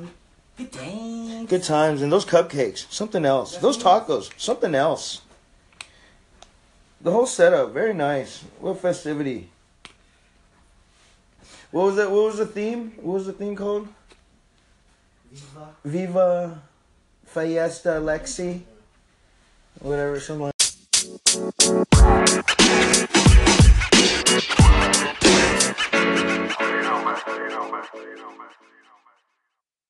Good 0.59 0.71
dang. 0.71 1.47
Good 1.47 1.63
times. 1.63 2.03
And 2.03 2.13
those 2.13 2.27
cupcakes, 2.27 2.91
something 2.93 3.25
else. 3.25 3.57
Those 3.57 3.79
tacos, 3.79 4.31
something 4.37 4.75
else. 4.75 5.23
The 7.01 7.11
whole 7.11 7.27
setup, 7.27 7.73
very 7.73 7.95
nice. 7.95 8.45
What 8.61 8.79
festivity. 8.79 9.49
What 11.71 11.87
was 11.87 11.97
that? 11.97 12.11
What 12.11 12.25
was 12.27 12.37
the 12.37 12.47
theme? 12.47 12.93
What 13.01 13.15
was 13.15 13.27
the 13.27 13.33
theme 13.33 13.57
called? 13.57 13.89
Viva 15.85 16.63
Fiesta 17.27 18.01
Lexi. 18.01 18.61
Whatever, 19.81 20.21
something 20.21 20.47
like 20.47 20.52